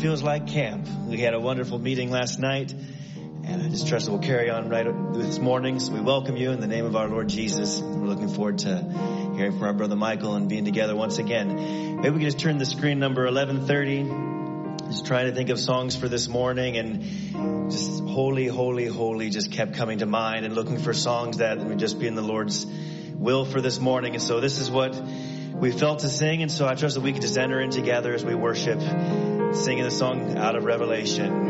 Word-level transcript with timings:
Feels 0.00 0.22
like 0.22 0.46
camp. 0.46 0.86
We 1.08 1.16
had 1.18 1.34
a 1.34 1.40
wonderful 1.40 1.78
meeting 1.78 2.10
last 2.10 2.38
night, 2.38 2.72
and 3.44 3.62
I 3.62 3.68
just 3.68 3.88
trust 3.88 4.06
it 4.06 4.10
will 4.10 4.18
carry 4.18 4.50
on 4.50 4.68
right 4.68 4.86
this 5.14 5.38
morning. 5.38 5.80
So 5.80 5.94
we 5.94 6.00
welcome 6.00 6.36
you 6.36 6.52
in 6.52 6.60
the 6.60 6.66
name 6.66 6.84
of 6.84 6.94
our 6.94 7.08
Lord 7.08 7.28
Jesus. 7.28 7.80
We're 7.80 8.06
looking 8.06 8.28
forward 8.28 8.58
to 8.58 8.76
hearing 9.36 9.52
from 9.52 9.62
our 9.62 9.72
brother 9.72 9.96
Michael 9.96 10.34
and 10.36 10.48
being 10.48 10.64
together 10.64 10.94
once 10.94 11.18
again. 11.18 11.56
Maybe 11.96 12.10
we 12.10 12.20
can 12.20 12.28
just 12.28 12.38
turn 12.38 12.58
the 12.58 12.66
screen 12.66 12.98
number 13.00 13.24
1130. 13.24 14.90
Just 14.90 15.06
trying 15.06 15.26
to 15.26 15.34
think 15.34 15.48
of 15.48 15.58
songs 15.58 15.96
for 15.96 16.08
this 16.08 16.28
morning 16.28 16.76
and 16.76 17.70
just 17.72 18.04
holy, 18.04 18.46
holy, 18.46 18.86
holy 18.86 19.30
just 19.30 19.50
kept 19.50 19.74
coming 19.74 19.98
to 19.98 20.06
mind 20.06 20.44
and 20.44 20.54
looking 20.54 20.78
for 20.78 20.92
songs 20.92 21.38
that 21.38 21.58
would 21.58 21.78
just 21.78 21.98
be 21.98 22.06
in 22.06 22.14
the 22.14 22.22
Lord's 22.22 22.64
will 23.14 23.44
for 23.44 23.60
this 23.60 23.80
morning. 23.80 24.12
And 24.14 24.22
so 24.22 24.40
this 24.40 24.58
is 24.58 24.70
what 24.70 24.94
we 25.54 25.72
felt 25.72 26.00
to 26.00 26.08
sing. 26.08 26.42
And 26.42 26.52
so 26.52 26.66
I 26.66 26.74
trust 26.74 26.94
that 26.94 27.00
we 27.00 27.12
can 27.12 27.22
just 27.22 27.38
enter 27.38 27.60
in 27.60 27.70
together 27.70 28.12
as 28.12 28.24
we 28.24 28.34
worship, 28.34 28.78
singing 29.56 29.84
the 29.84 29.90
song 29.90 30.36
out 30.36 30.56
of 30.56 30.64
Revelation. 30.64 31.45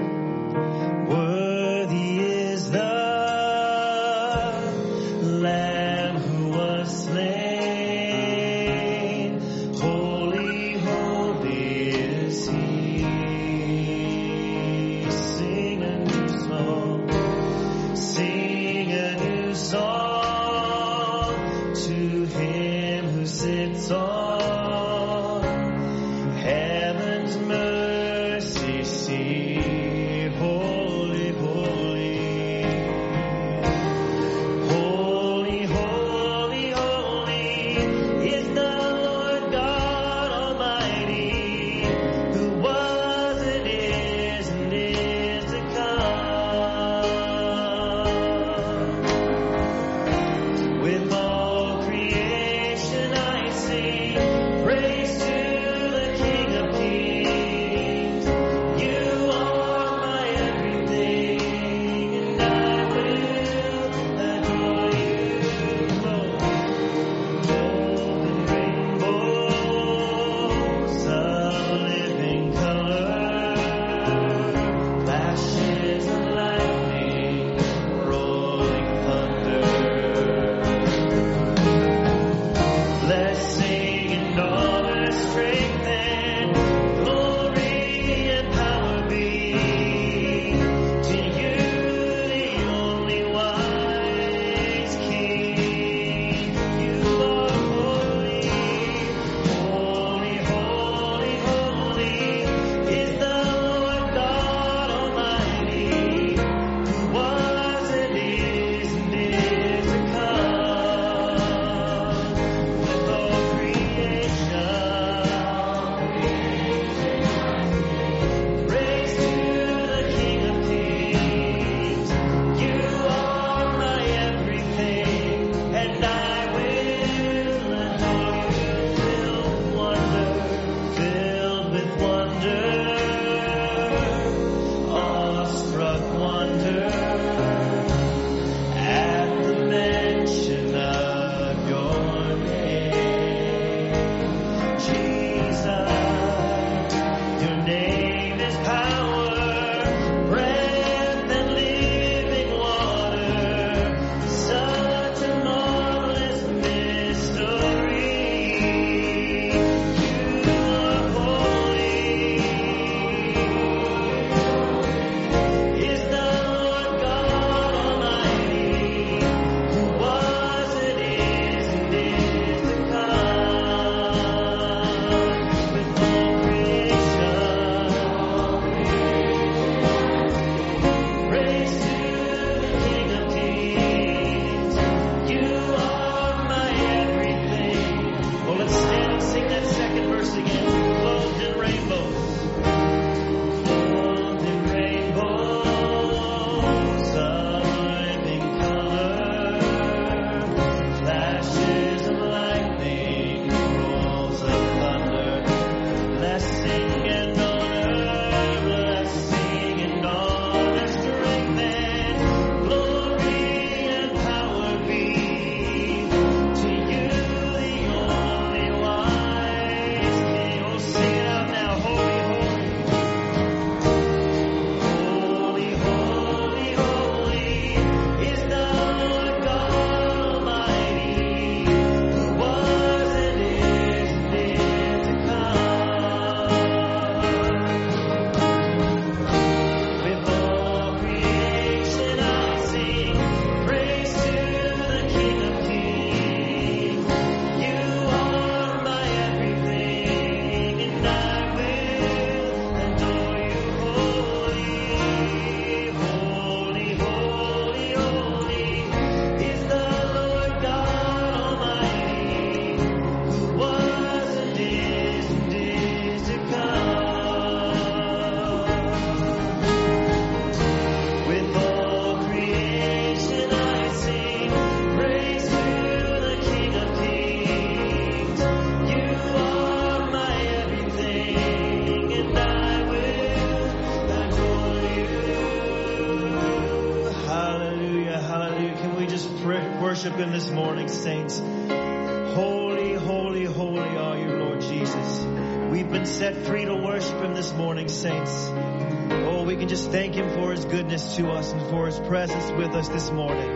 worship 289.96 290.18
Him 290.18 290.30
this 290.30 290.50
morning, 290.50 290.88
saints. 290.88 291.38
Holy, 291.38 292.92
holy, 292.92 293.44
holy 293.44 293.96
are 293.96 294.18
you, 294.18 294.26
Lord 294.26 294.60
Jesus. 294.60 295.24
We've 295.70 295.88
been 295.88 296.04
set 296.04 296.36
free 296.44 296.66
to 296.66 296.74
worship 296.74 297.18
Him 297.18 297.32
this 297.32 297.54
morning, 297.54 297.88
saints. 297.88 298.50
Oh, 298.52 299.44
we 299.46 299.56
can 299.56 299.68
just 299.68 299.90
thank 299.90 300.14
Him 300.14 300.28
for 300.34 300.50
His 300.50 300.66
goodness 300.66 301.16
to 301.16 301.30
us 301.30 301.50
and 301.50 301.62
for 301.70 301.86
His 301.86 301.98
presence 301.98 302.50
with 302.58 302.74
us 302.74 302.90
this 302.90 303.10
morning. 303.10 303.48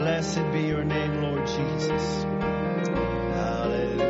Blessed 0.00 0.50
be 0.50 0.62
your 0.62 0.82
name, 0.82 1.22
Lord 1.22 1.46
Jesus. 1.46 2.24
Hallelujah, 3.44 4.02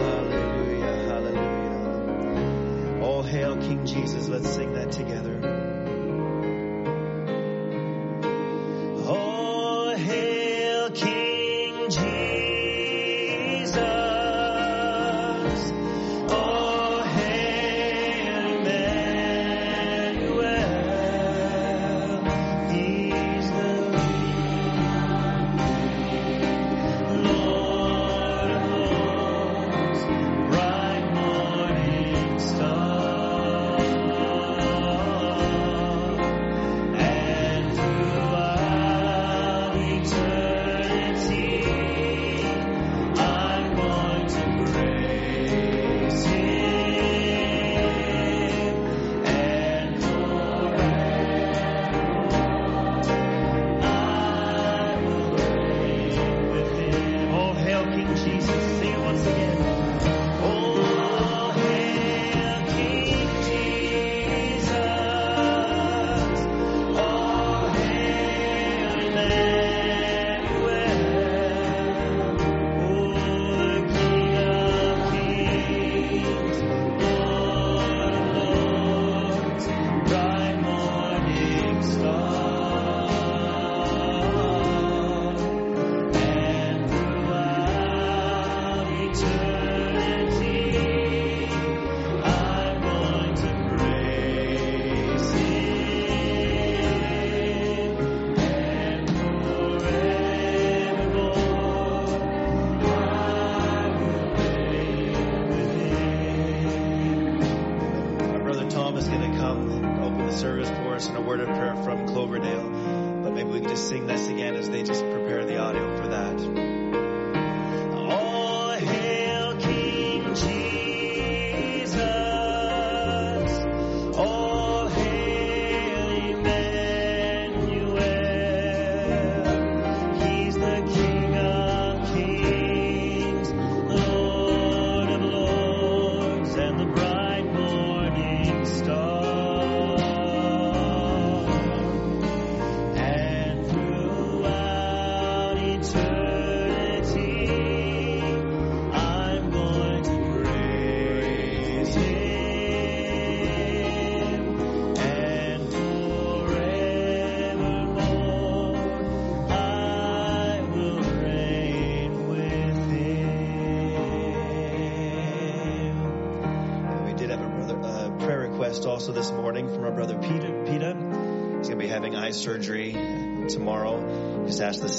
hallelujah, 0.00 0.96
hallelujah. 1.06 3.04
All 3.04 3.22
hail 3.22 3.56
King 3.56 3.86
Jesus. 3.86 4.26
Let's 4.26 4.50
sing 4.50 4.72
that 4.72 4.90
together. 4.90 5.31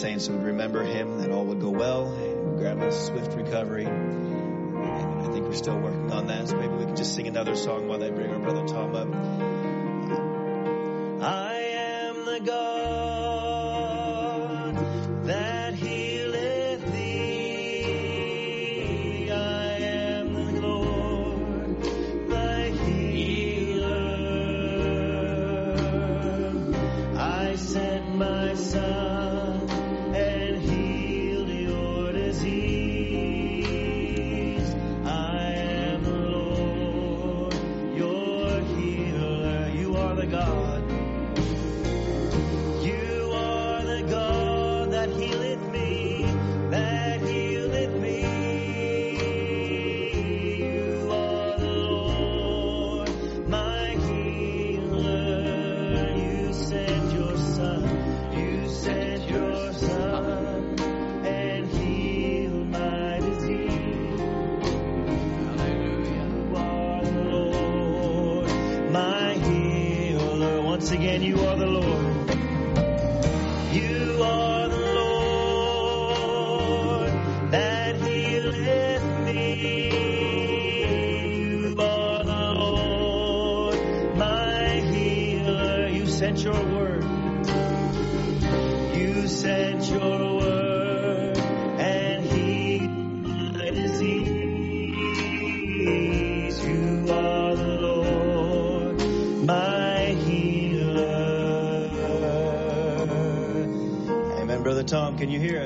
saints 0.03 0.27
would 0.27 0.43
remember 0.43 0.83
him, 0.83 1.19
that 1.19 1.31
all 1.31 1.45
would 1.45 1.61
go 1.61 1.69
well, 1.69 2.11
and 2.11 2.59
grab 2.59 2.81
a 2.81 2.91
swift 2.91 3.37
recovery. 3.37 3.85
And 3.85 4.77
I 5.21 5.31
think 5.31 5.47
we're 5.47 5.53
still 5.53 5.79
working 5.79 6.11
on 6.11 6.27
that, 6.27 6.49
so 6.49 6.57
maybe 6.57 6.73
we 6.73 6.83
can 6.83 6.97
just 6.97 7.15
sing 7.15 7.25
another 7.25 7.55
song 7.55 7.87
while 7.87 7.99
they 7.99 8.09
bring 8.09 8.32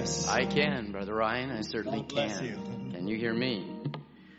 can 0.08 0.16
you 0.16 0.22
hear 0.22 0.24
us? 0.24 0.28
I 0.28 0.46
can, 0.46 0.92
Brother 0.92 1.14
Ryan. 1.14 1.52
I 1.52 1.62
certainly 1.62 2.00
God 2.00 2.10
bless 2.10 2.38
can. 2.40 2.46
you. 2.46 2.56
Can 2.94 3.08
you 3.08 3.18
hear 3.18 3.34
me? 3.34 3.74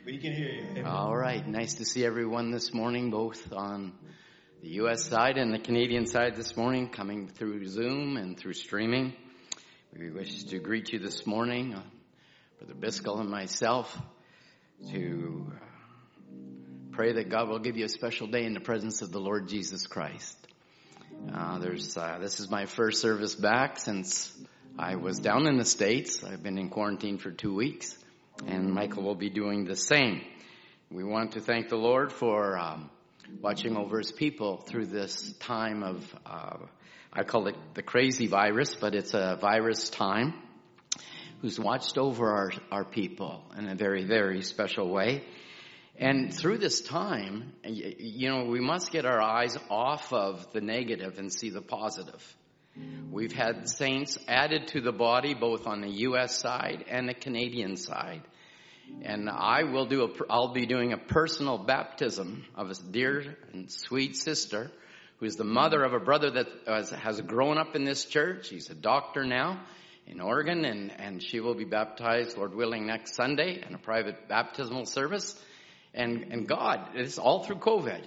We 0.04 0.18
can 0.18 0.32
hear 0.32 0.48
you. 0.48 0.66
Amen. 0.70 0.86
All 0.86 1.14
right. 1.14 1.46
Nice 1.46 1.74
to 1.74 1.84
see 1.84 2.04
everyone 2.04 2.50
this 2.50 2.72
morning, 2.72 3.10
both 3.10 3.52
on 3.52 3.92
the 4.62 4.68
U.S. 4.80 5.04
side 5.04 5.36
and 5.36 5.52
the 5.52 5.58
Canadian 5.58 6.06
side 6.06 6.36
this 6.36 6.56
morning, 6.56 6.88
coming 6.88 7.28
through 7.28 7.66
Zoom 7.66 8.16
and 8.16 8.38
through 8.38 8.54
streaming. 8.54 9.12
We 9.96 10.10
wish 10.10 10.44
to 10.44 10.58
greet 10.58 10.92
you 10.92 10.98
this 10.98 11.26
morning, 11.26 11.74
uh, 11.74 11.82
Brother 12.58 12.74
Biscoe 12.74 13.20
and 13.20 13.30
myself, 13.30 13.96
to 14.90 15.46
uh, 15.50 16.92
pray 16.92 17.12
that 17.14 17.28
God 17.28 17.48
will 17.48 17.58
give 17.58 17.76
you 17.76 17.84
a 17.84 17.90
special 17.90 18.26
day 18.26 18.44
in 18.44 18.54
the 18.54 18.60
presence 18.60 19.02
of 19.02 19.12
the 19.12 19.20
Lord 19.20 19.48
Jesus 19.48 19.86
Christ. 19.86 20.36
Uh, 21.32 21.58
there's, 21.58 21.96
uh, 21.96 22.18
this 22.20 22.38
is 22.38 22.50
my 22.50 22.66
first 22.66 23.00
service 23.00 23.34
back 23.34 23.78
since 23.78 24.32
I 24.80 24.94
was 24.94 25.18
down 25.18 25.48
in 25.48 25.58
the 25.58 25.64
States. 25.64 26.22
I've 26.22 26.40
been 26.40 26.56
in 26.56 26.68
quarantine 26.70 27.18
for 27.18 27.32
two 27.32 27.52
weeks, 27.52 27.98
and 28.46 28.72
Michael 28.72 29.02
will 29.02 29.16
be 29.16 29.28
doing 29.28 29.64
the 29.64 29.74
same. 29.74 30.20
We 30.88 31.02
want 31.02 31.32
to 31.32 31.40
thank 31.40 31.68
the 31.68 31.76
Lord 31.76 32.12
for 32.12 32.56
um, 32.56 32.88
watching 33.40 33.76
over 33.76 33.98
his 33.98 34.12
people 34.12 34.58
through 34.58 34.86
this 34.86 35.32
time 35.40 35.82
of, 35.82 36.16
uh, 36.24 36.58
I 37.12 37.24
call 37.24 37.48
it 37.48 37.56
the 37.74 37.82
crazy 37.82 38.28
virus, 38.28 38.76
but 38.76 38.94
it's 38.94 39.14
a 39.14 39.36
virus 39.40 39.90
time, 39.90 40.34
who's 41.42 41.58
watched 41.58 41.98
over 41.98 42.30
our, 42.30 42.52
our 42.70 42.84
people 42.84 43.42
in 43.58 43.68
a 43.68 43.74
very, 43.74 44.04
very 44.04 44.42
special 44.42 44.88
way. 44.88 45.24
And 45.98 46.32
through 46.32 46.58
this 46.58 46.82
time, 46.82 47.52
you 47.64 48.28
know, 48.28 48.44
we 48.44 48.60
must 48.60 48.92
get 48.92 49.06
our 49.06 49.20
eyes 49.20 49.58
off 49.68 50.12
of 50.12 50.52
the 50.52 50.60
negative 50.60 51.18
and 51.18 51.32
see 51.32 51.50
the 51.50 51.62
positive. 51.62 52.22
We've 53.10 53.32
had 53.32 53.68
saints 53.68 54.18
added 54.28 54.68
to 54.68 54.80
the 54.80 54.92
body 54.92 55.34
both 55.34 55.66
on 55.66 55.80
the 55.80 55.90
U.S. 56.02 56.38
side 56.38 56.84
and 56.88 57.08
the 57.08 57.14
Canadian 57.14 57.76
side. 57.76 58.22
And 59.02 59.28
I 59.28 59.64
will 59.64 59.86
do 59.86 60.04
a, 60.04 60.08
I'll 60.30 60.52
be 60.52 60.66
doing 60.66 60.92
a 60.92 60.98
personal 60.98 61.58
baptism 61.58 62.44
of 62.54 62.70
a 62.70 62.74
dear 62.90 63.36
and 63.52 63.70
sweet 63.70 64.16
sister 64.16 64.70
who's 65.18 65.36
the 65.36 65.44
mother 65.44 65.82
of 65.82 65.92
a 65.92 66.00
brother 66.00 66.30
that 66.30 66.46
has, 66.66 66.90
has 66.90 67.20
grown 67.20 67.58
up 67.58 67.74
in 67.74 67.84
this 67.84 68.04
church. 68.04 68.48
He's 68.48 68.70
a 68.70 68.74
doctor 68.74 69.24
now 69.24 69.60
in 70.06 70.20
Oregon 70.20 70.64
and, 70.64 70.92
and 70.98 71.22
she 71.22 71.40
will 71.40 71.54
be 71.54 71.64
baptized, 71.64 72.36
Lord 72.36 72.54
willing, 72.54 72.86
next 72.86 73.14
Sunday 73.14 73.62
in 73.66 73.74
a 73.74 73.78
private 73.78 74.28
baptismal 74.28 74.86
service. 74.86 75.38
And, 75.92 76.28
and 76.30 76.48
God, 76.48 76.90
it's 76.94 77.18
all 77.18 77.44
through 77.44 77.58
COVID. 77.58 78.04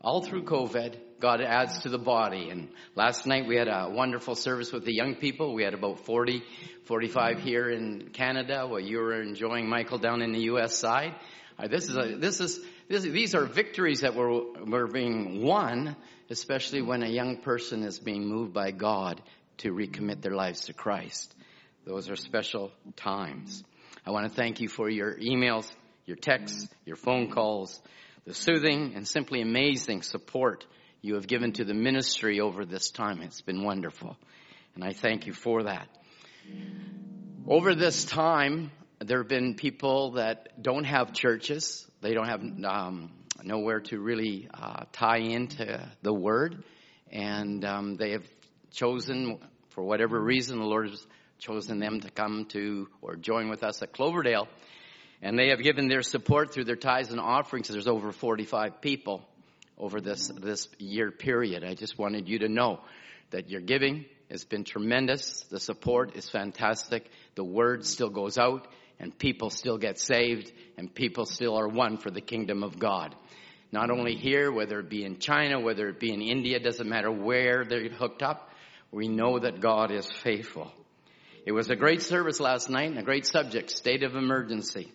All 0.00 0.22
through 0.22 0.44
COVID, 0.44 0.96
God 1.24 1.40
adds 1.40 1.78
to 1.78 1.88
the 1.88 1.96
body. 1.96 2.50
And 2.50 2.68
last 2.94 3.24
night 3.24 3.46
we 3.46 3.56
had 3.56 3.66
a 3.66 3.88
wonderful 3.88 4.34
service 4.34 4.72
with 4.72 4.84
the 4.84 4.92
young 4.92 5.14
people. 5.14 5.54
We 5.54 5.62
had 5.62 5.72
about 5.72 6.04
40, 6.04 6.42
45 6.82 7.40
here 7.40 7.70
in 7.70 8.10
Canada 8.12 8.66
while 8.66 8.78
you 8.78 8.98
were 8.98 9.22
enjoying 9.22 9.66
Michael 9.66 9.96
down 9.96 10.20
in 10.20 10.32
the 10.32 10.42
U.S. 10.52 10.76
side. 10.76 11.14
Uh, 11.58 11.66
this 11.66 11.88
is 11.88 11.96
a, 11.96 12.16
this 12.18 12.40
is, 12.40 12.60
this, 12.90 13.04
these 13.04 13.34
are 13.34 13.46
victories 13.46 14.02
that 14.02 14.14
were, 14.14 14.52
were 14.66 14.86
being 14.86 15.42
won, 15.42 15.96
especially 16.28 16.82
when 16.82 17.02
a 17.02 17.08
young 17.08 17.38
person 17.38 17.84
is 17.84 17.98
being 17.98 18.26
moved 18.26 18.52
by 18.52 18.70
God 18.70 19.22
to 19.56 19.72
recommit 19.72 20.20
their 20.20 20.34
lives 20.34 20.66
to 20.66 20.74
Christ. 20.74 21.34
Those 21.86 22.10
are 22.10 22.16
special 22.16 22.70
times. 22.96 23.64
I 24.04 24.10
want 24.10 24.28
to 24.28 24.36
thank 24.36 24.60
you 24.60 24.68
for 24.68 24.90
your 24.90 25.14
emails, 25.14 25.72
your 26.04 26.18
texts, 26.18 26.68
your 26.84 26.96
phone 26.96 27.30
calls, 27.30 27.80
the 28.26 28.34
soothing 28.34 28.92
and 28.94 29.08
simply 29.08 29.40
amazing 29.40 30.02
support 30.02 30.66
you 31.04 31.16
have 31.16 31.26
given 31.26 31.52
to 31.52 31.64
the 31.64 31.74
ministry 31.74 32.40
over 32.40 32.64
this 32.64 32.90
time. 32.90 33.20
It's 33.20 33.42
been 33.42 33.62
wonderful. 33.62 34.16
And 34.74 34.82
I 34.82 34.94
thank 34.94 35.26
you 35.26 35.34
for 35.34 35.64
that. 35.64 35.86
Over 37.46 37.74
this 37.74 38.06
time, 38.06 38.70
there 39.00 39.18
have 39.18 39.28
been 39.28 39.54
people 39.54 40.12
that 40.12 40.62
don't 40.62 40.84
have 40.84 41.12
churches. 41.12 41.86
They 42.00 42.14
don't 42.14 42.26
have 42.26 42.42
um, 42.64 43.12
nowhere 43.42 43.80
to 43.80 44.00
really 44.00 44.48
uh, 44.54 44.84
tie 44.92 45.18
into 45.18 45.86
the 46.00 46.14
word. 46.14 46.64
And 47.12 47.62
um, 47.66 47.96
they 47.96 48.12
have 48.12 48.26
chosen, 48.72 49.40
for 49.72 49.84
whatever 49.84 50.18
reason, 50.18 50.58
the 50.58 50.64
Lord 50.64 50.88
has 50.88 51.06
chosen 51.38 51.80
them 51.80 52.00
to 52.00 52.10
come 52.10 52.46
to 52.52 52.88
or 53.02 53.16
join 53.16 53.50
with 53.50 53.62
us 53.62 53.82
at 53.82 53.92
Cloverdale. 53.92 54.48
And 55.20 55.38
they 55.38 55.50
have 55.50 55.62
given 55.62 55.88
their 55.88 56.00
support 56.00 56.54
through 56.54 56.64
their 56.64 56.76
tithes 56.76 57.10
and 57.10 57.20
offerings. 57.20 57.68
There's 57.68 57.88
over 57.88 58.10
45 58.10 58.80
people 58.80 59.28
over 59.78 60.00
this, 60.00 60.28
this 60.28 60.68
year 60.78 61.10
period. 61.10 61.64
I 61.64 61.74
just 61.74 61.98
wanted 61.98 62.28
you 62.28 62.40
to 62.40 62.48
know 62.48 62.80
that 63.30 63.50
your 63.50 63.60
giving 63.60 64.06
has 64.30 64.44
been 64.44 64.64
tremendous. 64.64 65.42
The 65.50 65.60
support 65.60 66.16
is 66.16 66.28
fantastic. 66.28 67.10
The 67.34 67.44
word 67.44 67.84
still 67.84 68.10
goes 68.10 68.38
out 68.38 68.68
and 68.98 69.16
people 69.16 69.50
still 69.50 69.78
get 69.78 69.98
saved 69.98 70.52
and 70.76 70.94
people 70.94 71.26
still 71.26 71.58
are 71.58 71.68
won 71.68 71.98
for 71.98 72.10
the 72.10 72.20
kingdom 72.20 72.62
of 72.62 72.78
God. 72.78 73.14
Not 73.72 73.90
only 73.90 74.14
here, 74.14 74.52
whether 74.52 74.78
it 74.78 74.88
be 74.88 75.04
in 75.04 75.18
China, 75.18 75.58
whether 75.58 75.88
it 75.88 75.98
be 75.98 76.12
in 76.12 76.22
India, 76.22 76.60
doesn't 76.60 76.88
matter 76.88 77.10
where 77.10 77.64
they're 77.64 77.88
hooked 77.88 78.22
up, 78.22 78.50
we 78.92 79.08
know 79.08 79.40
that 79.40 79.60
God 79.60 79.90
is 79.90 80.08
faithful. 80.22 80.70
It 81.44 81.52
was 81.52 81.68
a 81.68 81.76
great 81.76 82.00
service 82.00 82.38
last 82.38 82.70
night 82.70 82.90
and 82.90 82.98
a 82.98 83.02
great 83.02 83.26
subject, 83.26 83.70
state 83.70 84.04
of 84.04 84.14
emergency. 84.14 84.92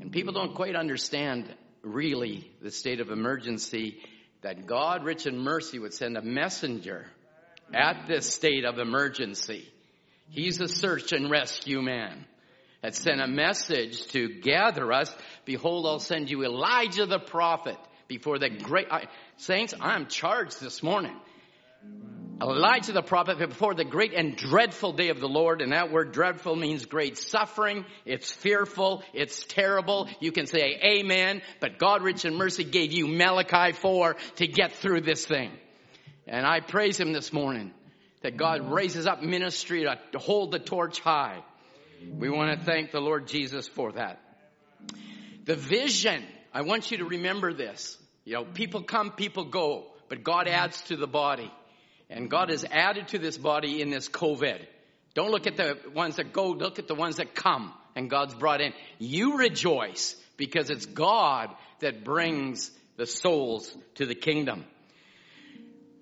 And 0.00 0.10
people 0.10 0.32
don't 0.32 0.54
quite 0.54 0.74
understand 0.74 1.54
really 1.82 2.50
the 2.62 2.70
state 2.70 3.00
of 3.00 3.10
emergency 3.10 3.98
that 4.42 4.66
God, 4.66 5.04
rich 5.04 5.26
in 5.26 5.38
mercy, 5.38 5.78
would 5.78 5.94
send 5.94 6.16
a 6.16 6.22
messenger 6.22 7.06
at 7.74 8.06
this 8.06 8.32
state 8.32 8.64
of 8.64 8.78
emergency. 8.78 9.68
He's 10.30 10.60
a 10.60 10.68
search 10.68 11.12
and 11.12 11.30
rescue 11.30 11.82
man 11.82 12.24
that 12.82 12.94
sent 12.94 13.20
a 13.20 13.26
message 13.26 14.06
to 14.08 14.40
gather 14.40 14.92
us. 14.92 15.14
Behold, 15.44 15.86
I'll 15.86 15.98
send 15.98 16.30
you 16.30 16.44
Elijah 16.44 17.06
the 17.06 17.18
prophet 17.18 17.76
before 18.06 18.38
the 18.38 18.48
great, 18.48 18.86
I, 18.90 19.06
saints, 19.36 19.74
I'm 19.80 20.06
charged 20.06 20.60
this 20.60 20.82
morning. 20.82 21.16
Elijah 22.40 22.92
the 22.92 23.02
prophet 23.02 23.38
before 23.38 23.74
the 23.74 23.84
great 23.84 24.14
and 24.14 24.36
dreadful 24.36 24.92
day 24.92 25.08
of 25.08 25.18
the 25.18 25.28
Lord. 25.28 25.60
And 25.60 25.72
that 25.72 25.90
word 25.90 26.12
dreadful 26.12 26.54
means 26.54 26.84
great 26.84 27.18
suffering. 27.18 27.84
It's 28.04 28.30
fearful. 28.30 29.02
It's 29.12 29.44
terrible. 29.44 30.08
You 30.20 30.30
can 30.30 30.46
say 30.46 30.78
amen, 30.82 31.42
but 31.60 31.78
God 31.78 32.02
rich 32.02 32.24
in 32.24 32.36
mercy 32.36 32.64
gave 32.64 32.92
you 32.92 33.08
Malachi 33.08 33.72
4 33.72 34.16
to 34.36 34.46
get 34.46 34.72
through 34.72 35.00
this 35.00 35.26
thing. 35.26 35.50
And 36.26 36.46
I 36.46 36.60
praise 36.60 36.98
him 36.98 37.12
this 37.12 37.32
morning 37.32 37.72
that 38.22 38.36
God 38.36 38.70
raises 38.70 39.06
up 39.06 39.22
ministry 39.22 39.84
to 40.12 40.18
hold 40.18 40.52
the 40.52 40.58
torch 40.58 41.00
high. 41.00 41.42
We 42.08 42.30
want 42.30 42.56
to 42.56 42.64
thank 42.64 42.92
the 42.92 43.00
Lord 43.00 43.26
Jesus 43.26 43.66
for 43.66 43.92
that. 43.92 44.20
The 45.44 45.56
vision, 45.56 46.22
I 46.52 46.62
want 46.62 46.90
you 46.90 46.98
to 46.98 47.04
remember 47.04 47.52
this. 47.52 47.98
You 48.24 48.34
know, 48.34 48.44
people 48.44 48.82
come, 48.82 49.10
people 49.12 49.46
go, 49.46 49.86
but 50.08 50.22
God 50.22 50.46
adds 50.46 50.80
to 50.82 50.96
the 50.96 51.06
body. 51.06 51.50
And 52.10 52.30
God 52.30 52.50
has 52.50 52.64
added 52.70 53.08
to 53.08 53.18
this 53.18 53.36
body 53.36 53.82
in 53.82 53.90
this 53.90 54.08
COVID. 54.08 54.64
Don't 55.14 55.30
look 55.30 55.46
at 55.46 55.56
the 55.56 55.76
ones 55.94 56.16
that 56.16 56.32
go, 56.32 56.50
look 56.50 56.78
at 56.78 56.88
the 56.88 56.94
ones 56.94 57.16
that 57.16 57.34
come 57.34 57.72
and 57.94 58.08
God's 58.08 58.34
brought 58.34 58.60
in. 58.60 58.72
You 58.98 59.36
rejoice 59.36 60.16
because 60.36 60.70
it's 60.70 60.86
God 60.86 61.54
that 61.80 62.04
brings 62.04 62.70
the 62.96 63.06
souls 63.06 63.76
to 63.96 64.06
the 64.06 64.14
kingdom. 64.14 64.64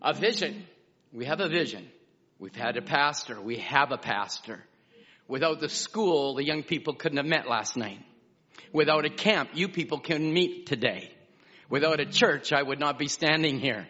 A 0.03 0.13
vision. 0.13 0.65
We 1.13 1.25
have 1.25 1.41
a 1.41 1.49
vision. 1.49 1.89
We've 2.39 2.55
had 2.55 2.77
a 2.77 2.83
pastor. 2.83 3.41
We 3.41 3.57
have 3.59 3.93
a 3.93 3.99
pastor. 3.99 4.63
Without 5.29 5.61
the 5.61 5.69
school, 5.69 6.35
the 6.35 6.45
young 6.45 6.63
people 6.63 6.95
couldn't 6.95 7.17
have 7.17 7.27
met 7.27 7.49
last 7.49 7.77
night. 7.77 7.99
Without 8.73 9.05
a 9.05 9.11
camp, 9.11 9.51
you 9.55 9.69
people 9.69 9.99
can 9.99 10.33
meet 10.33 10.67
today. 10.67 11.11
Without 11.69 11.99
a 11.99 12.07
church, 12.07 12.53
I 12.53 12.63
would 12.63 12.79
not 12.79 12.99
be 12.99 13.09
standing 13.09 13.59
here. 13.59 13.89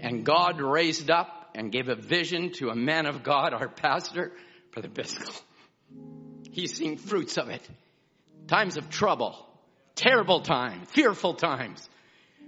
And 0.00 0.24
God 0.24 0.60
raised 0.60 1.10
up 1.10 1.50
and 1.54 1.72
gave 1.72 1.88
a 1.88 1.94
vision 1.94 2.52
to 2.54 2.70
a 2.70 2.74
man 2.74 3.06
of 3.06 3.22
God, 3.22 3.52
our 3.52 3.68
pastor, 3.68 4.32
Brother 4.72 4.88
Biscoe. 4.88 5.40
He's 6.50 6.76
seen 6.76 6.96
fruits 6.96 7.36
of 7.36 7.48
it. 7.48 7.66
Times 8.46 8.76
of 8.76 8.88
trouble, 8.90 9.36
terrible 9.94 10.40
times, 10.40 10.88
fearful 10.90 11.34
times. 11.34 11.88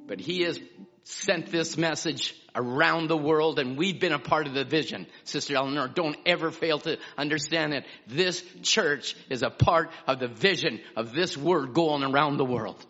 But 0.07 0.21
he 0.21 0.43
has 0.43 0.59
sent 1.05 1.51
this 1.51 1.77
message 1.77 2.35
around 2.55 3.09
the 3.09 3.17
world 3.17 3.59
and 3.59 3.77
we've 3.77 4.01
been 4.01 4.13
a 4.13 4.19
part 4.19 4.47
of 4.47 4.55
the 4.55 4.65
vision. 4.65 5.07
Sister 5.25 5.57
Eleanor, 5.57 5.89
don't 5.89 6.17
ever 6.27 6.51
fail 6.51 6.79
to 6.81 6.99
understand 7.17 7.75
it. 7.75 7.85
This 8.07 8.45
church 8.63 9.17
is 9.29 9.43
a 9.43 9.51
part 9.51 9.91
of 10.07 10.19
the 10.19 10.29
vision 10.29 10.81
of 10.97 11.13
this 11.13 11.37
word 11.37 11.75
going 11.75 12.03
around 12.03 12.37
the 12.37 12.45
world. 12.45 12.85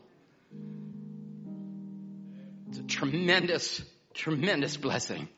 It's 2.69 2.79
a 2.79 2.85
tremendous, 2.85 3.83
tremendous 4.15 4.77
blessing. 4.77 5.29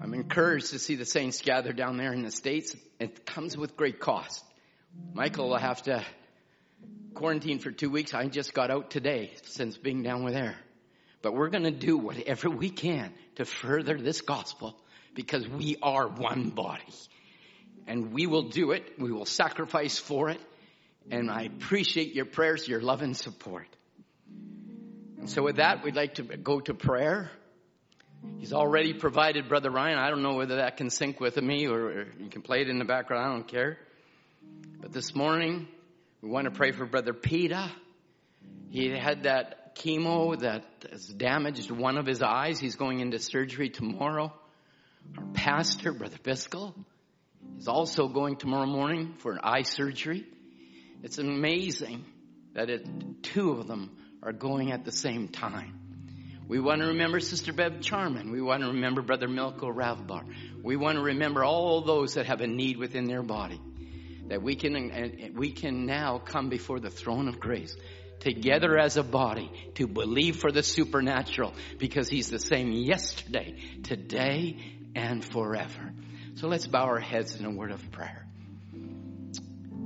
I'm 0.00 0.14
encouraged 0.14 0.70
to 0.70 0.78
see 0.78 0.94
the 0.94 1.04
saints 1.04 1.42
gather 1.42 1.72
down 1.72 1.96
there 1.96 2.12
in 2.12 2.22
the 2.22 2.30
States. 2.30 2.74
It 2.98 3.26
comes 3.26 3.56
with 3.56 3.76
great 3.76 4.00
cost. 4.00 4.44
Michael 5.12 5.50
will 5.50 5.58
have 5.58 5.82
to 5.82 6.04
quarantine 7.14 7.58
for 7.58 7.70
two 7.70 7.90
weeks. 7.90 8.14
I 8.14 8.26
just 8.26 8.54
got 8.54 8.70
out 8.70 8.90
today 8.90 9.32
since 9.42 9.76
being 9.76 10.02
down 10.02 10.24
with 10.24 10.34
there. 10.34 10.56
But 11.20 11.34
we're 11.34 11.48
going 11.48 11.64
to 11.64 11.70
do 11.72 11.98
whatever 11.98 12.48
we 12.48 12.70
can 12.70 13.12
to 13.34 13.44
further 13.44 13.98
this 13.98 14.20
gospel 14.20 14.76
because 15.14 15.48
we 15.48 15.76
are 15.82 16.06
one 16.06 16.50
body. 16.50 16.84
And 17.86 18.12
we 18.12 18.26
will 18.26 18.50
do 18.50 18.70
it. 18.70 18.98
We 18.98 19.10
will 19.10 19.24
sacrifice 19.24 19.98
for 19.98 20.30
it. 20.30 20.40
And 21.10 21.30
I 21.30 21.42
appreciate 21.42 22.14
your 22.14 22.26
prayers, 22.26 22.68
your 22.68 22.80
love 22.80 23.02
and 23.02 23.16
support. 23.16 23.66
And 25.18 25.28
so 25.28 25.42
with 25.42 25.56
that, 25.56 25.82
we'd 25.82 25.96
like 25.96 26.14
to 26.14 26.22
go 26.22 26.60
to 26.60 26.74
prayer. 26.74 27.30
He's 28.38 28.52
already 28.52 28.94
provided 28.94 29.48
Brother 29.48 29.70
Ryan. 29.70 29.98
I 29.98 30.10
don't 30.10 30.22
know 30.22 30.34
whether 30.34 30.56
that 30.56 30.76
can 30.76 30.90
sync 30.90 31.20
with 31.20 31.36
me 31.40 31.66
or 31.66 32.08
you 32.18 32.28
can 32.28 32.42
play 32.42 32.60
it 32.60 32.68
in 32.68 32.78
the 32.78 32.84
background. 32.84 33.24
I 33.24 33.34
don't 33.34 33.48
care. 33.48 33.78
But 34.80 34.92
this 34.92 35.14
morning, 35.14 35.68
we 36.20 36.28
want 36.28 36.44
to 36.44 36.50
pray 36.50 36.72
for 36.72 36.84
Brother 36.84 37.12
Peter. 37.12 37.70
He 38.70 38.90
had 38.90 39.22
that 39.22 39.76
chemo 39.76 40.38
that 40.40 40.64
has 40.90 41.06
damaged 41.06 41.70
one 41.70 41.96
of 41.96 42.06
his 42.06 42.22
eyes. 42.22 42.58
He's 42.58 42.76
going 42.76 43.00
into 43.00 43.18
surgery 43.18 43.70
tomorrow. 43.70 44.32
Our 45.16 45.24
pastor, 45.32 45.92
Brother 45.92 46.18
Biscoe, 46.22 46.74
is 47.58 47.68
also 47.68 48.08
going 48.08 48.36
tomorrow 48.36 48.66
morning 48.66 49.14
for 49.18 49.32
an 49.32 49.40
eye 49.42 49.62
surgery. 49.62 50.26
It's 51.02 51.18
amazing 51.18 52.04
that 52.54 52.70
it, 52.70 53.22
two 53.22 53.52
of 53.52 53.66
them 53.66 53.96
are 54.22 54.32
going 54.32 54.72
at 54.72 54.84
the 54.84 54.92
same 54.92 55.28
time. 55.28 55.78
We 56.48 56.60
want 56.60 56.80
to 56.80 56.88
remember 56.88 57.20
Sister 57.20 57.52
Bev 57.52 57.80
Charman. 57.80 58.32
We 58.32 58.40
want 58.40 58.62
to 58.62 58.68
remember 58.68 59.02
Brother 59.02 59.28
Milko 59.28 59.72
Ravbar. 59.72 60.24
We 60.62 60.76
want 60.76 60.96
to 60.96 61.02
remember 61.02 61.44
all 61.44 61.82
those 61.82 62.14
that 62.14 62.26
have 62.26 62.40
a 62.40 62.46
need 62.46 62.78
within 62.78 63.04
their 63.04 63.22
body. 63.22 63.60
That 64.28 64.42
we 64.42 64.56
can, 64.56 65.34
we 65.36 65.52
can 65.52 65.86
now 65.86 66.18
come 66.18 66.48
before 66.48 66.80
the 66.80 66.90
throne 66.90 67.28
of 67.28 67.38
grace 67.38 67.76
together 68.20 68.78
as 68.78 68.96
a 68.96 69.02
body 69.02 69.50
to 69.74 69.86
believe 69.86 70.36
for 70.36 70.50
the 70.50 70.62
supernatural 70.62 71.54
because 71.78 72.08
He's 72.08 72.30
the 72.30 72.38
same 72.38 72.72
yesterday, 72.72 73.56
today, 73.82 74.56
and 74.94 75.24
forever. 75.24 75.92
So 76.34 76.48
let's 76.48 76.66
bow 76.66 76.84
our 76.84 77.00
heads 77.00 77.36
in 77.36 77.44
a 77.44 77.50
word 77.50 77.72
of 77.72 77.90
prayer. 77.90 78.27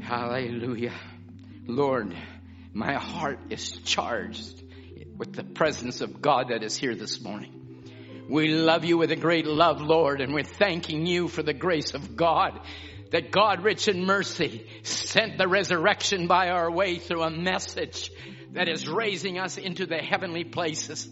Hallelujah. 0.02 0.92
Lord, 1.66 2.12
my 2.74 2.94
heart 2.94 3.38
is 3.50 3.70
charged 3.70 4.60
with 5.16 5.32
the 5.32 5.44
presence 5.44 6.00
of 6.00 6.20
God 6.20 6.48
that 6.48 6.64
is 6.64 6.76
here 6.76 6.96
this 6.96 7.20
morning. 7.22 8.26
We 8.28 8.48
love 8.48 8.84
you 8.84 8.98
with 8.98 9.12
a 9.12 9.16
great 9.16 9.46
love, 9.46 9.80
Lord, 9.80 10.20
and 10.20 10.34
we're 10.34 10.42
thanking 10.42 11.06
you 11.06 11.28
for 11.28 11.44
the 11.44 11.54
grace 11.54 11.94
of 11.94 12.16
God. 12.16 12.60
That 13.12 13.30
God, 13.30 13.62
rich 13.62 13.86
in 13.86 14.04
mercy, 14.04 14.66
sent 14.82 15.38
the 15.38 15.46
resurrection 15.46 16.26
by 16.26 16.48
our 16.48 16.70
way 16.70 16.98
through 16.98 17.22
a 17.22 17.30
message 17.30 18.10
that 18.52 18.68
is 18.68 18.88
raising 18.88 19.38
us 19.38 19.56
into 19.56 19.86
the 19.86 19.98
heavenly 19.98 20.44
places. 20.44 21.08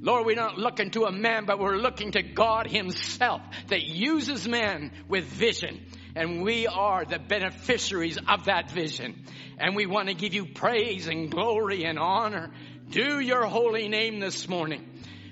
Lord, 0.00 0.26
we're 0.26 0.36
not 0.36 0.58
looking 0.58 0.90
to 0.92 1.04
a 1.04 1.12
man, 1.12 1.44
but 1.44 1.58
we're 1.58 1.76
looking 1.76 2.12
to 2.12 2.22
God 2.22 2.70
himself 2.70 3.42
that 3.66 3.82
uses 3.82 4.46
men 4.46 4.92
with 5.08 5.24
vision. 5.24 5.80
And 6.18 6.42
we 6.42 6.66
are 6.66 7.04
the 7.04 7.20
beneficiaries 7.20 8.18
of 8.18 8.46
that 8.46 8.72
vision. 8.72 9.24
And 9.56 9.76
we 9.76 9.86
want 9.86 10.08
to 10.08 10.14
give 10.14 10.34
you 10.34 10.46
praise 10.46 11.06
and 11.06 11.30
glory 11.30 11.84
and 11.84 11.96
honor. 11.96 12.50
Do 12.90 13.20
your 13.20 13.46
holy 13.46 13.88
name 13.88 14.18
this 14.18 14.48
morning. 14.48 14.84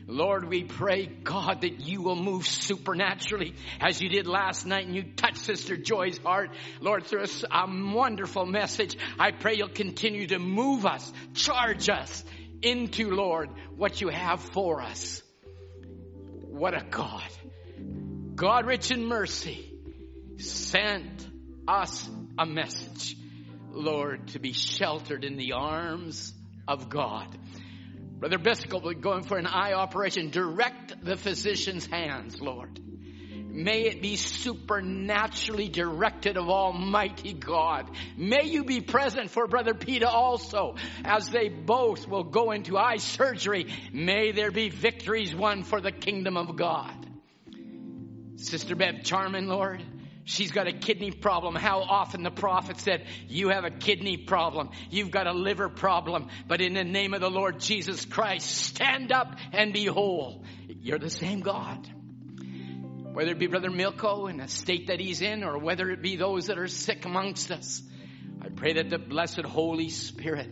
Lord, 0.06 0.48
we 0.48 0.62
pray, 0.62 1.06
God, 1.06 1.62
that 1.62 1.80
you 1.80 2.02
will 2.02 2.14
move 2.14 2.46
supernaturally 2.46 3.56
as 3.80 4.00
you 4.00 4.08
did 4.08 4.28
last 4.28 4.64
night 4.64 4.86
and 4.86 4.94
you 4.94 5.02
touched 5.02 5.38
Sister 5.38 5.76
Joy's 5.76 6.18
heart. 6.18 6.50
Lord, 6.80 7.04
through 7.06 7.24
a, 7.24 7.46
a 7.50 7.66
wonderful 7.66 8.46
message, 8.46 8.96
I 9.18 9.32
pray 9.32 9.56
you'll 9.56 9.70
continue 9.70 10.28
to 10.28 10.38
move 10.38 10.86
us, 10.86 11.12
charge 11.34 11.88
us 11.88 12.22
into, 12.62 13.10
Lord, 13.10 13.50
what 13.74 14.00
you 14.00 14.10
have 14.10 14.40
for 14.40 14.80
us. 14.80 15.20
What 16.44 16.80
a 16.80 16.86
God. 16.88 17.28
God 18.36 18.66
rich 18.66 18.92
in 18.92 19.04
mercy 19.04 19.72
sent 20.38 21.28
us 21.66 22.08
a 22.38 22.46
message, 22.46 23.16
Lord, 23.70 24.28
to 24.28 24.38
be 24.38 24.52
sheltered 24.52 25.24
in 25.24 25.36
the 25.36 25.52
arms 25.52 26.32
of 26.68 26.88
God. 26.88 27.36
Brother 28.18 28.38
Biscoe 28.38 28.80
be 28.80 28.94
going 28.94 29.24
for 29.24 29.36
an 29.36 29.46
eye 29.46 29.74
operation. 29.74 30.30
Direct 30.30 31.04
the 31.04 31.16
physician's 31.16 31.86
hands, 31.86 32.40
Lord. 32.40 32.80
May 33.56 33.82
it 33.82 34.02
be 34.02 34.16
supernaturally 34.16 35.68
directed 35.68 36.36
of 36.36 36.48
Almighty 36.48 37.32
God. 37.32 37.90
May 38.16 38.44
you 38.44 38.64
be 38.64 38.82
present 38.82 39.30
for 39.30 39.46
Brother 39.46 39.72
Peter 39.72 40.06
also 40.06 40.76
as 41.04 41.30
they 41.30 41.48
both 41.48 42.06
will 42.06 42.24
go 42.24 42.50
into 42.50 42.76
eye 42.76 42.98
surgery. 42.98 43.66
May 43.92 44.32
there 44.32 44.50
be 44.50 44.68
victories 44.68 45.34
won 45.34 45.62
for 45.62 45.80
the 45.80 45.92
kingdom 45.92 46.36
of 46.36 46.56
God. 46.56 47.06
Sister 48.36 48.76
Bev 48.76 49.02
Charman, 49.04 49.48
Lord, 49.48 49.82
She's 50.28 50.50
got 50.50 50.66
a 50.66 50.72
kidney 50.72 51.12
problem. 51.12 51.54
How 51.54 51.82
often 51.82 52.24
the 52.24 52.32
prophet 52.32 52.80
said, 52.80 53.06
you 53.28 53.50
have 53.50 53.64
a 53.64 53.70
kidney 53.70 54.16
problem. 54.16 54.70
You've 54.90 55.12
got 55.12 55.28
a 55.28 55.32
liver 55.32 55.68
problem. 55.68 56.26
But 56.48 56.60
in 56.60 56.74
the 56.74 56.82
name 56.82 57.14
of 57.14 57.20
the 57.20 57.30
Lord 57.30 57.60
Jesus 57.60 58.04
Christ, 58.04 58.50
stand 58.50 59.12
up 59.12 59.36
and 59.52 59.72
be 59.72 59.86
whole. 59.86 60.44
You're 60.66 60.98
the 60.98 61.10
same 61.10 61.42
God. 61.42 61.88
Whether 63.12 63.30
it 63.30 63.38
be 63.38 63.46
Brother 63.46 63.70
Milko 63.70 64.28
in 64.28 64.38
the 64.38 64.48
state 64.48 64.88
that 64.88 64.98
he's 64.98 65.22
in 65.22 65.44
or 65.44 65.58
whether 65.58 65.88
it 65.90 66.02
be 66.02 66.16
those 66.16 66.48
that 66.48 66.58
are 66.58 66.66
sick 66.66 67.04
amongst 67.04 67.52
us. 67.52 67.80
I 68.42 68.48
pray 68.48 68.72
that 68.74 68.90
the 68.90 68.98
blessed 68.98 69.42
Holy 69.42 69.90
Spirit 69.90 70.50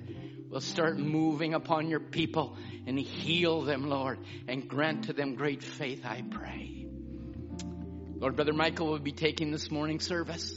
will 0.50 0.60
start 0.60 0.98
moving 0.98 1.52
upon 1.52 1.88
your 1.88 1.98
people 2.00 2.56
and 2.86 2.96
heal 2.96 3.62
them, 3.62 3.88
Lord, 3.88 4.20
and 4.46 4.68
grant 4.68 5.06
to 5.06 5.12
them 5.12 5.34
great 5.34 5.64
faith, 5.64 6.06
I 6.06 6.22
pray. 6.30 6.83
Lord, 8.16 8.36
Brother 8.36 8.52
Michael 8.52 8.86
will 8.86 8.98
be 9.00 9.12
taking 9.12 9.50
this 9.50 9.70
morning 9.70 9.98
service. 9.98 10.56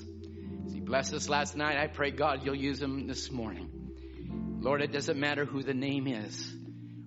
As 0.66 0.74
he 0.74 0.80
blessed 0.80 1.14
us 1.14 1.28
last 1.28 1.58
night, 1.58 1.78
I 1.78 1.88
pray, 1.88 2.12
God, 2.12 2.46
you'll 2.46 2.56
use 2.56 2.82
him 2.82 3.08
this 3.08 3.32
morning. 3.32 4.60
Lord, 4.62 4.82
it 4.82 4.92
doesn't 4.92 5.20
matter 5.20 5.44
who 5.44 5.64
the 5.64 5.74
name 5.74 6.08
is. 6.08 6.54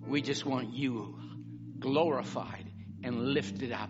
We 0.05 0.21
just 0.21 0.45
want 0.45 0.73
you 0.73 1.17
glorified 1.79 2.69
and 3.03 3.33
lifted 3.33 3.71
up 3.71 3.89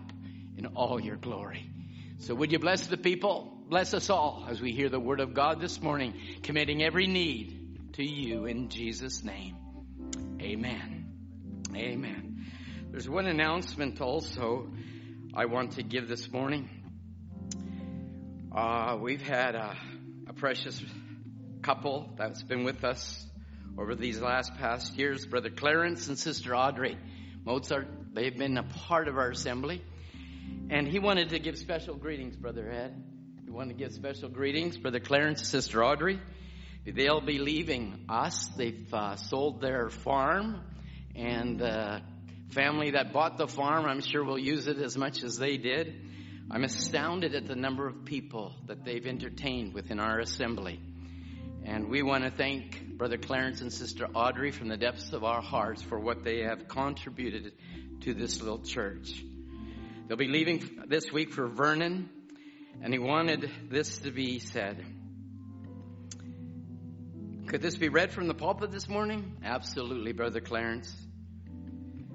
in 0.56 0.66
all 0.66 1.00
your 1.00 1.16
glory. 1.16 1.68
So 2.18 2.34
would 2.34 2.52
you 2.52 2.60
bless 2.60 2.86
the 2.86 2.96
people? 2.96 3.58
Bless 3.68 3.92
us 3.92 4.08
all 4.08 4.46
as 4.48 4.60
we 4.60 4.72
hear 4.72 4.88
the 4.88 5.00
word 5.00 5.20
of 5.20 5.34
God 5.34 5.60
this 5.60 5.82
morning, 5.82 6.14
committing 6.42 6.82
every 6.82 7.06
need 7.06 7.92
to 7.94 8.04
you 8.04 8.46
in 8.46 8.68
Jesus' 8.68 9.24
name. 9.24 9.56
Amen. 10.40 11.12
Amen. 11.74 12.46
There's 12.90 13.08
one 13.08 13.26
announcement 13.26 14.00
also. 14.00 14.70
I 15.34 15.46
want 15.46 15.72
to 15.72 15.82
give 15.82 16.08
this 16.08 16.30
morning. 16.30 16.68
Uh, 18.54 18.98
we've 19.00 19.22
had 19.22 19.54
a, 19.54 19.78
a, 20.28 20.34
precious 20.34 20.78
couple 21.62 22.12
that's 22.18 22.42
been 22.42 22.64
with 22.64 22.84
us 22.84 23.24
over 23.78 23.94
these 23.94 24.20
last 24.20 24.54
past 24.56 24.98
years, 24.98 25.24
Brother 25.24 25.48
Clarence 25.48 26.08
and 26.08 26.18
Sister 26.18 26.54
Audrey 26.54 26.98
Mozart. 27.46 27.88
They've 28.12 28.36
been 28.36 28.58
a 28.58 28.62
part 28.62 29.08
of 29.08 29.16
our 29.16 29.30
assembly. 29.30 29.82
And 30.68 30.86
he 30.86 30.98
wanted 30.98 31.30
to 31.30 31.38
give 31.38 31.56
special 31.56 31.94
greetings, 31.94 32.36
Brother 32.36 32.70
Ed. 32.70 33.02
He 33.42 33.50
wanted 33.50 33.78
to 33.78 33.84
give 33.84 33.94
special 33.94 34.28
greetings, 34.28 34.76
Brother 34.76 35.00
Clarence, 35.00 35.48
Sister 35.48 35.82
Audrey. 35.82 36.20
They'll 36.84 37.22
be 37.22 37.38
leaving 37.38 38.04
us. 38.10 38.48
They've 38.58 38.92
uh, 38.92 39.16
sold 39.16 39.62
their 39.62 39.88
farm 39.88 40.60
and 41.14 41.62
uh, 41.62 42.00
family 42.52 42.90
that 42.90 43.12
bought 43.12 43.38
the 43.38 43.48
farm, 43.48 43.86
I'm 43.86 44.00
sure 44.00 44.22
will 44.22 44.38
use 44.38 44.66
it 44.66 44.78
as 44.78 44.96
much 44.96 45.22
as 45.22 45.38
they 45.38 45.56
did. 45.56 45.94
I'm 46.50 46.64
astounded 46.64 47.34
at 47.34 47.46
the 47.46 47.56
number 47.56 47.86
of 47.86 48.04
people 48.04 48.54
that 48.66 48.84
they've 48.84 49.06
entertained 49.06 49.72
within 49.72 49.98
our 49.98 50.18
assembly. 50.18 50.78
And 51.64 51.88
we 51.88 52.02
want 52.02 52.24
to 52.24 52.30
thank 52.30 52.98
Brother 52.98 53.16
Clarence 53.16 53.60
and 53.60 53.72
Sister 53.72 54.06
Audrey 54.14 54.50
from 54.50 54.68
the 54.68 54.76
depths 54.76 55.12
of 55.12 55.24
our 55.24 55.40
hearts 55.40 55.80
for 55.80 55.98
what 55.98 56.24
they 56.24 56.40
have 56.40 56.68
contributed 56.68 57.52
to 58.00 58.12
this 58.14 58.40
little 58.40 58.58
church. 58.58 59.22
They'll 60.06 60.18
be 60.18 60.28
leaving 60.28 60.84
this 60.88 61.10
week 61.12 61.32
for 61.32 61.46
Vernon, 61.48 62.10
and 62.82 62.92
he 62.92 62.98
wanted 62.98 63.50
this 63.70 63.98
to 64.00 64.10
be 64.10 64.40
said. 64.40 64.84
Could 67.46 67.62
this 67.62 67.76
be 67.76 67.88
read 67.88 68.12
from 68.12 68.26
the 68.26 68.34
pulpit 68.34 68.72
this 68.72 68.88
morning? 68.88 69.36
Absolutely, 69.44 70.12
Brother 70.12 70.40
Clarence. 70.40 70.94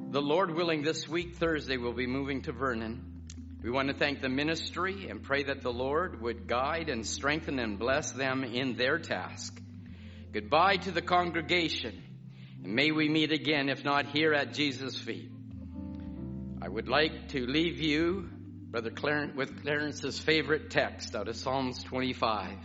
The 0.09 0.21
Lord 0.21 0.55
willing, 0.55 0.83
this 0.83 1.05
week, 1.05 1.35
Thursday, 1.35 1.75
we'll 1.75 1.91
be 1.91 2.07
moving 2.07 2.41
to 2.43 2.53
Vernon. 2.53 3.23
We 3.61 3.69
want 3.69 3.89
to 3.89 3.93
thank 3.93 4.21
the 4.21 4.29
ministry 4.29 5.09
and 5.09 5.21
pray 5.21 5.43
that 5.43 5.61
the 5.61 5.73
Lord 5.73 6.21
would 6.21 6.47
guide 6.47 6.87
and 6.87 7.05
strengthen 7.05 7.59
and 7.59 7.77
bless 7.77 8.13
them 8.13 8.45
in 8.45 8.77
their 8.77 8.99
task. 8.99 9.61
Goodbye 10.31 10.77
to 10.77 10.91
the 10.91 11.01
congregation, 11.01 12.01
and 12.63 12.73
may 12.73 12.91
we 12.91 13.09
meet 13.09 13.33
again, 13.33 13.67
if 13.67 13.83
not 13.83 14.05
here 14.05 14.33
at 14.33 14.53
Jesus' 14.53 14.97
feet. 14.97 15.29
I 16.61 16.69
would 16.69 16.87
like 16.87 17.27
to 17.29 17.45
leave 17.45 17.81
you, 17.81 18.29
Brother 18.71 18.91
Clarence, 18.91 19.35
with 19.35 19.61
Clarence's 19.61 20.19
favorite 20.19 20.69
text 20.69 21.17
out 21.17 21.27
of 21.27 21.35
Psalms 21.35 21.83
25, 21.83 22.57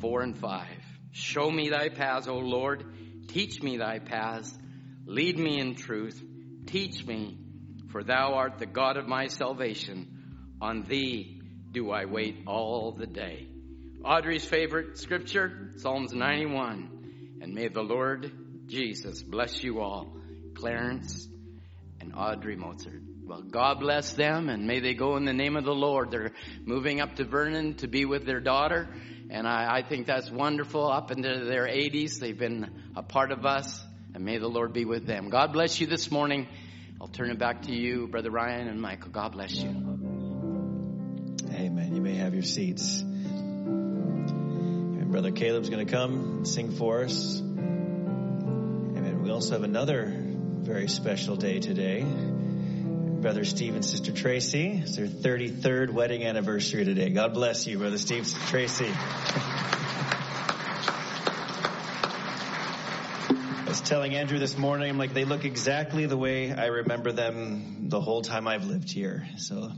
4 0.00 0.22
and 0.22 0.38
5. 0.38 0.66
Show 1.12 1.50
me 1.50 1.68
thy 1.68 1.90
paths, 1.90 2.28
O 2.28 2.38
Lord. 2.38 2.82
Teach 3.28 3.62
me 3.62 3.76
thy 3.76 3.98
paths 3.98 4.56
Lead 5.06 5.38
me 5.38 5.60
in 5.60 5.74
truth. 5.74 6.22
Teach 6.66 7.04
me, 7.06 7.38
for 7.90 8.02
thou 8.02 8.34
art 8.34 8.58
the 8.58 8.66
God 8.66 8.96
of 8.96 9.06
my 9.06 9.26
salvation. 9.26 10.56
On 10.60 10.82
thee 10.84 11.42
do 11.72 11.90
I 11.90 12.06
wait 12.06 12.44
all 12.46 12.92
the 12.92 13.06
day. 13.06 13.48
Audrey's 14.04 14.44
favorite 14.44 14.98
scripture, 14.98 15.70
Psalms 15.76 16.12
91. 16.12 17.38
And 17.42 17.54
may 17.54 17.68
the 17.68 17.82
Lord 17.82 18.32
Jesus 18.66 19.22
bless 19.22 19.62
you 19.62 19.80
all. 19.80 20.16
Clarence 20.54 21.28
and 22.00 22.14
Audrey 22.14 22.56
Mozart. 22.56 23.02
Well, 23.26 23.42
God 23.42 23.80
bless 23.80 24.12
them 24.12 24.48
and 24.48 24.66
may 24.66 24.80
they 24.80 24.94
go 24.94 25.16
in 25.16 25.24
the 25.24 25.32
name 25.32 25.56
of 25.56 25.64
the 25.64 25.74
Lord. 25.74 26.10
They're 26.10 26.32
moving 26.64 27.00
up 27.00 27.16
to 27.16 27.24
Vernon 27.24 27.74
to 27.76 27.88
be 27.88 28.04
with 28.04 28.26
their 28.26 28.40
daughter. 28.40 28.88
And 29.30 29.48
I, 29.48 29.78
I 29.78 29.82
think 29.82 30.06
that's 30.06 30.30
wonderful. 30.30 30.90
Up 30.90 31.10
into 31.10 31.44
their 31.46 31.66
80s, 31.66 32.20
they've 32.20 32.38
been 32.38 32.92
a 32.94 33.02
part 33.02 33.32
of 33.32 33.46
us. 33.46 33.82
And 34.14 34.24
may 34.24 34.38
the 34.38 34.48
Lord 34.48 34.72
be 34.72 34.84
with 34.84 35.06
them. 35.06 35.28
God 35.28 35.52
bless 35.52 35.80
you 35.80 35.88
this 35.88 36.12
morning. 36.12 36.46
I'll 37.00 37.08
turn 37.08 37.30
it 37.30 37.38
back 37.38 37.62
to 37.62 37.74
you, 37.74 38.06
Brother 38.06 38.30
Ryan 38.30 38.68
and 38.68 38.80
Michael. 38.80 39.10
God 39.10 39.32
bless 39.32 39.56
you. 39.56 39.70
Amen. 41.52 41.94
You 41.94 42.00
may 42.00 42.14
have 42.14 42.32
your 42.32 42.44
seats. 42.44 43.00
And 43.00 45.10
Brother 45.10 45.32
Caleb's 45.32 45.68
going 45.68 45.84
to 45.84 45.92
come 45.92 46.12
and 46.12 46.48
sing 46.48 46.70
for 46.70 47.02
us. 47.02 47.40
Amen. 47.40 49.22
We 49.24 49.30
also 49.30 49.54
have 49.54 49.64
another 49.64 50.14
very 50.16 50.88
special 50.88 51.34
day 51.34 51.58
today. 51.58 52.04
Brother 52.04 53.44
Steve 53.44 53.74
and 53.74 53.84
Sister 53.84 54.12
Tracy. 54.12 54.80
It's 54.82 54.96
their 54.96 55.08
33rd 55.08 55.90
wedding 55.90 56.24
anniversary 56.24 56.84
today. 56.84 57.10
God 57.10 57.34
bless 57.34 57.66
you, 57.66 57.78
Brother 57.78 57.98
Steve, 57.98 58.28
Sister 58.28 58.48
Tracy. 58.48 58.92
was 63.74 63.80
telling 63.80 64.14
Andrew 64.14 64.38
this 64.38 64.56
morning, 64.56 64.88
I'm 64.88 64.98
like, 64.98 65.14
they 65.14 65.24
look 65.24 65.44
exactly 65.44 66.06
the 66.06 66.16
way 66.16 66.52
I 66.52 66.66
remember 66.66 67.10
them 67.10 67.88
the 67.88 68.00
whole 68.00 68.22
time 68.22 68.46
I've 68.46 68.66
lived 68.66 68.88
here. 68.88 69.26
So 69.38 69.68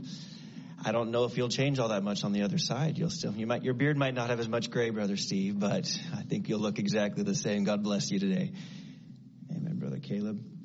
I 0.85 0.91
don't 0.91 1.09
know 1.09 1.23
if 1.23 1.35
you'll 1.35 1.49
change 1.49 1.79
all 1.79 1.87
that 1.87 2.03
much 2.03 2.23
on 2.23 2.31
the 2.31 2.43
other 2.43 2.59
side. 2.59 2.99
You'll 2.99 3.09
still, 3.09 3.33
you 3.33 3.47
might, 3.47 3.63
your 3.63 3.73
beard 3.73 3.97
might 3.97 4.13
not 4.13 4.29
have 4.29 4.39
as 4.39 4.47
much 4.47 4.69
gray, 4.69 4.91
Brother 4.91 5.17
Steve, 5.17 5.59
but 5.59 5.89
I 6.15 6.21
think 6.21 6.47
you'll 6.47 6.59
look 6.59 6.77
exactly 6.77 7.23
the 7.23 7.33
same. 7.33 7.63
God 7.63 7.81
bless 7.81 8.11
you 8.11 8.19
today. 8.19 8.51
Amen, 9.49 9.79
Brother 9.79 9.97
Caleb. 9.97 10.56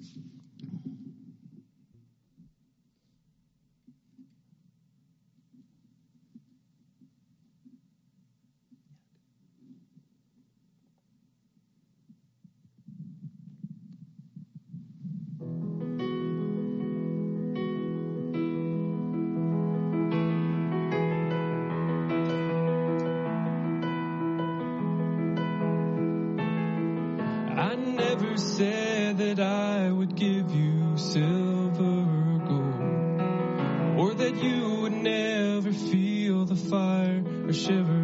Never 28.15 28.37
said 28.37 29.17
that 29.17 29.41
I 29.41 29.91
would 29.91 30.15
give 30.15 30.51
you 30.55 30.99
silver 30.99 31.83
or 31.83 32.39
gold, 32.47 34.01
or 34.01 34.15
that 34.15 34.35
you 34.37 34.81
would 34.83 34.93
never 34.93 35.73
feel 35.73 36.45
the 36.45 36.57
fire 36.57 37.25
or 37.47 37.53
shiver 37.55 38.02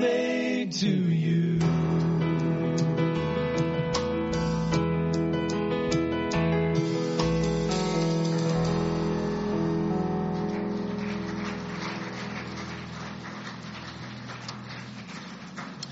made 0.00 0.72
to 0.72 0.88
you. 0.88 1.58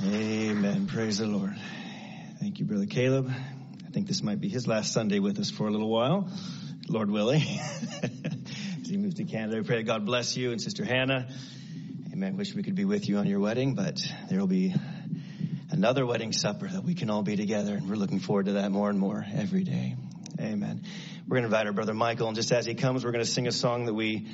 Amen. 0.04 0.86
Praise 0.86 1.18
the 1.18 1.26
Lord. 1.26 1.54
Thank 2.40 2.58
you, 2.58 2.64
Brother 2.64 2.86
Caleb. 2.86 3.30
I 3.30 3.90
think 3.90 4.06
this 4.06 4.22
might 4.22 4.40
be 4.40 4.48
his 4.48 4.66
last 4.66 4.92
Sunday 4.92 5.18
with 5.18 5.38
us 5.38 5.50
for 5.50 5.68
a 5.68 5.70
little 5.70 5.90
while, 5.90 6.30
Lord 6.88 7.10
willing. 7.10 7.42
As 8.02 8.88
he 8.88 8.96
moves 8.96 9.16
to 9.16 9.24
Canada, 9.24 9.58
we 9.58 9.64
pray 9.64 9.82
God 9.82 10.06
bless 10.06 10.34
you 10.34 10.52
and 10.52 10.60
Sister 10.62 10.84
Hannah. 10.84 11.28
Amen. 12.18 12.36
Wish 12.36 12.52
we 12.52 12.64
could 12.64 12.74
be 12.74 12.84
with 12.84 13.08
you 13.08 13.18
on 13.18 13.28
your 13.28 13.38
wedding, 13.38 13.76
but 13.76 14.04
there 14.28 14.40
will 14.40 14.48
be 14.48 14.74
another 15.70 16.04
wedding 16.04 16.32
supper 16.32 16.66
that 16.66 16.82
we 16.82 16.96
can 16.96 17.10
all 17.10 17.22
be 17.22 17.36
together, 17.36 17.76
and 17.76 17.88
we're 17.88 17.94
looking 17.94 18.18
forward 18.18 18.46
to 18.46 18.52
that 18.54 18.72
more 18.72 18.90
and 18.90 18.98
more 18.98 19.24
every 19.36 19.62
day. 19.62 19.94
Amen. 20.40 20.82
We're 21.28 21.36
going 21.36 21.42
to 21.42 21.46
invite 21.46 21.68
our 21.68 21.72
brother 21.72 21.94
Michael, 21.94 22.26
and 22.26 22.34
just 22.34 22.50
as 22.50 22.66
he 22.66 22.74
comes, 22.74 23.04
we're 23.04 23.12
going 23.12 23.24
to 23.24 23.30
sing 23.30 23.46
a 23.46 23.52
song 23.52 23.84
that 23.84 23.94
we 23.94 24.26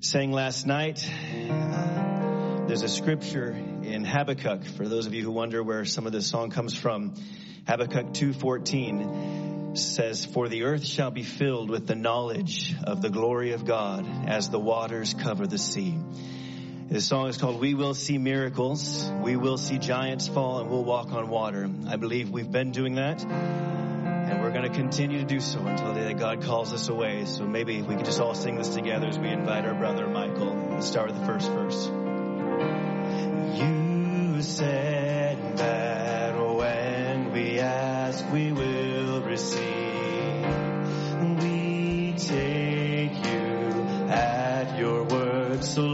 sang 0.00 0.32
last 0.32 0.66
night. 0.66 1.06
Uh, 1.50 2.64
there's 2.66 2.80
a 2.80 2.88
scripture 2.88 3.50
in 3.50 4.02
Habakkuk 4.02 4.64
for 4.64 4.88
those 4.88 5.04
of 5.04 5.12
you 5.12 5.22
who 5.22 5.30
wonder 5.30 5.62
where 5.62 5.84
some 5.84 6.06
of 6.06 6.12
this 6.12 6.26
song 6.26 6.48
comes 6.48 6.74
from. 6.74 7.16
Habakkuk 7.66 8.14
2:14 8.14 9.76
says, 9.76 10.24
"For 10.24 10.48
the 10.48 10.62
earth 10.62 10.86
shall 10.86 11.10
be 11.10 11.24
filled 11.24 11.68
with 11.68 11.86
the 11.86 11.96
knowledge 11.96 12.74
of 12.82 13.02
the 13.02 13.10
glory 13.10 13.52
of 13.52 13.66
God 13.66 14.06
as 14.26 14.48
the 14.48 14.58
waters 14.58 15.12
cover 15.12 15.46
the 15.46 15.58
sea." 15.58 15.98
This 16.90 17.06
song 17.06 17.28
is 17.28 17.38
called 17.38 17.60
We 17.60 17.74
Will 17.74 17.94
See 17.94 18.18
Miracles. 18.18 19.08
We 19.22 19.36
will 19.36 19.58
see 19.58 19.78
giants 19.78 20.26
fall 20.26 20.58
and 20.58 20.68
we'll 20.68 20.82
walk 20.82 21.12
on 21.12 21.28
water. 21.28 21.70
I 21.86 21.94
believe 21.94 22.30
we've 22.30 22.50
been 22.50 22.72
doing 22.72 22.96
that. 22.96 23.22
And 23.22 24.42
we're 24.42 24.50
going 24.50 24.68
to 24.68 24.76
continue 24.76 25.20
to 25.20 25.24
do 25.24 25.38
so 25.38 25.60
until 25.60 25.94
the 25.94 26.00
day 26.00 26.06
that 26.06 26.18
God 26.18 26.42
calls 26.42 26.72
us 26.72 26.88
away. 26.88 27.26
So 27.26 27.46
maybe 27.46 27.80
we 27.80 27.94
can 27.94 28.04
just 28.04 28.18
all 28.18 28.34
sing 28.34 28.56
this 28.56 28.70
together 28.70 29.06
as 29.06 29.20
we 29.20 29.28
invite 29.28 29.66
our 29.66 29.74
brother 29.74 30.08
Michael. 30.08 30.52
Let's 30.72 30.88
start 30.88 31.12
with 31.12 31.20
the 31.20 31.26
first 31.26 31.48
verse. 31.52 31.86
You 33.60 34.42
said 34.42 35.58
that 35.58 36.34
when 36.36 37.32
we 37.32 37.60
ask, 37.60 38.32
we 38.32 38.50
will 38.50 39.22
receive. 39.22 39.60
We 41.40 42.14
take 42.16 43.14
you 43.14 43.86
at 44.10 44.76
your 44.76 45.04
word, 45.04 45.62
so 45.62 45.89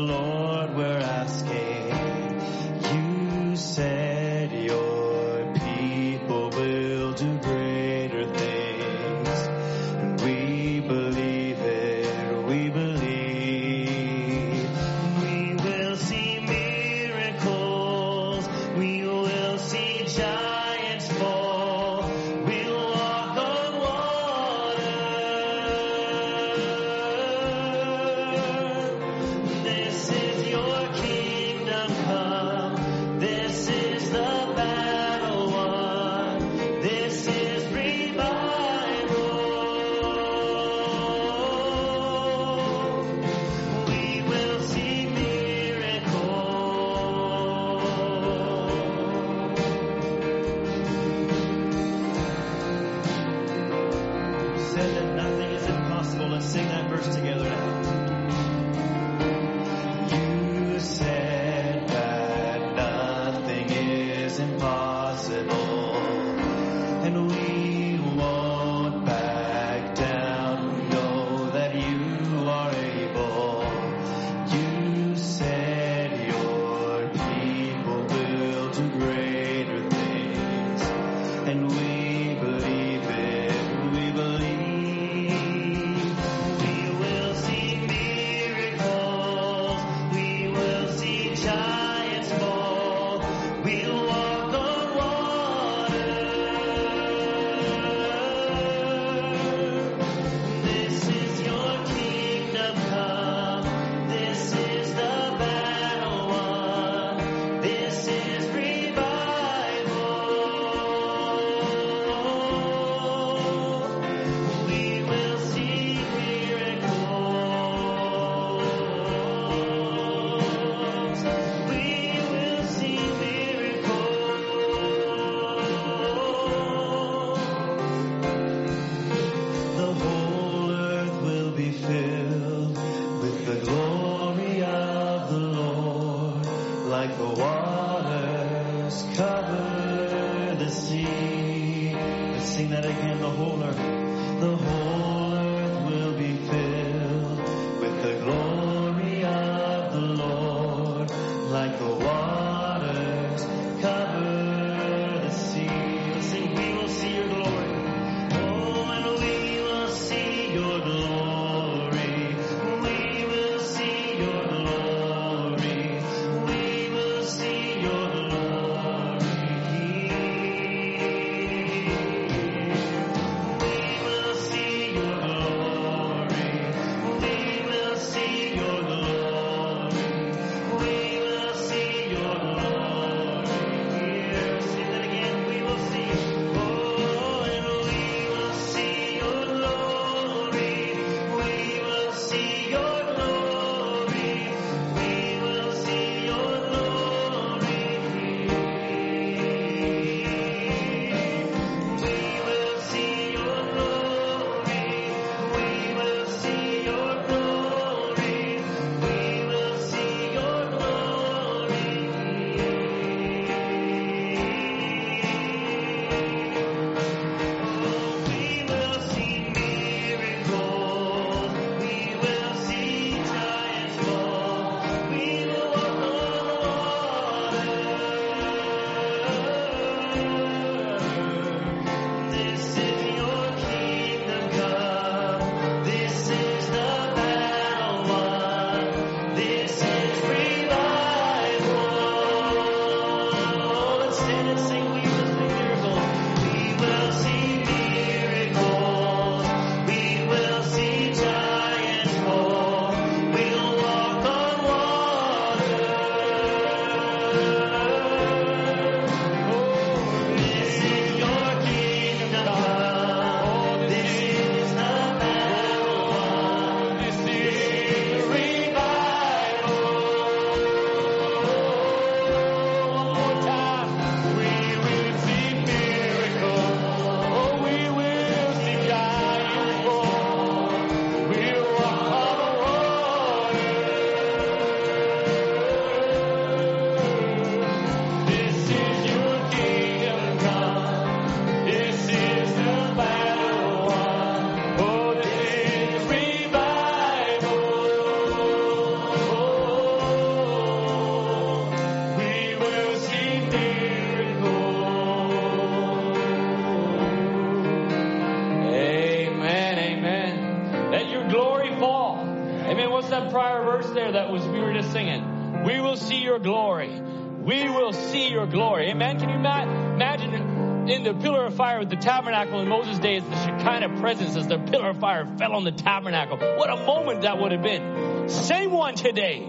fire 324.96 325.26
fell 325.38 325.52
on 325.52 325.64
the 325.64 325.72
tabernacle? 325.72 326.38
What 326.38 326.70
a 326.70 326.84
moment 326.84 327.22
that 327.22 327.38
would 327.38 327.52
have 327.52 327.62
been. 327.62 328.28
Same 328.28 328.70
one 328.72 328.94
today. 328.94 329.40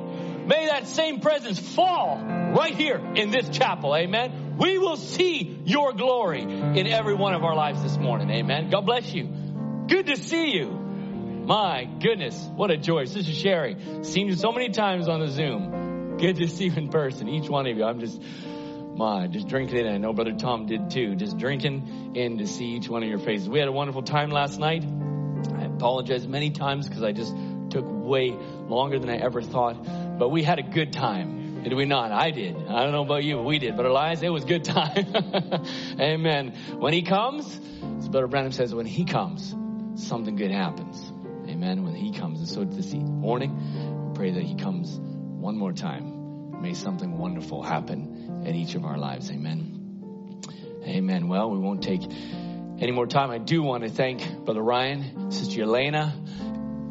May 0.47 0.67
that 0.67 0.87
same 0.87 1.19
presence 1.19 1.59
fall 1.59 2.19
right 2.19 2.73
here 2.73 2.97
in 3.15 3.31
this 3.31 3.49
chapel. 3.49 3.95
Amen. 3.95 4.55
We 4.57 4.77
will 4.77 4.95
see 4.95 5.61
your 5.65 5.93
glory 5.93 6.41
in 6.41 6.87
every 6.87 7.15
one 7.15 7.33
of 7.33 7.43
our 7.43 7.55
lives 7.55 7.83
this 7.83 7.97
morning. 7.97 8.29
Amen. 8.31 8.69
God 8.69 8.85
bless 8.85 9.13
you. 9.13 9.25
Good 9.87 10.07
to 10.07 10.15
see 10.15 10.51
you. 10.51 10.69
My 11.47 11.85
goodness, 11.85 12.37
what 12.55 12.71
a 12.71 12.77
joy. 12.77 13.05
Sister 13.05 13.31
Sherry, 13.31 13.77
seen 14.03 14.27
you 14.27 14.35
so 14.35 14.51
many 14.51 14.69
times 14.69 15.07
on 15.07 15.19
the 15.19 15.27
Zoom. 15.27 16.17
Good 16.17 16.37
to 16.37 16.47
see 16.47 16.65
you 16.65 16.73
in 16.75 16.89
person, 16.89 17.29
each 17.29 17.49
one 17.49 17.67
of 17.67 17.77
you. 17.77 17.83
I'm 17.83 17.99
just, 17.99 18.21
my, 18.95 19.27
just 19.27 19.47
drinking 19.47 19.77
in. 19.77 19.87
I 19.87 19.97
know 19.97 20.11
Brother 20.11 20.33
Tom 20.33 20.65
did 20.65 20.89
too. 20.89 21.15
Just 21.15 21.37
drinking 21.37 22.15
in 22.15 22.39
to 22.39 22.47
see 22.47 22.65
each 22.75 22.89
one 22.89 23.03
of 23.03 23.09
your 23.09 23.19
faces. 23.19 23.47
We 23.47 23.59
had 23.59 23.67
a 23.67 23.71
wonderful 23.71 24.01
time 24.01 24.29
last 24.29 24.59
night. 24.59 24.83
Apologize 25.77 26.27
many 26.27 26.49
times 26.49 26.87
because 26.89 27.03
I 27.03 27.11
just 27.11 27.35
took 27.69 27.85
way 27.87 28.31
longer 28.67 28.97
than 28.97 29.11
I 29.11 29.17
ever 29.17 29.43
thought, 29.43 30.17
but 30.17 30.29
we 30.29 30.41
had 30.41 30.57
a 30.57 30.63
good 30.63 30.91
time. 30.91 31.61
Did 31.61 31.73
we 31.73 31.85
not? 31.85 32.11
I 32.11 32.31
did. 32.31 32.55
I 32.55 32.81
don't 32.81 32.93
know 32.93 33.03
about 33.03 33.23
you, 33.23 33.35
but 33.35 33.43
we 33.43 33.59
did. 33.59 33.77
But 33.77 33.85
Elias, 33.85 34.23
it 34.23 34.29
was 34.29 34.43
good 34.43 34.63
time. 34.63 35.05
Amen. 35.99 36.53
When 36.79 36.93
he 36.93 37.03
comes, 37.03 37.59
as 37.99 38.09
Brother 38.09 38.25
Branham 38.25 38.53
says, 38.53 38.73
when 38.73 38.87
he 38.87 39.05
comes, 39.05 39.53
something 39.95 40.35
good 40.35 40.49
happens. 40.49 41.11
Amen. 41.47 41.83
When 41.83 41.93
he 41.93 42.11
comes. 42.11 42.39
And 42.39 42.49
so 42.49 42.63
this 42.63 42.91
morning, 42.93 44.07
we 44.09 44.15
pray 44.15 44.31
that 44.31 44.43
he 44.43 44.55
comes 44.55 44.97
one 44.99 45.57
more 45.57 45.73
time. 45.73 46.59
May 46.59 46.73
something 46.73 47.19
wonderful 47.19 47.61
happen 47.61 48.43
in 48.45 48.55
each 48.55 48.73
of 48.73 48.83
our 48.83 48.97
lives. 48.97 49.29
Amen. 49.29 50.41
Amen. 50.87 51.27
Well, 51.27 51.51
we 51.51 51.59
won't 51.59 51.83
take 51.83 52.01
any 52.79 52.91
more 52.91 53.07
time. 53.07 53.31
I 53.31 53.37
do 53.37 53.63
want 53.63 53.83
to 53.83 53.89
thank 53.89 54.45
Brother 54.45 54.61
Ryan, 54.61 55.31
Sister 55.31 55.61
Elena, 55.63 56.13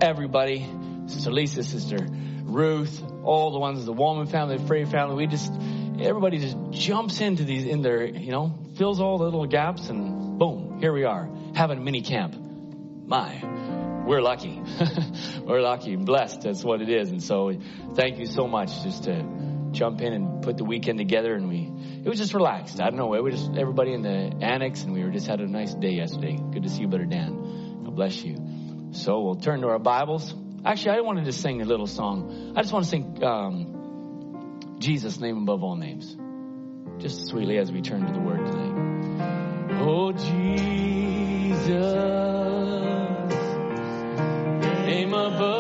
everybody, 0.00 0.66
Sister 1.06 1.30
Lisa, 1.30 1.62
Sister 1.62 1.98
Ruth, 2.44 3.02
all 3.22 3.52
the 3.52 3.58
ones, 3.58 3.84
the 3.84 3.92
Wallman 3.92 4.30
family, 4.30 4.58
the 4.58 4.66
Frey 4.66 4.84
family. 4.84 5.16
We 5.16 5.26
just, 5.26 5.52
everybody 6.00 6.38
just 6.38 6.56
jumps 6.70 7.20
into 7.20 7.44
these, 7.44 7.64
in 7.64 7.82
there, 7.82 8.04
you 8.04 8.32
know, 8.32 8.58
fills 8.76 9.00
all 9.00 9.18
the 9.18 9.24
little 9.24 9.46
gaps 9.46 9.88
and 9.88 10.38
boom, 10.38 10.78
here 10.80 10.92
we 10.92 11.04
are, 11.04 11.28
having 11.54 11.78
a 11.78 11.80
mini 11.80 12.02
camp. 12.02 12.36
My, 13.06 13.40
we're 14.06 14.20
lucky. 14.20 14.60
we're 15.44 15.60
lucky 15.60 15.94
and 15.94 16.04
blessed. 16.04 16.42
That's 16.42 16.64
what 16.64 16.80
it 16.80 16.88
is. 16.88 17.10
And 17.10 17.22
so 17.22 17.52
thank 17.94 18.18
you 18.18 18.26
so 18.26 18.46
much 18.46 18.82
just 18.82 19.04
to 19.04 19.24
jump 19.72 20.00
in 20.00 20.12
and 20.12 20.42
put 20.42 20.56
the 20.56 20.64
weekend 20.64 20.98
together 20.98 21.34
and 21.34 21.48
we, 21.48 21.70
it 22.06 22.08
was 22.08 22.18
just 22.20 22.34
relaxed. 22.34 22.80
I 22.80 22.84
don't 22.84 22.98
know. 22.98 23.14
It 23.14 23.24
was 23.24 23.34
just 23.34 23.56
everybody 23.56 23.92
in 23.92 24.02
the 24.02 24.32
annex 24.40 24.84
and 24.84 24.92
we 24.92 25.02
were 25.02 25.10
just 25.10 25.26
had 25.26 25.40
a 25.40 25.48
nice 25.48 25.74
day 25.74 25.90
yesterday. 25.90 26.38
Good 26.52 26.62
to 26.62 26.68
see 26.68 26.82
you, 26.82 26.86
Brother 26.86 27.04
Dan. 27.04 27.82
God 27.82 27.96
bless 27.96 28.22
you. 28.22 28.36
So 28.92 29.22
we'll 29.22 29.34
turn 29.34 29.60
to 29.62 29.66
our 29.70 29.80
Bibles. 29.80 30.32
Actually, 30.64 30.98
I 30.98 31.00
wanted 31.00 31.24
to 31.24 31.32
sing 31.32 31.62
a 31.62 31.64
little 31.64 31.88
song. 31.88 32.52
I 32.56 32.60
just 32.60 32.72
want 32.72 32.84
to 32.84 32.90
sing 32.92 33.24
um, 33.24 34.76
Jesus' 34.78 35.18
name 35.18 35.38
above 35.38 35.64
all 35.64 35.74
names. 35.74 36.16
Just 37.02 37.26
sweetly 37.26 37.58
as 37.58 37.72
we 37.72 37.82
turn 37.82 38.06
to 38.06 38.12
the 38.12 38.20
Word 38.20 38.46
tonight. 38.46 39.80
Oh, 39.80 40.12
Jesus, 40.12 41.66
name 44.86 45.12
above 45.12 45.55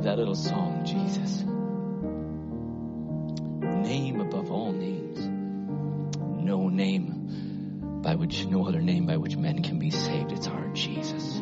love 0.00 0.04
that 0.06 0.18
little 0.18 0.34
song, 0.34 0.82
Jesus. 0.86 1.42
Name 3.86 4.20
above 4.20 4.50
all 4.50 4.72
names. 4.72 5.18
No 6.42 6.68
name 6.68 8.00
by 8.02 8.14
which, 8.14 8.46
no 8.46 8.66
other 8.66 8.80
name 8.80 9.04
by 9.04 9.18
which 9.18 9.36
men 9.36 9.62
can 9.62 9.78
be 9.78 9.90
saved. 9.90 10.32
It's 10.32 10.46
our 10.46 10.68
Jesus. 10.68 11.40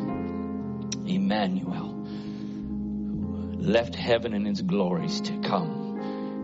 Emmanuel, 1.05 2.03
who 2.03 3.53
left 3.59 3.95
heaven 3.95 4.33
and 4.33 4.45
its 4.45 4.61
glories 4.61 5.21
to 5.21 5.39
come 5.39 5.97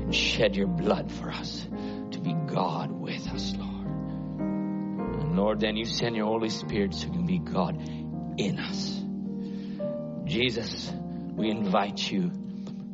and 0.04 0.16
shed 0.16 0.56
your 0.56 0.68
blood 0.68 1.12
for 1.12 1.30
us, 1.30 1.68
to 2.12 2.20
be 2.22 2.34
God 2.48 2.92
with 2.92 3.28
us, 3.28 3.54
Lord. 3.58 3.88
And 4.40 5.36
Lord, 5.36 5.60
then 5.60 5.76
you 5.76 5.84
send 5.84 6.16
your 6.16 6.28
Holy 6.28 6.48
Spirit 6.50 6.94
so 6.94 7.08
you 7.08 7.12
can 7.12 7.26
be 7.26 7.40
God 7.40 7.78
in 8.38 8.58
us. 8.58 9.02
Jesus, 10.26 10.94
we 11.36 11.50
invite 11.50 12.12
you 12.12 12.32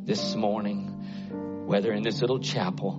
this 0.03 0.35
morning, 0.35 1.65
whether 1.65 1.91
in 1.93 2.03
this 2.03 2.21
little 2.21 2.39
chapel, 2.39 2.93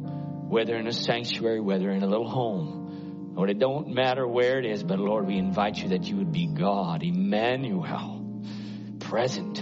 whether 0.48 0.76
in 0.76 0.86
a 0.86 0.92
sanctuary, 0.92 1.60
whether 1.60 1.90
in 1.90 2.02
a 2.02 2.06
little 2.06 2.28
home, 2.28 3.32
Lord, 3.34 3.50
it 3.50 3.58
don't 3.58 3.88
matter 3.88 4.26
where 4.26 4.58
it 4.58 4.66
is, 4.66 4.84
but 4.84 4.98
Lord, 4.98 5.26
we 5.26 5.38
invite 5.38 5.82
you 5.82 5.90
that 5.90 6.04
you 6.04 6.16
would 6.16 6.32
be 6.32 6.46
God, 6.46 7.02
Emmanuel, 7.02 8.42
present 9.00 9.56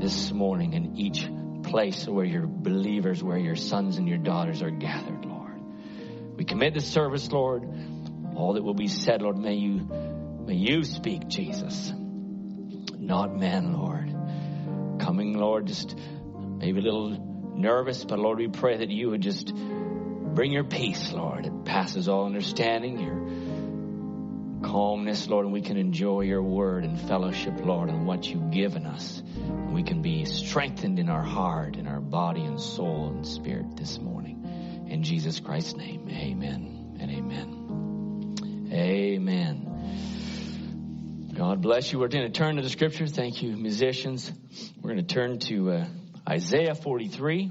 this 0.00 0.32
morning 0.32 0.72
in 0.72 0.96
each 0.96 1.28
place 1.64 2.06
where 2.06 2.24
your 2.24 2.46
believers, 2.46 3.22
where 3.22 3.38
your 3.38 3.56
sons 3.56 3.98
and 3.98 4.08
your 4.08 4.18
daughters 4.18 4.62
are 4.62 4.70
gathered, 4.70 5.24
Lord. 5.24 5.60
We 6.36 6.44
commit 6.44 6.74
the 6.74 6.80
service, 6.80 7.30
Lord. 7.30 7.64
All 8.36 8.54
that 8.54 8.62
will 8.62 8.74
be 8.74 8.88
said, 8.88 9.22
Lord, 9.22 9.36
may 9.36 9.54
you, 9.54 9.80
may 10.46 10.54
you 10.54 10.84
speak, 10.84 11.26
Jesus 11.28 11.92
not 13.06 13.36
man, 13.36 13.72
Lord. 13.72 14.05
Coming, 15.06 15.38
Lord, 15.38 15.66
just 15.66 15.96
maybe 16.34 16.80
a 16.80 16.82
little 16.82 17.10
nervous, 17.54 18.04
but 18.04 18.18
Lord, 18.18 18.38
we 18.38 18.48
pray 18.48 18.78
that 18.78 18.90
you 18.90 19.10
would 19.10 19.20
just 19.20 19.54
bring 19.54 20.50
your 20.50 20.64
peace, 20.64 21.12
Lord. 21.12 21.46
It 21.46 21.64
passes 21.64 22.08
all 22.08 22.26
understanding, 22.26 22.98
your 22.98 24.68
calmness, 24.68 25.28
Lord, 25.28 25.44
and 25.44 25.52
we 25.52 25.60
can 25.60 25.76
enjoy 25.76 26.22
your 26.22 26.42
word 26.42 26.82
and 26.82 27.00
fellowship, 27.00 27.54
Lord, 27.64 27.88
on 27.88 28.04
what 28.04 28.26
you've 28.26 28.50
given 28.50 28.84
us. 28.84 29.22
And 29.36 29.72
we 29.72 29.84
can 29.84 30.02
be 30.02 30.24
strengthened 30.24 30.98
in 30.98 31.08
our 31.08 31.22
heart, 31.22 31.76
in 31.76 31.86
our 31.86 32.00
body 32.00 32.42
and 32.42 32.60
soul 32.60 33.10
and 33.10 33.24
spirit 33.24 33.76
this 33.76 34.00
morning. 34.00 34.86
In 34.88 35.04
Jesus 35.04 35.38
Christ's 35.38 35.76
name, 35.76 36.08
amen 36.10 36.96
and 36.98 37.10
amen. 37.12 38.68
Amen. 38.72 39.66
God 41.36 41.60
bless 41.60 41.92
you. 41.92 41.98
We're 41.98 42.08
going 42.08 42.24
to 42.24 42.32
turn 42.32 42.56
to 42.56 42.62
the 42.62 42.70
scriptures. 42.70 43.12
Thank 43.12 43.42
you, 43.42 43.54
musicians. 43.58 44.32
We're 44.80 44.94
going 44.94 45.06
to 45.06 45.14
turn 45.14 45.38
to 45.40 45.70
uh, 45.70 45.86
Isaiah 46.26 46.74
43. 46.74 47.50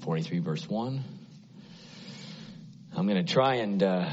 43 0.00 0.38
verse 0.40 0.68
1. 0.68 1.04
I'm 2.96 3.06
going 3.06 3.24
to 3.24 3.32
try 3.32 3.58
and, 3.58 3.80
uh, 3.80 3.86
a 3.86 4.12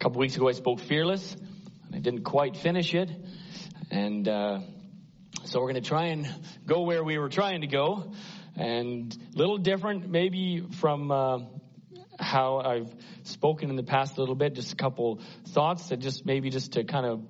couple 0.00 0.18
weeks 0.18 0.34
ago 0.34 0.48
I 0.48 0.52
spoke 0.52 0.80
fearless, 0.80 1.36
and 1.86 1.94
I 1.94 2.00
didn't 2.00 2.24
quite 2.24 2.56
finish 2.56 2.96
it. 2.96 3.12
And, 3.92 4.26
uh, 4.26 4.58
so 5.44 5.60
we're 5.60 5.72
going 5.72 5.82
to 5.82 5.88
try 5.88 6.06
and 6.06 6.28
go 6.66 6.82
where 6.82 7.04
we 7.04 7.18
were 7.18 7.28
trying 7.28 7.60
to 7.60 7.66
go, 7.66 8.12
and 8.56 9.16
a 9.34 9.38
little 9.38 9.58
different 9.58 10.08
maybe 10.08 10.66
from, 10.80 11.10
uh, 11.10 11.38
how 12.18 12.58
I've 12.58 12.94
spoken 13.24 13.70
in 13.70 13.76
the 13.76 13.82
past 13.82 14.16
a 14.16 14.20
little 14.20 14.34
bit, 14.34 14.54
just 14.54 14.72
a 14.72 14.76
couple 14.76 15.20
thoughts 15.48 15.88
that 15.88 15.98
just 15.98 16.24
maybe 16.24 16.50
just 16.50 16.72
to 16.72 16.84
kind 16.84 17.06
of 17.06 17.22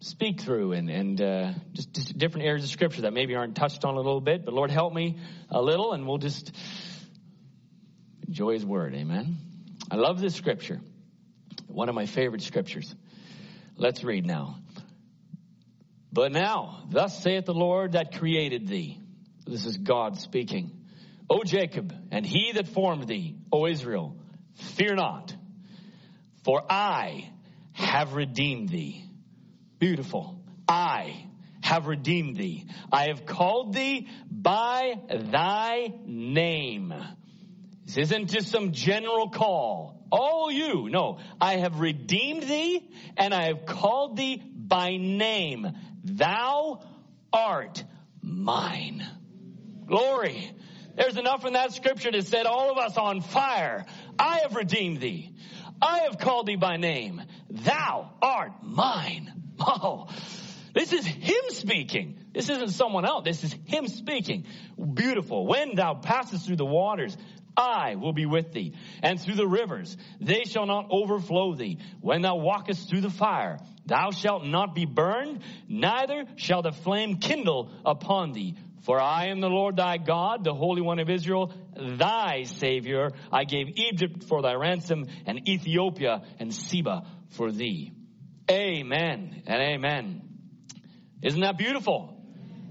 speak 0.00 0.42
through 0.42 0.72
and, 0.72 0.90
and 0.90 1.20
uh, 1.20 1.52
just, 1.72 1.92
just 1.92 2.18
different 2.18 2.46
areas 2.46 2.64
of 2.64 2.70
scripture 2.70 3.02
that 3.02 3.12
maybe 3.12 3.34
aren't 3.34 3.56
touched 3.56 3.84
on 3.84 3.94
a 3.94 3.96
little 3.96 4.20
bit. 4.20 4.44
But 4.44 4.54
Lord, 4.54 4.70
help 4.70 4.92
me 4.92 5.18
a 5.50 5.60
little 5.60 5.92
and 5.92 6.06
we'll 6.06 6.18
just 6.18 6.52
enjoy 8.26 8.52
His 8.52 8.66
Word. 8.66 8.94
Amen. 8.94 9.38
I 9.90 9.96
love 9.96 10.20
this 10.20 10.34
scripture. 10.34 10.80
One 11.66 11.88
of 11.88 11.94
my 11.94 12.06
favorite 12.06 12.42
scriptures. 12.42 12.94
Let's 13.76 14.04
read 14.04 14.24
now. 14.26 14.58
But 16.12 16.30
now, 16.30 16.84
thus 16.90 17.20
saith 17.20 17.44
the 17.46 17.54
Lord 17.54 17.92
that 17.92 18.16
created 18.16 18.68
thee. 18.68 19.00
This 19.46 19.66
is 19.66 19.76
God 19.76 20.18
speaking. 20.18 20.72
O 21.28 21.42
Jacob, 21.44 21.94
and 22.10 22.24
he 22.24 22.52
that 22.52 22.68
formed 22.68 23.06
thee, 23.06 23.36
O 23.52 23.66
Israel, 23.66 24.16
fear 24.76 24.94
not, 24.94 25.34
for 26.44 26.62
I 26.70 27.30
have 27.72 28.14
redeemed 28.14 28.68
thee. 28.68 29.04
Beautiful. 29.78 30.40
I 30.68 31.26
have 31.62 31.86
redeemed 31.86 32.36
thee. 32.36 32.66
I 32.92 33.08
have 33.08 33.26
called 33.26 33.74
thee 33.74 34.08
by 34.30 34.94
thy 35.10 35.92
name. 36.04 36.94
This 37.86 37.96
isn't 37.96 38.30
just 38.30 38.48
some 38.48 38.72
general 38.72 39.30
call. 39.30 40.02
Oh, 40.12 40.48
you. 40.48 40.88
No. 40.88 41.18
I 41.40 41.56
have 41.56 41.80
redeemed 41.80 42.44
thee 42.44 42.88
and 43.16 43.34
I 43.34 43.48
have 43.48 43.66
called 43.66 44.16
thee 44.16 44.42
by 44.54 44.96
name. 44.96 45.66
Thou 46.04 46.82
art 47.32 47.82
mine. 48.22 49.06
Glory. 49.86 50.52
There's 50.96 51.16
enough 51.16 51.44
in 51.44 51.54
that 51.54 51.72
scripture 51.72 52.10
to 52.10 52.22
set 52.22 52.46
all 52.46 52.70
of 52.70 52.78
us 52.78 52.96
on 52.96 53.20
fire. 53.20 53.84
I 54.18 54.40
have 54.42 54.54
redeemed 54.54 55.00
thee. 55.00 55.34
I 55.82 56.00
have 56.08 56.18
called 56.18 56.46
thee 56.46 56.56
by 56.56 56.76
name. 56.76 57.20
Thou 57.50 58.10
art 58.22 58.62
mine. 58.62 59.32
Oh, 59.66 60.08
this 60.74 60.92
is 60.92 61.06
him 61.06 61.44
speaking. 61.50 62.18
This 62.34 62.48
isn't 62.50 62.70
someone 62.70 63.04
else. 63.04 63.24
This 63.24 63.44
is 63.44 63.54
him 63.66 63.86
speaking. 63.86 64.46
Beautiful. 64.94 65.46
When 65.46 65.76
thou 65.76 65.94
passest 65.94 66.44
through 66.44 66.56
the 66.56 66.66
waters, 66.66 67.16
I 67.56 67.94
will 67.94 68.12
be 68.12 68.26
with 68.26 68.52
thee. 68.52 68.74
And 69.02 69.20
through 69.20 69.36
the 69.36 69.46
rivers, 69.46 69.96
they 70.20 70.42
shall 70.44 70.66
not 70.66 70.88
overflow 70.90 71.54
thee. 71.54 71.78
When 72.00 72.22
thou 72.22 72.36
walkest 72.36 72.90
through 72.90 73.02
the 73.02 73.10
fire, 73.10 73.58
thou 73.86 74.10
shalt 74.10 74.44
not 74.44 74.74
be 74.74 74.86
burned, 74.86 75.40
neither 75.68 76.24
shall 76.34 76.62
the 76.62 76.72
flame 76.72 77.18
kindle 77.18 77.70
upon 77.84 78.32
thee. 78.32 78.56
For 78.84 79.00
I 79.00 79.28
am 79.28 79.40
the 79.40 79.48
Lord 79.48 79.76
thy 79.76 79.96
God, 79.96 80.44
the 80.44 80.52
Holy 80.52 80.82
One 80.82 80.98
of 80.98 81.08
Israel, 81.08 81.54
thy 81.74 82.42
Savior. 82.42 83.10
I 83.32 83.44
gave 83.44 83.68
Egypt 83.76 84.24
for 84.24 84.42
thy 84.42 84.54
ransom, 84.54 85.06
and 85.26 85.48
Ethiopia 85.48 86.22
and 86.38 86.52
Seba 86.54 87.06
for 87.30 87.50
thee. 87.50 87.92
Amen 88.50 89.42
and 89.46 89.62
amen. 89.62 90.22
Isn't 91.22 91.40
that 91.40 91.56
beautiful? 91.56 92.22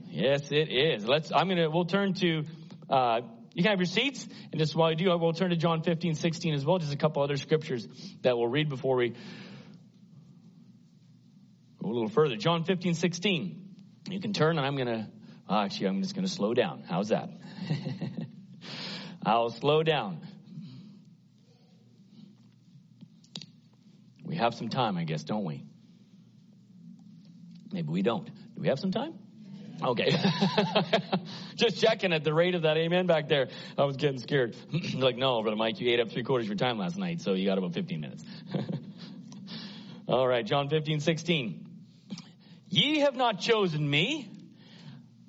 Yes, 0.07 0.51
it 0.51 0.69
is. 0.69 1.07
Let's, 1.07 1.31
I'm 1.33 1.49
gonna, 1.49 1.71
we'll 1.71 1.85
turn 1.85 2.13
to, 2.15 2.43
uh, 2.87 3.21
you 3.55 3.63
can 3.63 3.71
have 3.71 3.79
your 3.79 3.87
seats, 3.87 4.27
and 4.51 4.59
just 4.59 4.75
while 4.75 4.91
you 4.91 4.95
do, 4.95 5.09
I 5.09 5.15
will 5.15 5.33
turn 5.33 5.49
to 5.49 5.55
John 5.55 5.81
15, 5.81 6.13
16 6.13 6.53
as 6.53 6.63
well, 6.63 6.77
just 6.77 6.93
a 6.93 6.97
couple 6.97 7.23
other 7.23 7.37
scriptures 7.37 7.87
that 8.21 8.37
we'll 8.37 8.47
read 8.47 8.69
before 8.69 8.97
we 8.97 9.09
go 11.81 11.87
a 11.87 11.87
little 11.87 12.09
further. 12.09 12.35
John 12.35 12.65
15, 12.65 12.93
16. 12.93 13.75
You 14.11 14.19
can 14.19 14.33
turn, 14.33 14.59
and 14.59 14.67
I'm 14.67 14.77
gonna, 14.77 15.09
Ah, 15.47 15.63
actually, 15.63 15.87
I'm 15.87 16.01
just 16.01 16.15
gonna 16.15 16.27
slow 16.27 16.53
down. 16.53 16.83
How's 16.87 17.09
that? 17.09 17.29
I'll 19.25 19.49
slow 19.49 19.83
down. 19.83 20.19
We 24.25 24.35
have 24.37 24.53
some 24.55 24.69
time, 24.69 24.97
I 24.97 25.03
guess, 25.03 25.23
don't 25.23 25.43
we? 25.43 25.63
Maybe 27.71 27.87
we 27.89 28.01
don't. 28.01 28.25
Do 28.25 28.61
we 28.61 28.67
have 28.67 28.79
some 28.79 28.91
time? 28.91 29.13
Okay. 29.81 30.15
Just 31.55 31.81
checking 31.81 32.13
at 32.13 32.23
the 32.23 32.33
rate 32.33 32.55
of 32.55 32.61
that 32.61 32.77
amen 32.77 33.07
back 33.07 33.27
there. 33.27 33.49
I 33.77 33.83
was 33.83 33.97
getting 33.97 34.19
scared. 34.19 34.55
like, 34.95 35.17
no, 35.17 35.41
Brother 35.41 35.57
Mike, 35.57 35.79
you 35.81 35.91
ate 35.91 35.99
up 35.99 36.11
three 36.11 36.23
quarters 36.23 36.45
of 36.45 36.49
your 36.49 36.57
time 36.57 36.77
last 36.77 36.97
night, 36.97 37.21
so 37.21 37.33
you 37.33 37.45
got 37.45 37.57
about 37.57 37.73
15 37.73 37.99
minutes. 37.99 38.23
All 40.07 40.27
right, 40.27 40.45
John 40.45 40.69
15, 40.69 40.99
16. 40.99 41.67
Ye 42.69 42.99
have 42.99 43.15
not 43.15 43.39
chosen 43.39 43.87
me, 43.87 44.29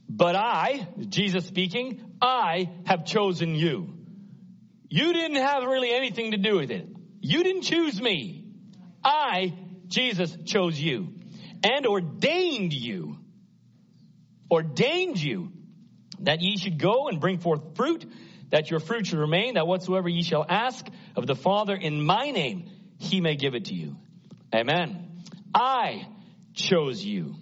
but 0.09 0.36
I, 0.36 0.88
Jesus 1.09 1.46
speaking, 1.46 2.16
I 2.20 2.70
have 2.86 3.05
chosen 3.05 3.55
you. 3.55 3.94
You 4.88 5.12
didn't 5.12 5.38
have 5.42 5.64
really 5.64 5.92
anything 5.92 6.32
to 6.32 6.36
do 6.36 6.57
with 6.57 6.70
it. 6.70 6.86
You 7.20 7.42
didn't 7.42 7.62
choose 7.62 8.00
me. 8.00 8.44
I, 9.02 9.55
Jesus, 9.88 10.36
chose 10.44 10.78
you 10.78 11.14
and 11.64 11.86
ordained 11.86 12.74
you, 12.74 13.18
ordained 14.50 15.20
you 15.20 15.50
that 16.20 16.42
ye 16.42 16.57
should 16.59 16.78
go 16.78 17.09
and 17.09 17.20
bring 17.20 17.38
forth 17.38 17.76
fruit, 17.76 18.05
that 18.50 18.70
your 18.70 18.80
fruit 18.80 19.07
should 19.07 19.18
remain, 19.18 19.55
that 19.55 19.66
whatsoever 19.66 20.09
ye 20.09 20.22
shall 20.22 20.44
ask 20.48 20.86
of 21.16 21.26
the 21.26 21.34
Father 21.34 21.74
in 21.74 22.05
my 22.05 22.30
name, 22.30 22.70
he 22.98 23.20
may 23.20 23.34
give 23.34 23.55
it 23.55 23.66
to 23.66 23.74
you. 23.74 23.96
Amen. 24.55 25.22
I 25.55 26.07
chose 26.52 27.02
you. 27.02 27.36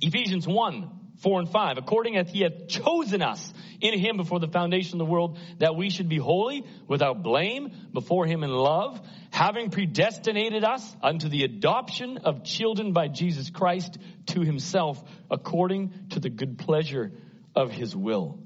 Ephesians 0.00 0.46
1, 0.46 0.90
4 1.22 1.40
and 1.40 1.48
5. 1.48 1.78
According 1.78 2.16
as 2.16 2.28
he 2.30 2.40
hath 2.40 2.68
chosen 2.68 3.22
us 3.22 3.52
in 3.80 3.98
him 3.98 4.16
before 4.16 4.40
the 4.40 4.48
foundation 4.48 5.00
of 5.00 5.06
the 5.06 5.10
world, 5.10 5.38
that 5.58 5.76
we 5.76 5.88
should 5.88 6.08
be 6.08 6.18
holy, 6.18 6.64
without 6.88 7.22
blame, 7.22 7.70
before 7.92 8.26
him 8.26 8.42
in 8.42 8.50
love, 8.50 9.00
having 9.30 9.70
predestinated 9.70 10.64
us 10.64 10.96
unto 11.02 11.28
the 11.28 11.44
adoption 11.44 12.18
of 12.18 12.44
children 12.44 12.92
by 12.92 13.08
Jesus 13.08 13.50
Christ 13.50 13.98
to 14.26 14.40
himself, 14.40 15.02
according 15.30 15.92
to 16.10 16.20
the 16.20 16.30
good 16.30 16.58
pleasure 16.58 17.12
of 17.54 17.70
his 17.70 17.94
will. 17.94 18.38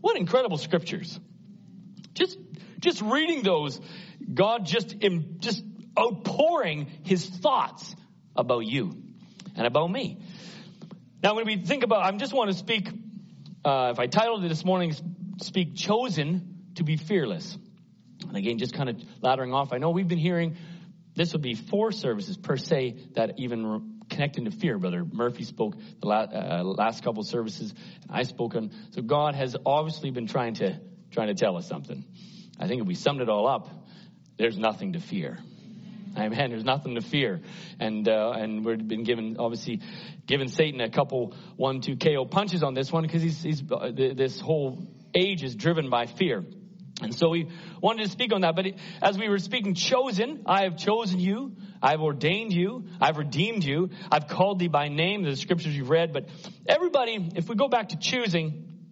What 0.00 0.16
incredible 0.16 0.58
scriptures. 0.58 1.18
Just, 2.14 2.38
just 2.80 3.02
reading 3.02 3.42
those, 3.42 3.80
God 4.32 4.66
just, 4.66 4.96
just 5.38 5.64
outpouring 5.98 6.86
his 7.02 7.26
thoughts 7.26 7.94
about 8.36 8.66
you 8.66 8.96
and 9.56 9.66
about 9.66 9.90
me. 9.90 10.18
Now, 11.24 11.34
when 11.34 11.46
we 11.46 11.56
think 11.56 11.84
about, 11.84 12.04
I 12.04 12.14
just 12.18 12.34
want 12.34 12.50
to 12.50 12.54
speak, 12.54 12.86
uh, 13.64 13.88
if 13.92 13.98
I 13.98 14.06
titled 14.06 14.44
it 14.44 14.48
this 14.48 14.62
morning, 14.62 14.94
Speak 15.40 15.74
Chosen 15.74 16.66
to 16.74 16.84
be 16.84 16.98
Fearless. 16.98 17.56
And 18.28 18.36
again, 18.36 18.58
just 18.58 18.74
kind 18.74 18.90
of 18.90 18.96
laddering 19.22 19.54
off, 19.54 19.72
I 19.72 19.78
know 19.78 19.88
we've 19.88 20.06
been 20.06 20.18
hearing 20.18 20.58
this 21.16 21.32
would 21.32 21.40
be 21.40 21.54
four 21.54 21.92
services 21.92 22.36
per 22.36 22.58
se 22.58 22.96
that 23.14 23.38
even 23.38 23.64
re- 23.64 23.80
connecting 24.10 24.44
to 24.44 24.50
fear. 24.50 24.76
Brother 24.78 25.02
Murphy 25.02 25.44
spoke 25.44 25.76
the 25.78 26.06
la- 26.06 26.26
uh, 26.30 26.62
last 26.62 27.02
couple 27.02 27.22
services, 27.22 27.72
and 28.02 28.10
I 28.10 28.24
spoke 28.24 28.54
on. 28.54 28.70
So 28.90 29.00
God 29.00 29.34
has 29.34 29.56
obviously 29.64 30.10
been 30.10 30.26
trying 30.26 30.54
to 30.56 30.78
trying 31.10 31.28
to 31.28 31.34
tell 31.34 31.56
us 31.56 31.66
something. 31.66 32.04
I 32.60 32.68
think 32.68 32.82
if 32.82 32.86
we 32.86 32.96
summed 32.96 33.22
it 33.22 33.30
all 33.30 33.48
up, 33.48 33.70
there's 34.36 34.58
nothing 34.58 34.92
to 34.92 35.00
fear. 35.00 35.38
Amen. 36.18 36.50
There's 36.50 36.64
nothing 36.64 36.94
to 36.94 37.00
fear, 37.00 37.40
and 37.80 38.08
uh, 38.08 38.32
and 38.36 38.64
we've 38.64 38.86
been 38.86 39.02
given 39.02 39.36
obviously 39.38 39.80
given 40.26 40.48
Satan 40.48 40.80
a 40.80 40.90
couple 40.90 41.34
one 41.56 41.80
two 41.80 41.96
KO 41.96 42.24
punches 42.24 42.62
on 42.62 42.74
this 42.74 42.92
one 42.92 43.02
because 43.02 43.22
he's 43.22 43.42
he's 43.42 43.62
uh, 43.70 43.90
this 43.94 44.38
whole 44.40 44.86
age 45.14 45.42
is 45.42 45.54
driven 45.54 45.90
by 45.90 46.06
fear. 46.06 46.44
And 47.02 47.12
so 47.12 47.28
we 47.28 47.48
wanted 47.82 48.04
to 48.04 48.10
speak 48.10 48.32
on 48.32 48.42
that. 48.42 48.54
But 48.54 48.66
as 49.02 49.18
we 49.18 49.28
were 49.28 49.38
speaking, 49.38 49.74
chosen, 49.74 50.44
I 50.46 50.62
have 50.62 50.76
chosen 50.76 51.18
you. 51.18 51.56
I've 51.82 52.00
ordained 52.00 52.52
you. 52.52 52.84
I've 53.00 53.18
redeemed 53.18 53.64
you. 53.64 53.90
I've 54.12 54.28
called 54.28 54.60
thee 54.60 54.68
by 54.68 54.88
name, 54.88 55.24
the 55.24 55.34
scriptures 55.34 55.76
you've 55.76 55.90
read. 55.90 56.12
But 56.12 56.28
everybody, 56.68 57.32
if 57.34 57.48
we 57.48 57.56
go 57.56 57.68
back 57.68 57.88
to 57.88 57.98
choosing, 57.98 58.88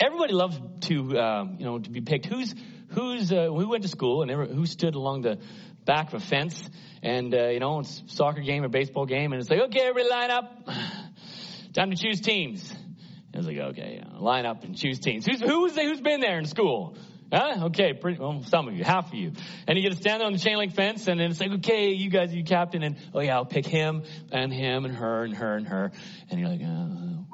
everybody 0.00 0.32
loves 0.32 0.58
to, 0.88 1.18
uh, 1.18 1.44
you 1.58 1.66
know, 1.66 1.78
to 1.78 1.90
be 1.90 2.00
picked. 2.00 2.24
Who's, 2.24 2.54
who's, 2.88 3.30
uh, 3.30 3.48
who 3.48 3.68
went 3.68 3.82
to 3.82 3.90
school 3.90 4.22
and 4.22 4.30
who 4.30 4.64
stood 4.64 4.94
along 4.94 5.22
the 5.22 5.38
back 5.84 6.12
of 6.12 6.22
a 6.22 6.24
fence 6.24 6.68
and, 7.02 7.34
uh, 7.34 7.48
you 7.48 7.60
know, 7.60 7.80
it's 7.80 8.02
a 8.06 8.08
soccer 8.08 8.40
game 8.40 8.64
or 8.64 8.68
baseball 8.68 9.06
game 9.06 9.32
and 9.32 9.40
it's 9.40 9.50
like, 9.50 9.60
okay, 9.60 9.80
everybody 9.80 10.08
line 10.08 10.30
up. 10.30 10.66
Time 11.74 11.90
to 11.90 11.96
choose 11.96 12.20
teams. 12.20 12.70
And 12.70 13.44
it's 13.44 13.46
like, 13.46 13.58
okay, 13.70 14.00
yeah, 14.00 14.18
line 14.18 14.46
up 14.46 14.64
and 14.64 14.76
choose 14.76 15.00
teams. 15.00 15.26
Who's, 15.26 15.40
who's, 15.40 15.74
who's 15.74 16.00
been 16.00 16.20
there 16.20 16.38
in 16.38 16.46
school? 16.46 16.96
Huh? 17.32 17.64
Okay, 17.66 17.92
pretty, 17.94 18.20
well, 18.20 18.44
some 18.44 18.68
of 18.68 18.76
you, 18.76 18.84
half 18.84 19.08
of 19.08 19.14
you. 19.14 19.32
And 19.66 19.76
you 19.76 19.82
get 19.82 19.92
to 19.92 19.98
stand 20.00 20.20
there 20.20 20.26
on 20.26 20.32
the 20.32 20.38
chain 20.38 20.56
link 20.56 20.74
fence 20.74 21.08
and 21.08 21.18
then 21.18 21.30
it's 21.30 21.40
like, 21.40 21.50
okay, 21.50 21.90
you 21.90 22.10
guys, 22.10 22.32
you 22.32 22.44
captain, 22.44 22.82
and 22.82 22.96
oh 23.12 23.20
yeah, 23.20 23.34
I'll 23.34 23.44
pick 23.44 23.66
him 23.66 24.04
and 24.30 24.52
him 24.52 24.84
and 24.84 24.94
her 24.94 25.24
and 25.24 25.34
her 25.34 25.56
and 25.56 25.66
her. 25.66 25.90
And 26.30 26.40
you're 26.40 26.48
like, 26.48 26.60
oh. 26.64 27.26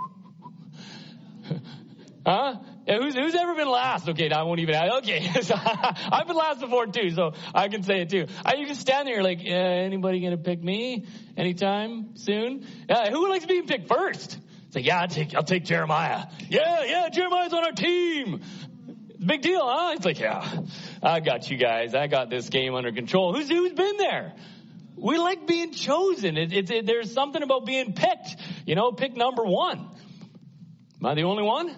Huh? 2.27 2.57
Yeah, 2.87 2.99
who's, 2.99 3.15
who's 3.15 3.35
ever 3.35 3.55
been 3.55 3.69
last? 3.69 4.09
Okay, 4.09 4.29
now 4.29 4.41
I 4.41 4.43
won't 4.45 4.61
even 4.61 4.75
ask. 4.75 4.93
Okay, 5.03 5.31
so 5.43 5.55
I've 5.65 6.27
been 6.27 6.37
last 6.37 6.61
before 6.61 6.87
too, 6.87 7.11
so 7.11 7.33
I 7.55 7.69
can 7.69 7.83
say 7.83 8.03
it 8.03 8.11
too. 8.11 8.27
I, 8.45 8.55
you 8.55 8.67
can 8.67 8.75
stand 8.75 9.07
there 9.07 9.23
like, 9.23 9.41
anybody 9.45 10.21
gonna 10.21 10.39
pick 10.39 10.63
me 10.63 11.07
anytime 11.37 12.17
soon? 12.17 12.67
Who 13.11 13.29
likes 13.29 13.47
being 13.47 13.67
picked 13.67 13.89
first? 13.89 14.39
It's 14.67 14.77
like, 14.77 14.87
yeah, 14.87 15.01
I'll 15.01 15.09
take, 15.09 15.35
I'll 15.35 15.43
take 15.43 15.65
Jeremiah. 15.65 16.27
Yeah, 16.49 16.85
yeah, 16.85 17.09
Jeremiah's 17.09 17.53
on 17.53 17.65
our 17.65 17.73
team. 17.73 18.41
Big 19.19 19.43
deal, 19.43 19.61
huh? 19.63 19.95
It's 19.97 20.05
like, 20.05 20.19
yeah, 20.19 20.61
I 21.03 21.21
got 21.21 21.51
you 21.51 21.59
guys. 21.59 21.95
I 21.95 22.07
got 22.07 22.31
this 22.31 22.49
game 22.49 22.75
under 22.75 22.93
control. 22.93 23.35
Who's, 23.35 23.49
who's 23.49 23.73
been 23.73 23.97
there? 23.99 24.33
We 24.97 25.19
like 25.19 25.47
being 25.47 25.73
chosen. 25.73 26.37
It, 26.37 26.53
it, 26.53 26.71
it, 26.71 26.87
there's 26.87 27.13
something 27.13 27.43
about 27.43 27.67
being 27.67 27.93
picked. 27.93 28.37
You 28.65 28.77
know, 28.77 28.93
pick 28.93 29.17
number 29.17 29.45
one. 29.45 29.91
Am 31.01 31.07
I 31.07 31.15
the 31.15 31.25
only 31.25 31.43
one? 31.43 31.75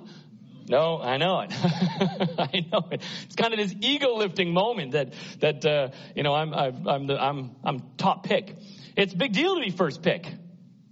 No, 0.68 1.00
I 1.00 1.16
know 1.16 1.40
it. 1.40 1.52
I 2.38 2.66
know 2.70 2.88
it. 2.90 3.02
It's 3.24 3.36
kind 3.36 3.52
of 3.52 3.58
this 3.58 3.74
ego 3.80 4.14
lifting 4.16 4.52
moment 4.52 4.92
that 4.92 5.12
that 5.40 5.64
uh, 5.64 5.88
you 6.14 6.22
know 6.22 6.34
I'm 6.34 6.54
I've, 6.54 6.86
I'm 6.86 7.06
the, 7.06 7.22
I'm 7.22 7.56
I'm 7.64 7.82
top 7.96 8.24
pick. 8.24 8.56
It's 8.96 9.14
a 9.14 9.16
big 9.16 9.32
deal 9.32 9.54
to 9.56 9.60
be 9.60 9.70
first 9.70 10.02
pick. 10.02 10.26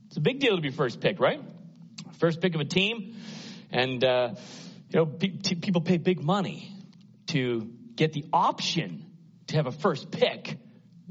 It's 0.09 0.17
a 0.17 0.21
big 0.21 0.41
deal 0.41 0.57
to 0.57 0.63
be 0.63 0.71
first 0.71 1.01
pick, 1.01 1.21
right? 1.21 1.41
First 2.19 2.41
pick 2.41 2.55
of 2.55 2.61
a 2.61 2.65
team, 2.65 3.17
and 3.71 4.03
uh, 4.03 4.35
you 4.89 4.99
know 4.99 5.07
people 5.07 5.81
pay 5.83 5.99
big 5.99 6.23
money 6.23 6.73
to 7.29 7.71
get 7.95 8.13
the 8.13 8.25
option 8.33 9.07
to 9.49 9.57
have 9.57 9.67
a 9.67 9.73
first 9.73 10.11
pick 10.11 10.59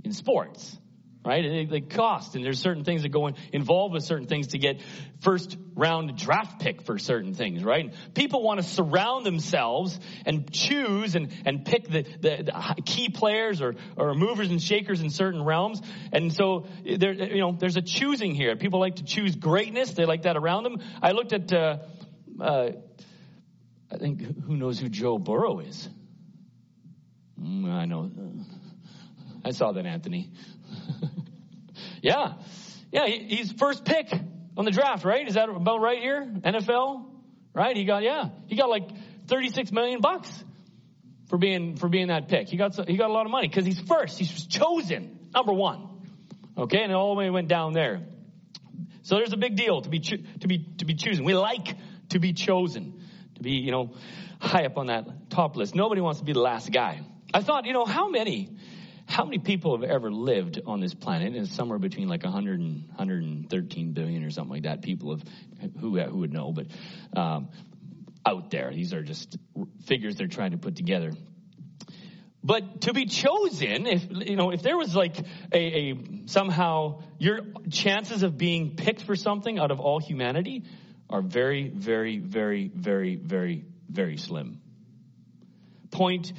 in 0.03 0.13
sports 0.13 0.78
right? 1.25 1.43
And 1.43 1.69
they, 1.69 1.81
cost, 1.81 2.35
and 2.35 2.45
there's 2.45 2.59
certain 2.59 2.83
things 2.83 3.03
that 3.03 3.09
go 3.09 3.27
in, 3.27 3.35
involved 3.51 3.93
with 3.93 4.03
certain 4.03 4.27
things 4.27 4.47
to 4.47 4.57
get 4.57 4.81
first 5.21 5.57
round 5.75 6.17
draft 6.17 6.61
pick 6.61 6.81
for 6.83 6.97
certain 6.97 7.33
things, 7.33 7.63
right? 7.63 7.85
And 7.85 8.13
people 8.13 8.41
want 8.41 8.61
to 8.61 8.65
surround 8.65 9.25
themselves 9.25 9.99
and 10.25 10.51
choose 10.51 11.15
and, 11.15 11.33
and 11.45 11.65
pick 11.65 11.89
the, 11.89 12.03
the, 12.03 12.43
the, 12.43 12.81
key 12.85 13.09
players 13.09 13.61
or, 13.61 13.75
or 13.97 14.13
movers 14.13 14.49
and 14.49 14.61
shakers 14.61 15.01
in 15.01 15.09
certain 15.09 15.43
realms. 15.43 15.81
And 16.13 16.33
so 16.33 16.67
there, 16.85 17.13
you 17.13 17.41
know, 17.41 17.55
there's 17.59 17.77
a 17.77 17.81
choosing 17.81 18.33
here. 18.33 18.55
People 18.55 18.79
like 18.79 18.95
to 18.95 19.03
choose 19.03 19.35
greatness. 19.35 19.91
They 19.91 20.05
like 20.05 20.23
that 20.23 20.37
around 20.37 20.63
them. 20.63 20.77
I 21.01 21.11
looked 21.11 21.33
at, 21.33 21.51
uh, 21.51 21.77
uh, 22.39 22.69
I 23.91 23.97
think, 23.97 24.21
who 24.45 24.55
knows 24.55 24.79
who 24.79 24.87
Joe 24.87 25.17
Burrow 25.17 25.59
is? 25.59 25.89
Mm, 27.41 27.69
I 27.69 27.85
know. 27.85 28.09
I 29.43 29.51
saw 29.51 29.71
that, 29.71 29.85
Anthony. 29.85 30.29
yeah. 32.01 32.33
Yeah, 32.91 33.05
he's 33.05 33.51
first 33.51 33.85
pick 33.85 34.11
on 34.57 34.65
the 34.65 34.71
draft, 34.71 35.05
right? 35.05 35.27
Is 35.27 35.35
that 35.35 35.49
about 35.49 35.79
right 35.79 35.99
here? 35.99 36.25
NFL? 36.25 37.05
Right? 37.53 37.75
He 37.75 37.85
got, 37.85 38.03
yeah, 38.03 38.29
he 38.47 38.55
got 38.55 38.69
like 38.69 38.89
36 39.27 39.71
million 39.71 40.01
bucks 40.01 40.31
for 41.29 41.37
being, 41.37 41.75
for 41.75 41.87
being 41.87 42.07
that 42.07 42.27
pick. 42.27 42.49
He 42.49 42.57
got, 42.57 42.73
so, 42.73 42.83
he 42.87 42.97
got 42.97 43.09
a 43.09 43.13
lot 43.13 43.25
of 43.25 43.31
money 43.31 43.47
because 43.47 43.65
he's 43.65 43.79
first. 43.79 44.17
He's 44.17 44.47
chosen, 44.47 45.29
number 45.33 45.53
one. 45.53 45.87
Okay. 46.57 46.81
And 46.83 46.93
all 46.93 47.13
the 47.13 47.19
way 47.19 47.29
went 47.29 47.47
down 47.47 47.73
there. 47.73 48.01
So 49.03 49.15
there's 49.15 49.33
a 49.33 49.37
big 49.37 49.55
deal 49.55 49.81
to 49.81 49.89
be, 49.89 49.99
cho- 49.99 50.17
to 50.41 50.47
be, 50.47 50.65
to 50.79 50.85
be 50.85 50.95
chosen. 50.95 51.23
We 51.23 51.35
like 51.35 51.75
to 52.09 52.19
be 52.19 52.33
chosen, 52.33 53.01
to 53.35 53.41
be, 53.41 53.51
you 53.51 53.71
know, 53.71 53.93
high 54.39 54.65
up 54.65 54.77
on 54.77 54.87
that 54.87 55.29
top 55.29 55.55
list. 55.55 55.75
Nobody 55.75 56.01
wants 56.01 56.19
to 56.19 56.25
be 56.25 56.33
the 56.33 56.41
last 56.41 56.71
guy. 56.71 57.01
I 57.33 57.41
thought, 57.41 57.65
you 57.65 57.73
know, 57.73 57.85
how 57.85 58.09
many, 58.09 58.49
how 59.09 59.25
many 59.25 59.39
people 59.39 59.75
have 59.75 59.89
ever 59.89 60.11
lived 60.11 60.61
on 60.67 60.79
this 60.79 60.93
planet? 60.93 61.35
And 61.35 61.47
somewhere 61.47 61.79
between 61.79 62.07
like 62.07 62.23
100 62.23 62.59
and 62.59 62.87
113 62.89 63.91
billion 63.91 64.23
or 64.23 64.29
something 64.29 64.51
like 64.51 64.63
that. 64.63 64.83
People 64.83 65.17
have 65.17 65.23
who 65.79 65.99
who 65.99 66.17
would 66.19 66.31
know, 66.31 66.53
but 66.53 66.67
um, 67.19 67.49
out 68.25 68.51
there, 68.51 68.71
these 68.71 68.93
are 68.93 69.01
just 69.01 69.35
figures 69.87 70.15
they're 70.15 70.27
trying 70.27 70.51
to 70.51 70.57
put 70.57 70.75
together. 70.75 71.11
But 72.43 72.81
to 72.81 72.93
be 72.93 73.07
chosen, 73.07 73.87
if 73.87 74.07
you 74.11 74.35
know, 74.35 74.51
if 74.51 74.61
there 74.61 74.77
was 74.77 74.95
like 74.95 75.17
a, 75.51 75.57
a 75.57 75.95
somehow 76.27 77.01
your 77.17 77.39
chances 77.71 78.21
of 78.21 78.37
being 78.37 78.75
picked 78.75 79.01
for 79.01 79.15
something 79.15 79.57
out 79.57 79.71
of 79.71 79.79
all 79.79 79.99
humanity 79.99 80.63
are 81.09 81.23
very, 81.23 81.67
very, 81.67 82.19
very, 82.19 82.67
very, 82.67 83.15
very, 83.15 83.65
very 83.89 84.17
slim. 84.17 84.61
Point 85.89 86.31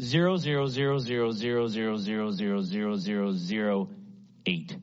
zero 0.00 0.36
zero 0.36 0.66
zero 0.66 0.98
zero 0.98 1.30
zero 1.30 1.66
zero 1.66 1.96
zero 1.96 2.30
zero 2.30 2.60
zero 2.62 2.96
zero 2.96 3.32
zero 3.32 3.90
eight. 4.46 4.76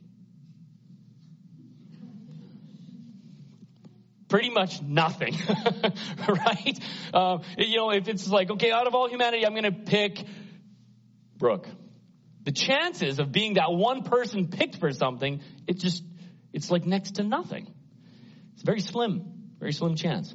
Pretty 4.27 4.49
much 4.49 4.81
nothing, 4.81 5.37
right? 6.27 6.79
Um, 7.13 7.41
you 7.57 7.77
know, 7.77 7.91
if 7.91 8.07
it's 8.07 8.27
like, 8.27 8.49
okay, 8.51 8.71
out 8.71 8.87
of 8.87 8.95
all 8.95 9.07
humanity, 9.07 9.45
I'm 9.45 9.53
going 9.53 9.63
to 9.63 9.71
pick 9.71 10.25
Brooke. 11.37 11.67
The 12.43 12.51
chances 12.51 13.19
of 13.19 13.31
being 13.31 13.53
that 13.53 13.71
one 13.71 14.03
person 14.03 14.47
picked 14.47 14.79
for 14.79 14.91
something, 14.91 15.41
it's 15.67 15.81
just, 15.81 16.03
it's 16.53 16.69
like 16.69 16.85
next 16.85 17.15
to 17.15 17.23
nothing. 17.23 17.73
It's 18.53 18.63
very 18.63 18.81
slim, 18.81 19.51
very 19.59 19.73
slim 19.73 19.95
chance. 19.95 20.33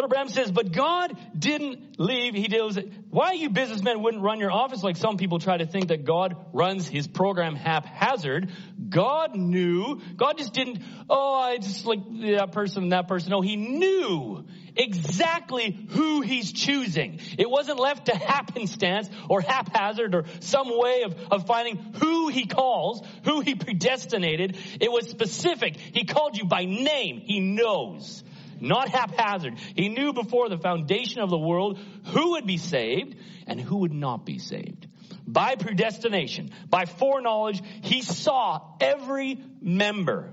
Brother 0.00 0.14
Branham 0.14 0.28
says, 0.30 0.50
but 0.50 0.72
God 0.72 1.14
didn't 1.38 2.00
leave. 2.00 2.32
He 2.32 2.48
deals. 2.48 2.78
Why 3.10 3.32
you 3.32 3.50
businessmen 3.50 4.02
wouldn't 4.02 4.22
run 4.22 4.38
your 4.38 4.50
office 4.50 4.82
like 4.82 4.96
some 4.96 5.18
people 5.18 5.38
try 5.38 5.58
to 5.58 5.66
think 5.66 5.88
that 5.88 6.06
God 6.06 6.36
runs 6.54 6.88
his 6.88 7.06
program 7.06 7.54
haphazard. 7.54 8.50
God 8.88 9.36
knew. 9.36 10.00
God 10.16 10.38
just 10.38 10.54
didn't, 10.54 10.78
oh, 11.10 11.34
I 11.34 11.58
just 11.58 11.84
like 11.84 11.98
that 12.22 12.52
person 12.52 12.84
and 12.84 12.92
that 12.92 13.08
person. 13.08 13.30
No, 13.30 13.42
he 13.42 13.56
knew 13.56 14.46
exactly 14.74 15.86
who 15.90 16.22
he's 16.22 16.50
choosing. 16.50 17.20
It 17.36 17.50
wasn't 17.50 17.78
left 17.78 18.06
to 18.06 18.16
happenstance 18.16 19.10
or 19.28 19.42
haphazard 19.42 20.14
or 20.14 20.24
some 20.38 20.68
way 20.70 21.02
of, 21.02 21.14
of 21.30 21.46
finding 21.46 21.76
who 22.00 22.28
he 22.28 22.46
calls, 22.46 23.06
who 23.26 23.40
he 23.40 23.54
predestinated. 23.54 24.56
It 24.80 24.90
was 24.90 25.10
specific. 25.10 25.76
He 25.76 26.06
called 26.06 26.38
you 26.38 26.46
by 26.46 26.64
name. 26.64 27.20
He 27.22 27.40
knows 27.40 28.24
not 28.60 28.88
haphazard. 28.88 29.58
He 29.74 29.88
knew 29.88 30.12
before 30.12 30.48
the 30.48 30.58
foundation 30.58 31.20
of 31.20 31.30
the 31.30 31.38
world 31.38 31.78
who 32.06 32.32
would 32.32 32.46
be 32.46 32.58
saved 32.58 33.16
and 33.46 33.60
who 33.60 33.78
would 33.78 33.92
not 33.92 34.24
be 34.24 34.38
saved. 34.38 34.86
By 35.26 35.56
predestination, 35.56 36.50
by 36.68 36.86
foreknowledge, 36.86 37.62
he 37.82 38.02
saw 38.02 38.60
every 38.80 39.38
member, 39.60 40.32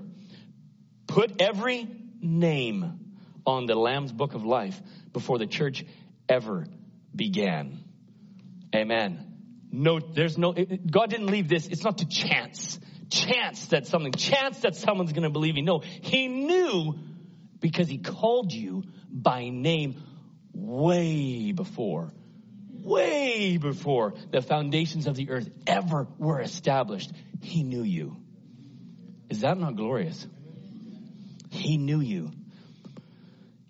put 1.06 1.40
every 1.40 1.88
name 2.20 2.98
on 3.46 3.66
the 3.66 3.74
Lamb's 3.74 4.12
book 4.12 4.34
of 4.34 4.44
life 4.44 4.80
before 5.12 5.38
the 5.38 5.46
church 5.46 5.84
ever 6.28 6.66
began. 7.14 7.84
Amen. 8.74 9.24
No, 9.70 10.00
there's 10.00 10.38
no, 10.38 10.52
God 10.52 11.10
didn't 11.10 11.26
leave 11.26 11.48
this. 11.48 11.66
It's 11.68 11.84
not 11.84 11.98
to 11.98 12.06
chance. 12.06 12.78
Chance 13.10 13.68
that 13.68 13.86
something, 13.86 14.12
chance 14.12 14.60
that 14.60 14.76
someone's 14.76 15.12
going 15.12 15.22
to 15.22 15.30
believe 15.30 15.56
you. 15.56 15.62
No, 15.62 15.78
He 15.78 16.28
knew 16.28 16.98
because 17.60 17.88
he 17.88 17.98
called 17.98 18.52
you 18.52 18.84
by 19.10 19.48
name 19.48 20.02
way 20.52 21.52
before, 21.52 22.12
way 22.70 23.56
before 23.56 24.14
the 24.30 24.40
foundations 24.40 25.06
of 25.06 25.14
the 25.14 25.30
earth 25.30 25.48
ever 25.66 26.06
were 26.18 26.40
established. 26.40 27.12
He 27.40 27.62
knew 27.62 27.82
you. 27.82 28.16
Is 29.28 29.40
that 29.40 29.58
not 29.58 29.76
glorious? 29.76 30.26
He 31.50 31.76
knew 31.76 32.00
you. 32.00 32.30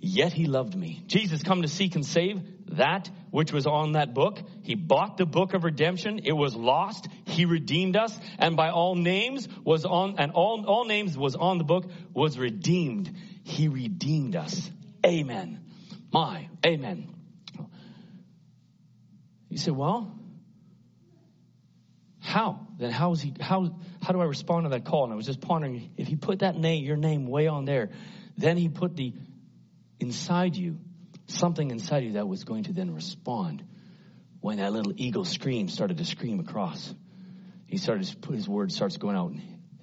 Yet 0.01 0.33
he 0.33 0.47
loved 0.47 0.77
me. 0.77 1.03
Jesus 1.07 1.43
come 1.43 1.63
to 1.63 1.69
seek 1.69 1.97
and 1.97 2.07
save 2.07 2.41
that 2.77 3.11
which 3.31 3.53
was 3.53 3.67
on 3.67 3.93
that 3.93 4.15
book. 4.15 4.39
He 4.63 4.75
bought 4.75 5.17
the 5.17 5.27
book 5.27 5.55
of 5.55 5.65
redemption. 5.65 6.21
It 6.25 6.33
was 6.33 6.55
lost. 6.55 7.09
He 7.25 7.45
redeemed 7.45 7.97
us. 7.97 8.17
And 8.39 8.57
by 8.57 8.71
all 8.71 8.95
names 8.95 9.49
was 9.65 9.85
on, 9.85 10.17
and 10.19 10.33
all, 10.33 10.65
all 10.67 10.85
names 10.85 11.17
was 11.17 11.35
on 11.35 11.59
the 11.59 11.65
book 11.65 11.91
was 12.15 12.39
redeemed. 12.39 13.13
He 13.49 13.69
redeemed 13.69 14.37
us. 14.37 14.71
Amen. 15.07 15.65
My, 16.13 16.49
amen. 16.67 17.15
You 19.49 19.57
say, 19.57 19.71
well, 19.71 20.15
how? 22.21 22.67
Then 22.79 22.91
how 22.91 23.13
is 23.13 23.23
he, 23.23 23.33
how, 23.41 23.75
how 24.03 24.13
do 24.13 24.21
I 24.21 24.25
respond 24.25 24.67
to 24.67 24.71
that 24.71 24.85
call? 24.85 25.05
And 25.05 25.15
I 25.15 25.17
was 25.17 25.25
just 25.25 25.41
pondering, 25.41 25.93
if 25.97 26.07
he 26.09 26.17
put 26.17 26.41
that 26.41 26.57
name, 26.57 26.85
your 26.85 26.99
name 26.99 27.27
way 27.27 27.47
on 27.47 27.65
there, 27.65 27.89
then 28.37 28.59
he 28.59 28.69
put 28.69 28.97
the, 28.97 29.15
inside 29.99 30.55
you, 30.55 30.79
something 31.27 31.71
inside 31.71 32.05
you 32.05 32.13
that 32.13 32.29
was 32.29 32.45
going 32.45 32.65
to 32.65 32.75
then 32.75 32.95
respond 32.95 33.65
when 34.41 34.59
that 34.59 34.75
little 34.75 34.93
eagle 34.95 35.25
scream 35.25 35.71
started 35.71 35.97
to 35.97 36.05
scream 36.05 36.39
across. 36.39 36.95
He 37.67 37.79
started, 37.79 38.15
his 38.31 38.47
word 38.47 38.73
starts 38.73 38.99
going 38.99 39.17
out 39.17 39.33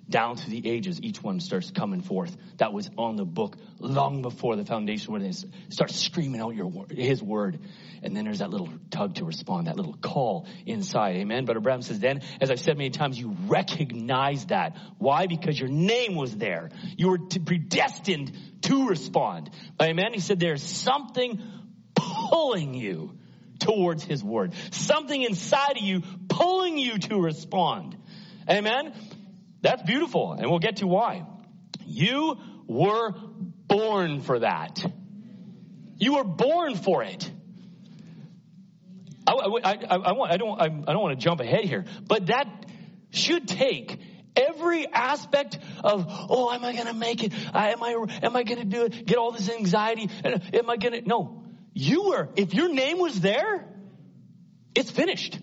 down 0.08 0.38
through 0.38 0.51
the 0.60 0.70
ages, 0.70 1.01
each 1.01 1.22
one 1.22 1.39
starts 1.39 1.72
coming 1.72 2.01
forth. 2.01 2.36
That 2.58 2.74
was 2.74 2.89
on 2.97 3.16
the 3.16 3.26
book 3.26 3.58
long 3.80 4.22
before 4.22 4.56
the 4.56 4.66
foundation, 4.66 5.12
where 5.12 5.22
they 5.22 5.34
start 5.70 5.91
screaming 5.91 6.41
out 6.41 6.56
your 6.56 6.72
His 6.89 7.24
word, 7.24 7.60
and 8.03 8.16
then 8.16 8.26
there's 8.26 8.39
that 8.39 8.51
little 8.51 8.70
tug 8.91 9.16
to 9.16 9.26
respond, 9.26 9.68
that 9.68 9.78
little 9.78 9.95
call 9.95 10.47
inside. 10.66 11.16
Amen. 11.16 11.45
Brother 11.45 11.60
Branham 11.60 11.82
says, 11.82 11.99
then, 11.99 12.22
as 12.39 12.51
I've 12.51 12.60
said 12.60 12.78
many 12.78 12.91
times, 12.91 13.20
you 13.20 13.36
recognize 13.47 14.45
that. 14.47 14.78
Why? 14.99 15.26
Because 15.26 15.60
your 15.60 15.70
name 15.70 16.16
was 16.16 16.36
there. 16.36 16.70
You 16.97 17.10
were 17.10 17.20
predestined 17.20 18.38
to 18.64 18.88
respond. 18.88 19.49
Amen. 19.82 20.14
He 20.14 20.20
said, 20.20 20.39
there's 20.39 20.64
something 20.64 21.41
pulling 21.95 22.76
you 22.76 23.18
towards 23.60 24.03
His 24.03 24.24
word. 24.24 24.53
Something 24.72 25.24
inside 25.24 25.78
of 25.78 25.84
you 25.84 26.03
pulling 26.28 26.78
you 26.78 26.99
to 26.99 27.18
respond. 27.20 27.97
Amen. 28.47 28.93
That's 29.66 29.82
beautiful, 29.82 30.34
and 30.34 30.47
we'll 30.51 30.59
get 30.59 30.76
to 30.78 30.86
why. 30.86 31.26
You 31.88 32.38
were 32.68 33.16
born 33.66 34.22
for 34.22 34.38
that. 34.38 34.86
You 35.97 36.18
were 36.18 36.24
born 36.24 36.76
for 36.76 37.01
it. 37.01 37.28
I, 39.26 39.32
I, 39.32 39.72
I, 39.72 39.95
I, 39.95 40.11
want, 40.11 40.32
I 40.32 40.38
don't, 40.38 40.61
I, 40.61 40.66
I 40.66 40.93
don't 40.93 41.01
want 41.01 41.20
to 41.20 41.24
jump 41.24 41.41
ahead 41.41 41.66
here, 41.66 41.86
but 42.07 42.28
that 42.28 42.47
should 43.09 43.47
take 43.47 43.99
every 44.36 44.86
aspect 44.86 45.57
of, 45.84 46.05
oh, 46.30 46.51
am 46.53 46.63
I 46.63 46.74
going 46.74 46.86
to 46.86 46.93
make 46.93 47.24
it? 47.24 47.34
am 47.34 47.82
I, 47.82 48.05
am 48.22 48.36
I 48.36 48.43
going 48.43 48.59
to 48.59 48.66
do 48.66 48.86
it? 48.86 49.07
Get 49.07 49.18
all 49.18 49.32
this 49.32 49.49
anxiety? 49.49 50.11
Uh, 50.24 50.38
am 50.53 50.70
I 50.70 50.78
going 50.78 50.93
to? 50.93 51.01
No. 51.01 51.43
You 51.74 52.09
were, 52.09 52.30
if 52.36 52.53
your 52.53 52.72
name 52.72 52.99
was 52.99 53.20
there, 53.20 53.68
it's 54.76 54.91
finished. 54.91 55.39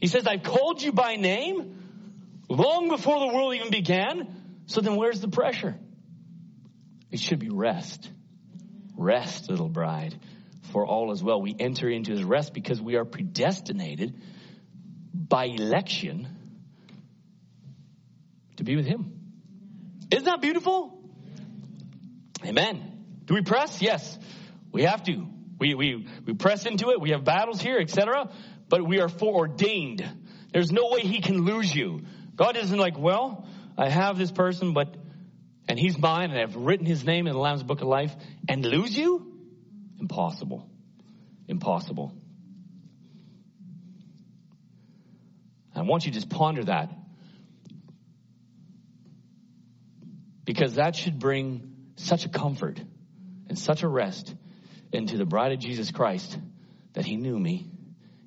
He 0.00 0.06
says, 0.06 0.28
I've 0.28 0.44
called 0.44 0.80
you 0.80 0.92
by 0.92 1.16
name 1.16 1.80
long 2.48 2.88
before 2.88 3.20
the 3.20 3.34
world 3.34 3.54
even 3.54 3.70
began. 3.70 4.42
So 4.66 4.80
then 4.80 4.96
where's 4.96 5.20
the 5.20 5.28
pressure? 5.28 5.76
It 7.10 7.20
should 7.20 7.38
be 7.38 7.50
rest. 7.50 8.10
Rest, 8.96 9.50
little 9.50 9.68
bride, 9.68 10.18
for 10.72 10.86
all 10.86 11.12
is 11.12 11.22
well. 11.22 11.40
We 11.40 11.54
enter 11.58 11.88
into 11.88 12.12
his 12.12 12.24
rest 12.24 12.54
because 12.54 12.80
we 12.80 12.96
are 12.96 13.04
predestinated 13.04 14.20
by 15.12 15.46
election 15.46 16.28
to 18.56 18.64
be 18.64 18.76
with 18.76 18.86
him. 18.86 19.20
Isn't 20.10 20.24
that 20.24 20.40
beautiful? 20.40 20.98
Amen. 22.44 23.04
Do 23.24 23.34
we 23.34 23.42
press? 23.42 23.80
Yes. 23.82 24.18
We 24.70 24.82
have 24.82 25.02
to. 25.04 25.26
We, 25.58 25.74
we, 25.74 26.06
we 26.26 26.34
press 26.34 26.66
into 26.66 26.90
it. 26.90 27.00
We 27.00 27.10
have 27.10 27.24
battles 27.24 27.60
here, 27.60 27.78
etc. 27.78 28.30
But 28.68 28.86
we 28.86 29.00
are 29.00 29.08
foreordained. 29.08 30.04
There's 30.52 30.70
no 30.70 30.90
way 30.90 31.00
he 31.00 31.20
can 31.20 31.44
lose 31.44 31.74
you. 31.74 32.02
God 32.36 32.56
isn't 32.56 32.78
like, 32.78 32.98
well, 32.98 33.46
I 33.76 33.88
have 33.88 34.18
this 34.18 34.32
person, 34.32 34.72
but, 34.72 34.94
and 35.68 35.78
he's 35.78 35.98
mine, 35.98 36.30
and 36.30 36.38
I've 36.38 36.56
written 36.56 36.86
his 36.86 37.04
name 37.04 37.26
in 37.26 37.32
the 37.32 37.38
Lamb's 37.38 37.62
Book 37.62 37.80
of 37.80 37.88
Life, 37.88 38.14
and 38.48 38.64
lose 38.64 38.96
you? 38.96 39.32
Impossible. 40.00 40.68
Impossible. 41.48 42.12
I 45.74 45.82
want 45.82 46.06
you 46.06 46.12
to 46.12 46.14
just 46.14 46.30
ponder 46.30 46.64
that. 46.64 46.90
Because 50.44 50.74
that 50.74 50.94
should 50.94 51.18
bring 51.18 51.74
such 51.96 52.26
a 52.26 52.28
comfort 52.28 52.80
and 53.48 53.58
such 53.58 53.82
a 53.82 53.88
rest 53.88 54.34
into 54.92 55.16
the 55.16 55.24
bride 55.24 55.52
of 55.52 55.58
Jesus 55.58 55.90
Christ 55.90 56.38
that 56.92 57.04
he 57.04 57.16
knew 57.16 57.38
me, 57.38 57.70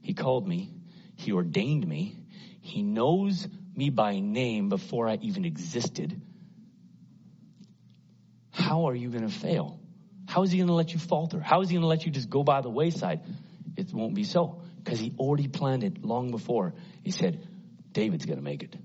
he 0.01 0.13
called 0.13 0.47
me, 0.47 0.73
he 1.15 1.31
ordained 1.31 1.87
me, 1.87 2.17
he 2.61 2.83
knows 2.83 3.47
me 3.77 3.91
by 3.91 4.19
name 4.19 4.69
before 4.69 5.07
I 5.07 5.15
even 5.21 5.45
existed. 5.45 6.19
How 8.51 8.89
are 8.89 8.95
you 8.95 9.09
going 9.09 9.27
to 9.27 9.33
fail? 9.33 9.79
How 10.27 10.43
is 10.43 10.51
he 10.51 10.57
going 10.57 10.67
to 10.67 10.73
let 10.73 10.91
you 10.93 10.99
falter? 10.99 11.39
How 11.39 11.61
is 11.61 11.69
he 11.69 11.75
going 11.75 11.83
to 11.83 11.87
let 11.87 12.05
you 12.05 12.11
just 12.11 12.29
go 12.29 12.43
by 12.43 12.61
the 12.61 12.69
wayside? 12.69 13.21
It 13.77 13.93
won't 13.93 14.15
be 14.15 14.23
so 14.23 14.61
because 14.83 14.99
he 14.99 15.13
already 15.19 15.47
planned 15.47 15.83
it 15.83 16.03
long 16.03 16.31
before. 16.31 16.73
He 17.03 17.11
said, 17.11 17.47
David's 17.91 18.25
going 18.25 18.39
to 18.39 18.43
make 18.43 18.63
it. 18.63 18.75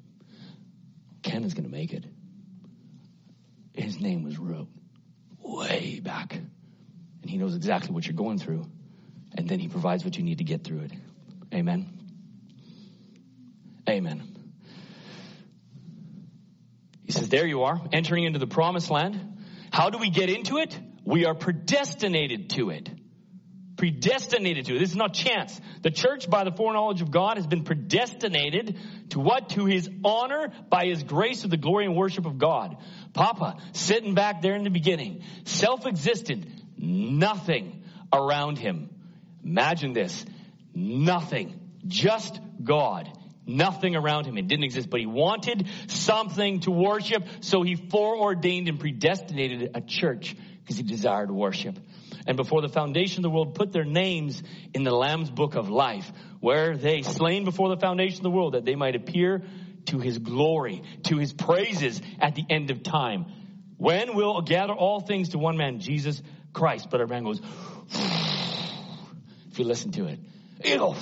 Ken 1.22 1.42
is 1.44 1.54
going 1.54 1.64
to 1.64 1.70
make 1.70 1.92
it. 1.92 2.04
His 3.72 3.98
name 3.98 4.22
was 4.22 4.38
wrote 4.38 4.68
way 5.40 6.00
back. 6.00 6.34
And 6.34 7.30
he 7.30 7.38
knows 7.38 7.56
exactly 7.56 7.92
what 7.92 8.06
you're 8.06 8.14
going 8.14 8.38
through. 8.38 8.66
And 9.36 9.48
then 9.48 9.58
he 9.58 9.68
provides 9.68 10.04
what 10.04 10.16
you 10.18 10.22
need 10.22 10.38
to 10.38 10.44
get 10.44 10.64
through 10.64 10.80
it. 10.80 10.92
Amen. 11.54 11.88
Amen. 13.88 14.31
Says, 17.12 17.28
There 17.28 17.46
you 17.46 17.62
are, 17.62 17.80
entering 17.92 18.24
into 18.24 18.38
the 18.38 18.46
promised 18.46 18.90
land. 18.90 19.38
How 19.72 19.90
do 19.90 19.98
we 19.98 20.10
get 20.10 20.30
into 20.30 20.58
it? 20.58 20.78
We 21.04 21.26
are 21.26 21.34
predestinated 21.34 22.50
to 22.50 22.70
it. 22.70 22.90
Predestinated 23.76 24.66
to 24.66 24.76
it. 24.76 24.78
This 24.78 24.90
is 24.90 24.96
not 24.96 25.12
chance. 25.12 25.60
The 25.82 25.90
church, 25.90 26.30
by 26.30 26.44
the 26.44 26.52
foreknowledge 26.52 27.00
of 27.02 27.10
God, 27.10 27.36
has 27.36 27.46
been 27.46 27.64
predestinated 27.64 28.78
to 29.10 29.20
what? 29.20 29.50
To 29.50 29.66
his 29.66 29.90
honor 30.04 30.52
by 30.68 30.86
his 30.86 31.02
grace 31.02 31.44
of 31.44 31.50
the 31.50 31.56
glory 31.56 31.86
and 31.86 31.96
worship 31.96 32.26
of 32.26 32.38
God. 32.38 32.76
Papa, 33.12 33.56
sitting 33.72 34.14
back 34.14 34.40
there 34.40 34.54
in 34.54 34.62
the 34.62 34.70
beginning, 34.70 35.22
self 35.44 35.86
existent, 35.86 36.46
nothing 36.78 37.82
around 38.12 38.58
him. 38.58 38.90
Imagine 39.44 39.92
this. 39.92 40.24
Nothing. 40.74 41.58
Just 41.86 42.38
God. 42.62 43.10
Nothing 43.46 43.96
around 43.96 44.26
him. 44.26 44.38
It 44.38 44.46
didn't 44.46 44.64
exist, 44.64 44.88
but 44.88 45.00
he 45.00 45.06
wanted 45.06 45.68
something 45.88 46.60
to 46.60 46.70
worship, 46.70 47.26
so 47.40 47.62
he 47.62 47.74
foreordained 47.74 48.68
and 48.68 48.78
predestinated 48.78 49.70
a 49.74 49.80
church 49.80 50.36
because 50.60 50.76
he 50.76 50.84
desired 50.84 51.30
worship. 51.30 51.78
And 52.26 52.36
before 52.36 52.62
the 52.62 52.68
foundation 52.68 53.18
of 53.18 53.22
the 53.22 53.30
world 53.30 53.54
put 53.54 53.72
their 53.72 53.84
names 53.84 54.42
in 54.74 54.84
the 54.84 54.92
Lamb's 54.92 55.30
book 55.30 55.56
of 55.56 55.68
life, 55.68 56.10
where 56.40 56.76
they 56.76 57.02
slain 57.02 57.44
before 57.44 57.68
the 57.68 57.76
foundation 57.76 58.18
of 58.18 58.24
the 58.24 58.30
world 58.30 58.54
that 58.54 58.64
they 58.64 58.76
might 58.76 58.94
appear 58.94 59.42
to 59.86 59.98
his 59.98 60.18
glory, 60.18 60.82
to 61.04 61.18
his 61.18 61.32
praises 61.32 62.00
at 62.20 62.36
the 62.36 62.44
end 62.48 62.70
of 62.70 62.84
time. 62.84 63.26
When 63.76 64.14
will 64.14 64.40
gather 64.42 64.72
all 64.72 65.00
things 65.00 65.30
to 65.30 65.38
one 65.38 65.56
man, 65.56 65.80
Jesus 65.80 66.22
Christ? 66.52 66.88
But 66.90 67.00
our 67.00 67.08
man 67.08 67.24
goes, 67.24 67.40
if 69.50 69.58
you 69.58 69.64
listen 69.64 69.90
to 69.92 70.06
it, 70.06 70.20
go, 70.64 70.94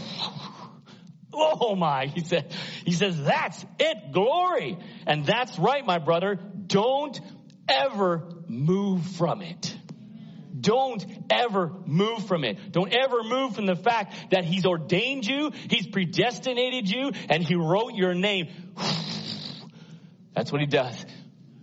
Oh 1.32 1.76
my, 1.76 2.06
he 2.06 2.24
said, 2.24 2.52
he 2.84 2.92
says, 2.92 3.20
that's 3.22 3.64
it, 3.78 4.12
glory. 4.12 4.78
And 5.06 5.24
that's 5.24 5.58
right, 5.58 5.84
my 5.84 5.98
brother. 5.98 6.34
Don't 6.66 7.20
ever 7.68 8.26
move 8.48 9.06
from 9.16 9.42
it. 9.42 9.76
Don't 10.60 11.04
ever 11.30 11.72
move 11.86 12.26
from 12.26 12.44
it. 12.44 12.72
Don't 12.72 12.92
ever 12.92 13.22
move 13.22 13.54
from 13.54 13.66
the 13.66 13.76
fact 13.76 14.14
that 14.30 14.44
he's 14.44 14.66
ordained 14.66 15.24
you, 15.26 15.52
he's 15.70 15.86
predestinated 15.86 16.90
you, 16.90 17.12
and 17.28 17.42
he 17.42 17.54
wrote 17.54 17.94
your 17.94 18.14
name. 18.14 18.48
That's 20.34 20.52
what 20.52 20.60
he 20.60 20.66
does. 20.66 21.04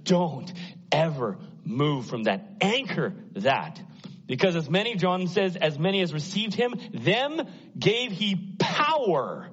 Don't 0.04 0.52
ever 0.92 1.38
move 1.64 2.08
from 2.08 2.24
that. 2.24 2.58
Anchor 2.62 3.14
that. 3.34 3.80
Because 4.26 4.56
as 4.56 4.70
many, 4.70 4.96
John 4.96 5.28
says, 5.28 5.56
as 5.56 5.80
many 5.80 6.02
as 6.02 6.14
received 6.14 6.54
him, 6.54 6.74
them 6.94 7.42
gave 7.78 8.12
he 8.12 8.56
power 8.60 9.50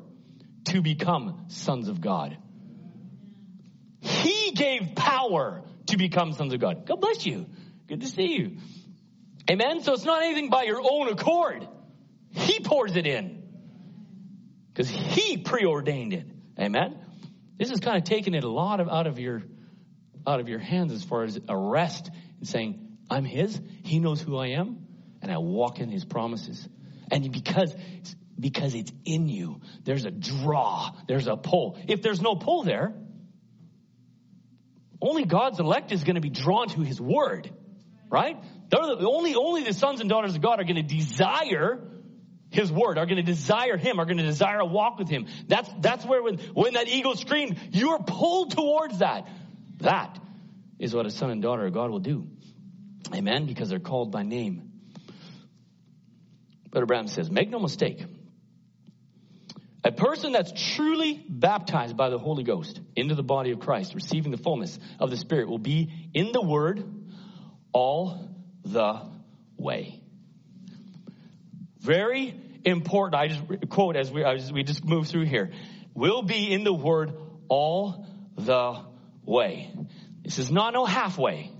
to 0.75 0.83
become 0.83 1.45
sons 1.47 1.87
of 1.87 2.01
God. 2.01 2.37
He 4.01 4.51
gave 4.57 4.97
power 4.97 5.63
to 5.87 5.97
become 5.97 6.33
sons 6.33 6.53
of 6.53 6.59
God. 6.59 6.85
God 6.85 7.01
bless 7.01 7.25
you. 7.25 7.47
Good 7.87 8.01
to 8.01 8.09
see 8.09 8.37
you. 8.37 8.57
Amen. 9.49 9.83
So 9.83 9.93
it's 9.93 10.05
not 10.05 10.25
anything 10.25 10.51
by 10.51 10.65
your 10.65 10.81
own 10.81 11.09
accord. 11.11 11.69
He 12.31 12.59
pours 12.59 12.97
it 12.97 13.07
in 13.07 13.45
because 14.73 14.91
he 14.91 15.37
preordained 15.37 16.13
it. 16.13 16.27
Amen. 16.59 16.99
This 17.57 17.71
is 17.71 17.79
kind 17.79 17.97
of 17.97 18.03
taking 18.03 18.35
it 18.35 18.43
a 18.43 18.51
lot 18.51 18.81
of 18.81 18.89
out 18.89 19.07
of 19.07 19.21
your 19.21 19.45
out 20.27 20.41
of 20.41 20.49
your 20.49 20.59
hands 20.59 20.91
as 20.93 21.05
far 21.05 21.23
as 21.23 21.39
arrest 21.49 22.11
and 22.41 22.49
saying, 22.49 22.99
I'm 23.09 23.25
his, 23.25 23.61
he 23.85 24.01
knows 24.01 24.21
who 24.21 24.39
I 24.39 24.49
am, 24.49 24.89
and 25.23 25.31
I 25.31 25.39
walk 25.39 25.79
in 25.79 25.89
his 25.89 26.05
promises. 26.05 26.69
And 27.13 27.31
because 27.31 27.77
because 28.39 28.75
it's 28.75 28.93
in 29.05 29.29
you. 29.29 29.61
There's 29.85 30.05
a 30.05 30.11
draw, 30.11 30.91
there's 31.07 31.27
a 31.27 31.37
pull. 31.37 31.79
If 31.89 32.03
there's 32.03 32.21
no 32.21 32.35
pull 32.35 32.65
there, 32.65 32.95
only 35.01 35.25
God's 35.25 35.61
elect 35.61 35.93
is 35.93 36.03
going 36.05 36.15
to 36.15 36.21
be 36.21 36.31
drawn 36.31 36.69
to 36.71 36.81
his 36.81 37.01
word, 37.01 37.51
right? 38.11 38.43
The, 38.71 39.07
only, 39.07 39.35
only 39.35 39.63
the 39.63 39.75
sons 39.75 40.01
and 40.01 40.09
daughters 40.09 40.35
of 40.35 40.41
God 40.41 40.61
are 40.61 40.65
going 40.65 40.77
to 40.77 40.83
desire 40.83 41.91
his 42.51 42.73
word, 42.73 42.99
are 42.99 43.07
going 43.07 43.17
to 43.17 43.23
desire 43.23 43.77
him, 43.77 43.99
are 44.01 44.05
going 44.05 44.17
to 44.17 44.25
desire 44.25 44.61
a 44.61 44.65
walk 44.65 44.99
with 44.99 45.09
him. 45.09 45.27
That's, 45.47 45.69
that's 45.81 46.05
where 46.07 46.23
when, 46.23 46.39
when 46.55 46.75
that 46.75 46.89
eagle 46.89 47.17
screamed, 47.17 47.59
you're 47.73 47.99
pulled 47.99 48.53
towards 48.53 49.01
that. 49.01 49.29
That 49.79 50.19
is 50.79 50.95
what 50.95 51.05
a 51.05 51.11
son 51.11 51.31
and 51.31 51.43
daughter 51.43 51.67
of 51.67 51.75
God 51.75 51.91
will 51.91 51.99
do. 51.99 52.29
Amen. 53.13 53.47
Because 53.47 53.69
they're 53.69 53.81
called 53.81 54.11
by 54.11 54.23
name. 54.23 54.71
Brother 56.71 56.87
Branham 56.87 57.09
says, 57.09 57.31
make 57.31 57.51
no 57.51 57.59
mistake. 57.59 58.05
A 59.85 59.93
person 59.93 60.33
that's 60.33 60.51
truly 60.75 61.23
baptized 61.29 61.95
by 61.95 62.09
the 62.09 62.19
Holy 62.19 62.43
Ghost 62.43 62.81
into 62.97 63.15
the 63.15 63.23
body 63.23 63.51
of 63.51 63.61
Christ, 63.61 63.95
receiving 63.95 64.31
the 64.31 64.39
fullness 64.39 64.79
of 64.99 65.11
the 65.11 65.17
Spirit, 65.19 65.47
will 65.49 65.59
be 65.59 66.11
in 66.15 66.33
the 66.33 66.41
Word 66.41 66.83
all 67.73 68.31
the 68.65 69.03
way. 69.59 70.01
Very 71.81 72.35
important. 72.65 73.21
I 73.21 73.29
just 73.29 73.69
quote 73.69 73.97
as 73.97 74.11
we, 74.11 74.25
as 74.25 74.51
we 74.51 74.63
just 74.63 74.83
move 74.87 75.07
through 75.07 75.27
here. 75.27 75.51
Will 75.93 76.23
be 76.23 76.51
in 76.51 76.65
the 76.65 76.73
Word 76.73 77.13
all 77.49 78.07
the 78.37 78.81
way. 79.27 79.71
This 80.23 80.39
is 80.39 80.51
not 80.51 80.73
no 80.73 80.87
halfway. 80.87 81.53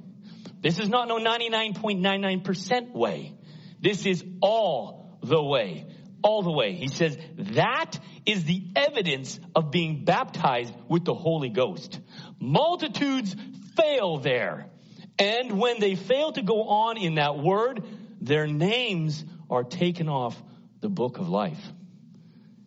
This 0.63 0.79
is 0.79 0.89
not 0.89 1.09
no 1.09 1.19
99.99% 1.19 2.93
way. 2.93 3.35
This 3.83 4.07
is 4.07 4.25
all 4.41 5.19
the 5.23 5.43
way. 5.43 5.85
All 6.25 6.43
the 6.43 6.51
way. 6.51 6.73
He 6.73 6.89
says 6.89 7.19
that 7.37 7.99
is 8.25 8.45
the 8.45 8.63
evidence 8.75 9.39
of 9.55 9.71
being 9.71 10.07
baptized 10.07 10.73
with 10.89 11.05
the 11.05 11.13
Holy 11.13 11.51
Ghost. 11.51 12.01
Multitudes 12.41 13.37
fail 13.77 14.17
there. 14.17 14.71
And 15.19 15.61
when 15.61 15.81
they 15.81 15.97
fail 15.97 16.33
to 16.33 16.41
go 16.41 16.63
on 16.63 16.97
in 16.97 17.17
that 17.17 17.39
word, 17.39 17.85
their 18.23 18.47
names 18.47 19.23
are 19.51 19.65
taken 19.65 20.09
off 20.09 20.43
the 20.81 20.89
book 20.89 21.19
of 21.19 21.29
life. 21.29 21.61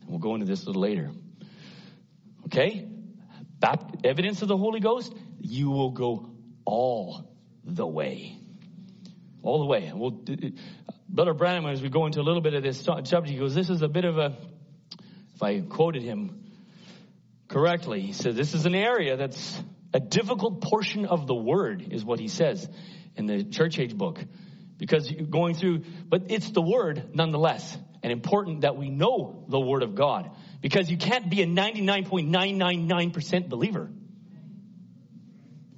And 0.02 0.10
we'll 0.10 0.20
go 0.20 0.36
into 0.36 0.46
this 0.46 0.64
a 0.64 0.68
little 0.68 0.84
later. 0.84 1.10
Okay? 2.46 2.88
Evidence 4.04 4.44
of 4.44 4.50
the 4.50 4.58
Holy 4.58 4.82
Ghost, 4.82 5.16
you 5.40 5.72
will 5.72 5.92
go 5.92 6.30
all 6.64 7.28
the 7.64 7.88
way. 7.88 8.38
All 9.42 9.60
the 9.60 9.66
way. 9.66 9.92
We'll, 9.96 10.24
Brother 11.10 11.34
Branham, 11.34 11.66
as 11.66 11.82
we 11.82 11.90
go 11.90 12.06
into 12.06 12.20
a 12.20 12.24
little 12.24 12.42
bit 12.42 12.54
of 12.54 12.64
this 12.64 12.82
subject, 12.82 13.30
he 13.30 13.38
goes, 13.38 13.56
This 13.56 13.70
is 13.70 13.82
a 13.82 13.88
bit 13.88 14.06
of 14.06 14.18
a, 14.18 14.36
if 15.36 15.42
I 15.42 15.62
quoted 15.62 16.04
him 16.04 16.44
correctly, 17.48 18.02
he 18.02 18.14
said, 18.14 18.36
This 18.36 18.54
is 18.54 18.66
an 18.66 18.76
area 18.76 19.16
that's 19.16 19.62
a 19.94 20.00
difficult 20.00 20.62
portion 20.62 21.06
of 21.06 21.28
the 21.28 21.36
word, 21.36 21.88
is 21.92 22.04
what 22.04 22.20
he 22.20 22.28
says 22.28 22.68
in 23.16 23.26
the 23.26 23.44
church 23.44 23.80
age 23.80 23.96
book. 23.96 24.24
Because 24.78 25.10
you're 25.10 25.26
going 25.26 25.56
through, 25.56 25.84
but 26.08 26.24
it's 26.30 26.52
the 26.52 26.62
word 26.62 27.16
nonetheless, 27.16 27.78
and 28.04 28.12
important 28.12 28.62
that 28.62 28.78
we 28.78 28.90
know 28.90 29.46
the 29.48 29.60
word 29.60 29.82
of 29.82 29.96
God. 29.96 30.30
Because 30.62 30.92
you 30.92 30.98
can't 30.98 31.30
be 31.30 31.42
a 31.42 31.48
99.999% 31.48 33.50
believer. 33.50 33.90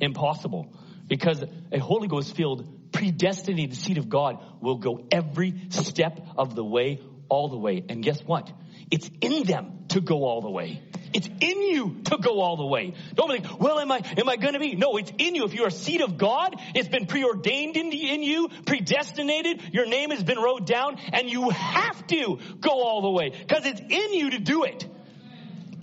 Impossible. 0.01 0.73
Because 1.07 1.43
a 1.71 1.79
Holy 1.79 2.07
Ghost 2.07 2.35
filled, 2.35 2.78
predestinated 2.91 3.75
seed 3.75 3.97
of 3.97 4.09
God 4.09 4.43
will 4.61 4.77
go 4.77 5.05
every 5.11 5.53
step 5.69 6.19
of 6.37 6.55
the 6.55 6.63
way, 6.63 7.01
all 7.29 7.49
the 7.49 7.57
way. 7.57 7.83
And 7.87 8.03
guess 8.03 8.21
what? 8.21 8.51
It's 8.91 9.09
in 9.21 9.43
them 9.43 9.85
to 9.89 10.01
go 10.01 10.25
all 10.25 10.41
the 10.41 10.49
way. 10.49 10.81
It's 11.13 11.27
in 11.27 11.61
you 11.63 12.01
to 12.05 12.17
go 12.17 12.39
all 12.39 12.57
the 12.57 12.65
way. 12.65 12.93
Don't 13.15 13.29
think, 13.29 13.59
well, 13.59 13.79
am 13.79 13.91
I, 13.91 14.01
am 14.17 14.29
I 14.29 14.35
going 14.35 14.53
to 14.53 14.59
be? 14.59 14.75
No, 14.75 14.97
it's 14.97 15.11
in 15.17 15.35
you. 15.35 15.45
If 15.45 15.53
you're 15.53 15.67
a 15.67 15.71
seed 15.71 16.01
of 16.01 16.17
God, 16.17 16.55
it's 16.75 16.87
been 16.87 17.07
preordained 17.07 17.77
in, 17.77 17.91
in 17.91 18.23
you, 18.23 18.49
predestinated. 18.65 19.73
Your 19.73 19.87
name 19.87 20.11
has 20.11 20.23
been 20.23 20.37
wrote 20.37 20.67
down 20.67 20.97
and 21.11 21.29
you 21.29 21.49
have 21.49 22.05
to 22.07 22.39
go 22.59 22.69
all 22.69 23.01
the 23.01 23.09
way 23.09 23.29
because 23.29 23.65
it's 23.65 23.81
in 23.81 24.13
you 24.13 24.31
to 24.31 24.39
do 24.39 24.63
it. 24.63 24.87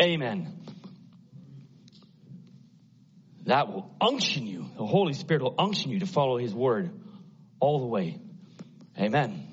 Amen. 0.00 0.55
That 3.46 3.72
will 3.72 3.94
unction 4.00 4.46
you. 4.46 4.66
The 4.76 4.84
Holy 4.84 5.12
Spirit 5.12 5.42
will 5.42 5.54
unction 5.58 5.92
you 5.92 6.00
to 6.00 6.06
follow 6.06 6.36
His 6.36 6.52
word 6.52 6.90
all 7.60 7.80
the 7.80 7.86
way. 7.86 8.18
Amen. 8.98 9.46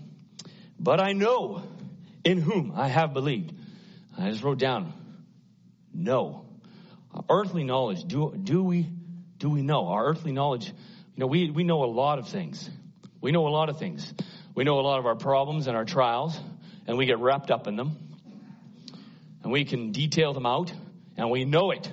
But 0.80 1.00
I 1.00 1.14
know 1.14 1.64
in 2.24 2.40
whom 2.40 2.74
I 2.76 2.88
have 2.88 3.14
believed. 3.14 3.54
I 4.18 4.30
just 4.30 4.44
wrote 4.44 4.58
down, 4.58 4.94
know. 5.94 6.46
Our 7.14 7.24
earthly 7.30 7.64
knowledge, 7.64 8.06
do, 8.06 8.34
do 8.36 8.64
we, 8.64 8.90
do 9.38 9.50
we 9.50 9.62
know? 9.62 9.88
Our 9.88 10.08
earthly 10.08 10.32
knowledge, 10.32 10.68
you 10.68 10.74
know, 11.18 11.28
we, 11.28 11.52
we 11.52 11.64
know 11.64 11.84
a 11.84 11.86
lot 11.86 12.18
of 12.18 12.28
things. 12.30 12.70
We 13.22 13.32
know 13.32 13.48
a 13.48 13.50
lot 13.50 13.70
of 13.70 13.78
things. 13.78 14.12
We 14.56 14.64
know 14.64 14.80
a 14.80 14.82
lot 14.82 15.00
of 15.00 15.06
our 15.06 15.16
problems 15.16 15.68
and 15.68 15.78
our 15.78 15.86
trials, 15.86 16.40
and 16.88 16.98
we 16.98 17.06
get 17.06 17.20
wrapped 17.20 17.52
up 17.52 17.68
in 17.68 17.76
them. 17.76 17.98
And 19.44 19.52
we 19.52 19.66
can 19.66 19.92
detail 19.92 20.34
them 20.34 20.46
out, 20.46 20.74
and 21.18 21.30
we 21.30 21.46
know 21.46 21.72
it. 21.72 21.92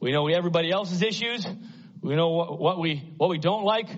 We 0.00 0.12
know 0.12 0.26
everybody 0.28 0.70
else's 0.70 1.02
issues. 1.02 1.46
We 2.00 2.16
know 2.16 2.30
what, 2.30 2.58
what 2.58 2.80
we, 2.80 3.12
what 3.18 3.28
we 3.28 3.38
don't 3.38 3.64
like. 3.64 3.88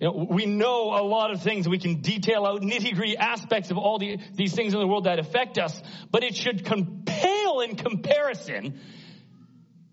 You 0.00 0.06
know, 0.06 0.26
we 0.30 0.46
know 0.46 0.94
a 0.94 1.04
lot 1.04 1.30
of 1.30 1.42
things. 1.42 1.68
We 1.68 1.78
can 1.78 2.00
detail 2.00 2.46
out 2.46 2.62
nitty 2.62 2.94
gritty 2.94 3.18
aspects 3.18 3.70
of 3.70 3.76
all 3.76 3.98
the, 3.98 4.18
these 4.34 4.54
things 4.54 4.72
in 4.72 4.80
the 4.80 4.86
world 4.86 5.04
that 5.04 5.18
affect 5.18 5.58
us, 5.58 5.80
but 6.10 6.24
it 6.24 6.34
should 6.34 6.64
compale 6.64 7.60
in 7.60 7.76
comparison 7.76 8.80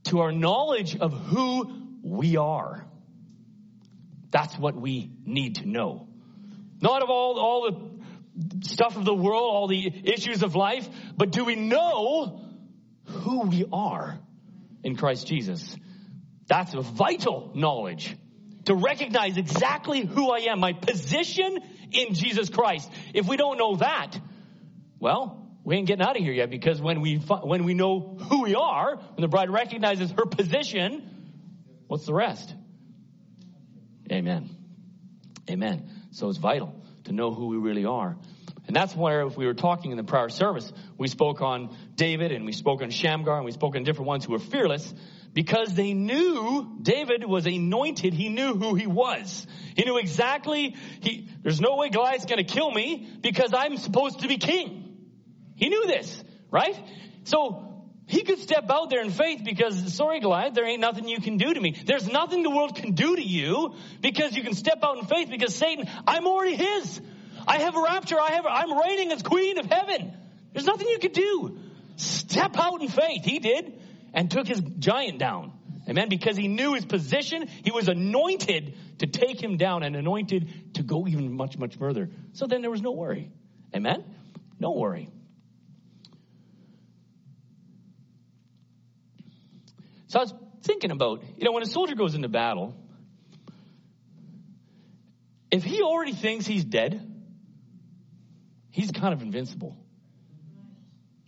to 0.05 0.22
our 0.22 0.32
knowledge 0.32 0.95
of 0.95 1.11
who 1.11 1.70
we 2.01 2.38
are. 2.38 2.86
That's 4.32 4.57
what 4.57 4.76
we 4.76 5.11
need 5.26 5.55
to 5.55 5.68
know. 5.68 6.07
Not 6.80 7.03
of 7.03 7.09
all, 7.09 7.38
all 7.38 7.72
the 7.72 8.65
stuff 8.65 8.95
of 8.95 9.03
the 9.03 9.13
world, 9.13 9.53
all 9.53 9.68
the 9.68 9.91
issues 10.05 10.43
of 10.43 10.55
life, 10.55 10.88
but 11.18 11.32
do 11.32 11.43
we 11.43 11.55
know 11.55 12.41
who 13.03 13.41
we 13.41 13.65
are 13.74 14.20
in 14.84 14.95
Christ 14.95 15.28
Jesus? 15.28 15.75
That's 16.47 16.73
a 16.73 16.82
vital 16.82 17.51
knowledge 17.55 18.15
to 18.65 18.75
recognize 18.75 19.38
exactly 19.38 20.05
who 20.05 20.30
I 20.30 20.51
am, 20.51 20.59
my 20.59 20.73
position 20.73 21.59
in 21.91 22.13
Jesus 22.13 22.49
Christ. 22.49 22.91
If 23.13 23.28
we 23.28 23.38
don't 23.38 23.57
know 23.57 23.78
that, 23.78 24.19
well, 24.99 25.47
we 25.63 25.75
ain't 25.75 25.88
getting 25.88 26.05
out 26.05 26.17
of 26.17 26.23
here 26.23 26.34
yet 26.34 26.49
because 26.49 26.82
when 26.82 27.01
we 27.01 27.17
when 27.17 27.63
we 27.63 27.73
know 27.73 28.17
who 28.30 28.43
we 28.43 28.55
are, 28.55 28.95
when 28.95 29.21
the 29.21 29.28
bride 29.28 29.49
recognizes 29.49 30.11
her 30.11 30.25
position, 30.25 31.34
what's 31.88 32.05
the 32.05 32.13
rest? 32.13 32.53
Amen. 34.11 34.49
Amen. 35.49 35.89
So 36.11 36.30
it's 36.30 36.38
vital 36.38 36.73
to 37.05 37.11
know 37.11 37.34
who 37.34 37.47
we 37.47 37.57
really 37.57 37.86
are. 37.86 38.17
And 38.67 38.75
that's 38.75 38.95
where, 38.95 39.21
if 39.21 39.38
we 39.38 39.45
were 39.45 39.53
talking 39.53 39.91
in 39.91 39.97
the 39.97 40.03
prior 40.03 40.30
service, 40.30 40.71
we 40.97 41.07
spoke 41.07 41.41
on 41.41 41.75
David 41.98 42.32
and 42.32 42.45
we 42.45 42.54
spoke 42.54 42.82
on 42.82 42.91
Shamgar 42.91 43.36
and 43.36 43.45
we 43.45 43.52
spoke 43.52 43.76
on 43.76 43.84
different 43.84 44.08
ones 44.08 44.24
who 44.24 44.32
were 44.32 44.39
fearless 44.39 44.93
because 45.34 45.74
they 45.74 45.93
knew 45.93 46.78
David 46.82 47.26
was 47.26 47.45
anointed. 47.45 48.14
He 48.14 48.30
knew 48.30 48.56
who 48.56 48.76
he 48.76 48.88
was. 48.88 49.45
He 49.76 49.84
knew 49.84 49.98
exactly, 49.98 50.76
he, 51.02 51.28
there's 51.43 51.60
no 51.60 51.76
way 51.76 51.89
Goliath's 51.89 52.26
going 52.26 52.43
to 52.43 52.52
kill 52.52 52.72
me 52.72 53.10
because 53.22 53.54
I'm 53.54 53.78
supposed 53.78 54.22
to 54.22 54.28
be 54.28 54.38
king. 54.38 55.08
He 55.56 55.70
knew 55.70 55.88
this, 55.88 56.24
right? 56.52 56.76
So 57.24 57.84
he 58.06 58.22
could 58.24 58.39
step 58.39 58.70
out 58.70 58.89
there 58.89 59.02
in 59.02 59.10
faith 59.10 59.41
because, 59.43 59.93
sorry, 59.93 60.20
Goliath, 60.20 60.54
there 60.54 60.66
ain't 60.66 60.82
nothing 60.82 61.08
you 61.08 61.20
can 61.20 61.38
do 61.38 61.54
to 61.54 61.60
me. 61.60 61.76
There's 61.86 62.08
nothing 62.08 62.43
the 62.43 62.52
world 62.52 62.76
can 62.76 62.93
do 62.93 63.16
to 63.16 63.24
you 63.24 63.76
because 64.02 64.36
you 64.36 64.43
can 64.43 64.54
step 64.54 64.80
out 64.84 64.98
in 64.98 65.06
faith 65.06 65.30
because 65.30 65.56
Satan, 65.56 65.89
I'm 66.08 66.26
already 66.28 66.56
his. 66.56 67.02
I 67.48 67.60
have 67.60 67.76
a 67.76 67.82
rapture. 67.82 68.20
I 68.20 68.32
have, 68.32 68.45
I'm 68.45 68.78
reigning 68.78 69.12
as 69.12 69.24
queen 69.24 69.58
of 69.58 69.66
heaven. 69.66 70.14
There's 70.54 70.66
nothing 70.66 70.88
you 70.88 71.00
can 71.00 71.12
do. 71.12 71.57
Step 71.98 72.56
out 72.58 72.82
in 72.82 72.88
faith. 72.88 73.26
He 73.26 73.39
did 73.39 73.82
and 74.14 74.32
took 74.32 74.48
his 74.48 74.62
giant 74.80 75.20
down. 75.20 75.54
Amen. 75.89 76.10
Because 76.10 76.38
he 76.38 76.48
knew 76.48 76.74
his 76.74 76.86
position, 76.86 77.48
he 77.64 77.72
was 77.72 77.88
anointed 77.88 78.76
to 79.00 79.08
take 79.08 79.41
him 79.41 79.58
down 79.58 79.84
and 79.84 79.95
anointed 79.95 80.76
to 80.76 80.84
go 80.84 81.08
even 81.08 81.34
much, 81.34 81.58
much 81.58 81.76
further. 81.78 82.10
So 82.34 82.45
then 82.45 82.62
there 82.62 82.72
was 82.72 82.82
no 82.82 82.91
worry. 82.91 83.32
Amen. 83.76 84.04
No 84.60 84.72
worry. 84.72 85.10
So 90.08 90.20
I 90.20 90.24
was 90.24 90.34
thinking 90.64 90.91
about, 90.91 91.24
you 91.38 91.45
know, 91.45 91.52
when 91.52 91.64
a 91.64 91.68
soldier 91.68 91.95
goes 91.95 92.16
into 92.16 92.30
battle, 92.30 92.76
if 95.52 95.64
he 95.64 95.82
already 95.82 96.14
thinks 96.14 96.45
he's 96.45 96.64
dead, 96.64 97.02
he's 98.72 98.91
kind 98.91 99.14
of 99.14 99.22
invincible. 99.22 99.78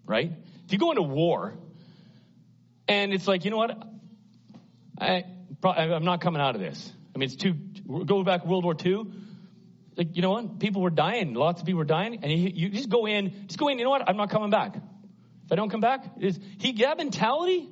Right? 0.05 0.31
If 0.69 0.73
you 0.73 0.77
go 0.77 0.91
into 0.91 1.01
war, 1.01 1.55
and 2.87 3.11
it's 3.11 3.27
like, 3.27 3.43
you 3.43 3.49
know 3.49 3.57
what? 3.57 3.75
I, 5.01 5.23
I'm 5.63 6.05
not 6.05 6.21
coming 6.21 6.39
out 6.39 6.53
of 6.53 6.61
this. 6.61 6.93
I 7.15 7.17
mean, 7.17 7.27
it's 7.27 7.35
too, 7.35 7.53
go 8.05 8.23
back 8.23 8.45
World 8.45 8.63
War 8.63 8.75
II. 8.79 9.05
Like, 9.97 10.15
you 10.15 10.21
know 10.21 10.29
what? 10.29 10.59
People 10.59 10.83
were 10.83 10.91
dying. 10.91 11.33
Lots 11.33 11.59
of 11.59 11.65
people 11.65 11.79
were 11.79 11.85
dying. 11.85 12.19
And 12.21 12.31
you, 12.31 12.51
you 12.53 12.69
just 12.69 12.87
go 12.87 13.07
in, 13.07 13.47
just 13.47 13.57
go 13.57 13.69
in, 13.69 13.79
you 13.79 13.83
know 13.83 13.89
what? 13.89 14.07
I'm 14.07 14.15
not 14.15 14.29
coming 14.29 14.51
back. 14.51 14.75
If 14.75 15.51
I 15.51 15.55
don't 15.55 15.71
come 15.71 15.81
back, 15.81 16.05
is 16.19 16.39
he, 16.59 16.73
that 16.73 16.97
mentality, 16.97 17.67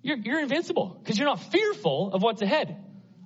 you're, 0.00 0.16
you're 0.16 0.40
invincible 0.40 0.98
because 1.02 1.18
you're 1.18 1.28
not 1.28 1.52
fearful 1.52 2.14
of 2.14 2.22
what's 2.22 2.40
ahead. 2.40 2.74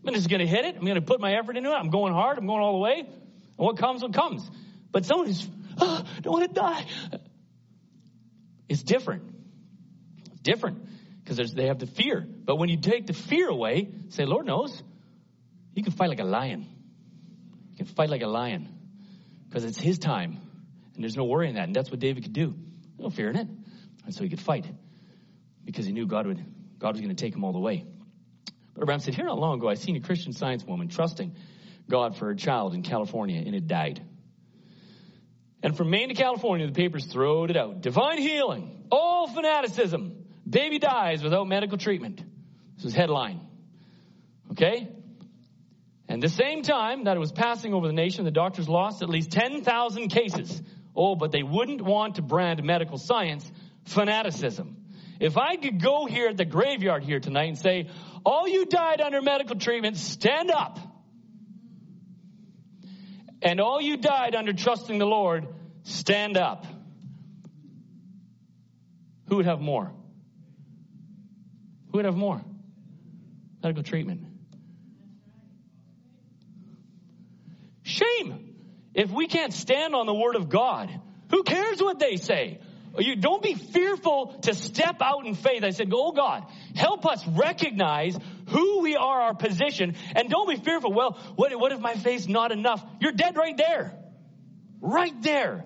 I'm 0.05 0.13
just 0.13 0.29
going 0.29 0.41
to 0.41 0.47
hit 0.49 0.65
it. 0.65 0.75
I'm 0.75 0.85
going 0.85 0.97
to 0.97 1.03
put 1.03 1.21
my 1.21 1.35
effort 1.35 1.57
into 1.57 1.71
it. 1.71 1.75
I'm 1.75 1.91
going 1.91 2.15
hard. 2.15 2.37
I'm 2.37 2.49
going 2.49 2.63
all 2.63 2.73
the 2.73 2.79
way. 2.79 2.99
And 2.99 3.09
what 3.59 3.77
comes, 3.77 4.03
what 4.03 4.13
comes. 4.13 4.43
But 4.91 5.05
someone 5.05 5.29
who's, 5.29 5.49
oh, 5.79 6.03
don't 6.21 6.33
want 6.33 6.53
to 6.53 6.61
die. 6.61 6.87
It's 8.73 8.83
different. 8.83 9.23
It's 10.33 10.41
different 10.41 10.89
because 11.23 11.53
they 11.53 11.67
have 11.67 11.79
the 11.79 11.87
fear. 11.87 12.27
But 12.27 12.57
when 12.57 12.71
you 12.71 12.79
take 12.79 13.07
the 13.07 13.13
fear 13.13 13.49
away, 13.49 13.91
say, 14.09 14.25
Lord 14.25 14.47
knows, 14.47 14.83
you 15.75 15.83
can 15.83 15.93
fight 15.93 16.09
like 16.09 16.21
a 16.21 16.25
lion. 16.25 16.67
You 17.73 17.77
can 17.77 17.87
fight 17.87 18.09
like 18.09 18.23
a 18.23 18.27
lion 18.27 18.75
because 19.47 19.65
it's 19.65 19.79
his 19.79 19.99
time. 19.99 20.41
And 20.95 21.05
there's 21.05 21.17
no 21.19 21.25
worry 21.25 21.51
in 21.51 21.57
that. 21.57 21.65
And 21.65 21.77
that's 21.77 21.91
what 21.91 22.01
David 22.01 22.23
could 22.23 22.33
do. 22.33 22.55
No 22.99 23.11
fear 23.11 23.29
in 23.29 23.37
it. 23.37 23.49
And 24.07 24.15
so 24.15 24.25
he 24.25 24.31
could 24.31 24.41
fight 24.41 24.65
because 25.67 25.85
he 25.85 25.93
knew 25.93 26.07
God 26.07 26.27
would 26.27 26.43
God 26.79 26.93
was 26.95 27.01
going 27.03 27.15
to 27.15 27.23
take 27.23 27.35
him 27.35 27.45
all 27.45 27.53
the 27.53 27.61
way. 27.61 27.85
Brother 28.73 28.87
Branham 28.87 29.01
said, 29.01 29.15
Here 29.15 29.27
not 29.27 29.39
long 29.39 29.59
ago, 29.59 29.69
I 29.69 29.75
seen 29.75 29.97
a 29.97 30.01
Christian 30.01 30.33
science 30.33 30.65
woman 30.65 30.89
trusting 30.89 31.37
God 31.91 32.17
for 32.17 32.25
her 32.25 32.35
child 32.35 32.73
in 32.73 32.83
California, 32.83 33.43
and 33.45 33.55
it 33.55 33.67
died. 33.67 34.03
And 35.63 35.77
from 35.77 35.91
Maine 35.91 36.09
to 36.09 36.15
California, 36.15 36.67
the 36.67 36.73
papers 36.73 37.07
throwed 37.07 37.51
it 37.51 37.57
out. 37.57 37.81
Divine 37.81 38.19
healing, 38.19 38.85
all 38.91 39.29
fanaticism. 39.29 40.25
Baby 40.49 40.79
dies 40.79 41.23
without 41.23 41.47
medical 41.47 41.79
treatment. 41.79 42.23
This 42.77 42.85
was 42.85 42.95
headline. 42.95 43.41
Okay? 44.51 44.89
And 46.09 46.23
the 46.23 46.29
same 46.29 46.63
time 46.63 47.05
that 47.05 47.17
it 47.17 47.21
was 47.21 47.33
passing 47.33 47.73
over 47.75 47.87
the 47.87 47.93
nation, 47.93 48.25
the 48.25 48.31
doctors 48.31 48.69
lost 48.69 49.03
at 49.03 49.09
least 49.09 49.31
10,000 49.31 50.09
cases. 50.09 50.61
Oh, 50.95 51.15
but 51.15 51.33
they 51.33 51.43
wouldn't 51.43 51.81
want 51.81 52.17
to 52.17 52.23
brand 52.23 52.63
medical 52.63 52.99
science 52.99 53.51
fanaticism. 53.85 54.77
If 55.21 55.39
I 55.39 55.57
could 55.57 55.81
go 55.81 56.07
here 56.07 56.29
at 56.29 56.37
the 56.37 56.45
graveyard 56.45 57.05
here 57.05 57.21
tonight 57.21 57.49
and 57.49 57.59
say, 57.59 57.89
all 58.27 58.49
you 58.49 58.67
died 58.67 59.01
under 59.01 59.23
medical 59.23 59.57
treatment, 59.57 59.97
stand 59.97 60.51
up. 60.51 60.79
And 63.43 63.61
all 63.61 63.81
you 63.81 63.97
died 63.97 64.35
under 64.35 64.53
trusting 64.53 64.99
the 64.99 65.07
Lord, 65.07 65.49
stand 65.83 66.37
up. 66.37 66.65
Who 69.29 69.37
would 69.37 69.47
have 69.47 69.61
more? 69.61 69.91
Who 71.91 71.99
would 71.99 72.05
have 72.05 72.17
more? 72.17 72.41
Medical 73.63 73.83
treatment. 73.83 74.27
Shame. 77.83 78.55
If 78.95 79.11
we 79.11 79.27
can't 79.27 79.53
stand 79.53 79.95
on 79.95 80.07
the 80.07 80.15
word 80.15 80.37
of 80.37 80.49
God, 80.49 80.91
who 81.31 81.43
cares 81.43 81.83
what 81.83 81.99
they 81.99 82.17
say? 82.17 82.61
You 82.99 83.17
don't 83.17 83.43
be 83.43 83.55
fearful 83.55 84.39
to 84.43 84.55
step 84.55 84.97
out 85.01 85.27
in 85.27 85.35
faith. 85.35 85.65
I 85.65 85.71
said, 85.71 85.91
Oh 85.95 86.13
God, 86.13 86.45
help 86.77 87.07
us 87.07 87.27
recognize 87.27 88.17
who 88.53 88.81
we 88.81 88.97
are, 88.97 89.23
our 89.23 89.35
position, 89.35 89.97
and 90.15 90.29
don't 90.29 90.49
be 90.49 90.57
fearful. 90.57 90.93
Well, 90.93 91.19
what, 91.37 91.59
what 91.59 91.73
if 91.73 91.81
my 91.81 91.95
faith's 91.95 92.29
not 92.29 92.53
enough? 92.53 92.85
You're 93.01 93.13
dead 93.13 93.37
right 93.37 93.57
there. 93.57 93.99
Right 94.81 95.21
there. 95.23 95.65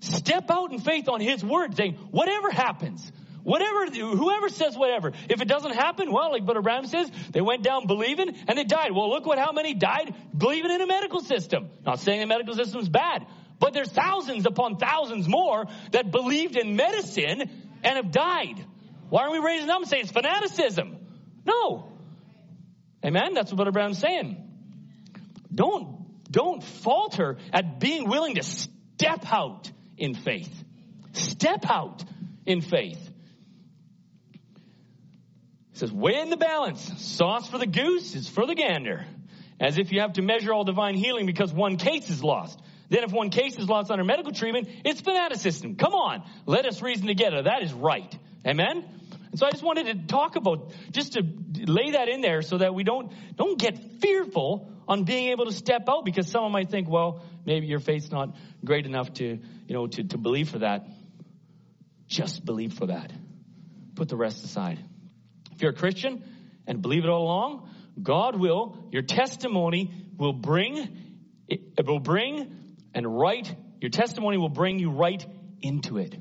Step 0.00 0.50
out 0.50 0.72
in 0.72 0.80
faith 0.80 1.08
on 1.08 1.20
His 1.20 1.44
word, 1.44 1.76
saying, 1.76 1.94
whatever 2.10 2.50
happens, 2.50 3.10
whatever, 3.42 3.86
whoever 3.86 4.48
says 4.48 4.76
whatever, 4.76 5.12
if 5.28 5.40
it 5.40 5.48
doesn't 5.48 5.74
happen, 5.74 6.10
well, 6.10 6.32
like 6.32 6.44
Brother 6.44 6.62
Branham 6.62 6.86
says, 6.86 7.10
they 7.32 7.40
went 7.40 7.62
down 7.62 7.86
believing 7.86 8.34
and 8.48 8.58
they 8.58 8.64
died. 8.64 8.92
Well, 8.92 9.10
look 9.10 9.26
what, 9.26 9.38
how 9.38 9.52
many 9.52 9.74
died 9.74 10.14
believing 10.36 10.70
in 10.70 10.80
a 10.80 10.86
medical 10.86 11.20
system. 11.20 11.68
Not 11.84 12.00
saying 12.00 12.20
the 12.20 12.26
medical 12.26 12.54
system's 12.54 12.88
bad, 12.88 13.26
but 13.58 13.74
there's 13.74 13.90
thousands 13.90 14.46
upon 14.46 14.76
thousands 14.76 15.28
more 15.28 15.66
that 15.92 16.10
believed 16.10 16.56
in 16.56 16.76
medicine 16.76 17.50
and 17.82 17.96
have 17.96 18.10
died. 18.10 18.64
Why 19.10 19.22
aren't 19.22 19.32
we 19.32 19.38
raising 19.38 19.66
them 19.66 19.82
and 19.82 19.88
saying 19.88 20.04
it's 20.04 20.12
fanaticism? 20.12 20.96
No. 21.44 21.89
Amen? 23.04 23.34
That's 23.34 23.50
what 23.50 23.56
Brother 23.56 23.72
Branham's 23.72 23.98
saying. 23.98 24.46
Don't, 25.54 26.30
don't 26.30 26.62
falter 26.62 27.38
at 27.52 27.80
being 27.80 28.08
willing 28.08 28.36
to 28.36 28.42
step 28.42 29.32
out 29.32 29.70
in 29.96 30.14
faith. 30.14 30.52
Step 31.12 31.64
out 31.68 32.04
in 32.46 32.60
faith. 32.60 33.00
It 35.72 35.78
says, 35.78 35.92
weigh 35.92 36.20
in 36.20 36.30
the 36.30 36.36
balance. 36.36 36.92
Sauce 37.02 37.48
for 37.48 37.58
the 37.58 37.66
goose 37.66 38.14
is 38.14 38.28
for 38.28 38.46
the 38.46 38.54
gander. 38.54 39.06
As 39.58 39.78
if 39.78 39.92
you 39.92 40.00
have 40.00 40.14
to 40.14 40.22
measure 40.22 40.52
all 40.52 40.64
divine 40.64 40.94
healing 40.94 41.26
because 41.26 41.52
one 41.52 41.76
case 41.76 42.08
is 42.10 42.22
lost. 42.22 42.58
Then 42.88 43.04
if 43.04 43.12
one 43.12 43.30
case 43.30 43.58
is 43.58 43.68
lost 43.68 43.90
under 43.90 44.04
medical 44.04 44.32
treatment, 44.32 44.68
it's 44.84 45.00
fanaticism. 45.00 45.76
Come 45.76 45.94
on. 45.94 46.24
Let 46.44 46.66
us 46.66 46.82
reason 46.82 47.06
together. 47.06 47.42
That 47.42 47.62
is 47.62 47.72
right. 47.72 48.16
Amen? 48.46 48.84
And 49.30 49.38
so 49.38 49.46
I 49.46 49.50
just 49.50 49.62
wanted 49.62 49.86
to 49.86 50.06
talk 50.06 50.36
about, 50.36 50.72
just 50.90 51.12
to 51.12 51.22
lay 51.66 51.92
that 51.92 52.08
in 52.08 52.20
there 52.20 52.42
so 52.42 52.58
that 52.58 52.74
we 52.74 52.84
don't, 52.84 53.12
don't 53.36 53.58
get 53.58 54.00
fearful 54.00 54.70
on 54.88 55.04
being 55.04 55.28
able 55.28 55.46
to 55.46 55.52
step 55.52 55.88
out 55.88 56.04
because 56.04 56.28
someone 56.28 56.52
might 56.52 56.70
think, 56.70 56.88
well, 56.88 57.22
maybe 57.44 57.66
your 57.66 57.78
faith's 57.78 58.10
not 58.10 58.36
great 58.64 58.86
enough 58.86 59.12
to, 59.14 59.24
you 59.24 59.74
know, 59.74 59.86
to, 59.86 60.04
to 60.04 60.18
believe 60.18 60.48
for 60.48 60.58
that. 60.58 60.86
Just 62.06 62.44
believe 62.44 62.74
for 62.74 62.86
that. 62.86 63.12
Put 63.94 64.08
the 64.08 64.16
rest 64.16 64.44
aside. 64.44 64.78
If 65.52 65.62
you're 65.62 65.70
a 65.70 65.74
Christian 65.74 66.24
and 66.66 66.82
believe 66.82 67.04
it 67.04 67.10
all 67.10 67.22
along, 67.22 67.70
God 68.02 68.38
will, 68.38 68.88
your 68.90 69.02
testimony 69.02 69.92
will 70.16 70.32
bring, 70.32 70.88
it 71.48 71.86
will 71.86 72.00
bring 72.00 72.76
and 72.94 73.06
right, 73.06 73.54
your 73.80 73.90
testimony 73.90 74.38
will 74.38 74.48
bring 74.48 74.78
you 74.78 74.90
right 74.90 75.24
into 75.62 75.98
it. 75.98 76.16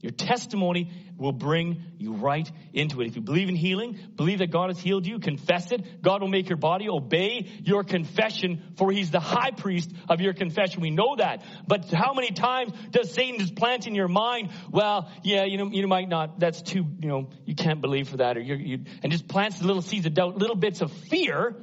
Your 0.00 0.12
testimony 0.12 0.92
will 1.22 1.32
bring 1.32 1.82
you 1.98 2.14
right 2.14 2.50
into 2.74 3.00
it. 3.00 3.06
If 3.06 3.16
you 3.16 3.22
believe 3.22 3.48
in 3.48 3.56
healing, 3.56 3.98
believe 4.16 4.40
that 4.40 4.50
God 4.50 4.68
has 4.68 4.78
healed 4.78 5.06
you, 5.06 5.18
confess 5.18 5.72
it. 5.72 6.02
God 6.02 6.20
will 6.20 6.28
make 6.28 6.48
your 6.48 6.58
body 6.58 6.88
obey 6.88 7.50
your 7.62 7.84
confession, 7.84 8.74
for 8.76 8.92
He's 8.92 9.10
the 9.10 9.20
high 9.20 9.52
priest 9.52 9.90
of 10.08 10.20
your 10.20 10.34
confession. 10.34 10.82
We 10.82 10.90
know 10.90 11.16
that. 11.16 11.42
But 11.66 11.90
how 11.90 12.12
many 12.12 12.32
times 12.32 12.72
does 12.90 13.12
Satan 13.12 13.38
just 13.38 13.54
plant 13.54 13.86
in 13.86 13.94
your 13.94 14.08
mind, 14.08 14.50
well, 14.70 15.10
yeah, 15.22 15.44
you 15.44 15.56
know, 15.56 15.70
you 15.70 15.86
might 15.86 16.08
not, 16.08 16.38
that's 16.40 16.60
too, 16.60 16.84
you 17.00 17.08
know, 17.08 17.30
you 17.46 17.54
can't 17.54 17.80
believe 17.80 18.08
for 18.08 18.18
that, 18.18 18.36
or 18.36 18.40
you, 18.40 18.54
you 18.56 18.84
and 19.02 19.12
just 19.12 19.28
plants 19.28 19.62
little 19.62 19.82
seeds 19.82 20.06
of 20.06 20.14
doubt, 20.14 20.36
little 20.36 20.56
bits 20.56 20.80
of 20.80 20.92
fear 20.92 21.56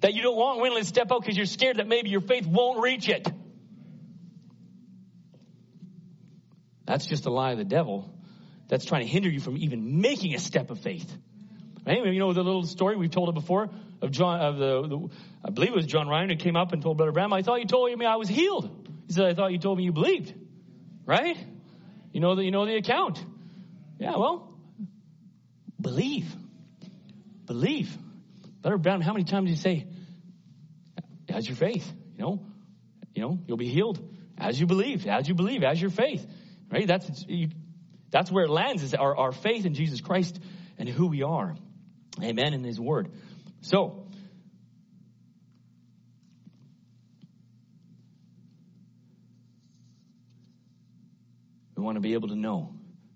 that 0.00 0.14
you 0.14 0.22
don't 0.22 0.36
want 0.36 0.60
willing 0.60 0.82
to 0.82 0.88
step 0.88 1.10
out 1.12 1.22
because 1.22 1.36
you're 1.36 1.46
scared 1.46 1.76
that 1.78 1.88
maybe 1.88 2.10
your 2.10 2.20
faith 2.20 2.46
won't 2.46 2.82
reach 2.82 3.08
it. 3.08 3.26
That's 6.86 7.06
just 7.06 7.26
a 7.26 7.30
lie 7.30 7.52
of 7.52 7.58
the 7.58 7.64
devil 7.64 8.15
that's 8.68 8.84
trying 8.84 9.02
to 9.02 9.08
hinder 9.08 9.28
you 9.28 9.40
from 9.40 9.56
even 9.56 10.00
making 10.00 10.34
a 10.34 10.38
step 10.38 10.70
of 10.70 10.80
faith. 10.80 11.10
Right? 11.86 12.04
You 12.04 12.18
know 12.18 12.32
the 12.32 12.42
little 12.42 12.64
story 12.64 12.96
we've 12.96 13.10
told 13.10 13.28
it 13.28 13.34
before 13.34 13.70
of 14.02 14.10
John 14.10 14.40
of 14.40 14.56
the, 14.58 14.88
the, 14.88 15.08
I 15.44 15.50
believe 15.50 15.70
it 15.70 15.76
was 15.76 15.86
John 15.86 16.08
Ryan 16.08 16.30
who 16.30 16.36
came 16.36 16.56
up 16.56 16.72
and 16.72 16.82
told 16.82 16.96
Brother 16.96 17.12
Branham, 17.12 17.32
I 17.32 17.42
thought 17.42 17.60
you 17.60 17.66
told 17.66 17.96
me 17.96 18.04
I 18.04 18.16
was 18.16 18.28
healed. 18.28 18.88
He 19.06 19.12
said, 19.12 19.26
I 19.26 19.34
thought 19.34 19.52
you 19.52 19.58
told 19.58 19.78
me 19.78 19.84
you 19.84 19.92
believed. 19.92 20.34
Right? 21.04 21.36
You 22.12 22.20
know 22.20 22.34
the 22.34 22.42
you 22.42 22.50
know 22.50 22.66
the 22.66 22.76
account. 22.76 23.24
Yeah, 23.98 24.16
well, 24.16 24.58
believe. 25.80 26.26
Believe. 27.46 27.96
Brother 28.62 28.78
Branham, 28.78 29.02
how 29.02 29.12
many 29.12 29.24
times 29.24 29.46
do 29.46 29.50
you 29.50 29.56
say, 29.56 29.86
as 31.28 31.46
your 31.46 31.56
faith? 31.56 31.90
You 32.16 32.24
know, 32.24 32.46
you 33.14 33.22
know, 33.22 33.38
you'll 33.46 33.56
be 33.56 33.68
healed 33.68 34.00
as 34.36 34.58
you 34.58 34.66
believe, 34.66 35.06
as 35.06 35.28
you 35.28 35.34
believe, 35.34 35.62
as 35.62 35.80
your 35.80 35.90
faith. 35.90 36.26
Right? 36.70 36.86
That's, 36.86 37.24
you, 37.28 37.48
that's 38.16 38.32
where 38.32 38.44
it 38.44 38.50
lands 38.50 38.82
is 38.82 38.94
our, 38.94 39.14
our 39.14 39.30
faith 39.30 39.66
in 39.66 39.74
Jesus 39.74 40.00
Christ 40.00 40.40
and 40.78 40.88
who 40.88 41.08
we 41.08 41.22
are. 41.22 41.54
Amen. 42.22 42.54
In 42.54 42.64
his 42.64 42.80
word. 42.80 43.10
So, 43.60 44.06
we 51.76 51.82
want 51.82 51.96
to 51.96 52.00
be 52.00 52.14
able 52.14 52.28
to 52.28 52.36
know. 52.36 52.72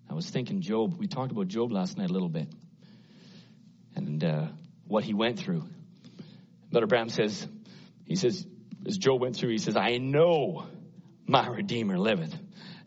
I 0.07 0.13
was 0.13 0.29
thinking 0.29 0.61
Job, 0.61 0.99
we 0.99 1.07
talked 1.07 1.31
about 1.31 1.47
Job 1.47 1.71
last 1.71 1.97
night 1.97 2.11
a 2.11 2.13
little 2.13 2.29
bit 2.29 2.49
and 3.95 4.23
uh, 4.23 4.45
what 4.87 5.03
he 5.03 5.15
went 5.15 5.39
through. 5.39 5.63
Brother 6.69 6.85
Branham 6.85 7.09
says, 7.09 7.47
he 8.05 8.15
says, 8.15 8.45
as 8.85 8.99
Job 8.99 9.19
went 9.19 9.35
through, 9.35 9.49
he 9.49 9.57
says, 9.57 9.75
I 9.75 9.97
know 9.97 10.67
my 11.25 11.47
Redeemer 11.47 11.97
liveth 11.97 12.35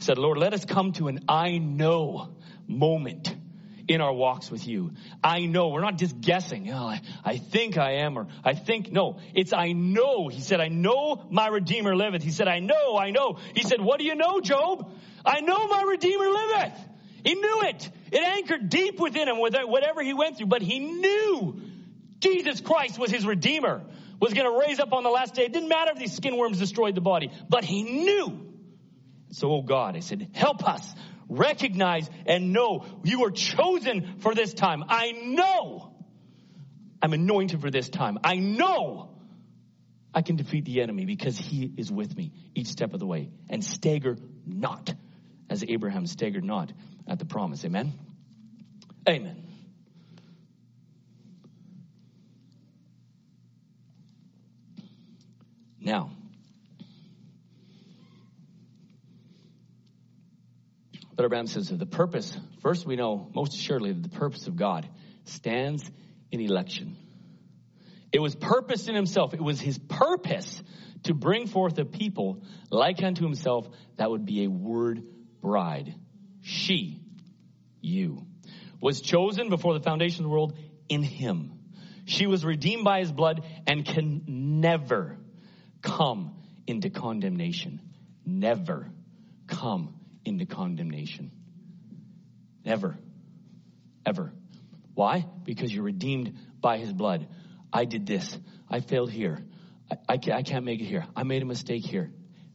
said, 0.04 0.18
Lord, 0.18 0.38
let 0.38 0.52
us 0.52 0.64
come 0.64 0.92
to 0.94 1.08
an 1.08 1.24
I 1.28 1.58
know 1.58 2.36
moment 2.66 3.34
in 3.88 4.00
our 4.00 4.12
walks 4.12 4.50
with 4.50 4.66
you. 4.66 4.92
I 5.22 5.46
know. 5.46 5.68
We're 5.68 5.80
not 5.80 5.98
just 5.98 6.20
guessing. 6.20 6.70
Oh, 6.70 6.86
I, 6.86 7.00
I 7.24 7.36
think 7.36 7.76
I 7.76 7.96
am 7.96 8.16
or 8.18 8.28
I 8.42 8.54
think, 8.54 8.90
no, 8.90 9.18
it's 9.34 9.52
I 9.52 9.72
know. 9.72 10.28
He 10.28 10.40
said, 10.40 10.60
I 10.60 10.68
know 10.68 11.26
my 11.30 11.48
Redeemer 11.48 11.94
liveth. 11.94 12.22
He 12.22 12.30
said, 12.30 12.48
I 12.48 12.60
know, 12.60 12.96
I 12.96 13.10
know. 13.10 13.38
He 13.54 13.62
said, 13.62 13.80
what 13.80 13.98
do 13.98 14.04
you 14.04 14.14
know, 14.14 14.40
Job? 14.40 14.90
I 15.24 15.40
know 15.40 15.66
my 15.68 15.82
Redeemer 15.82 16.28
liveth. 16.28 16.78
He 17.24 17.34
knew 17.34 17.62
it. 17.62 17.90
It 18.12 18.22
anchored 18.22 18.68
deep 18.68 19.00
within 19.00 19.28
him 19.28 19.40
with 19.40 19.54
whatever 19.64 20.02
he 20.02 20.14
went 20.14 20.38
through, 20.38 20.46
but 20.46 20.62
he 20.62 20.78
knew 20.78 21.60
Jesus 22.20 22.60
Christ 22.60 22.98
was 22.98 23.10
his 23.10 23.26
Redeemer, 23.26 23.82
was 24.20 24.34
going 24.34 24.50
to 24.50 24.66
raise 24.66 24.78
up 24.78 24.92
on 24.92 25.02
the 25.02 25.10
last 25.10 25.34
day. 25.34 25.44
It 25.44 25.52
didn't 25.52 25.68
matter 25.68 25.92
if 25.92 25.98
these 25.98 26.14
skin 26.14 26.36
worms 26.36 26.58
destroyed 26.58 26.94
the 26.94 27.00
body, 27.00 27.30
but 27.48 27.64
he 27.64 27.82
knew 27.82 28.53
so, 29.34 29.50
oh 29.50 29.62
God, 29.62 29.96
I 29.96 30.00
said, 30.00 30.28
help 30.32 30.64
us 30.64 30.94
recognize 31.28 32.08
and 32.24 32.52
know 32.52 32.84
you 33.02 33.24
are 33.24 33.32
chosen 33.32 34.20
for 34.20 34.32
this 34.32 34.54
time. 34.54 34.84
I 34.88 35.10
know 35.10 35.92
I'm 37.02 37.12
anointed 37.12 37.60
for 37.60 37.68
this 37.68 37.88
time. 37.88 38.20
I 38.22 38.36
know 38.36 39.10
I 40.14 40.22
can 40.22 40.36
defeat 40.36 40.64
the 40.66 40.82
enemy 40.82 41.04
because 41.04 41.36
he 41.36 41.68
is 41.76 41.90
with 41.90 42.16
me 42.16 42.30
each 42.54 42.68
step 42.68 42.94
of 42.94 43.00
the 43.00 43.06
way 43.06 43.28
and 43.50 43.64
stagger 43.64 44.16
not 44.46 44.94
as 45.50 45.64
Abraham 45.66 46.06
staggered 46.06 46.44
not 46.44 46.72
at 47.08 47.18
the 47.18 47.24
promise. 47.24 47.64
Amen. 47.64 47.92
Amen. 49.08 49.48
Now, 55.80 56.12
Brother 61.16 61.28
Branham 61.28 61.46
says 61.46 61.68
the 61.68 61.86
purpose, 61.86 62.36
first 62.60 62.86
we 62.86 62.96
know 62.96 63.30
most 63.34 63.54
assuredly 63.54 63.92
that 63.92 64.02
the 64.02 64.16
purpose 64.16 64.48
of 64.48 64.56
God 64.56 64.88
stands 65.24 65.88
in 66.32 66.40
election. 66.40 66.96
It 68.12 68.20
was 68.20 68.34
purposed 68.34 68.88
in 68.88 68.96
himself. 68.96 69.32
It 69.32 69.42
was 69.42 69.60
his 69.60 69.78
purpose 69.78 70.62
to 71.04 71.14
bring 71.14 71.46
forth 71.46 71.78
a 71.78 71.84
people 71.84 72.42
like 72.70 73.02
unto 73.02 73.24
himself 73.24 73.68
that 73.96 74.10
would 74.10 74.26
be 74.26 74.44
a 74.44 74.50
word 74.50 75.02
bride. 75.40 75.94
She, 76.42 77.00
you, 77.80 78.26
was 78.80 79.00
chosen 79.00 79.50
before 79.50 79.74
the 79.74 79.84
foundation 79.84 80.24
of 80.24 80.24
the 80.24 80.30
world 80.30 80.58
in 80.88 81.02
him. 81.02 81.52
She 82.06 82.26
was 82.26 82.44
redeemed 82.44 82.84
by 82.84 83.00
his 83.00 83.12
blood 83.12 83.44
and 83.66 83.84
can 83.84 84.24
never 84.60 85.16
come 85.80 86.34
into 86.66 86.90
condemnation. 86.90 87.80
Never 88.26 88.90
come 89.46 89.94
into 90.24 90.46
condemnation. 90.46 91.30
Never. 92.64 92.96
Ever. 94.06 94.32
Why? 94.94 95.26
Because 95.44 95.72
you're 95.72 95.84
redeemed 95.84 96.36
by 96.60 96.78
his 96.78 96.92
blood. 96.92 97.26
I 97.72 97.84
did 97.84 98.06
this. 98.06 98.38
I 98.68 98.80
failed 98.80 99.10
here. 99.10 99.44
I, 99.90 100.14
I, 100.14 100.18
I 100.32 100.42
can't 100.42 100.64
make 100.64 100.80
it 100.80 100.86
here. 100.86 101.06
I 101.14 101.24
made 101.24 101.42
a 101.42 101.46
mistake 101.46 101.84
here. 101.84 102.10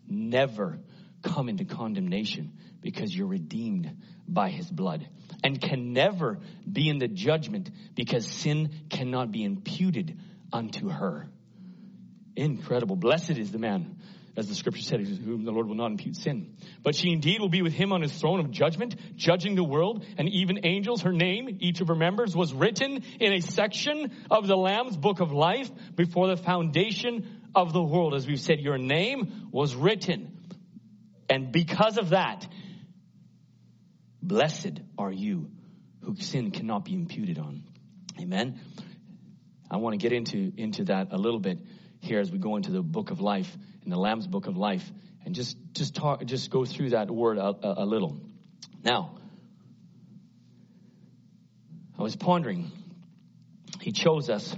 Never 0.08 0.80
come 1.22 1.50
into 1.50 1.66
condemnation 1.66 2.54
because 2.82 3.16
you're 3.16 3.28
redeemed 3.28 3.98
by 4.28 4.50
his 4.50 4.70
blood 4.70 5.08
and 5.44 5.60
can 5.62 5.94
never 5.94 6.40
be 6.72 6.90
in 6.90 6.98
the 6.98 7.08
judgment 7.08 7.70
because 7.96 8.26
sin 8.26 8.70
cannot 8.90 9.32
be 9.32 9.44
imputed 9.44 10.18
unto 10.54 10.90
her. 10.90 11.28
Incredible. 12.36 12.96
Blessed 12.96 13.38
is 13.38 13.52
the 13.52 13.60
man 13.60 13.98
as 14.40 14.48
the 14.48 14.56
scripture 14.56 14.82
said, 14.82 15.02
whom 15.02 15.44
the 15.44 15.52
Lord 15.52 15.68
will 15.68 15.76
not 15.76 15.92
impute 15.92 16.16
sin. 16.16 16.56
But 16.82 16.96
she 16.96 17.12
indeed 17.12 17.42
will 17.42 17.50
be 17.50 17.62
with 17.62 17.74
him 17.74 17.92
on 17.92 18.02
his 18.02 18.14
throne 18.14 18.40
of 18.40 18.52
judgment, 18.52 18.96
judging 19.18 19.56
the 19.56 19.64
world, 19.66 20.06
and 20.18 20.30
even 20.30 20.66
angels. 20.66 21.02
Her 21.02 21.12
name, 21.12 21.58
each 21.60 21.82
of 21.82 21.90
her 21.90 21.96
members, 21.96 22.36
was 22.36 22.54
written 22.54 23.04
in 23.20 23.34
a 23.34 23.42
section 23.42 24.12
of 24.32 24.48
the 24.48 24.56
Lamb's 24.56 24.96
book 24.96 25.20
of 25.20 25.34
life 25.34 25.70
before 25.94 26.28
the 26.28 26.38
foundation 26.38 27.42
of 27.54 27.74
the 27.74 27.84
world. 27.84 28.16
As 28.16 28.26
we've 28.26 28.40
said, 28.40 28.60
your 28.62 28.78
name 28.78 29.50
was 29.52 29.76
written. 29.76 30.38
And 31.30 31.52
because 31.52 31.98
of 31.98 32.12
that, 32.12 32.48
blessed 34.24 34.80
are 34.98 35.12
you 35.12 35.50
who 36.02 36.16
sin 36.16 36.52
cannot 36.52 36.86
be 36.86 36.94
imputed 36.94 37.40
on. 37.40 37.64
Amen. 38.22 38.62
I 39.70 39.78
want 39.78 39.94
to 39.94 39.98
get 39.98 40.14
into, 40.14 40.54
into 40.56 40.86
that 40.86 41.10
a 41.12 41.18
little 41.18 41.42
bit 41.42 41.60
here 42.00 42.22
as 42.22 42.32
we 42.32 42.38
go 42.38 42.56
into 42.56 42.72
the 42.72 42.82
book 42.82 43.12
of 43.12 43.20
life 43.20 43.54
in 43.90 43.96
the 43.96 44.00
Lamb's 44.00 44.28
Book 44.28 44.46
of 44.46 44.56
Life, 44.56 44.88
and 45.26 45.34
just 45.34 45.58
just 45.74 45.96
talk, 45.96 46.24
just 46.24 46.52
go 46.52 46.64
through 46.64 46.92
that 46.92 47.10
word 47.10 47.40
a, 47.40 47.42
a, 47.42 47.84
a 47.84 47.86
little. 47.86 48.16
Now, 48.84 49.18
I 51.98 52.04
was 52.04 52.16
pondering. 52.16 52.72
He 53.82 53.92
chose 53.92 54.30
us 54.30 54.56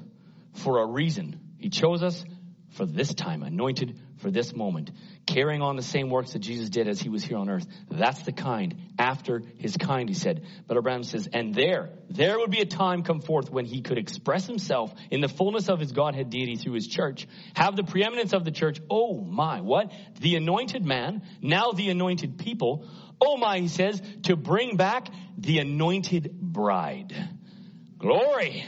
for 0.54 0.82
a 0.82 0.86
reason. 0.86 1.40
He 1.60 1.70
chose 1.70 2.04
us 2.04 2.26
for 2.72 2.86
this 2.86 3.14
time, 3.14 3.44
anointed 3.44 4.00
for 4.18 4.32
this 4.32 4.56
moment, 4.56 4.92
carrying 5.26 5.62
on 5.62 5.76
the 5.76 5.82
same 5.82 6.10
works 6.10 6.34
that 6.34 6.40
Jesus 6.40 6.70
did 6.70 6.88
as 6.88 7.02
he 7.02 7.10
was 7.10 7.24
here 7.24 7.38
on 7.38 7.50
earth. 7.50 7.66
That's 7.90 8.22
the 8.24 8.32
kind, 8.32 8.76
after 8.98 9.42
his 9.58 9.76
kind, 9.76 10.08
he 10.08 10.16
said. 10.16 10.46
Brother 10.68 10.82
Branham 10.82 11.04
says, 11.04 11.28
and 11.34 11.54
there, 11.54 11.90
there 12.10 12.40
would 12.40 12.52
be 12.52 12.62
a 12.62 12.66
time 12.66 13.04
come 13.04 13.20
forth 13.20 13.50
when 13.50 13.66
he 13.66 13.82
could 13.82 13.98
express 13.98 14.46
himself 14.48 14.94
in 15.10 15.22
the 15.22 15.28
fullness 15.28 15.70
of 15.70 15.80
his 15.80 15.92
Godhead 15.92 16.30
deity 16.30 16.56
through 16.56 16.74
his 16.74 16.88
church, 16.88 17.28
have 17.56 17.76
the 17.76 17.84
preeminence 17.84 18.34
of 18.34 18.46
the 18.46 18.52
church. 18.52 18.80
Oh 18.90 19.20
my, 19.20 19.62
what? 19.62 19.92
The 20.20 20.36
anointed 20.36 20.86
man, 20.86 21.24
now 21.42 21.72
the 21.72 21.90
anointed 21.90 22.38
people. 22.38 22.88
Oh 23.20 23.38
my, 23.38 23.60
he 23.60 23.68
says, 23.68 24.02
to 24.24 24.36
bring 24.36 24.78
back 24.78 25.10
the 25.38 25.60
anointed 25.60 26.40
bride. 26.40 27.14
Glory 27.98 28.66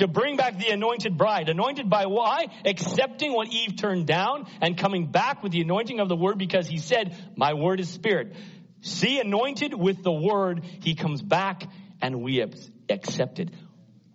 to 0.00 0.08
bring 0.08 0.36
back 0.36 0.58
the 0.58 0.70
anointed 0.70 1.16
bride. 1.18 1.50
Anointed 1.50 1.90
by 1.90 2.06
why? 2.06 2.46
Accepting 2.64 3.34
what 3.34 3.48
Eve 3.48 3.76
turned 3.76 4.06
down 4.06 4.46
and 4.62 4.76
coming 4.76 5.06
back 5.10 5.42
with 5.42 5.52
the 5.52 5.60
anointing 5.60 6.00
of 6.00 6.08
the 6.08 6.16
word 6.16 6.38
because 6.38 6.66
he 6.66 6.78
said, 6.78 7.14
my 7.36 7.52
word 7.52 7.80
is 7.80 7.90
spirit. 7.90 8.34
See, 8.80 9.20
anointed 9.20 9.74
with 9.74 10.02
the 10.02 10.12
word, 10.12 10.64
he 10.64 10.94
comes 10.94 11.20
back 11.20 11.64
and 12.00 12.22
we 12.22 12.36
have 12.36 12.54
accepted. 12.88 13.54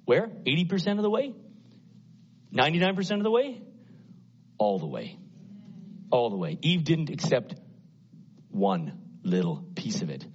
Where? 0.05 0.27
80% 0.27 0.97
of 0.97 1.03
the 1.03 1.09
way? 1.09 1.33
99% 2.51 3.17
of 3.17 3.23
the 3.23 3.29
way? 3.29 3.61
All 4.57 4.79
the 4.79 4.87
way. 4.87 5.19
All 6.09 6.31
the 6.31 6.37
way. 6.37 6.57
Eve 6.63 6.83
didn't 6.83 7.11
accept 7.11 7.53
one 8.49 9.19
little 9.21 9.63
piece 9.75 10.01
of 10.01 10.09
it. 10.09 10.25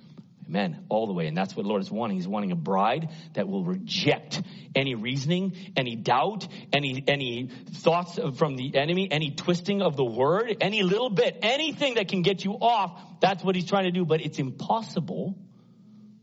Amen. 0.50 0.84
All 0.88 1.06
the 1.06 1.12
way. 1.12 1.28
And 1.28 1.36
that's 1.36 1.54
what 1.54 1.62
the 1.62 1.68
Lord 1.68 1.80
is 1.80 1.92
wanting. 1.92 2.16
He's 2.16 2.26
wanting 2.26 2.50
a 2.50 2.56
bride 2.56 3.10
that 3.34 3.48
will 3.48 3.62
reject 3.62 4.42
any 4.74 4.96
reasoning, 4.96 5.52
any 5.76 5.94
doubt, 5.94 6.48
any, 6.72 7.04
any 7.06 7.48
thoughts 7.70 8.18
from 8.36 8.56
the 8.56 8.76
enemy, 8.76 9.06
any 9.12 9.30
twisting 9.30 9.80
of 9.80 9.96
the 9.96 10.04
word, 10.04 10.56
any 10.60 10.82
little 10.82 11.08
bit, 11.08 11.38
anything 11.42 11.94
that 11.94 12.08
can 12.08 12.22
get 12.22 12.44
you 12.44 12.54
off. 12.54 13.00
That's 13.20 13.44
what 13.44 13.54
he's 13.54 13.66
trying 13.66 13.84
to 13.84 13.92
do. 13.92 14.04
But 14.04 14.22
it's 14.22 14.40
impossible 14.40 15.38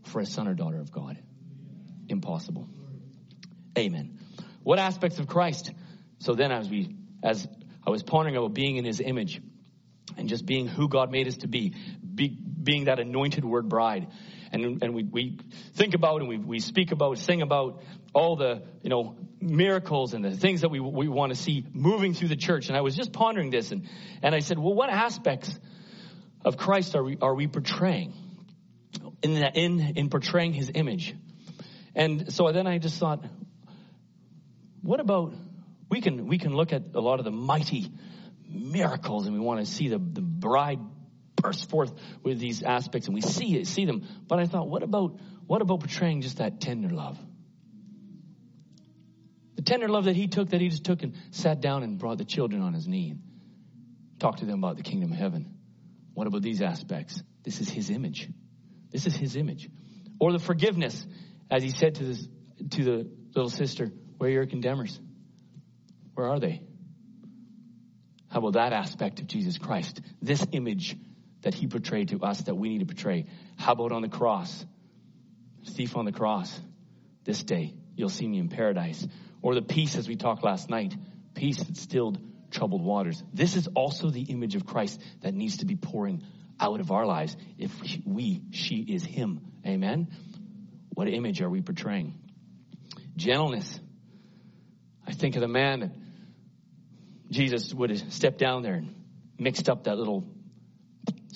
for 0.03 0.19
a 0.19 0.25
son 0.25 0.49
or 0.49 0.55
daughter 0.55 0.81
of 0.81 0.91
God. 0.91 1.17
Impossible. 2.09 2.67
Amen. 3.77 4.19
What 4.63 4.77
aspects 4.77 5.19
of 5.19 5.27
Christ? 5.27 5.71
So 6.19 6.35
then 6.35 6.51
as 6.51 6.69
we, 6.69 6.93
as 7.23 7.47
I 7.85 7.91
was 7.91 8.03
pondering 8.03 8.35
about 8.35 8.53
being 8.53 8.75
in 8.75 8.83
his 8.83 8.99
image 8.99 9.41
and 10.17 10.27
just 10.27 10.45
being 10.45 10.67
who 10.67 10.89
God 10.89 11.11
made 11.11 11.27
us 11.27 11.37
to 11.37 11.47
be, 11.47 11.75
be 12.17 12.27
being 12.27 12.85
that 12.85 12.99
anointed 12.99 13.45
word 13.45 13.69
bride. 13.69 14.07
And, 14.51 14.83
and 14.83 14.93
we, 14.93 15.03
we 15.03 15.37
think 15.75 15.93
about 15.93 16.19
and 16.19 16.27
we, 16.27 16.37
we 16.37 16.59
speak 16.59 16.91
about, 16.91 17.17
sing 17.17 17.41
about 17.41 17.81
all 18.13 18.35
the, 18.35 18.63
you 18.81 18.89
know, 18.89 19.15
miracles 19.39 20.13
and 20.13 20.25
the 20.25 20.35
things 20.35 20.61
that 20.61 20.69
we, 20.69 20.79
we 20.79 21.07
want 21.07 21.33
to 21.33 21.37
see 21.37 21.65
moving 21.73 22.13
through 22.13 22.29
the 22.29 22.35
church. 22.35 22.67
And 22.67 22.77
I 22.77 22.81
was 22.81 22.95
just 22.95 23.13
pondering 23.13 23.51
this 23.51 23.71
and, 23.71 23.87
and 24.21 24.33
I 24.33 24.39
said, 24.39 24.57
well, 24.57 24.73
what 24.73 24.89
aspects 24.89 25.57
of 26.43 26.57
Christ 26.57 26.95
are 26.95 27.03
we, 27.03 27.17
are 27.21 27.35
we 27.35 27.47
portraying 27.47 28.13
in, 29.21 29.35
that, 29.35 29.55
in, 29.55 29.79
in 29.95 30.09
portraying 30.09 30.53
his 30.53 30.71
image? 30.73 31.13
And 31.95 32.33
so 32.33 32.51
then 32.51 32.67
I 32.67 32.77
just 32.77 32.99
thought, 32.99 33.23
what 34.81 34.99
about, 34.99 35.33
we 35.89 36.01
can, 36.01 36.27
we 36.27 36.37
can 36.37 36.55
look 36.55 36.73
at 36.73 36.83
a 36.95 37.01
lot 37.01 37.19
of 37.19 37.25
the 37.25 37.31
mighty 37.31 37.91
miracles 38.49 39.25
and 39.25 39.35
we 39.35 39.41
want 39.41 39.59
to 39.59 39.65
see 39.65 39.89
the, 39.89 39.97
the 39.97 40.21
bride 40.21 40.79
burst 41.41 41.69
forth 41.69 41.93
with 42.23 42.39
these 42.39 42.63
aspects 42.63 43.07
and 43.07 43.15
we 43.15 43.21
see 43.21 43.57
it, 43.57 43.67
see 43.67 43.85
them. 43.85 44.03
But 44.27 44.39
I 44.39 44.45
thought, 44.45 44.67
what 44.67 44.83
about, 44.83 45.17
what 45.45 45.61
about 45.61 45.79
portraying 45.79 46.21
just 46.21 46.37
that 46.37 46.59
tender 46.59 46.89
love? 46.89 47.17
The 49.55 49.61
tender 49.61 49.87
love 49.87 50.05
that 50.05 50.15
he 50.15 50.27
took, 50.27 50.49
that 50.49 50.61
he 50.61 50.69
just 50.69 50.83
took 50.83 51.01
and 51.03 51.15
sat 51.31 51.61
down 51.61 51.83
and 51.83 51.97
brought 51.97 52.17
the 52.17 52.25
children 52.25 52.61
on 52.61 52.73
his 52.73 52.87
knee 52.87 53.11
and 53.11 53.21
talked 54.19 54.39
to 54.39 54.45
them 54.45 54.63
about 54.63 54.77
the 54.77 54.83
kingdom 54.83 55.11
of 55.11 55.17
heaven. 55.17 55.55
What 56.13 56.27
about 56.27 56.41
these 56.41 56.61
aspects? 56.61 57.21
This 57.43 57.61
is 57.61 57.69
his 57.69 57.89
image. 57.89 58.29
This 58.91 59.07
is 59.07 59.15
his 59.15 59.35
image. 59.35 59.69
Or 60.19 60.31
the 60.31 60.39
forgiveness, 60.39 61.05
as 61.49 61.63
he 61.63 61.69
said 61.69 61.95
to, 61.95 62.03
this, 62.03 62.27
to 62.71 62.83
the 62.83 63.09
little 63.35 63.49
sister, 63.49 63.91
where 64.17 64.29
are 64.29 64.33
your 64.33 64.45
condemners? 64.45 64.99
Where 66.15 66.27
are 66.27 66.39
they? 66.39 66.61
How 68.29 68.39
about 68.39 68.53
that 68.53 68.73
aspect 68.73 69.19
of 69.19 69.27
Jesus 69.27 69.57
Christ? 69.57 70.01
This 70.21 70.45
image 70.51 70.97
that 71.47 71.53
he 71.53 71.65
portrayed 71.65 72.09
to 72.09 72.19
us 72.23 72.41
that 72.41 72.55
we 72.55 72.67
need 72.67 72.79
to 72.79 72.85
portray. 72.85 73.25
How 73.55 73.71
about 73.71 73.93
on 73.93 74.01
the 74.01 74.09
cross? 74.09 74.65
Thief 75.65 75.95
on 75.95 76.03
the 76.03 76.11
cross. 76.11 76.59
This 77.23 77.41
day, 77.41 77.73
you'll 77.95 78.09
see 78.09 78.27
me 78.27 78.37
in 78.37 78.49
paradise. 78.49 79.07
Or 79.41 79.55
the 79.55 79.61
peace 79.61 79.95
as 79.95 80.09
we 80.09 80.17
talked 80.17 80.43
last 80.43 80.69
night. 80.69 80.93
Peace 81.35 81.63
that 81.63 81.77
stilled 81.77 82.19
troubled 82.51 82.83
waters. 82.83 83.23
This 83.33 83.55
is 83.55 83.69
also 83.75 84.09
the 84.09 84.23
image 84.23 84.55
of 84.55 84.65
Christ 84.65 85.01
that 85.21 85.33
needs 85.33 85.59
to 85.59 85.65
be 85.65 85.77
pouring 85.77 86.21
out 86.59 86.81
of 86.81 86.91
our 86.91 87.05
lives 87.05 87.37
if 87.57 87.71
we, 88.05 88.41
she 88.51 88.79
is 88.81 89.05
him. 89.05 89.39
Amen? 89.65 90.09
What 90.95 91.07
image 91.07 91.41
are 91.41 91.49
we 91.49 91.61
portraying? 91.61 92.13
Gentleness. 93.15 93.79
I 95.07 95.13
think 95.13 95.35
of 95.35 95.41
the 95.41 95.47
man 95.47 95.79
that 95.79 95.91
Jesus 97.31 97.73
would 97.73 97.91
have 97.91 98.11
stepped 98.11 98.37
down 98.37 98.63
there 98.63 98.73
and 98.73 98.93
mixed 99.39 99.69
up 99.69 99.85
that 99.85 99.97
little 99.97 100.25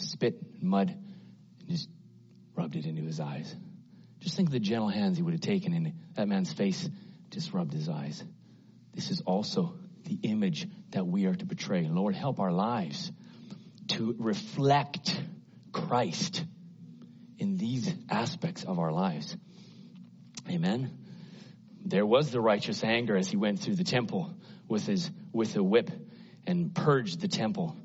spit, 0.02 0.62
mud, 0.62 0.90
and 0.90 1.70
just 1.70 1.90
rubbed 2.56 2.76
it 2.76 2.86
into 2.86 3.04
his 3.04 3.20
eyes. 3.20 3.56
Just 4.20 4.36
think 4.36 4.50
of 4.50 4.54
the 4.54 4.60
gentle 4.60 4.90
hands 4.90 5.18
he 5.18 5.24
would 5.24 5.34
have 5.34 5.42
taken 5.42 5.74
and 5.74 5.94
that 6.16 6.28
man's 6.28 6.54
face, 6.54 6.90
just 7.32 7.54
rubbed 7.54 7.74
his 7.74 7.90
eyes. 7.90 8.24
This 8.94 9.10
is 9.10 9.22
also 9.22 9.76
the 10.04 10.20
image 10.24 10.68
that 10.92 11.08
we 11.08 11.26
are 11.26 11.34
to 11.34 11.46
portray. 11.46 11.88
Lord, 11.88 12.16
help 12.16 12.40
our 12.40 12.52
lives 12.52 13.12
to 13.90 14.16
reflect 14.20 15.20
Christ 15.72 16.44
in 17.38 17.58
these 17.58 17.94
aspects 18.10 18.64
of 18.64 18.80
our 18.80 18.92
lives. 18.92 19.36
Amen. 20.50 20.98
There 21.84 22.06
was 22.06 22.32
the 22.32 22.42
righteous 22.42 22.84
anger 22.84 23.16
as 23.16 23.30
he 23.30 23.38
went 23.38 23.60
through 23.60 23.76
the 23.76 23.84
temple 23.84 24.36
with 24.68 24.86
his 24.86 25.10
with 25.34 25.56
a 25.56 25.64
whip 25.64 25.90
and 26.46 26.74
purged 26.74 27.20
the 27.20 27.28
temple 27.28 27.76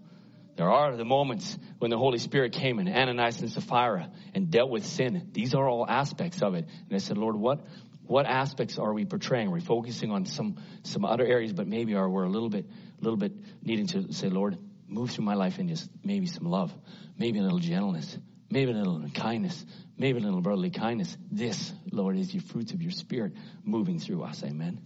There 0.56 0.70
are 0.70 0.96
the 0.96 1.04
moments 1.04 1.58
when 1.78 1.90
the 1.90 1.98
Holy 1.98 2.18
Spirit 2.18 2.52
came 2.52 2.78
and 2.78 2.88
Ananias 2.88 3.40
and 3.40 3.52
Sapphira 3.52 4.10
and 4.34 4.50
dealt 4.50 4.70
with 4.70 4.86
sin. 4.86 5.28
These 5.32 5.54
are 5.54 5.68
all 5.68 5.86
aspects 5.86 6.42
of 6.42 6.54
it. 6.54 6.66
And 6.66 6.94
I 6.94 6.98
said, 6.98 7.18
Lord, 7.18 7.36
what 7.36 7.66
what 8.06 8.24
aspects 8.24 8.78
are 8.78 8.92
we 8.94 9.04
portraying? 9.04 9.50
We 9.50 9.60
focusing 9.60 10.10
on 10.10 10.24
some 10.24 10.56
some 10.82 11.04
other 11.04 11.26
areas, 11.26 11.52
but 11.52 11.66
maybe 11.66 11.94
are 11.94 12.08
we're 12.08 12.24
a 12.24 12.30
little 12.30 12.48
bit 12.48 12.66
little 13.00 13.18
bit 13.18 13.32
needing 13.62 13.86
to 13.88 14.12
say, 14.12 14.28
Lord, 14.28 14.56
move 14.88 15.10
through 15.10 15.24
my 15.24 15.34
life 15.34 15.58
in 15.58 15.68
just 15.68 15.90
maybe 16.02 16.26
some 16.26 16.46
love, 16.46 16.72
maybe 17.18 17.38
a 17.38 17.42
little 17.42 17.58
gentleness, 17.58 18.16
maybe 18.50 18.72
a 18.72 18.74
little 18.74 19.02
kindness, 19.10 19.64
maybe 19.98 20.18
a 20.18 20.22
little 20.22 20.40
brotherly 20.40 20.70
kindness. 20.70 21.16
This, 21.30 21.72
Lord, 21.90 22.16
is 22.16 22.32
your 22.32 22.42
fruits 22.42 22.72
of 22.72 22.80
your 22.80 22.92
spirit 22.92 23.32
moving 23.62 23.98
through 23.98 24.22
us. 24.22 24.42
Amen. 24.42 24.80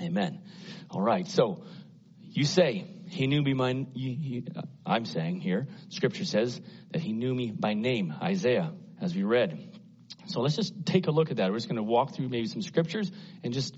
Amen. 0.00 0.40
All 0.90 1.02
right. 1.02 1.28
So 1.28 1.64
you 2.30 2.44
say 2.44 2.86
he 3.08 3.26
knew 3.26 3.42
me 3.42 3.54
by, 3.54 3.86
I'm 4.86 5.04
saying 5.04 5.40
here, 5.40 5.66
scripture 5.88 6.24
says 6.24 6.60
that 6.92 7.00
he 7.00 7.12
knew 7.12 7.34
me 7.34 7.50
by 7.50 7.74
name, 7.74 8.14
Isaiah, 8.22 8.72
as 9.00 9.14
we 9.14 9.22
read. 9.22 9.76
So 10.26 10.40
let's 10.40 10.56
just 10.56 10.74
take 10.84 11.06
a 11.06 11.10
look 11.10 11.30
at 11.30 11.38
that. 11.38 11.50
We're 11.50 11.56
just 11.56 11.68
going 11.68 11.76
to 11.76 11.82
walk 11.82 12.14
through 12.14 12.28
maybe 12.28 12.46
some 12.46 12.62
scriptures 12.62 13.10
and 13.42 13.52
just 13.52 13.76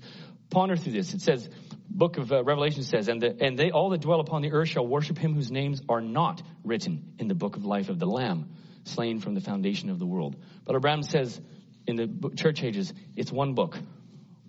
ponder 0.49 0.75
through 0.75 0.93
this. 0.93 1.13
It 1.13 1.21
says, 1.21 1.49
book 1.89 2.17
of 2.17 2.31
uh, 2.31 2.43
Revelation 2.43 2.83
says, 2.83 3.07
and, 3.07 3.21
the, 3.21 3.35
and 3.39 3.57
they 3.57 3.71
all 3.71 3.89
that 3.91 4.01
dwell 4.01 4.19
upon 4.19 4.41
the 4.41 4.51
earth 4.51 4.69
shall 4.69 4.85
worship 4.85 5.17
him 5.17 5.33
whose 5.33 5.49
names 5.49 5.81
are 5.87 6.01
not 6.01 6.41
written 6.63 7.13
in 7.19 7.27
the 7.27 7.35
book 7.35 7.55
of 7.55 7.65
life 7.65 7.89
of 7.89 7.99
the 7.99 8.05
Lamb, 8.05 8.49
slain 8.83 9.19
from 9.19 9.33
the 9.33 9.41
foundation 9.41 9.89
of 9.89 9.99
the 9.99 10.05
world. 10.05 10.35
Brother 10.65 10.79
Branham 10.79 11.03
says 11.03 11.39
in 11.87 11.95
the 11.95 12.31
church 12.35 12.63
ages, 12.63 12.93
it's 13.15 13.31
one 13.31 13.53
book. 13.53 13.77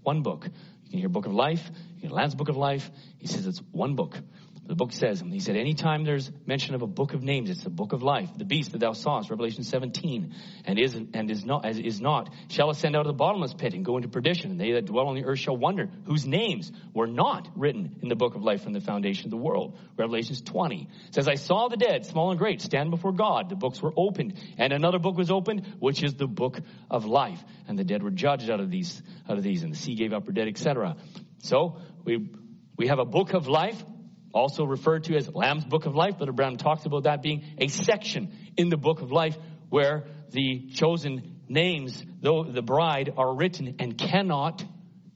One 0.02 0.22
book. 0.22 0.46
You 0.84 0.90
can 0.90 0.98
hear 0.98 1.08
book 1.08 1.26
of 1.26 1.32
life, 1.32 1.70
you 1.94 2.02
can 2.02 2.10
Lamb's 2.10 2.34
book 2.34 2.48
of 2.48 2.56
life. 2.56 2.90
He 3.18 3.26
says 3.26 3.46
it's 3.46 3.62
one 3.70 3.94
book. 3.94 4.18
The 4.64 4.76
book 4.76 4.92
says, 4.92 5.20
he 5.20 5.40
said, 5.40 5.56
anytime 5.56 6.04
there's 6.04 6.30
mention 6.46 6.76
of 6.76 6.82
a 6.82 6.86
book 6.86 7.14
of 7.14 7.22
names, 7.22 7.50
it's 7.50 7.64
the 7.64 7.70
book 7.70 7.92
of 7.92 8.02
life. 8.04 8.30
The 8.36 8.44
beast 8.44 8.70
that 8.72 8.78
thou 8.78 8.92
sawest, 8.92 9.28
Revelation 9.28 9.64
17, 9.64 10.34
and 10.64 10.78
is 10.78 10.94
and 10.94 11.30
is 11.30 11.44
not 11.44 11.64
as 11.64 11.78
is 11.78 12.00
not, 12.00 12.32
shall 12.48 12.70
ascend 12.70 12.94
out 12.94 13.00
of 13.00 13.08
the 13.08 13.12
bottomless 13.12 13.54
pit 13.54 13.74
and 13.74 13.84
go 13.84 13.96
into 13.96 14.08
perdition. 14.08 14.52
And 14.52 14.60
they 14.60 14.72
that 14.72 14.84
dwell 14.84 15.08
on 15.08 15.16
the 15.16 15.24
earth 15.24 15.40
shall 15.40 15.56
wonder, 15.56 15.90
whose 16.06 16.24
names 16.24 16.70
were 16.94 17.08
not 17.08 17.48
written 17.56 17.96
in 18.02 18.08
the 18.08 18.14
book 18.14 18.36
of 18.36 18.44
life 18.44 18.62
from 18.62 18.72
the 18.72 18.80
foundation 18.80 19.26
of 19.26 19.30
the 19.32 19.36
world. 19.36 19.76
Revelations 19.98 20.40
20 20.42 20.88
says, 21.10 21.26
I 21.26 21.34
saw 21.34 21.66
the 21.66 21.76
dead, 21.76 22.06
small 22.06 22.30
and 22.30 22.38
great, 22.38 22.62
stand 22.62 22.92
before 22.92 23.12
God. 23.12 23.48
The 23.48 23.56
books 23.56 23.82
were 23.82 23.92
opened, 23.96 24.34
and 24.58 24.72
another 24.72 25.00
book 25.00 25.16
was 25.16 25.32
opened, 25.32 25.66
which 25.80 26.04
is 26.04 26.14
the 26.14 26.28
book 26.28 26.60
of 26.88 27.04
life. 27.04 27.42
And 27.66 27.76
the 27.76 27.84
dead 27.84 28.04
were 28.04 28.12
judged 28.12 28.48
out 28.48 28.60
of 28.60 28.70
these, 28.70 29.02
out 29.28 29.38
of 29.38 29.42
these, 29.42 29.64
and 29.64 29.72
the 29.72 29.76
sea 29.76 29.96
gave 29.96 30.12
up 30.12 30.26
her 30.26 30.32
dead, 30.32 30.46
etc. 30.46 30.96
So 31.42 31.78
we 32.04 32.30
we 32.76 32.88
have 32.88 32.98
a 32.98 33.04
book 33.04 33.34
of 33.34 33.48
life 33.48 33.84
also 34.32 34.64
referred 34.64 35.04
to 35.04 35.16
as 35.16 35.28
Lamb's 35.32 35.64
Book 35.64 35.86
of 35.86 35.94
Life. 35.94 36.18
Brother 36.18 36.32
Branham 36.32 36.56
talks 36.56 36.84
about 36.86 37.04
that 37.04 37.22
being 37.22 37.44
a 37.58 37.68
section 37.68 38.32
in 38.56 38.68
the 38.68 38.76
Book 38.76 39.00
of 39.00 39.12
Life 39.12 39.36
where 39.68 40.04
the 40.30 40.68
chosen 40.74 41.40
names, 41.48 42.04
though 42.20 42.44
the 42.44 42.62
bride, 42.62 43.12
are 43.16 43.34
written 43.34 43.76
and 43.78 43.96
cannot, 43.96 44.64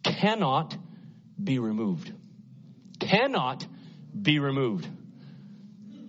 cannot 0.02 0.76
be 1.42 1.58
removed. 1.58 2.12
Cannot 3.00 3.66
be 4.20 4.38
removed. 4.38 4.88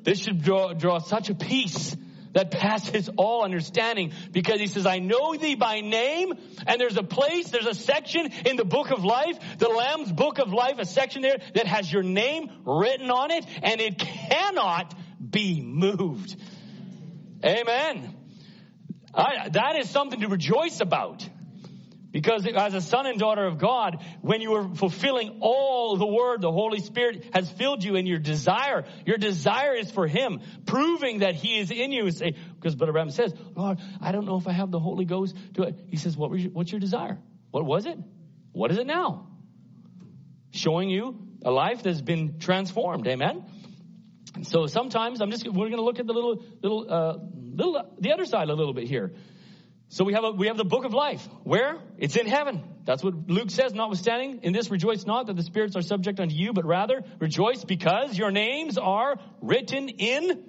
This 0.03 0.19
should 0.19 0.41
draw, 0.41 0.73
draw 0.73 0.99
such 0.99 1.29
a 1.29 1.35
peace 1.35 1.95
that 2.37 2.51
passes 2.51 3.09
all 3.17 3.43
understanding 3.43 4.11
because 4.31 4.59
he 4.59 4.67
says, 4.67 4.85
I 4.85 4.99
know 4.99 5.35
thee 5.35 5.55
by 5.55 5.81
name. 5.81 6.33
And 6.67 6.79
there's 6.79 6.95
a 6.95 7.01
place, 7.01 7.49
there's 7.49 7.65
a 7.65 7.73
section 7.73 8.31
in 8.45 8.57
the 8.57 8.63
book 8.63 8.91
of 8.91 9.03
life, 9.03 9.39
the 9.57 9.67
Lamb's 9.67 10.11
book 10.11 10.37
of 10.37 10.53
life, 10.53 10.75
a 10.77 10.85
section 10.85 11.23
there 11.23 11.37
that 11.55 11.65
has 11.65 11.91
your 11.91 12.03
name 12.03 12.51
written 12.63 13.09
on 13.09 13.31
it 13.31 13.43
and 13.63 13.81
it 13.81 13.97
cannot 13.97 14.93
be 15.19 15.61
moved. 15.63 16.35
Amen. 17.43 18.15
I, 19.15 19.49
that 19.49 19.75
is 19.79 19.89
something 19.89 20.19
to 20.19 20.27
rejoice 20.27 20.79
about. 20.79 21.27
Because 22.17 22.47
as 22.47 22.73
a 22.73 22.81
son 22.81 23.05
and 23.05 23.19
daughter 23.19 23.45
of 23.45 23.59
God, 23.59 24.03
when 24.21 24.41
you 24.41 24.55
are 24.55 24.73
fulfilling 24.73 25.37
all 25.39 25.97
the 25.97 26.07
word, 26.07 26.41
the 26.41 26.51
Holy 26.51 26.79
Spirit 26.79 27.25
has 27.31 27.47
filled 27.51 27.83
you 27.83 27.95
in 27.95 28.07
your 28.07 28.17
desire. 28.17 28.85
Your 29.05 29.17
desire 29.17 29.75
is 29.75 29.91
for 29.91 30.07
Him, 30.07 30.41
proving 30.65 31.19
that 31.19 31.35
He 31.35 31.59
is 31.59 31.69
in 31.69 31.91
you. 31.91 32.09
Say, 32.09 32.33
because 32.55 32.73
Brother 32.73 32.91
Branham 32.91 33.11
says, 33.11 33.35
Lord, 33.55 33.77
I 34.01 34.11
don't 34.11 34.25
know 34.25 34.37
if 34.37 34.47
I 34.47 34.51
have 34.51 34.71
the 34.71 34.79
Holy 34.79 35.05
Ghost. 35.05 35.35
Do 35.51 35.61
it. 35.61 35.75
He 35.91 35.97
says, 35.97 36.17
what 36.17 36.31
your, 36.39 36.49
what's 36.49 36.71
your 36.71 36.79
desire? 36.79 37.19
What 37.51 37.65
was 37.65 37.85
it? 37.85 37.99
What 38.51 38.71
is 38.71 38.79
it 38.79 38.87
now? 38.87 39.27
Showing 40.49 40.89
you 40.89 41.19
a 41.45 41.51
life 41.51 41.83
that's 41.83 42.01
been 42.01 42.39
transformed. 42.39 43.07
Amen. 43.07 43.45
And 44.33 44.47
so 44.47 44.65
sometimes 44.65 45.21
I'm 45.21 45.29
just, 45.29 45.45
we're 45.45 45.69
going 45.69 45.73
to 45.73 45.83
look 45.83 45.99
at 45.99 46.07
the 46.07 46.13
little, 46.13 46.43
little, 46.63 46.91
uh, 46.91 47.17
little, 47.35 47.95
the 47.99 48.11
other 48.11 48.25
side 48.25 48.49
a 48.49 48.55
little 48.55 48.73
bit 48.73 48.87
here. 48.87 49.13
So 49.89 50.03
we 50.03 50.13
have 50.13 50.23
a, 50.23 50.31
we 50.31 50.47
have 50.47 50.57
the 50.57 50.65
book 50.65 50.83
of 50.83 50.93
life. 50.93 51.25
Where? 51.43 51.77
It's 51.97 52.17
in 52.17 52.27
heaven. 52.27 52.63
That's 52.85 53.03
what 53.03 53.29
Luke 53.29 53.49
says, 53.49 53.73
notwithstanding. 53.73 54.39
In 54.43 54.51
this 54.51 54.69
rejoice 54.69 55.05
not 55.05 55.27
that 55.27 55.35
the 55.35 55.43
spirits 55.43 55.75
are 55.75 55.81
subject 55.81 56.19
unto 56.19 56.35
you, 56.35 56.51
but 56.53 56.65
rather 56.65 57.03
rejoice 57.19 57.63
because 57.63 58.17
your 58.17 58.31
names 58.31 58.77
are 58.77 59.17
written 59.41 59.87
in 59.89 60.43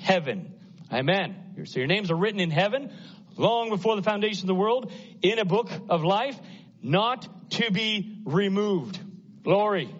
heaven. 0.00 0.54
Amen. 0.92 1.36
So 1.64 1.78
your 1.78 1.86
names 1.86 2.10
are 2.10 2.16
written 2.16 2.40
in 2.40 2.50
heaven 2.50 2.92
long 3.36 3.70
before 3.70 3.96
the 3.96 4.02
foundation 4.02 4.44
of 4.44 4.48
the 4.48 4.54
world 4.54 4.92
in 5.22 5.38
a 5.38 5.44
book 5.44 5.70
of 5.88 6.02
life, 6.02 6.38
not 6.82 7.28
to 7.52 7.70
be 7.70 8.18
removed. 8.24 8.98
Glory. 9.44 9.94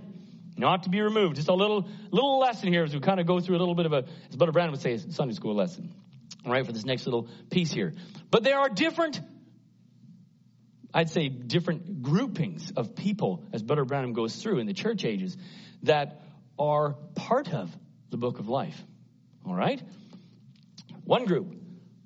Not 0.56 0.82
to 0.82 0.90
be 0.90 1.00
removed. 1.00 1.36
Just 1.36 1.48
a 1.48 1.54
little, 1.54 1.88
little 2.10 2.38
lesson 2.38 2.72
here 2.72 2.84
as 2.84 2.92
we 2.92 3.00
kind 3.00 3.20
of 3.20 3.26
go 3.26 3.40
through 3.40 3.56
a 3.56 3.60
little 3.60 3.74
bit 3.74 3.86
of 3.86 3.92
a, 3.92 4.04
as 4.28 4.36
Brother 4.36 4.52
Branham 4.52 4.72
would 4.72 4.80
say, 4.80 4.98
Sunday 4.98 5.34
school 5.34 5.54
lesson. 5.54 5.94
All 6.44 6.52
right, 6.52 6.64
for 6.64 6.72
this 6.72 6.84
next 6.84 7.06
little 7.06 7.28
piece 7.50 7.70
here. 7.70 7.92
But 8.30 8.44
there 8.44 8.58
are 8.58 8.68
different, 8.68 9.20
I'd 10.94 11.10
say, 11.10 11.28
different 11.28 12.02
groupings 12.02 12.72
of 12.76 12.94
people, 12.94 13.44
as 13.52 13.62
Brother 13.62 13.84
Branham 13.84 14.14
goes 14.14 14.36
through 14.36 14.58
in 14.58 14.66
the 14.66 14.72
church 14.72 15.04
ages, 15.04 15.36
that 15.82 16.22
are 16.58 16.94
part 17.14 17.52
of 17.52 17.74
the 18.10 18.16
book 18.16 18.38
of 18.38 18.48
life. 18.48 18.80
All 19.46 19.54
right? 19.54 19.82
One 21.04 21.26
group, 21.26 21.54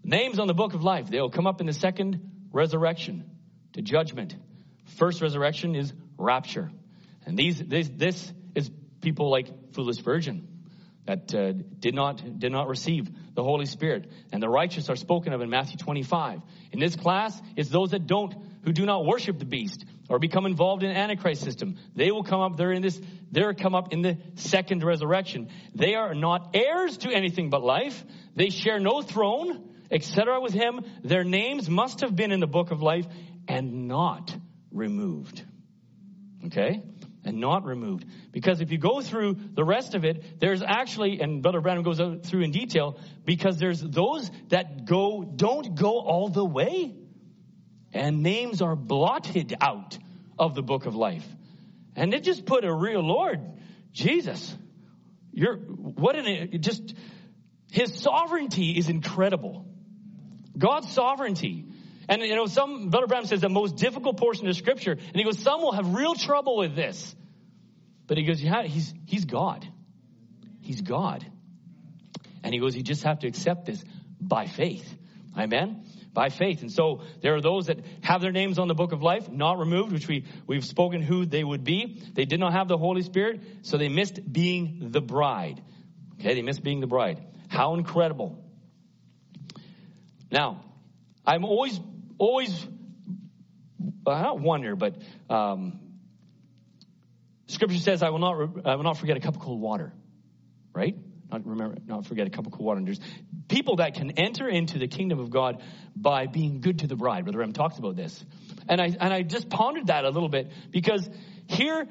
names 0.03 0.39
on 0.39 0.49
the 0.49 0.55
book 0.55 0.75
of 0.75 0.83
life, 0.83 1.09
they'll 1.09 1.31
come 1.31 1.47
up 1.47 1.61
in 1.61 1.67
the 1.67 1.73
second 1.73 2.49
resurrection 2.53 3.31
to 3.75 3.83
judgment. 3.83 4.35
First 4.97 5.23
resurrection 5.23 5.77
is 5.77 5.93
rapture. 6.19 6.71
And 7.27 7.37
these, 7.37 7.59
this, 7.59 7.89
this 7.95 8.33
is 8.55 8.71
people 9.01 9.31
like 9.31 9.73
foolish 9.73 9.99
virgin 9.99 10.54
that 11.07 11.35
uh, 11.35 11.53
did 11.79 11.95
not 11.95 12.39
did 12.39 12.53
not 12.53 12.69
receive 12.69 13.09
the 13.35 13.43
Holy 13.43 13.67
Spirit, 13.67 14.11
and 14.33 14.43
the 14.43 14.49
righteous 14.49 14.89
are 14.89 14.97
spoken 14.97 15.33
of 15.33 15.41
in 15.41 15.51
Matthew 15.51 15.77
25. 15.77 16.41
In 16.73 16.81
this 16.81 16.97
class, 16.97 17.41
it's 17.57 17.69
those 17.69 17.91
that 17.91 18.07
don't 18.07 18.35
who 18.65 18.73
do 18.73 18.87
not 18.87 19.05
worship 19.05 19.39
the 19.39 19.45
beast 19.45 19.85
or 20.09 20.19
become 20.19 20.47
involved 20.47 20.83
in 20.83 20.91
Antichrist 20.91 21.43
system. 21.43 21.77
They 21.95 22.11
will 22.11 22.25
come 22.25 22.41
up. 22.41 22.57
They're 22.57 22.73
in 22.73 22.83
this. 22.83 23.01
They're 23.31 23.55
come 23.55 23.75
up 23.75 23.93
in 23.93 24.03
the 24.03 24.19
second 24.37 24.83
resurrection. 24.83 25.49
They 25.75 25.95
are 25.95 26.15
not 26.15 26.55
heirs 26.55 26.97
to 26.99 27.11
anything 27.11 27.51
but 27.51 27.63
life. 27.63 28.03
They 28.35 28.49
share 28.51 28.81
no 28.81 29.03
throne, 29.03 29.69
etc. 29.91 30.41
With 30.41 30.55
him. 30.55 30.81
Their 31.03 31.25
names 31.25 31.69
must 31.69 32.01
have 32.01 32.17
been 32.17 32.33
in 32.33 32.41
the 32.41 32.47
book 32.47 32.71
of 32.71 32.83
life 32.83 33.07
and 33.47 33.89
not 33.89 34.35
removed. 34.71 35.45
Okay 36.47 36.83
and 37.25 37.41
not 37.41 37.65
removed. 37.65 38.05
Because 38.33 38.61
if 38.61 38.71
you 38.71 38.79
go 38.79 39.01
through 39.01 39.37
the 39.55 39.65
rest 39.65 39.95
of 39.95 40.05
it, 40.05 40.41
there's 40.41 40.63
actually, 40.63 41.21
and 41.21 41.43
Brother 41.43 41.61
Branham 41.61 41.83
goes 41.83 42.01
through 42.29 42.43
in 42.43 42.51
detail, 42.51 42.99
because 43.25 43.59
there's 43.59 43.81
those 43.81 44.31
that 44.49 44.85
go, 44.85 45.25
don't 45.25 45.75
go 45.75 46.01
all 46.01 46.29
the 46.29 46.45
way. 46.45 46.95
And 47.93 48.23
names 48.23 48.61
are 48.61 48.77
blotted 48.77 49.57
out 49.61 49.97
of 50.39 50.55
the 50.55 50.63
book 50.63 50.87
of 50.87 50.95
life. 50.97 51.27
And 51.97 52.13
it 52.13 52.25
just 52.25 52.45
put 52.45 52.65
a 52.65 52.75
real 52.75 53.01
Lord, 53.01 53.41
Jesus, 53.93 54.57
you're, 55.33 55.57
what 55.57 56.17
an, 56.17 56.61
just, 56.61 56.95
his 57.71 57.95
sovereignty 57.95 58.73
is 58.73 58.89
incredible. 58.89 59.67
God's 60.57 60.91
sovereignty. 60.93 61.67
And 62.09 62.23
you 62.23 62.35
know, 62.35 62.47
some 62.47 62.91
Brother 62.91 63.07
Branham 63.07 63.27
says 63.27 63.41
the 63.41 63.49
most 63.49 63.77
difficult 63.77 64.17
portion 64.17 64.47
of 64.49 64.57
Scripture, 64.57 64.93
and 64.93 65.17
he 65.17 65.25
goes, 65.25 65.39
some 65.39 65.61
will 65.61 65.73
have 65.73 65.95
real 65.95 66.15
trouble 66.15 66.57
with 66.57 66.77
this. 66.77 67.15
But 68.07 68.19
he 68.19 68.25
goes, 68.25 68.43
yeah, 68.43 68.63
he's 68.65 68.93
he's 69.07 69.25
God. 69.25 69.67
He's 70.61 70.81
God. 70.81 71.25
And 72.43 72.53
he 72.53 72.61
goes, 72.61 72.77
you 72.77 72.83
just 72.83 73.05
have 73.05 73.21
to 73.21 73.27
accept 73.27 73.67
this 73.67 73.83
by 74.21 74.47
faith. 74.47 74.87
Amen. 75.37 75.85
By 76.13 76.29
faith. 76.29 76.61
And 76.61 76.71
so 76.71 77.03
there 77.23 77.35
are 77.35 77.41
those 77.41 77.67
that 77.67 77.79
have 78.03 78.21
their 78.21 78.33
names 78.33 78.59
on 78.59 78.69
the 78.69 78.75
book 78.75 78.93
of 78.93 79.03
life, 79.03 79.29
not 79.31 79.59
removed, 79.59 79.93
which 79.93 80.07
we, 80.07 80.27
we've 80.47 80.65
spoken 80.65 81.03
who 81.03 81.27
they 81.27 81.43
would 81.43 81.65
be. 81.65 82.03
They 82.13 82.25
did 82.25 82.41
not 82.41 82.53
have 82.53 82.69
the 82.69 82.79
Holy 82.79 83.03
Spirit, 83.03 83.41
so 83.63 83.79
they 83.79 83.89
missed 83.89 84.21
being 84.31 84.91
the 84.91 85.01
bride. 85.01 85.63
Okay, 86.21 86.35
they 86.35 86.43
missed 86.43 86.63
being 86.63 86.81
the 86.81 86.87
bride. 86.87 87.21
How 87.49 87.75
incredible. 87.75 88.39
Now, 90.31 90.63
I'm 91.27 91.45
always 91.45 91.81
always, 92.19 92.67
I 94.07 94.23
don't 94.23 94.43
wonder, 94.43 94.77
but 94.77 94.97
um, 95.31 95.81
Scripture 97.47 97.79
says, 97.79 98.03
"I 98.03 98.11
will 98.11 98.19
not, 98.19 98.67
I 98.67 98.77
will 98.77 98.85
not 98.85 98.99
forget 98.99 99.17
a 99.17 99.21
cup 99.21 99.37
of 99.37 99.41
cold 99.41 99.61
water." 99.61 99.93
Right? 100.73 100.97
not 101.31 101.47
remember, 101.47 101.77
not 101.87 102.07
forget 102.07 102.27
a 102.27 102.31
cup 102.31 102.47
of 102.47 102.53
cold 102.53 102.65
water. 102.65 102.79
And 102.79 102.87
there's 102.87 103.01
people 103.49 103.77
that 103.77 103.95
can 103.95 104.13
enter 104.13 104.49
into 104.49 104.79
the 104.79 104.89
kingdom 104.89 105.19
of 105.19 105.31
God 105.31 105.63
by 105.97 106.27
being 106.27 106.61
good 106.61 106.81
to 106.81 106.87
the 106.87 106.97
bride. 106.97 107.25
Brother 107.25 107.39
Branham 107.39 107.53
talks 107.53 107.79
about 107.79 107.97
this. 107.97 108.25
And 108.69 108.81
I, 108.81 108.87
and 108.87 109.13
I 109.13 109.23
just 109.23 109.49
pondered 109.49 109.89
that 109.89 110.05
a 110.05 110.11
little 110.11 110.29
bit 110.29 110.51
because 110.71 111.09
here, 111.47 111.87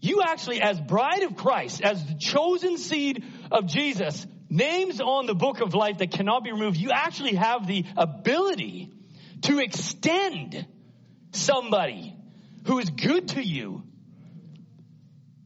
you 0.00 0.22
actually, 0.22 0.60
as 0.60 0.80
bride 0.80 1.22
of 1.22 1.36
Christ, 1.36 1.82
as 1.82 2.04
the 2.04 2.14
chosen 2.14 2.78
seed 2.78 3.24
of 3.50 3.66
Jesus, 3.66 4.26
names 4.48 5.00
on 5.00 5.26
the 5.26 5.34
book 5.34 5.60
of 5.60 5.74
life 5.74 5.98
that 5.98 6.12
cannot 6.12 6.44
be 6.44 6.52
removed, 6.52 6.76
you 6.76 6.90
actually 6.90 7.34
have 7.34 7.66
the 7.66 7.84
ability 7.96 8.92
to 9.42 9.58
extend 9.58 10.66
somebody 11.32 12.16
who 12.66 12.78
is 12.78 12.90
good 12.90 13.28
to 13.28 13.42
you, 13.42 13.82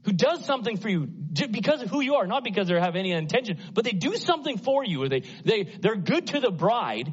who 0.04 0.12
does 0.12 0.44
something 0.44 0.76
for 0.76 0.88
you 0.88 1.06
because 1.50 1.82
of 1.82 1.90
who 1.90 2.00
you 2.00 2.14
are, 2.14 2.26
not 2.26 2.42
because 2.42 2.68
they 2.68 2.78
have 2.78 2.96
any 2.96 3.12
intention, 3.12 3.58
but 3.72 3.84
they 3.84 3.92
do 3.92 4.16
something 4.16 4.58
for 4.58 4.84
you, 4.84 5.02
or 5.02 5.08
they, 5.08 5.22
they, 5.44 5.64
they're 5.80 5.96
good 5.96 6.28
to 6.28 6.40
the 6.40 6.50
bride, 6.50 7.12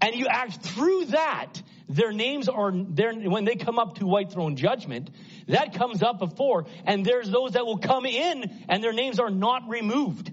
and 0.00 0.14
you 0.14 0.26
act 0.28 0.62
through 0.62 1.06
that. 1.06 1.62
Their 1.88 2.12
names 2.12 2.48
are 2.48 2.72
there 2.72 3.12
when 3.12 3.44
they 3.44 3.56
come 3.56 3.78
up 3.78 3.96
to 3.98 4.06
white 4.06 4.32
throne 4.32 4.56
judgment. 4.56 5.10
That 5.48 5.74
comes 5.74 6.02
up 6.02 6.18
before, 6.18 6.66
and 6.86 7.04
there's 7.04 7.28
those 7.28 7.52
that 7.52 7.66
will 7.66 7.78
come 7.78 8.06
in, 8.06 8.64
and 8.68 8.82
their 8.82 8.92
names 8.92 9.18
are 9.18 9.30
not 9.30 9.68
removed. 9.68 10.32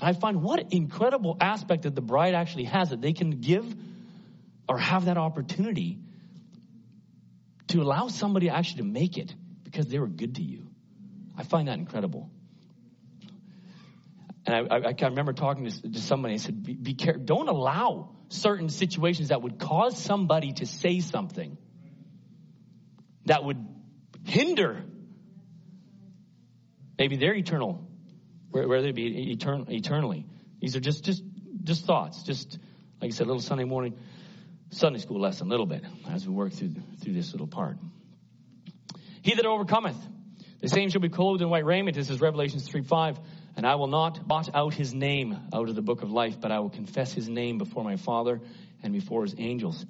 I 0.00 0.12
find 0.12 0.42
what 0.42 0.72
incredible 0.72 1.36
aspect 1.40 1.82
that 1.82 1.94
the 1.94 2.00
bride 2.00 2.34
actually 2.34 2.64
has 2.64 2.90
that 2.90 3.00
they 3.00 3.12
can 3.12 3.40
give 3.40 3.64
or 4.68 4.78
have 4.78 5.06
that 5.06 5.16
opportunity 5.16 5.98
to 7.68 7.80
allow 7.80 8.08
somebody 8.08 8.50
actually 8.50 8.78
to 8.82 8.88
make 8.88 9.18
it 9.18 9.34
because 9.64 9.86
they 9.88 9.98
were 9.98 10.08
good 10.08 10.36
to 10.36 10.42
you. 10.42 10.66
I 11.36 11.42
find 11.42 11.68
that 11.68 11.78
incredible. 11.78 12.30
And 14.46 14.54
I, 14.54 14.76
I, 14.76 14.94
I 14.98 15.06
remember 15.08 15.32
talking 15.32 15.66
to, 15.66 15.92
to 15.92 16.00
somebody. 16.00 16.34
I 16.34 16.38
said, 16.38 16.62
"Be, 16.62 16.74
be 16.74 16.94
careful. 16.94 17.22
Don't 17.24 17.48
allow 17.48 18.16
certain 18.28 18.68
situations 18.68 19.28
that 19.28 19.42
would 19.42 19.58
cause 19.58 20.02
somebody 20.02 20.52
to 20.54 20.66
say 20.66 21.00
something 21.00 21.58
that 23.26 23.44
would 23.44 23.64
hinder 24.24 24.84
maybe 26.98 27.16
their 27.16 27.34
eternal, 27.34 27.86
where 28.50 28.82
they 28.82 28.92
be 28.92 29.36
etern, 29.36 29.70
eternally. 29.70 30.26
These 30.60 30.76
are 30.76 30.80
just 30.80 31.04
just 31.04 31.22
just 31.62 31.84
thoughts. 31.84 32.22
Just 32.22 32.58
like 33.00 33.12
I 33.12 33.14
said, 33.14 33.26
a 33.26 33.28
little 33.28 33.42
Sunday 33.42 33.64
morning 33.64 33.98
Sunday 34.70 34.98
school 34.98 35.20
lesson, 35.20 35.46
a 35.46 35.50
little 35.50 35.66
bit 35.66 35.84
as 36.08 36.26
we 36.26 36.34
work 36.34 36.52
through 36.52 36.74
through 37.02 37.14
this 37.14 37.32
little 37.32 37.46
part. 37.46 37.78
He 39.22 39.34
that 39.34 39.46
overcometh 39.46 39.96
the 40.60 40.68
same 40.68 40.90
shall 40.90 41.00
be 41.00 41.08
clothed 41.08 41.40
in 41.40 41.50
white 41.50 41.64
raiment. 41.64 41.96
This 41.96 42.10
is 42.10 42.20
Revelations 42.20 42.66
3 42.66 42.82
5. 42.82 43.18
And 43.56 43.66
I 43.66 43.76
will 43.76 43.88
not 43.88 44.26
blot 44.26 44.54
out 44.54 44.74
his 44.74 44.94
name 44.94 45.36
out 45.52 45.68
of 45.68 45.74
the 45.74 45.82
book 45.82 46.02
of 46.02 46.10
life, 46.10 46.40
but 46.40 46.52
I 46.52 46.60
will 46.60 46.70
confess 46.70 47.12
his 47.12 47.28
name 47.28 47.58
before 47.58 47.82
my 47.82 47.96
Father 47.96 48.40
and 48.82 48.92
before 48.92 49.22
his 49.22 49.34
angels. 49.38 49.84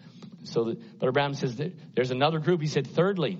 So 0.45 0.65
that, 0.65 0.99
Brother 0.99 1.13
Branham 1.13 1.35
says 1.35 1.57
that 1.57 1.95
there's 1.95 2.11
another 2.11 2.39
group. 2.39 2.61
He 2.61 2.67
said, 2.67 2.87
thirdly, 2.87 3.39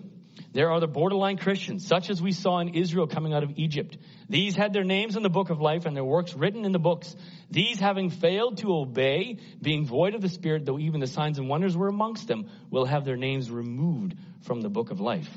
there 0.53 0.71
are 0.71 0.81
the 0.81 0.87
borderline 0.87 1.37
Christians, 1.37 1.87
such 1.87 2.11
as 2.11 2.23
we 2.23 2.33
saw 2.33 2.59
in 2.59 2.75
Israel 2.75 3.07
coming 3.07 3.35
out 3.35 3.43
of 3.43 3.53
Egypt. 3.57 3.99
These 4.29 4.57
had 4.57 4.73
their 4.73 4.85
names 4.85 5.17
in 5.17 5.23
the 5.23 5.31
book 5.31 5.51
of 5.51 5.61
life 5.61 5.87
and 5.87 5.97
their 5.97 6.05
works 6.05 6.35
written 6.35 6.65
in 6.65 6.73
the 6.73 6.79
books. 6.79 7.15
These 7.51 7.79
having 7.81 8.11
failed 8.11 8.59
to 8.59 8.75
obey, 8.75 9.39
being 9.61 9.87
void 9.87 10.15
of 10.15 10.21
the 10.21 10.29
Spirit, 10.29 10.65
though 10.65 10.79
even 10.79 11.01
the 11.01 11.07
signs 11.07 11.39
and 11.39 11.49
wonders 11.49 11.77
were 11.77 11.89
amongst 11.89 12.29
them, 12.29 12.49
will 12.71 12.87
have 12.87 13.05
their 13.05 13.17
names 13.17 13.51
removed 13.51 14.15
from 14.43 14.61
the 14.61 14.69
book 14.69 14.91
of 14.91 15.01
life. 15.01 15.29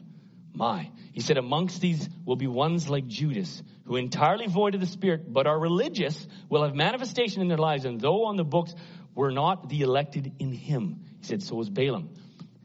My. 0.53 0.91
He 1.13 1.21
said, 1.21 1.37
amongst 1.37 1.81
these 1.81 2.09
will 2.25 2.35
be 2.35 2.47
ones 2.47 2.89
like 2.89 3.07
Judas, 3.07 3.63
who 3.85 3.95
entirely 3.95 4.47
void 4.47 4.75
of 4.75 4.81
the 4.81 4.87
Spirit, 4.87 5.31
but 5.31 5.47
are 5.47 5.59
religious, 5.59 6.27
will 6.49 6.63
have 6.63 6.75
manifestation 6.75 7.41
in 7.41 7.47
their 7.47 7.57
lives, 7.57 7.85
and 7.85 7.99
though 7.99 8.25
on 8.25 8.35
the 8.35 8.43
books 8.43 8.73
were 9.15 9.31
not 9.31 9.69
the 9.69 9.81
elected 9.81 10.33
in 10.39 10.51
him. 10.51 11.05
He 11.19 11.25
said, 11.27 11.43
so 11.43 11.55
was 11.55 11.69
Balaam. 11.69 12.09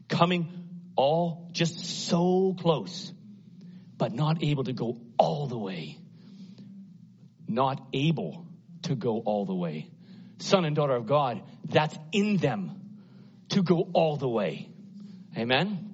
Coming 0.09 0.56
all 0.97 1.49
just 1.53 2.07
so 2.07 2.55
close, 2.59 3.13
but 3.97 4.13
not 4.13 4.43
able 4.43 4.65
to 4.65 4.73
go 4.73 4.97
all 5.17 5.47
the 5.47 5.57
way. 5.57 5.97
Not 7.47 7.81
able 7.93 8.45
to 8.83 8.95
go 8.95 9.19
all 9.19 9.45
the 9.45 9.55
way. 9.55 9.89
Son 10.39 10.65
and 10.65 10.75
daughter 10.75 10.95
of 10.95 11.07
God, 11.07 11.41
that's 11.63 11.97
in 12.11 12.37
them 12.37 12.81
to 13.49 13.63
go 13.63 13.89
all 13.93 14.17
the 14.17 14.27
way. 14.27 14.69
Amen. 15.37 15.86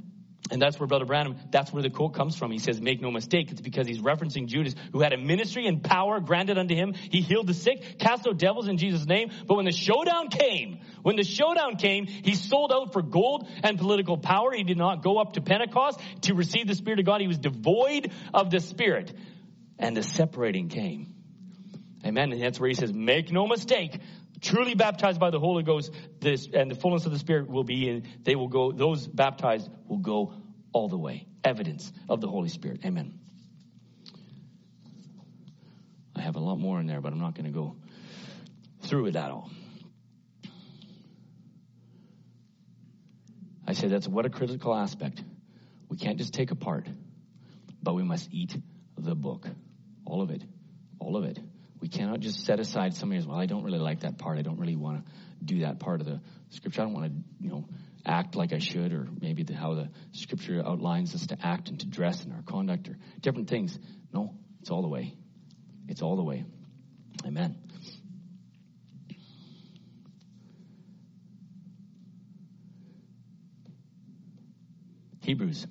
And 0.53 0.61
that's 0.61 0.79
where 0.79 0.85
Brother 0.85 1.05
Branham, 1.05 1.35
that's 1.49 1.73
where 1.73 1.81
the 1.81 1.89
quote 1.89 2.13
comes 2.13 2.35
from. 2.35 2.51
He 2.51 2.59
says, 2.59 2.79
make 2.79 3.01
no 3.01 3.09
mistake. 3.09 3.51
It's 3.51 3.59
because 3.59 3.87
he's 3.87 3.97
referencing 3.97 4.45
Judas, 4.45 4.75
who 4.91 5.01
had 5.01 5.11
a 5.11 5.17
ministry 5.17 5.65
and 5.65 5.83
power 5.83 6.19
granted 6.19 6.59
unto 6.59 6.75
him. 6.75 6.93
He 6.93 7.21
healed 7.21 7.47
the 7.47 7.55
sick, 7.55 7.97
cast 7.97 8.27
out 8.27 8.37
devils 8.37 8.67
in 8.67 8.77
Jesus' 8.77 9.07
name. 9.07 9.31
But 9.47 9.55
when 9.55 9.65
the 9.65 9.71
showdown 9.71 10.27
came, 10.27 10.77
when 11.01 11.15
the 11.15 11.23
showdown 11.23 11.77
came, 11.77 12.05
he 12.05 12.35
sold 12.35 12.71
out 12.71 12.93
for 12.93 13.01
gold 13.01 13.49
and 13.63 13.79
political 13.79 14.15
power. 14.15 14.51
He 14.53 14.63
did 14.63 14.77
not 14.77 15.01
go 15.01 15.17
up 15.17 15.33
to 15.33 15.41
Pentecost 15.41 15.99
to 16.21 16.35
receive 16.35 16.67
the 16.67 16.75
Spirit 16.75 16.99
of 16.99 17.07
God. 17.07 17.19
He 17.19 17.27
was 17.27 17.39
devoid 17.39 18.11
of 18.31 18.51
the 18.51 18.59
Spirit. 18.59 19.11
And 19.79 19.97
the 19.97 20.03
separating 20.03 20.69
came. 20.69 21.15
Amen. 22.05 22.31
And 22.31 22.39
that's 22.39 22.59
where 22.59 22.69
he 22.69 22.75
says, 22.75 22.93
make 22.93 23.31
no 23.31 23.47
mistake 23.47 23.99
truly 24.43 24.75
baptized 24.75 25.19
by 25.19 25.29
the 25.31 25.39
Holy 25.39 25.63
Ghost, 25.63 25.91
this 26.19 26.47
and 26.53 26.69
the 26.69 26.75
fullness 26.75 27.05
of 27.05 27.11
the 27.11 27.19
Spirit 27.19 27.49
will 27.49 27.63
be 27.63 27.89
in. 27.89 28.03
They 28.23 28.35
will 28.35 28.49
go. 28.49 28.71
Those 28.71 29.07
baptized 29.07 29.69
will 29.87 29.99
go 29.99 30.33
all 30.73 30.89
the 30.89 30.97
way. 30.97 31.27
Evidence 31.43 31.91
of 32.09 32.19
the 32.19 32.27
Holy 32.27 32.49
Spirit. 32.49 32.81
Amen. 32.85 33.19
I 36.15 36.21
have 36.21 36.35
a 36.35 36.39
lot 36.39 36.57
more 36.57 36.79
in 36.79 36.87
there, 36.87 37.01
but 37.01 37.13
I'm 37.13 37.19
not 37.19 37.35
going 37.35 37.45
to 37.45 37.51
go 37.51 37.75
through 38.81 39.07
it 39.07 39.15
at 39.15 39.31
all. 39.31 39.49
I 43.65 43.73
say 43.73 43.87
that's 43.87 44.07
what 44.07 44.25
a 44.25 44.29
critical 44.29 44.75
aspect. 44.75 45.23
We 45.89 45.97
can't 45.97 46.17
just 46.17 46.33
take 46.33 46.51
apart, 46.51 46.87
but 47.81 47.93
we 47.93 48.03
must 48.03 48.29
eat 48.31 48.55
the 48.97 49.15
book. 49.15 49.47
All 50.05 50.21
of 50.21 50.31
it. 50.31 50.43
All 50.99 51.15
of 51.15 51.23
it. 51.23 51.39
We 51.79 51.87
cannot 51.87 52.19
just 52.19 52.45
set 52.45 52.59
aside 52.59 52.93
some 52.93 53.11
areas. 53.11 53.27
Well, 53.27 53.37
I 53.37 53.45
don't 53.45 53.63
really 53.63 53.79
like 53.79 54.01
that 54.01 54.17
part. 54.17 54.37
I 54.37 54.41
don't 54.41 54.59
really 54.59 54.75
want 54.75 55.05
to 55.05 55.11
do 55.43 55.59
that 55.61 55.79
part 55.79 56.01
of 56.01 56.07
the 56.07 56.21
scripture. 56.49 56.81
I 56.81 56.85
don't 56.85 56.93
want 56.93 57.07
to, 57.07 57.13
you 57.41 57.49
know, 57.49 57.65
act 58.05 58.35
like 58.35 58.53
I 58.53 58.59
should, 58.59 58.93
or 58.93 59.07
maybe 59.21 59.43
the, 59.43 59.53
how 59.53 59.75
the 59.75 59.89
scripture 60.11 60.61
outlines 60.65 61.15
us 61.15 61.27
to 61.27 61.37
act 61.41 61.69
and 61.69 61.79
to 61.79 61.87
dress 61.87 62.23
in 62.25 62.31
our 62.31 62.41
conduct, 62.41 62.89
or 62.89 62.97
different 63.21 63.49
things. 63.49 63.77
No, 64.13 64.35
it's 64.61 64.69
all 64.69 64.81
the 64.81 64.87
way. 64.87 65.15
It's 65.87 66.01
all 66.01 66.15
the 66.15 66.23
way. 66.23 66.45
Amen. 67.25 67.55
Hebrews 75.21 75.65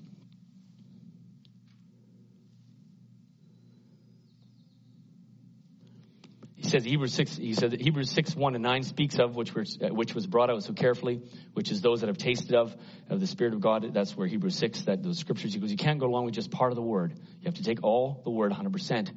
says 6.73 6.85
Hebrews 6.85 7.15
six. 7.15 7.37
He 7.37 7.55
said 7.55 7.71
that 7.71 7.81
Hebrews 7.81 8.11
six 8.11 8.35
one 8.35 8.55
and 8.55 8.63
nine 8.63 8.83
speaks 8.83 9.19
of 9.19 9.37
which 9.37 9.53
uh, 9.57 9.89
which 9.89 10.15
was 10.15 10.27
brought 10.27 10.51
out 10.51 10.63
so 10.63 10.73
carefully, 10.73 11.21
which 11.53 11.71
is 11.71 11.81
those 11.81 12.01
that 12.01 12.09
have 12.09 12.19
tasted 12.19 12.55
of 12.55 12.75
of 13.09 13.21
the 13.21 13.27
Spirit 13.27 13.55
of 13.55 13.61
God. 13.61 13.93
That's 13.93 14.17
where 14.17 14.27
Hebrews 14.27 14.57
six 14.57 14.83
that 14.83 15.03
those 15.03 15.19
scriptures. 15.19 15.55
He 15.55 15.61
goes, 15.61 15.71
you 15.71 15.77
can't 15.77 16.01
go 16.01 16.07
along 16.07 16.25
with 16.25 16.35
just 16.35 16.51
part 16.51 16.73
of 16.73 16.77
the 16.77 16.83
word. 16.83 17.13
You 17.13 17.45
have 17.45 17.55
to 17.55 17.63
take 17.63 17.85
all 17.85 18.21
the 18.25 18.31
word 18.31 18.51
100 18.51 18.73
percent. 18.73 19.13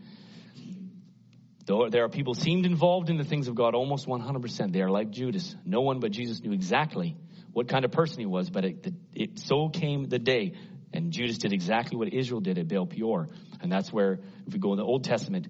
Though 1.66 1.90
there 1.90 2.04
are 2.04 2.10
people 2.10 2.36
seemed 2.36 2.66
involved 2.66 3.10
in 3.10 3.18
the 3.18 3.24
things 3.24 3.48
of 3.48 3.56
God 3.56 3.74
almost 3.74 4.08
100%. 4.08 4.72
They 4.72 4.82
are 4.82 4.90
like 4.92 5.10
Judas. 5.10 5.56
No 5.66 5.82
one 5.82 6.00
but 6.00 6.12
Jesus 6.12 6.40
knew 6.42 6.52
exactly 6.52 7.18
what 7.54 7.68
kind 7.68 7.86
of 7.86 7.92
person 7.92 8.20
he 8.20 8.28
was, 8.28 8.52
but 8.52 8.66
it, 8.66 8.94
it 9.16 9.40
so 9.40 9.70
came 9.70 10.08
the 10.08 10.20
day 10.20 10.54
and 10.96 11.12
Judas 11.12 11.38
did 11.38 11.54
exactly 11.54 11.98
what 11.98 12.14
Israel 12.14 12.40
did 12.40 12.58
at 12.58 12.68
Baal 12.68 12.86
Peor. 12.86 13.28
And 13.62 13.72
that's 13.72 13.92
where, 13.92 14.20
if 14.46 14.54
we 14.54 14.60
go 14.60 14.72
in 14.72 14.78
the 14.78 14.86
Old 14.86 15.04
Testament, 15.04 15.48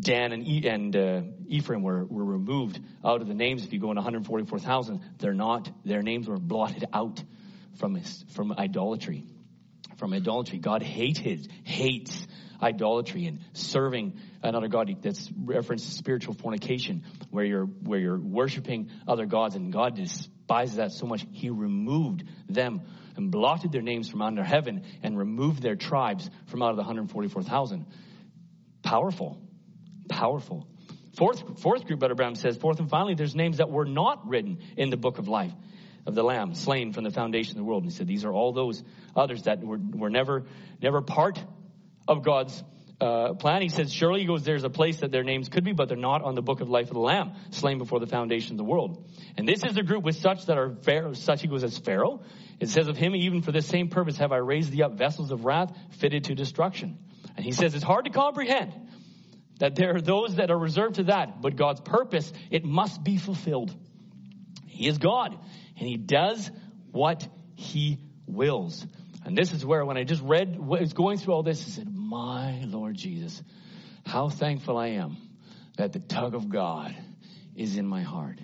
Dan 0.00 0.32
and, 0.32 0.46
e- 0.46 0.68
and 0.68 0.96
uh, 0.96 1.22
Ephraim 1.46 1.82
were, 1.82 2.04
were 2.04 2.24
removed 2.24 2.80
out 3.04 3.20
of 3.20 3.28
the 3.28 3.34
names. 3.34 3.64
If 3.64 3.72
you 3.72 3.78
go 3.78 3.90
in 3.90 3.96
144,000, 3.96 5.00
they're 5.18 5.34
not. 5.34 5.70
Their 5.84 6.02
names 6.02 6.26
were 6.26 6.38
blotted 6.38 6.86
out 6.92 7.22
from 7.78 8.00
from 8.32 8.52
idolatry. 8.52 9.24
From 9.96 10.12
idolatry, 10.12 10.58
God 10.58 10.82
hated 10.82 11.48
hates 11.62 12.26
idolatry 12.60 13.26
and 13.26 13.40
serving 13.52 14.18
another 14.42 14.66
god. 14.66 14.90
That's 15.00 15.30
reference 15.36 15.84
to 15.84 15.92
spiritual 15.92 16.34
fornication, 16.34 17.04
where 17.30 17.44
you're 17.44 17.66
where 17.66 18.00
you're 18.00 18.18
worshiping 18.18 18.90
other 19.06 19.26
gods, 19.26 19.54
and 19.54 19.72
God 19.72 19.94
despises 19.94 20.76
that 20.76 20.90
so 20.90 21.06
much. 21.06 21.24
He 21.30 21.50
removed 21.50 22.24
them 22.48 22.82
and 23.16 23.30
blotted 23.30 23.70
their 23.70 23.82
names 23.82 24.08
from 24.08 24.22
under 24.22 24.42
heaven 24.42 24.82
and 25.04 25.16
removed 25.16 25.62
their 25.62 25.76
tribes 25.76 26.28
from 26.46 26.62
out 26.62 26.70
of 26.70 26.76
the 26.76 26.82
144,000. 26.82 27.86
Powerful 28.82 29.43
Powerful. 30.08 30.66
Fourth, 31.16 31.60
fourth 31.60 31.86
group, 31.86 32.00
Brother 32.00 32.14
Branham 32.14 32.34
says, 32.34 32.56
fourth 32.56 32.80
and 32.80 32.90
finally, 32.90 33.14
there's 33.14 33.34
names 33.34 33.58
that 33.58 33.70
were 33.70 33.84
not 33.84 34.28
written 34.28 34.58
in 34.76 34.90
the 34.90 34.96
book 34.96 35.18
of 35.18 35.28
life 35.28 35.52
of 36.06 36.14
the 36.14 36.22
Lamb, 36.22 36.54
slain 36.54 36.92
from 36.92 37.04
the 37.04 37.10
foundation 37.10 37.52
of 37.52 37.58
the 37.58 37.64
world. 37.64 37.84
And 37.84 37.92
he 37.92 37.96
said, 37.96 38.06
these 38.06 38.24
are 38.24 38.32
all 38.32 38.52
those 38.52 38.82
others 39.14 39.44
that 39.44 39.62
were, 39.62 39.78
were 39.78 40.10
never, 40.10 40.44
never 40.82 41.00
part 41.00 41.42
of 42.06 42.24
God's, 42.24 42.62
uh, 43.00 43.34
plan. 43.34 43.62
He 43.62 43.68
says, 43.68 43.92
surely 43.92 44.20
he 44.20 44.26
goes, 44.26 44.44
there's 44.44 44.64
a 44.64 44.70
place 44.70 44.98
that 44.98 45.10
their 45.10 45.24
names 45.24 45.48
could 45.48 45.64
be, 45.64 45.72
but 45.72 45.88
they're 45.88 45.96
not 45.96 46.22
on 46.22 46.34
the 46.34 46.42
book 46.42 46.60
of 46.60 46.68
life 46.68 46.88
of 46.88 46.94
the 46.94 47.00
Lamb, 47.00 47.32
slain 47.50 47.78
before 47.78 48.00
the 48.00 48.06
foundation 48.06 48.52
of 48.52 48.58
the 48.58 48.64
world. 48.64 49.10
And 49.36 49.48
this 49.48 49.64
is 49.64 49.74
the 49.74 49.82
group 49.82 50.04
with 50.04 50.16
such 50.16 50.46
that 50.46 50.58
are 50.58 50.74
Pharaoh, 50.82 51.12
such 51.12 51.42
he 51.42 51.48
goes 51.48 51.64
as 51.64 51.78
Pharaoh. 51.78 52.22
It 52.60 52.68
says 52.68 52.88
of 52.88 52.96
him, 52.96 53.14
even 53.14 53.42
for 53.42 53.52
this 53.52 53.66
same 53.66 53.88
purpose 53.88 54.16
have 54.18 54.32
I 54.32 54.36
raised 54.36 54.70
thee 54.70 54.82
up 54.82 54.92
vessels 54.96 55.30
of 55.30 55.44
wrath 55.44 55.76
fitted 55.98 56.24
to 56.24 56.34
destruction. 56.34 56.98
And 57.36 57.44
he 57.44 57.52
says 57.52 57.74
it's 57.74 57.84
hard 57.84 58.04
to 58.04 58.10
comprehend 58.10 58.72
that 59.58 59.76
there 59.76 59.94
are 59.94 60.00
those 60.00 60.36
that 60.36 60.50
are 60.50 60.58
reserved 60.58 60.96
to 60.96 61.04
that, 61.04 61.40
but 61.40 61.56
God's 61.56 61.80
purpose, 61.80 62.32
it 62.50 62.64
must 62.64 63.02
be 63.02 63.16
fulfilled. 63.16 63.74
He 64.66 64.88
is 64.88 64.98
God, 64.98 65.38
and 65.78 65.88
he 65.88 65.96
does 65.96 66.50
what 66.90 67.26
he 67.54 67.98
wills. 68.26 68.84
And 69.24 69.36
this 69.36 69.52
is 69.52 69.64
where, 69.64 69.84
when 69.84 69.96
I 69.96 70.04
just 70.04 70.22
read, 70.22 70.58
was 70.58 70.92
going 70.92 71.18
through 71.18 71.34
all 71.34 71.42
this, 71.42 71.64
I 71.66 71.70
said, 71.70 71.94
My 71.94 72.62
Lord 72.66 72.96
Jesus, 72.96 73.42
how 74.04 74.28
thankful 74.28 74.76
I 74.76 74.88
am 74.88 75.16
that 75.76 75.92
the 75.92 76.00
tug 76.00 76.34
of 76.34 76.48
God 76.48 76.94
is 77.56 77.76
in 77.76 77.86
my 77.86 78.02
heart. 78.02 78.38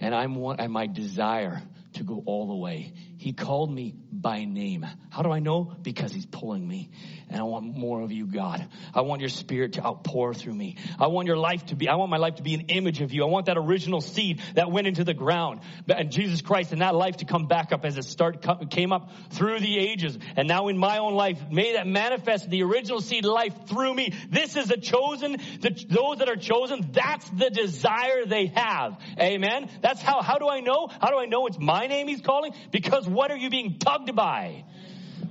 And 0.00 0.14
I'm 0.14 0.34
one, 0.34 0.60
and 0.60 0.72
my 0.72 0.86
desire 0.86 1.62
to 1.94 2.04
go 2.04 2.22
all 2.26 2.48
the 2.48 2.56
way. 2.56 2.92
He 3.18 3.32
called 3.32 3.70
me 3.72 3.96
by 4.12 4.44
name. 4.44 4.86
How 5.10 5.22
do 5.22 5.32
I 5.32 5.40
know? 5.40 5.74
Because 5.82 6.12
he's 6.12 6.24
pulling 6.24 6.66
me. 6.66 6.90
And 7.28 7.40
I 7.40 7.42
want 7.42 7.76
more 7.76 8.00
of 8.00 8.12
you, 8.12 8.26
God. 8.26 8.64
I 8.94 9.00
want 9.00 9.20
your 9.20 9.28
spirit 9.28 9.72
to 9.72 9.84
outpour 9.84 10.34
through 10.34 10.54
me. 10.54 10.76
I 11.00 11.08
want 11.08 11.26
your 11.26 11.36
life 11.36 11.66
to 11.66 11.76
be, 11.76 11.88
I 11.88 11.96
want 11.96 12.10
my 12.10 12.16
life 12.16 12.36
to 12.36 12.44
be 12.44 12.54
an 12.54 12.66
image 12.68 13.00
of 13.00 13.12
you. 13.12 13.24
I 13.24 13.26
want 13.26 13.46
that 13.46 13.58
original 13.58 14.00
seed 14.00 14.40
that 14.54 14.70
went 14.70 14.86
into 14.86 15.02
the 15.02 15.14
ground 15.14 15.60
and 15.88 16.12
Jesus 16.12 16.42
Christ 16.42 16.70
and 16.70 16.80
that 16.80 16.94
life 16.94 17.16
to 17.16 17.24
come 17.24 17.46
back 17.46 17.72
up 17.72 17.84
as 17.84 17.98
it 17.98 18.04
start, 18.04 18.46
came 18.70 18.92
up 18.92 19.10
through 19.30 19.58
the 19.58 19.78
ages. 19.78 20.16
And 20.36 20.46
now 20.46 20.68
in 20.68 20.78
my 20.78 20.98
own 20.98 21.14
life, 21.14 21.40
may 21.50 21.72
that 21.72 21.88
manifest 21.88 22.48
the 22.48 22.62
original 22.62 23.00
seed 23.00 23.24
life 23.24 23.66
through 23.66 23.94
me. 23.94 24.14
This 24.30 24.56
is 24.56 24.70
a 24.70 24.76
chosen, 24.76 25.32
the, 25.60 25.70
those 25.88 26.18
that 26.18 26.28
are 26.28 26.36
chosen, 26.36 26.90
that's 26.92 27.28
the 27.30 27.50
desire 27.50 28.26
they 28.26 28.46
have. 28.46 28.96
Amen. 29.20 29.68
That's 29.82 30.00
how, 30.00 30.22
how 30.22 30.38
do 30.38 30.48
I 30.48 30.60
know? 30.60 30.88
How 31.00 31.10
do 31.10 31.18
I 31.18 31.26
know 31.26 31.48
it's 31.48 31.58
my 31.58 31.88
name 31.88 32.06
he's 32.06 32.20
calling? 32.20 32.52
Because 32.70 33.07
what 33.12 33.30
are 33.30 33.36
you 33.36 33.50
being 33.50 33.78
tugged 33.78 34.14
by? 34.14 34.64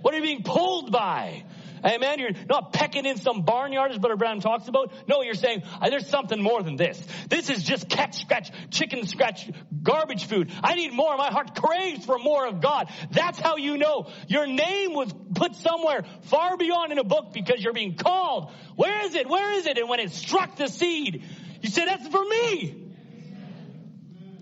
What 0.02 0.14
are 0.14 0.18
you 0.18 0.24
being 0.24 0.44
pulled 0.44 0.92
by? 0.92 1.44
Amen. 1.86 2.20
You're 2.20 2.32
not 2.50 2.74
pecking 2.74 3.06
in 3.06 3.18
some 3.18 3.44
barnyard 3.44 3.92
as 3.92 3.98
Brother 3.98 4.16
Branham 4.16 4.40
talks 4.40 4.68
about. 4.68 4.92
No, 5.08 5.22
you're 5.22 5.36
saying 5.36 5.64
uh, 5.82 5.90
there's 5.90 6.08
something 6.08 6.42
more 6.42 6.64
than 6.64 6.76
this. 6.76 7.02
This 7.30 7.50
is 7.50 7.64
just 7.64 7.88
catch, 7.88 8.22
scratch, 8.22 8.52
chicken 8.72 9.06
scratch, 9.06 9.50
garbage 9.84 10.26
food. 10.26 10.52
I 10.64 10.76
need 10.76 10.94
more. 10.94 11.16
My 11.18 11.32
heart 11.32 11.56
craves 11.56 12.06
for 12.06 12.18
more 12.18 12.48
of 12.48 12.62
God. 12.62 12.92
That's 13.12 13.40
how 13.40 13.58
you 13.58 13.78
know 13.78 14.12
your 14.28 14.48
name 14.48 14.94
was 14.94 15.14
put 15.36 15.56
somewhere 15.56 16.04
far 16.24 16.58
beyond 16.58 16.92
in 16.92 16.98
a 16.98 17.04
book 17.04 17.34
because 17.34 17.64
you're 17.64 17.74
being 17.74 17.96
called. 17.96 18.52
Where 18.76 19.06
is 19.06 19.16
it? 19.16 19.30
Where 19.30 19.54
is 19.54 19.66
it? 19.68 19.78
And 19.78 19.88
when 19.88 20.00
it 20.00 20.12
struck 20.12 20.56
the 20.56 20.68
seed, 20.68 21.24
you 21.62 21.70
said, 21.70 21.88
that's 21.88 22.08
for 22.08 22.24
me. 22.24 22.94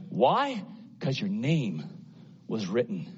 Why? 0.10 0.64
Because 0.98 1.20
your 1.20 1.30
name 1.30 1.84
was 2.48 2.68
written 2.68 3.15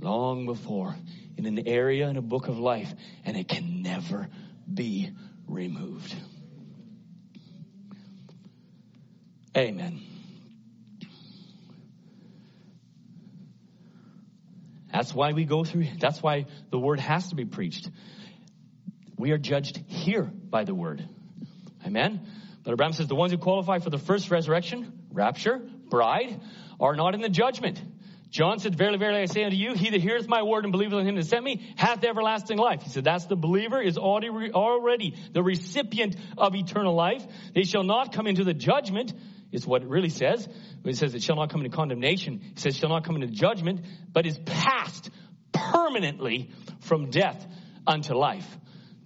long 0.00 0.46
before 0.46 0.94
in 1.36 1.46
an 1.46 1.66
area 1.66 2.08
in 2.08 2.16
a 2.16 2.22
book 2.22 2.48
of 2.48 2.58
life, 2.58 2.92
and 3.24 3.36
it 3.36 3.48
can 3.48 3.82
never 3.82 4.28
be 4.72 5.10
removed. 5.46 6.14
Amen. 9.56 10.00
That's 14.92 15.14
why 15.14 15.32
we 15.32 15.44
go 15.44 15.64
through, 15.64 15.86
that's 15.98 16.22
why 16.22 16.46
the 16.70 16.78
word 16.78 17.00
has 17.00 17.28
to 17.28 17.34
be 17.34 17.44
preached. 17.44 17.90
We 19.18 19.30
are 19.32 19.38
judged 19.38 19.76
here 19.88 20.22
by 20.22 20.64
the 20.64 20.74
word. 20.74 21.06
Amen. 21.86 22.26
Brother 22.62 22.76
Branham 22.76 22.94
says 22.94 23.06
the 23.06 23.14
ones 23.14 23.32
who 23.32 23.38
qualify 23.38 23.78
for 23.78 23.90
the 23.90 23.98
first 23.98 24.30
resurrection, 24.30 25.00
rapture, 25.12 25.58
bride, 25.58 26.40
are 26.80 26.96
not 26.96 27.14
in 27.14 27.20
the 27.20 27.28
judgment. 27.28 27.80
John 28.36 28.58
said, 28.58 28.76
Verily, 28.76 28.98
verily, 28.98 29.22
I 29.22 29.24
say 29.24 29.44
unto 29.44 29.56
you, 29.56 29.72
he 29.72 29.88
that 29.88 30.02
heareth 30.02 30.28
my 30.28 30.42
word 30.42 30.64
and 30.64 30.70
believeth 30.70 30.92
on 30.92 31.06
him 31.06 31.16
that 31.16 31.24
sent 31.24 31.42
me 31.42 31.72
hath 31.74 32.04
everlasting 32.04 32.58
life. 32.58 32.82
He 32.82 32.90
said, 32.90 33.02
that's 33.02 33.24
the 33.24 33.34
believer 33.34 33.80
is 33.80 33.96
already, 33.96 34.52
already 34.52 35.14
the 35.32 35.42
recipient 35.42 36.16
of 36.36 36.54
eternal 36.54 36.94
life. 36.94 37.26
They 37.54 37.62
shall 37.62 37.82
not 37.82 38.12
come 38.12 38.26
into 38.26 38.44
the 38.44 38.52
judgment, 38.52 39.14
is 39.52 39.66
what 39.66 39.80
it 39.80 39.88
really 39.88 40.10
says. 40.10 40.46
It 40.84 40.98
says 40.98 41.14
it 41.14 41.22
shall 41.22 41.36
not 41.36 41.48
come 41.50 41.62
into 41.62 41.74
condemnation. 41.74 42.40
He 42.42 42.60
says 42.60 42.76
shall 42.76 42.90
not 42.90 43.04
come 43.04 43.14
into 43.14 43.28
judgment, 43.28 43.80
but 44.12 44.26
is 44.26 44.38
passed 44.44 45.08
permanently 45.52 46.50
from 46.80 47.08
death 47.08 47.42
unto 47.86 48.12
life. 48.12 48.46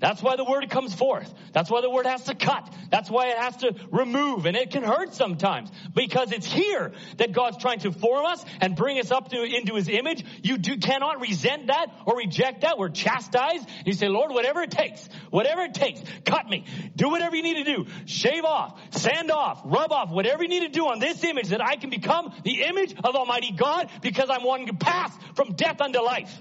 That's 0.00 0.22
why 0.22 0.36
the 0.36 0.44
word 0.44 0.68
comes 0.70 0.94
forth. 0.94 1.32
That's 1.52 1.70
why 1.70 1.82
the 1.82 1.90
word 1.90 2.06
has 2.06 2.24
to 2.24 2.34
cut. 2.34 2.72
That's 2.90 3.10
why 3.10 3.28
it 3.28 3.36
has 3.36 3.58
to 3.58 3.74
remove. 3.90 4.46
And 4.46 4.56
it 4.56 4.70
can 4.70 4.82
hurt 4.82 5.14
sometimes 5.14 5.70
because 5.94 6.32
it's 6.32 6.46
here 6.46 6.92
that 7.18 7.32
God's 7.32 7.58
trying 7.58 7.80
to 7.80 7.92
form 7.92 8.24
us 8.24 8.42
and 8.62 8.74
bring 8.74 8.98
us 8.98 9.10
up 9.10 9.28
to, 9.30 9.42
into 9.42 9.74
his 9.74 9.90
image. 9.90 10.24
You 10.42 10.56
do, 10.56 10.78
cannot 10.78 11.20
resent 11.20 11.66
that 11.66 11.88
or 12.06 12.16
reject 12.16 12.62
that. 12.62 12.78
We're 12.78 12.88
chastised. 12.88 13.68
You 13.84 13.92
say, 13.92 14.08
Lord, 14.08 14.32
whatever 14.32 14.62
it 14.62 14.70
takes, 14.70 15.06
whatever 15.28 15.62
it 15.62 15.74
takes, 15.74 16.00
cut 16.24 16.48
me. 16.48 16.64
Do 16.96 17.10
whatever 17.10 17.36
you 17.36 17.42
need 17.42 17.64
to 17.64 17.76
do. 17.76 17.86
Shave 18.06 18.44
off, 18.44 18.80
sand 18.94 19.30
off, 19.30 19.60
rub 19.66 19.92
off, 19.92 20.10
whatever 20.10 20.42
you 20.42 20.48
need 20.48 20.60
to 20.62 20.70
do 20.70 20.86
on 20.86 20.98
this 20.98 21.22
image 21.24 21.48
that 21.48 21.62
I 21.62 21.76
can 21.76 21.90
become 21.90 22.32
the 22.42 22.62
image 22.62 22.94
of 23.04 23.14
Almighty 23.14 23.52
God 23.52 23.90
because 24.00 24.30
I'm 24.30 24.44
wanting 24.44 24.68
to 24.68 24.74
pass 24.74 25.14
from 25.34 25.52
death 25.52 25.82
unto 25.82 26.00
life. 26.00 26.34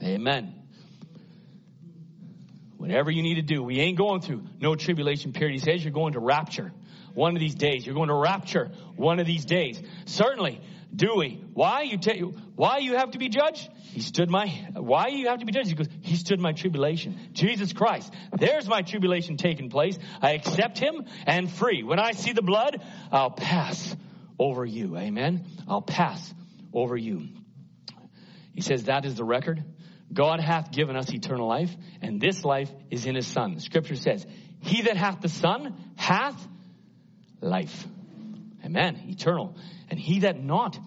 Amen. 0.00 0.61
Whatever 2.82 3.12
you 3.12 3.22
need 3.22 3.36
to 3.36 3.42
do. 3.42 3.62
We 3.62 3.78
ain't 3.78 3.96
going 3.96 4.22
through 4.22 4.42
no 4.60 4.74
tribulation 4.74 5.32
period. 5.32 5.52
He 5.52 5.60
says 5.60 5.84
you're 5.84 5.92
going 5.92 6.14
to 6.14 6.18
rapture 6.18 6.72
one 7.14 7.36
of 7.36 7.40
these 7.40 7.54
days. 7.54 7.86
You're 7.86 7.94
going 7.94 8.08
to 8.08 8.14
rapture 8.16 8.72
one 8.96 9.20
of 9.20 9.26
these 9.26 9.44
days. 9.44 9.80
Certainly. 10.04 10.60
Do 10.94 11.14
we? 11.16 11.44
Why 11.54 11.82
you 11.82 11.96
you 12.12 12.34
why 12.56 12.78
you 12.78 12.96
have 12.96 13.12
to 13.12 13.18
be 13.18 13.28
judged? 13.28 13.70
He 13.92 14.00
stood 14.00 14.28
my 14.28 14.48
why 14.74 15.06
you 15.06 15.28
have 15.28 15.38
to 15.38 15.46
be 15.46 15.52
judged? 15.52 15.68
He 15.68 15.74
goes, 15.76 15.88
He 16.00 16.16
stood 16.16 16.40
my 16.40 16.50
tribulation. 16.50 17.16
Jesus 17.34 17.72
Christ. 17.72 18.12
There's 18.36 18.68
my 18.68 18.82
tribulation 18.82 19.36
taking 19.36 19.70
place. 19.70 19.96
I 20.20 20.32
accept 20.32 20.76
him 20.76 21.04
and 21.24 21.48
free. 21.48 21.84
When 21.84 22.00
I 22.00 22.10
see 22.10 22.32
the 22.32 22.42
blood, 22.42 22.82
I'll 23.12 23.30
pass 23.30 23.94
over 24.40 24.66
you. 24.66 24.96
Amen. 24.96 25.46
I'll 25.68 25.82
pass 25.82 26.34
over 26.74 26.96
you. 26.96 27.28
He 28.52 28.60
says 28.60 28.84
that 28.84 29.04
is 29.04 29.14
the 29.14 29.24
record 29.24 29.62
God 30.12 30.40
hath 30.40 30.72
given 30.72 30.96
us 30.96 31.12
eternal 31.12 31.48
life, 31.48 31.74
and 32.00 32.20
this 32.20 32.44
life 32.44 32.70
is 32.90 33.06
in 33.06 33.14
his 33.14 33.26
Son. 33.26 33.58
Scripture 33.60 33.96
says, 33.96 34.26
He 34.60 34.82
that 34.82 34.96
hath 34.96 35.20
the 35.20 35.28
Son 35.28 35.74
hath 35.96 36.46
life. 37.40 37.86
Amen. 38.64 39.04
Eternal. 39.08 39.56
And 39.88 39.98
he 39.98 40.20
that 40.20 40.42
not, 40.42 40.78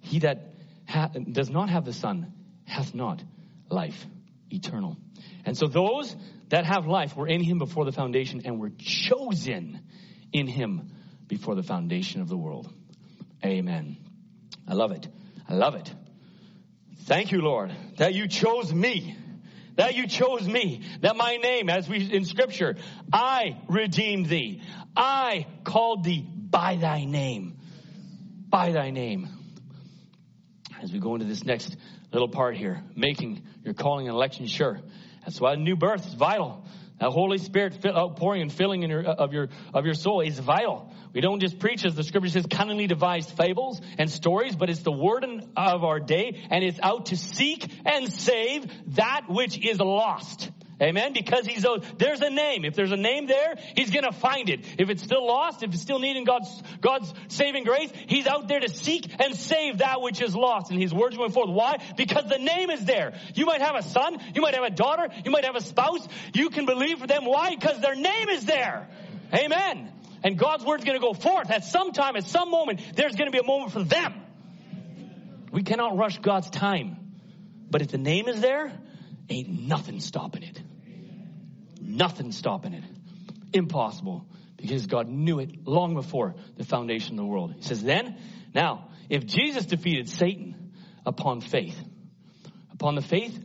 he 0.00 0.20
that 0.20 0.54
hath, 0.84 1.16
does 1.30 1.50
not 1.50 1.70
have 1.70 1.84
the 1.84 1.92
Son 1.92 2.32
hath 2.64 2.94
not 2.94 3.22
life. 3.68 4.06
Eternal. 4.50 4.96
And 5.44 5.56
so 5.56 5.66
those 5.66 6.14
that 6.48 6.66
have 6.66 6.86
life 6.86 7.16
were 7.16 7.26
in 7.26 7.42
him 7.42 7.58
before 7.58 7.84
the 7.84 7.92
foundation 7.92 8.42
and 8.44 8.60
were 8.60 8.70
chosen 8.78 9.80
in 10.32 10.46
him 10.46 10.90
before 11.26 11.54
the 11.54 11.62
foundation 11.62 12.20
of 12.20 12.28
the 12.28 12.36
world. 12.36 12.72
Amen. 13.44 13.96
I 14.68 14.74
love 14.74 14.92
it. 14.92 15.08
I 15.48 15.54
love 15.54 15.74
it. 15.74 15.92
Thank 17.04 17.32
you, 17.32 17.40
Lord, 17.40 17.72
that 17.96 18.14
you 18.14 18.28
chose 18.28 18.72
me. 18.72 19.16
That 19.76 19.94
you 19.94 20.06
chose 20.06 20.46
me. 20.46 20.82
That 21.00 21.16
my 21.16 21.36
name, 21.36 21.68
as 21.68 21.88
we 21.88 22.12
in 22.12 22.24
scripture, 22.24 22.76
I 23.12 23.56
redeemed 23.68 24.26
thee. 24.26 24.62
I 24.94 25.46
called 25.64 26.04
thee 26.04 26.24
by 26.24 26.76
thy 26.76 27.04
name. 27.04 27.56
By 28.48 28.72
thy 28.72 28.90
name. 28.90 29.28
As 30.82 30.92
we 30.92 30.98
go 30.98 31.14
into 31.14 31.26
this 31.26 31.44
next 31.44 31.76
little 32.12 32.28
part 32.28 32.56
here, 32.56 32.82
making 32.94 33.42
your 33.64 33.74
calling 33.74 34.06
and 34.06 34.14
election 34.14 34.46
sure. 34.46 34.80
That's 35.24 35.40
why 35.40 35.54
new 35.54 35.76
birth 35.76 36.06
is 36.06 36.14
vital. 36.14 36.64
That 37.02 37.10
Holy 37.10 37.38
Spirit 37.38 37.84
outpouring 37.84 38.42
and 38.42 38.52
filling 38.52 38.84
in 38.84 38.90
your, 38.90 39.04
uh, 39.04 39.14
of 39.14 39.32
your 39.32 39.48
of 39.74 39.84
your 39.84 39.94
soul 39.94 40.20
is 40.20 40.38
vital. 40.38 40.88
We 41.12 41.20
don't 41.20 41.40
just 41.40 41.58
preach, 41.58 41.84
as 41.84 41.96
the 41.96 42.04
scripture 42.04 42.28
says, 42.28 42.46
cunningly 42.48 42.86
devised 42.86 43.36
fables 43.36 43.80
and 43.98 44.08
stories, 44.08 44.54
but 44.54 44.70
it's 44.70 44.82
the 44.82 44.92
word 44.92 45.24
of 45.24 45.82
our 45.82 45.98
day, 45.98 46.40
and 46.48 46.62
it's 46.62 46.78
out 46.80 47.06
to 47.06 47.16
seek 47.16 47.68
and 47.84 48.08
save 48.12 48.70
that 48.94 49.22
which 49.28 49.58
is 49.58 49.80
lost. 49.80 50.48
Amen. 50.82 51.12
Because 51.12 51.46
he's 51.46 51.64
there's 51.96 52.20
a 52.20 52.30
name. 52.30 52.64
If 52.64 52.74
there's 52.74 52.90
a 52.90 52.96
name 52.96 53.26
there, 53.26 53.54
he's 53.76 53.90
going 53.90 54.04
to 54.04 54.12
find 54.12 54.50
it. 54.50 54.66
If 54.78 54.90
it's 54.90 55.02
still 55.02 55.24
lost, 55.24 55.62
if 55.62 55.72
it's 55.72 55.82
still 55.82 56.00
needing 56.00 56.24
God's, 56.24 56.62
God's 56.80 57.12
saving 57.28 57.64
grace, 57.64 57.92
he's 58.08 58.26
out 58.26 58.48
there 58.48 58.58
to 58.58 58.68
seek 58.68 59.08
and 59.20 59.36
save 59.36 59.78
that 59.78 60.00
which 60.00 60.20
is 60.20 60.34
lost. 60.34 60.72
And 60.72 60.82
his 60.82 60.92
words 60.92 61.16
going 61.16 61.30
forth. 61.30 61.50
Why? 61.50 61.76
Because 61.96 62.28
the 62.28 62.38
name 62.38 62.70
is 62.70 62.84
there. 62.84 63.14
You 63.34 63.46
might 63.46 63.60
have 63.60 63.76
a 63.76 63.82
son. 63.82 64.18
You 64.34 64.42
might 64.42 64.54
have 64.54 64.64
a 64.64 64.70
daughter. 64.70 65.08
You 65.24 65.30
might 65.30 65.44
have 65.44 65.54
a 65.54 65.60
spouse. 65.60 66.06
You 66.34 66.50
can 66.50 66.66
believe 66.66 66.98
for 66.98 67.06
them. 67.06 67.26
Why? 67.26 67.54
Because 67.54 67.80
their 67.80 67.94
name 67.94 68.28
is 68.28 68.44
there. 68.44 68.88
Amen. 69.32 69.92
And 70.24 70.38
God's 70.38 70.64
word's 70.64 70.84
going 70.84 70.98
to 70.98 71.04
go 71.04 71.14
forth 71.14 71.50
at 71.50 71.64
some 71.64 71.92
time, 71.92 72.16
at 72.16 72.24
some 72.24 72.50
moment, 72.50 72.80
there's 72.96 73.14
going 73.14 73.30
to 73.30 73.32
be 73.32 73.38
a 73.38 73.46
moment 73.46 73.72
for 73.72 73.82
them. 73.82 74.14
We 75.50 75.62
cannot 75.62 75.96
rush 75.96 76.18
God's 76.18 76.50
time. 76.50 76.96
But 77.70 77.82
if 77.82 77.88
the 77.88 77.98
name 77.98 78.28
is 78.28 78.40
there, 78.40 78.72
ain't 79.28 79.48
nothing 79.48 80.00
stopping 80.00 80.42
it. 80.42 80.61
Nothing 81.82 82.32
stopping 82.32 82.74
it. 82.74 82.84
Impossible. 83.52 84.26
Because 84.56 84.86
God 84.86 85.08
knew 85.08 85.40
it 85.40 85.66
long 85.66 85.94
before 85.94 86.34
the 86.56 86.64
foundation 86.64 87.18
of 87.18 87.24
the 87.24 87.30
world. 87.30 87.54
He 87.56 87.62
says, 87.62 87.82
then, 87.82 88.16
now, 88.54 88.88
if 89.08 89.26
Jesus 89.26 89.66
defeated 89.66 90.08
Satan 90.08 90.72
upon 91.04 91.40
faith, 91.40 91.78
upon 92.72 92.94
the 92.94 93.02
faith 93.02 93.38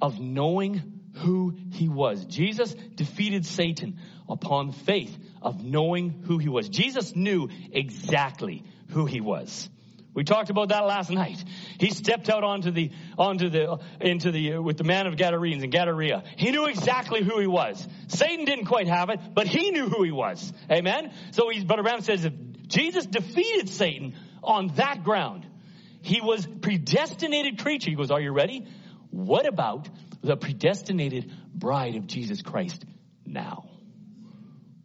of 0.00 0.18
knowing 0.18 1.00
who 1.14 1.54
he 1.72 1.88
was. 1.88 2.24
Jesus 2.24 2.74
defeated 2.94 3.44
Satan 3.46 3.98
upon 4.28 4.72
faith 4.72 5.16
of 5.40 5.62
knowing 5.62 6.22
who 6.26 6.38
he 6.38 6.48
was. 6.48 6.68
Jesus 6.68 7.14
knew 7.14 7.48
exactly 7.72 8.64
who 8.90 9.06
he 9.06 9.20
was. 9.20 9.68
We 10.14 10.24
talked 10.24 10.50
about 10.50 10.68
that 10.68 10.84
last 10.84 11.10
night. 11.10 11.42
He 11.78 11.90
stepped 11.90 12.28
out 12.28 12.44
onto 12.44 12.70
the, 12.70 12.90
onto 13.16 13.48
the, 13.48 13.78
into 14.00 14.30
the, 14.30 14.54
uh, 14.54 14.60
with 14.60 14.76
the 14.76 14.84
man 14.84 15.06
of 15.06 15.16
Gadarenes 15.16 15.62
in 15.62 15.70
Gadarea. 15.70 16.22
He 16.36 16.50
knew 16.50 16.66
exactly 16.66 17.22
who 17.22 17.38
he 17.38 17.46
was. 17.46 17.86
Satan 18.08 18.44
didn't 18.44 18.66
quite 18.66 18.88
have 18.88 19.08
it, 19.08 19.20
but 19.34 19.46
he 19.46 19.70
knew 19.70 19.88
who 19.88 20.02
he 20.02 20.10
was. 20.10 20.52
Amen? 20.70 21.12
So 21.30 21.48
he's, 21.48 21.64
Brother 21.64 21.82
Branham 21.82 22.02
says 22.02 22.26
if 22.26 22.34
Jesus 22.66 23.06
defeated 23.06 23.70
Satan 23.70 24.14
on 24.42 24.68
that 24.76 25.02
ground, 25.02 25.46
he 26.02 26.20
was 26.20 26.46
predestinated 26.46 27.58
creature. 27.58 27.88
He 27.90 27.96
goes, 27.96 28.10
are 28.10 28.20
you 28.20 28.32
ready? 28.32 28.66
What 29.10 29.46
about 29.46 29.88
the 30.22 30.36
predestinated 30.36 31.32
bride 31.54 31.96
of 31.96 32.06
Jesus 32.06 32.42
Christ 32.42 32.84
now? 33.24 33.68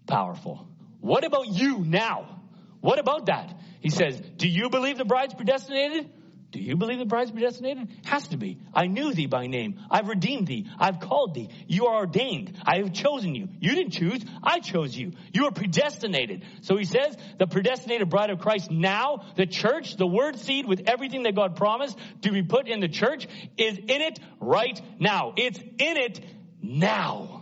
Powerful. 0.08 0.68
What 1.02 1.26
about 1.26 1.48
you 1.48 1.80
now? 1.80 2.41
What 2.80 2.99
about 2.99 3.26
that? 3.26 3.54
He 3.88 3.92
says, 3.92 4.22
Do 4.36 4.50
you 4.50 4.70
believe 4.70 4.98
the 4.98 5.06
bride's 5.06 5.34
predestinated? 5.34 6.10
Do 6.52 6.60
you 6.60 6.76
believe 6.76 7.00
the 7.00 7.06
bride's 7.06 7.32
predestinated? 7.32 7.88
Has 8.04 8.28
to 8.28 8.38
be. 8.38 8.60
I 8.74 8.88
knew 8.88 9.14
thee 9.14 9.28
by 9.28 9.48
name. 9.48 9.80
I've 9.90 10.10
redeemed 10.10 10.46
thee. 10.46 10.70
I've 10.78 11.00
called 11.00 11.34
thee. 11.34 11.48
You 11.68 11.86
are 11.86 12.00
ordained. 12.00 12.52
I 12.66 12.80
have 12.80 12.92
chosen 12.92 13.34
you. 13.34 13.48
You 13.62 13.76
didn't 13.76 13.92
choose. 13.92 14.26
I 14.44 14.60
chose 14.60 14.94
you. 14.94 15.14
You 15.32 15.46
are 15.46 15.52
predestinated. 15.52 16.44
So 16.64 16.76
he 16.76 16.84
says, 16.84 17.16
the 17.40 17.48
predestinated 17.48 18.10
bride 18.10 18.30
of 18.30 18.40
Christ 18.40 18.70
now, 18.70 19.24
the 19.38 19.46
church, 19.46 19.96
the 19.96 20.06
word 20.06 20.38
seed 20.38 20.68
with 20.68 20.82
everything 20.86 21.24
that 21.24 21.36
God 21.36 21.56
promised 21.56 21.98
to 22.24 22.32
be 22.34 22.44
put 22.44 22.68
in 22.68 22.82
the 22.82 22.90
church 22.90 23.26
is 23.56 23.78
in 23.78 24.02
it 24.02 24.20
right 24.42 24.82
now. 25.00 25.32
It's 25.38 25.60
in 25.60 25.96
it 25.96 26.20
now. 26.62 27.37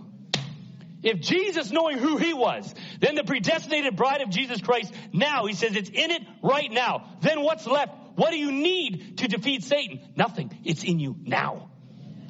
If 1.06 1.19
Jesus 1.19 1.72
knowing 1.72 1.99
who 1.99 2.18
he 2.18 2.34
was, 2.34 2.73
then 2.99 3.14
the 3.14 3.23
predestinated 3.23 3.95
bride 3.95 4.22
of 4.22 4.32
Jesus 4.32 4.60
Christ 4.60 4.91
now, 5.14 5.45
he 5.45 5.53
says 5.53 5.76
it's 5.76 5.90
in 5.90 6.10
it 6.10 6.23
right 6.41 6.72
now. 6.72 7.18
Then 7.22 7.41
what's 7.44 7.68
left? 7.68 7.94
What 8.15 8.32
do 8.32 8.38
you 8.38 8.52
need 8.52 9.19
to 9.19 9.27
defeat 9.27 9.64
Satan? 9.64 9.99
Nothing. 10.15 10.60
It's 10.65 10.84
in 10.84 10.99
you 10.99 11.15
now. 11.22 11.69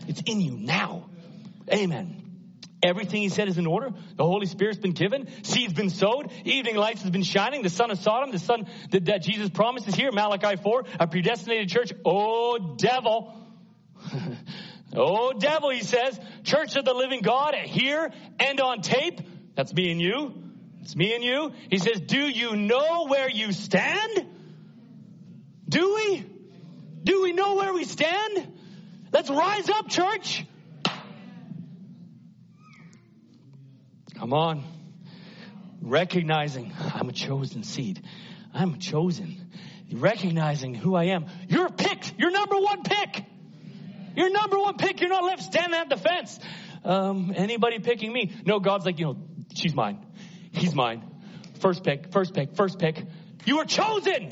It's 0.10 0.22
in 0.26 0.42
you 0.42 0.58
now. 0.58 1.10
Amen. 1.72 2.22
Everything 2.84 3.22
he 3.22 3.30
said 3.30 3.48
is 3.48 3.58
in 3.58 3.66
order. 3.66 3.92
The 4.18 4.26
Holy 4.26 4.46
Spirit's 4.46 4.78
been 4.78 4.92
given. 4.92 5.30
Seed's 5.44 5.74
been 5.74 5.90
sowed. 5.90 6.32
Evening 6.44 6.76
lights 6.76 7.02
has 7.04 7.12
been 7.12 7.24
shining. 7.24 7.62
The 7.62 7.70
son 7.70 7.92
of 7.92 7.98
Sodom, 8.00 8.32
the 8.32 8.40
son 8.40 8.68
that, 8.92 9.06
that 9.06 9.24
Jesus 9.24 9.50
promises 9.50 9.96
here, 9.96 10.12
Malachi 10.12 10.62
4, 10.62 10.84
a 11.00 11.08
predestinated 11.08 11.70
church. 11.70 11.94
Oh, 12.04 12.76
devil. 12.78 13.34
oh, 14.96 15.34
devil, 15.34 15.70
he 15.70 15.82
says. 15.82 16.20
Church 16.44 16.76
of 16.76 16.86
the 16.86 16.94
living 16.94 17.22
God 17.22 17.56
here 17.56 18.12
and 18.40 18.60
on 18.60 18.82
tape. 18.82 19.22
That's 19.56 19.74
me 19.74 19.92
and 19.92 20.02
you. 20.02 20.34
It's 20.82 20.96
me 20.96 21.16
and 21.16 21.24
you. 21.24 21.52
He 21.70 21.78
says, 21.78 22.02
do 22.02 22.20
you 22.20 22.56
know 22.56 23.08
where 23.08 23.30
you 23.30 23.52
stand? 23.52 24.28
Do 25.68 25.96
we? 25.96 26.26
Do 27.04 27.24
we 27.24 27.34
know 27.34 27.56
where 27.56 27.74
we 27.74 27.86
stand? 27.86 28.54
Let's 29.12 29.30
rise 29.30 29.70
up, 29.70 29.90
church. 29.90 30.46
Come 34.16 34.34
on. 34.34 34.64
Recognizing 35.82 36.74
I'm 36.94 37.10
a 37.10 37.14
chosen 37.14 37.64
seed. 37.64 38.04
I'm 38.54 38.80
chosen. 38.80 39.50
Recognizing 39.92 40.74
who 40.74 40.96
I 40.96 41.06
am. 41.06 41.28
You're 41.48 41.70
picked. 41.70 42.14
You're 42.18 42.32
number 42.32 42.58
one 42.58 42.84
pick. 42.84 43.24
You're 44.16 44.32
number 44.32 44.58
one 44.58 44.78
pick. 44.78 45.00
You're 45.00 45.10
not 45.10 45.24
left 45.24 45.44
standing 45.44 45.80
at 45.80 45.90
the 45.90 45.98
fence. 45.98 46.40
Um, 46.84 47.34
anybody 47.36 47.80
picking 47.80 48.14
me? 48.14 48.32
No, 48.46 48.60
God's 48.60 48.86
like, 48.86 49.00
you 49.00 49.06
know, 49.06 49.18
she's 49.56 49.74
mine. 49.74 50.06
He's 50.52 50.76
mine. 50.76 51.04
First 51.60 51.84
pick, 51.84 52.12
first 52.12 52.34
pick, 52.34 52.56
first 52.56 52.80
pick. 52.80 53.04
You 53.46 53.58
were 53.58 53.66
chosen, 53.66 54.32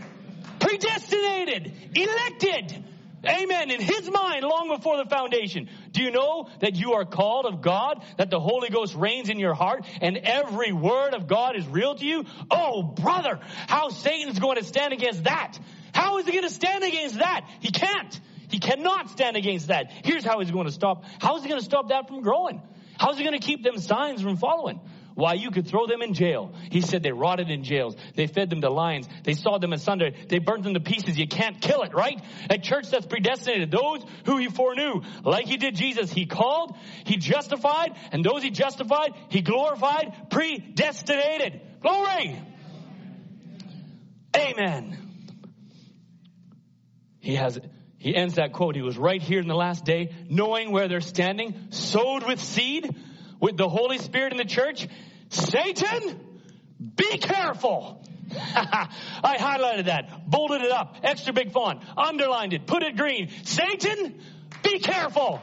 predestinated, 0.60 1.74
elected. 1.96 2.86
Amen. 3.26 3.72
In 3.72 3.80
his 3.80 4.12
mind, 4.12 4.44
long 4.44 4.74
before 4.76 4.98
the 4.98 5.10
foundation. 5.10 5.70
Do 5.92 6.04
you 6.04 6.12
know 6.12 6.50
that 6.60 6.76
you 6.76 6.94
are 6.94 7.06
called 7.06 7.46
of 7.46 7.62
God, 7.62 8.04
that 8.18 8.30
the 8.30 8.40
Holy 8.40 8.70
Ghost 8.70 8.96
reigns 8.96 9.30
in 9.30 9.40
your 9.40 9.54
heart, 9.54 9.86
and 10.02 10.18
every 10.18 10.74
word 10.74 11.14
of 11.14 11.28
God 11.28 11.56
is 11.56 11.66
real 11.66 11.96
to 11.96 12.06
you? 12.06 12.26
Oh, 12.52 12.84
brother, 12.84 13.40
how 13.68 13.90
Satan's 13.90 14.40
going 14.40 14.58
to 14.58 14.64
stand 14.66 14.92
against 14.92 15.24
that? 15.24 15.58
How 15.94 16.18
is 16.18 16.26
he 16.26 16.34
going 16.34 16.44
to 16.44 16.54
stand 16.54 16.84
against 16.84 17.16
that? 17.20 17.48
He 17.62 17.72
can't. 17.72 18.20
He 18.54 18.60
cannot 18.60 19.10
stand 19.10 19.36
against 19.36 19.70
that. 19.70 19.92
Here's 20.06 20.24
how 20.24 20.40
he's 20.40 20.52
going 20.52 20.68
to 20.68 20.72
stop. 20.72 21.06
How 21.20 21.38
is 21.38 21.42
he 21.42 21.50
going 21.50 21.60
to 21.60 21.66
stop 21.66 21.90
that 21.90 22.08
from 22.08 22.22
growing? 22.22 22.62
How 23.00 23.10
is 23.10 23.18
he 23.18 23.24
going 23.24 23.36
to 23.36 23.44
keep 23.44 23.64
them 23.64 23.80
signs 23.80 24.22
from 24.22 24.38
following? 24.38 24.80
Why, 25.16 25.34
you 25.34 25.50
could 25.50 25.68
throw 25.68 25.88
them 25.88 26.04
in 26.04 26.14
jail. 26.14 26.54
He 26.70 26.82
said 26.82 27.02
they 27.02 27.12
rotted 27.12 27.50
in 27.50 27.64
jails. 27.64 27.96
They 28.14 28.28
fed 28.28 28.52
them 28.52 28.62
to 28.62 28.70
lions. 28.70 29.10
They 29.24 29.34
sawed 29.34 29.62
them 29.62 29.74
asunder. 29.74 30.12
They 30.30 30.38
burnt 30.38 30.66
them 30.66 30.76
to 30.76 30.80
pieces. 30.82 31.18
You 31.18 31.28
can't 31.28 31.60
kill 31.62 31.82
it, 31.82 31.96
right? 31.96 32.22
A 32.48 32.60
church 32.60 32.92
that's 32.92 33.08
predestinated. 33.08 33.72
Those 33.72 34.06
who 34.28 34.38
he 34.38 34.50
foreknew, 34.50 35.02
like 35.24 35.48
he 35.48 35.58
did 35.58 35.74
Jesus, 35.76 36.14
he 36.14 36.28
called, 36.28 36.76
he 37.06 37.18
justified, 37.18 37.98
and 38.12 38.24
those 38.24 38.44
he 38.44 38.52
justified, 38.52 39.14
he 39.30 39.42
glorified, 39.42 40.30
predestinated. 40.30 41.60
Glory! 41.82 42.40
Amen. 44.38 45.00
He 47.20 47.34
has, 47.34 47.60
he 48.04 48.14
ends 48.14 48.36
that 48.36 48.52
quote. 48.52 48.76
He 48.76 48.82
was 48.82 48.98
right 48.98 49.22
here 49.22 49.40
in 49.40 49.48
the 49.48 49.56
last 49.56 49.86
day, 49.86 50.14
knowing 50.28 50.74
where 50.74 50.90
they're 50.90 51.00
standing, 51.00 51.68
sowed 51.70 52.28
with 52.28 52.44
seed, 52.44 52.94
with 53.40 53.56
the 53.56 53.70
Holy 53.70 53.98
Spirit 53.98 54.34
in 54.34 54.38
the 54.38 54.44
church. 54.44 54.90
Satan, 55.30 56.20
be 56.98 57.18
careful. 57.18 58.06
I 58.36 59.38
highlighted 59.40 59.86
that, 59.86 60.30
bolded 60.30 60.64
it 60.64 60.72
up, 60.72 60.98
extra 61.02 61.32
big 61.32 61.54
font, 61.54 61.82
underlined 61.96 62.52
it, 62.52 62.68
put 62.68 62.84
it 62.84 62.98
green. 62.98 63.30
Satan, 63.44 64.20
be 64.62 64.80
careful. 64.80 65.42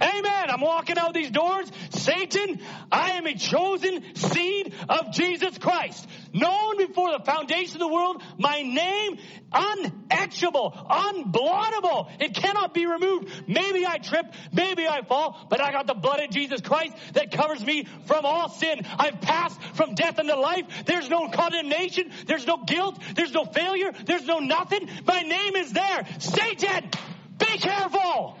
Amen. 0.00 0.50
I'm 0.50 0.60
walking 0.60 0.98
out 0.98 1.14
these 1.14 1.30
doors. 1.30 1.70
Satan, 1.90 2.60
I 2.90 3.12
am 3.12 3.26
a 3.26 3.34
chosen 3.34 4.14
seed 4.14 4.74
of 4.88 5.12
Jesus 5.12 5.58
Christ. 5.58 6.06
Known 6.32 6.78
before 6.78 7.16
the 7.16 7.24
foundation 7.24 7.76
of 7.76 7.80
the 7.80 7.88
world, 7.88 8.22
my 8.38 8.62
name 8.62 9.18
unetchable, 9.52 10.72
unblottable. 10.90 12.10
It 12.20 12.34
cannot 12.34 12.74
be 12.74 12.86
removed. 12.86 13.30
Maybe 13.46 13.86
I 13.86 13.98
trip, 13.98 14.26
maybe 14.52 14.86
I 14.86 15.02
fall, 15.02 15.46
but 15.48 15.60
I 15.60 15.70
got 15.72 15.86
the 15.86 15.94
blood 15.94 16.20
of 16.20 16.30
Jesus 16.30 16.60
Christ 16.60 16.94
that 17.12 17.30
covers 17.30 17.64
me 17.64 17.86
from 18.06 18.24
all 18.24 18.48
sin. 18.48 18.82
I've 18.98 19.20
passed 19.20 19.62
from 19.74 19.94
death 19.94 20.18
into 20.18 20.36
life. 20.36 20.66
There's 20.86 21.08
no 21.08 21.28
condemnation. 21.28 22.10
There's 22.26 22.46
no 22.46 22.58
guilt. 22.64 22.98
There's 23.14 23.32
no 23.32 23.44
failure. 23.44 23.92
There's 24.04 24.26
no 24.26 24.38
nothing. 24.38 24.88
My 25.06 25.22
name 25.22 25.56
is 25.56 25.72
there. 25.72 26.06
Satan, 26.18 26.90
be 27.38 27.58
careful. 27.58 28.38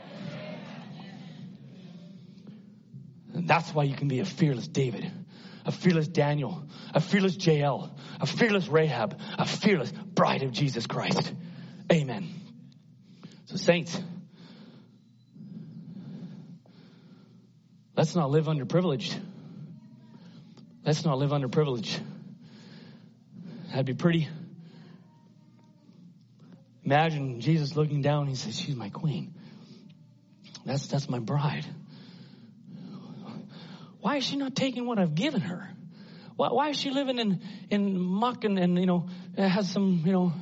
That's 3.44 3.74
why 3.74 3.84
you 3.84 3.94
can 3.94 4.08
be 4.08 4.20
a 4.20 4.24
fearless 4.24 4.66
David, 4.66 5.10
a 5.64 5.72
fearless 5.72 6.08
Daniel, 6.08 6.66
a 6.94 7.00
fearless 7.00 7.36
Jael, 7.44 7.94
a 8.20 8.26
fearless 8.26 8.68
Rahab, 8.68 9.18
a 9.38 9.46
fearless 9.46 9.92
bride 9.92 10.42
of 10.42 10.52
Jesus 10.52 10.86
Christ. 10.86 11.32
Amen. 11.92 12.28
So, 13.46 13.56
saints, 13.56 14.00
let's 17.96 18.14
not 18.14 18.30
live 18.30 18.46
underprivileged. 18.46 19.18
Let's 20.84 21.04
not 21.04 21.18
live 21.18 21.30
underprivileged. 21.30 21.98
That'd 23.68 23.86
be 23.86 23.94
pretty. 23.94 24.28
Imagine 26.84 27.40
Jesus 27.40 27.74
looking 27.76 28.02
down. 28.02 28.26
He 28.26 28.34
says, 28.34 28.58
"She's 28.58 28.76
my 28.76 28.90
queen. 28.90 29.34
That's 30.64 30.86
that's 30.86 31.08
my 31.08 31.18
bride." 31.18 31.66
Why 34.04 34.16
is 34.16 34.24
she 34.24 34.36
not 34.36 34.54
taking 34.54 34.86
what 34.86 34.98
I've 34.98 35.14
given 35.14 35.40
her? 35.40 35.66
Why, 36.36 36.48
why 36.48 36.68
is 36.68 36.76
she 36.76 36.90
living 36.90 37.18
in, 37.18 37.40
in 37.70 37.98
muck 37.98 38.44
and, 38.44 38.58
and, 38.58 38.78
you 38.78 38.84
know, 38.84 39.08
has 39.34 39.70
some, 39.70 40.02
you 40.04 40.12
know, 40.12 40.34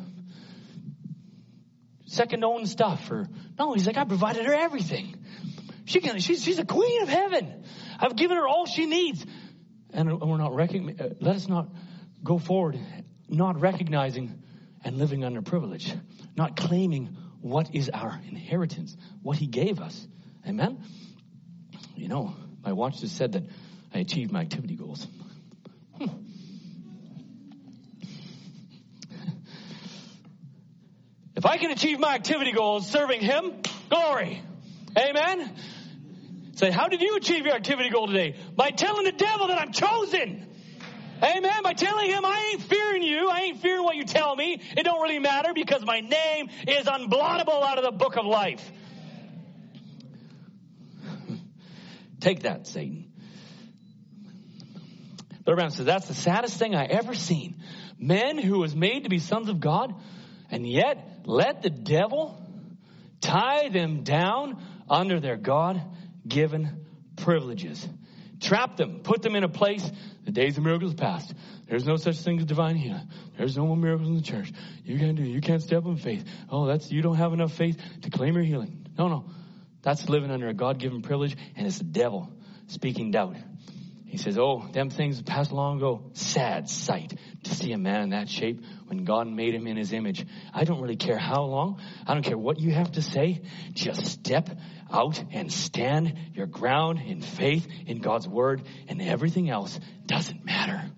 second 2.06 2.42
owned 2.42 2.68
stuff 2.68 3.08
or, 3.08 3.28
no, 3.56 3.72
he's 3.74 3.86
like, 3.86 3.96
I 3.96 4.02
provided 4.02 4.46
her 4.46 4.52
everything. 4.52 5.14
She 5.84 6.00
can, 6.00 6.18
she's, 6.18 6.42
she's 6.42 6.58
a 6.58 6.64
queen 6.64 7.02
of 7.02 7.08
heaven. 7.08 7.62
I've 8.00 8.16
given 8.16 8.36
her 8.36 8.48
all 8.48 8.66
she 8.66 8.86
needs. 8.86 9.24
And 9.92 10.20
we're 10.20 10.38
not 10.38 10.56
recognizing, 10.56 11.00
uh, 11.00 11.14
let 11.20 11.36
us 11.36 11.46
not 11.46 11.68
go 12.24 12.38
forward 12.38 12.80
not 13.28 13.60
recognizing 13.60 14.42
and 14.84 14.98
living 14.98 15.24
under 15.24 15.40
privilege, 15.40 15.94
not 16.36 16.56
claiming 16.56 17.16
what 17.40 17.76
is 17.76 17.90
our 17.94 18.20
inheritance, 18.28 18.96
what 19.22 19.36
he 19.36 19.46
gave 19.46 19.80
us. 19.80 20.04
Amen? 20.48 20.82
You 21.94 22.08
know, 22.08 22.34
my 22.64 22.72
watch 22.72 23.00
just 23.00 23.16
said 23.16 23.32
that 23.32 23.44
I 23.94 23.98
achieved 23.98 24.32
my 24.32 24.40
activity 24.40 24.76
goals. 24.76 25.06
If 31.34 31.46
I 31.46 31.56
can 31.56 31.70
achieve 31.70 31.98
my 31.98 32.14
activity 32.14 32.52
goals 32.52 32.88
serving 32.88 33.20
Him, 33.20 33.52
glory. 33.88 34.42
Amen. 34.96 35.50
Say, 36.54 36.70
how 36.70 36.88
did 36.88 37.00
you 37.00 37.16
achieve 37.16 37.46
your 37.46 37.54
activity 37.54 37.90
goal 37.90 38.06
today? 38.06 38.36
By 38.54 38.70
telling 38.70 39.04
the 39.04 39.12
devil 39.12 39.48
that 39.48 39.58
I'm 39.58 39.72
chosen. 39.72 40.46
Amen. 41.22 41.62
By 41.62 41.72
telling 41.72 42.10
him 42.10 42.24
I 42.24 42.52
ain't 42.52 42.62
fearing 42.62 43.02
you, 43.02 43.28
I 43.28 43.40
ain't 43.42 43.60
fearing 43.60 43.84
what 43.84 43.96
you 43.96 44.04
tell 44.04 44.34
me. 44.34 44.60
It 44.76 44.82
don't 44.82 45.00
really 45.00 45.20
matter 45.20 45.52
because 45.54 45.84
my 45.84 46.00
name 46.00 46.50
is 46.66 46.86
unblottable 46.86 47.62
out 47.62 47.78
of 47.78 47.84
the 47.84 47.92
book 47.92 48.16
of 48.16 48.26
life. 48.26 48.70
Take 52.22 52.42
that, 52.44 52.68
Satan. 52.68 53.12
Brother 55.44 55.56
Branham 55.56 55.70
says 55.70 55.86
that's 55.86 56.06
the 56.06 56.14
saddest 56.14 56.56
thing 56.56 56.76
I 56.76 56.84
ever 56.84 57.14
seen. 57.14 57.56
Men 57.98 58.38
who 58.38 58.60
was 58.60 58.76
made 58.76 59.02
to 59.02 59.10
be 59.10 59.18
sons 59.18 59.48
of 59.48 59.58
God, 59.58 59.92
and 60.48 60.64
yet 60.64 61.22
let 61.24 61.62
the 61.62 61.70
devil 61.70 62.40
tie 63.20 63.68
them 63.70 64.04
down 64.04 64.62
under 64.88 65.18
their 65.18 65.36
God-given 65.36 66.86
privileges. 67.16 67.88
Trap 68.40 68.76
them, 68.76 69.00
put 69.02 69.22
them 69.22 69.34
in 69.34 69.42
a 69.42 69.48
place. 69.48 69.90
The 70.24 70.30
days 70.30 70.56
of 70.56 70.62
miracles 70.62 70.94
past. 70.94 71.34
There's 71.68 71.84
no 71.84 71.96
such 71.96 72.18
thing 72.18 72.38
as 72.38 72.44
divine 72.44 72.76
healing. 72.76 73.08
There's 73.36 73.56
no 73.56 73.66
more 73.66 73.76
miracles 73.76 74.08
in 74.08 74.14
the 74.14 74.22
church. 74.22 74.52
You 74.84 74.96
can't 74.96 75.16
do. 75.16 75.24
It. 75.24 75.30
You 75.30 75.40
can't 75.40 75.60
step 75.60 75.84
in 75.84 75.96
faith. 75.96 76.24
Oh, 76.48 76.66
that's 76.66 76.92
you 76.92 77.02
don't 77.02 77.16
have 77.16 77.32
enough 77.32 77.52
faith 77.52 77.80
to 78.02 78.10
claim 78.10 78.34
your 78.34 78.44
healing. 78.44 78.86
No, 78.96 79.08
no, 79.08 79.24
that's 79.82 80.08
living 80.08 80.30
under 80.30 80.48
a 80.48 80.54
God-given 80.54 81.02
privilege, 81.02 81.36
and 81.56 81.66
it's 81.66 81.78
the 81.78 81.84
devil 81.84 82.32
speaking 82.68 83.10
doubt. 83.10 83.36
He 84.06 84.18
says, 84.18 84.36
"Oh, 84.38 84.68
them 84.72 84.90
things 84.90 85.22
passed 85.22 85.52
long 85.52 85.78
ago. 85.78 86.10
Sad 86.12 86.68
sight 86.68 87.18
to 87.44 87.54
see 87.54 87.72
a 87.72 87.78
man 87.78 88.02
in 88.02 88.10
that 88.10 88.28
shape 88.28 88.62
when 88.86 89.04
God 89.04 89.26
made 89.26 89.54
him 89.54 89.66
in 89.66 89.78
His 89.78 89.94
image. 89.94 90.26
I 90.52 90.64
don't 90.64 90.82
really 90.82 90.96
care 90.96 91.16
how 91.16 91.44
long. 91.44 91.80
I 92.06 92.12
don't 92.12 92.22
care 92.22 92.36
what 92.36 92.60
you 92.60 92.72
have 92.72 92.92
to 92.92 93.02
say. 93.02 93.40
Just 93.72 94.04
step 94.04 94.50
out 94.90 95.22
and 95.32 95.50
stand 95.50 96.14
your 96.34 96.46
ground 96.46 97.00
in 97.00 97.22
faith 97.22 97.66
in 97.86 98.00
God's 98.00 98.28
word, 98.28 98.62
and 98.86 99.00
everything 99.00 99.48
else 99.48 99.80
doesn't 100.04 100.44
matter. 100.44 100.90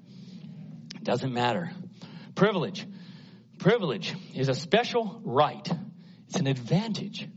It 0.97 1.05
Doesn't 1.05 1.33
matter. 1.33 1.71
Privilege. 2.35 2.85
Privilege 3.59 4.15
is 4.35 4.49
a 4.49 4.55
special 4.55 5.21
right. 5.23 5.69
It's 6.27 6.41
an 6.41 6.49
advantage. 6.49 7.29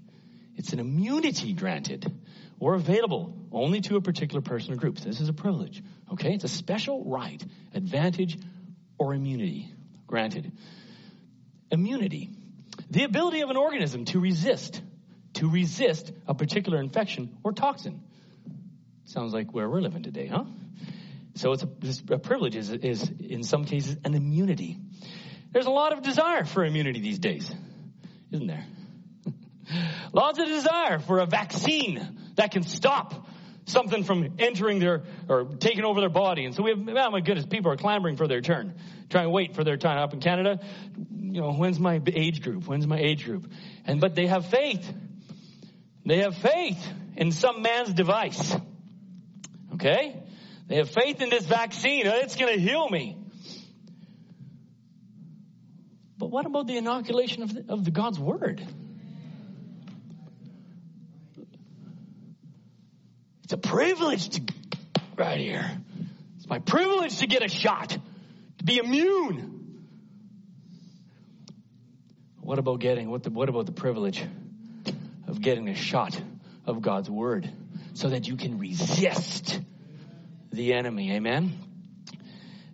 It's 0.57 0.73
an 0.73 0.79
immunity 0.79 1.53
granted 1.53 2.11
or 2.59 2.73
available 2.73 3.37
only 3.51 3.81
to 3.81 3.95
a 3.95 4.01
particular 4.01 4.41
person 4.41 4.73
or 4.73 4.75
group. 4.75 4.97
This 4.97 5.21
is 5.21 5.29
a 5.29 5.33
privilege. 5.33 5.83
Okay? 6.11 6.33
It's 6.33 6.43
a 6.43 6.49
special 6.49 7.05
right, 7.05 7.43
advantage, 7.73 8.37
or 8.97 9.13
immunity 9.13 9.71
granted. 10.07 10.51
Immunity. 11.71 12.31
The 12.89 13.03
ability 13.03 13.41
of 13.41 13.49
an 13.49 13.57
organism 13.57 14.05
to 14.05 14.19
resist, 14.19 14.81
to 15.35 15.49
resist 15.49 16.11
a 16.27 16.33
particular 16.33 16.79
infection 16.79 17.37
or 17.43 17.51
toxin. 17.51 18.01
Sounds 19.05 19.33
like 19.33 19.53
where 19.53 19.69
we're 19.69 19.81
living 19.81 20.03
today, 20.03 20.27
huh? 20.27 20.45
So 21.35 21.51
it's 21.51 21.63
a, 21.63 22.15
a 22.15 22.19
privilege 22.19 22.55
is, 22.55 22.71
is 22.71 23.11
in 23.19 23.43
some 23.43 23.65
cases 23.65 23.95
an 24.03 24.15
immunity. 24.15 24.79
There's 25.51 25.67
a 25.67 25.71
lot 25.71 25.93
of 25.93 26.01
desire 26.01 26.45
for 26.45 26.65
immunity 26.65 26.99
these 26.99 27.19
days, 27.19 27.53
isn't 28.31 28.47
there? 28.47 28.65
Lots 30.13 30.39
of 30.39 30.47
desire 30.47 30.99
for 30.99 31.19
a 31.19 31.25
vaccine 31.25 32.19
that 32.35 32.51
can 32.51 32.63
stop 32.63 33.27
something 33.65 34.03
from 34.03 34.35
entering 34.39 34.79
their 34.79 35.03
or 35.27 35.45
taking 35.59 35.83
over 35.83 35.99
their 35.99 36.09
body. 36.09 36.45
And 36.45 36.55
so 36.55 36.63
we 36.63 36.71
have, 36.71 36.79
oh 36.79 37.11
my 37.11 37.19
goodness, 37.19 37.45
people 37.45 37.71
are 37.71 37.77
clamoring 37.77 38.15
for 38.15 38.27
their 38.27 38.41
turn, 38.41 38.75
trying 39.09 39.25
to 39.25 39.29
wait 39.29 39.55
for 39.55 39.63
their 39.63 39.77
time 39.77 39.97
up 39.97 40.13
in 40.13 40.19
Canada. 40.19 40.59
You 40.97 41.41
know, 41.41 41.53
when's 41.53 41.79
my 41.79 42.01
age 42.07 42.41
group? 42.41 42.67
When's 42.67 42.87
my 42.87 42.97
age 42.97 43.25
group? 43.25 43.51
And 43.85 43.99
but 43.99 44.15
they 44.15 44.27
have 44.27 44.45
faith. 44.47 44.91
They 46.05 46.19
have 46.19 46.35
faith 46.37 46.87
in 47.17 47.31
some 47.31 47.61
man's 47.61 47.93
device. 47.93 48.55
Okay? 49.73 50.23
They 50.67 50.77
have 50.77 50.89
faith 50.89 51.21
in 51.21 51.29
this 51.29 51.45
vaccine. 51.45 52.07
It's 52.07 52.35
going 52.35 52.53
to 52.53 52.59
heal 52.59 52.89
me. 52.89 53.17
But 56.17 56.31
what 56.31 56.45
about 56.45 56.67
the 56.67 56.77
inoculation 56.77 57.43
of 57.43 57.53
the, 57.53 57.65
of 57.69 57.83
the 57.83 57.91
God's 57.91 58.19
word? 58.19 58.65
It's 63.47 63.53
a 63.53 63.57
privilege 63.57 64.27
to, 64.31 64.41
right 65.15 65.39
here. 65.39 65.71
It's 66.35 66.49
my 66.49 66.59
privilege 66.59 67.19
to 67.19 67.27
get 67.27 67.45
a 67.45 67.47
shot, 67.47 67.97
to 68.57 68.63
be 68.65 68.77
immune. 68.77 69.85
What 72.41 72.59
about 72.59 72.81
getting, 72.81 73.09
what, 73.09 73.23
the, 73.23 73.29
what 73.29 73.47
about 73.47 73.65
the 73.65 73.71
privilege 73.71 74.21
of 75.27 75.39
getting 75.39 75.69
a 75.69 75.75
shot 75.75 76.21
of 76.65 76.81
God's 76.81 77.09
word 77.09 77.49
so 77.93 78.09
that 78.09 78.27
you 78.27 78.35
can 78.35 78.59
resist 78.59 79.61
the 80.51 80.73
enemy? 80.73 81.13
Amen? 81.13 81.57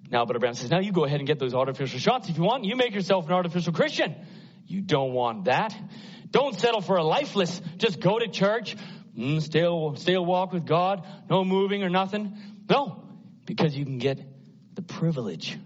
Now, 0.10 0.26
Brother 0.26 0.40
Branham 0.40 0.56
says, 0.56 0.72
now 0.72 0.80
you 0.80 0.92
go 0.92 1.06
ahead 1.06 1.20
and 1.20 1.28
get 1.28 1.38
those 1.38 1.54
artificial 1.54 2.00
shots 2.00 2.30
if 2.30 2.38
you 2.38 2.42
want. 2.42 2.66
You 2.66 2.76
make 2.76 2.96
yourself 2.96 3.28
an 3.28 3.34
artificial 3.34 3.74
Christian. 3.74 4.16
You 4.66 4.82
don't 4.82 5.14
want 5.14 5.46
that. 5.46 5.78
Don't 6.32 6.60
settle 6.60 6.82
for 6.82 6.96
a 6.96 7.04
lifeless. 7.04 7.62
Just 7.78 8.00
go 8.00 8.18
to 8.18 8.28
church, 8.28 8.76
mm, 9.18 9.42
stay 9.42 10.14
a 10.14 10.22
walk 10.22 10.54
with 10.54 10.66
God, 10.66 11.06
no 11.30 11.44
moving 11.44 11.84
or 11.84 11.90
nothing. 11.90 12.38
No, 12.70 13.04
because 13.46 13.76
you 13.76 13.86
can 13.86 13.98
get 13.98 14.20
the 14.76 14.82
privilege 14.82 15.58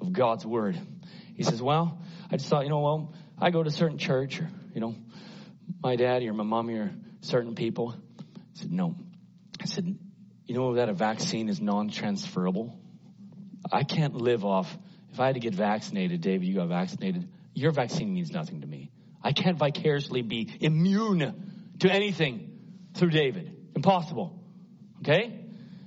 of 0.00 0.12
God's 0.12 0.44
word. 0.44 0.78
He 1.34 1.42
says, 1.42 1.60
well, 1.60 1.98
I 2.30 2.36
just 2.36 2.48
thought, 2.48 2.64
you 2.64 2.70
know, 2.70 2.80
well, 2.80 3.14
I 3.38 3.50
go 3.50 3.62
to 3.62 3.70
certain 3.70 3.98
church 3.98 4.40
or, 4.40 4.48
you 4.74 4.80
know, 4.80 4.94
my 5.82 5.96
daddy 5.96 6.28
or 6.28 6.32
my 6.32 6.44
mommy 6.44 6.74
or 6.74 6.92
certain 7.20 7.54
people. 7.54 7.94
I 8.18 8.24
said, 8.54 8.72
no. 8.72 8.96
I 9.60 9.66
said, 9.66 9.98
you 10.46 10.54
know 10.54 10.74
that 10.74 10.88
a 10.88 10.92
vaccine 10.92 11.48
is 11.48 11.60
non-transferable? 11.60 12.78
I 13.72 13.82
can't 13.82 14.14
live 14.14 14.44
off, 14.44 14.76
if 15.12 15.20
I 15.20 15.26
had 15.26 15.34
to 15.34 15.40
get 15.40 15.54
vaccinated, 15.54 16.20
David, 16.20 16.46
you 16.46 16.54
got 16.54 16.68
vaccinated, 16.68 17.28
your 17.54 17.70
vaccine 17.70 18.12
means 18.12 18.30
nothing 18.30 18.60
to 18.60 18.66
me. 18.66 18.90
I 19.22 19.32
can't 19.32 19.56
vicariously 19.56 20.22
be 20.22 20.54
immune 20.60 21.72
to 21.78 21.90
anything 21.90 22.53
through 22.94 23.10
David. 23.10 23.56
Impossible. 23.74 24.42
Okay? 25.00 25.40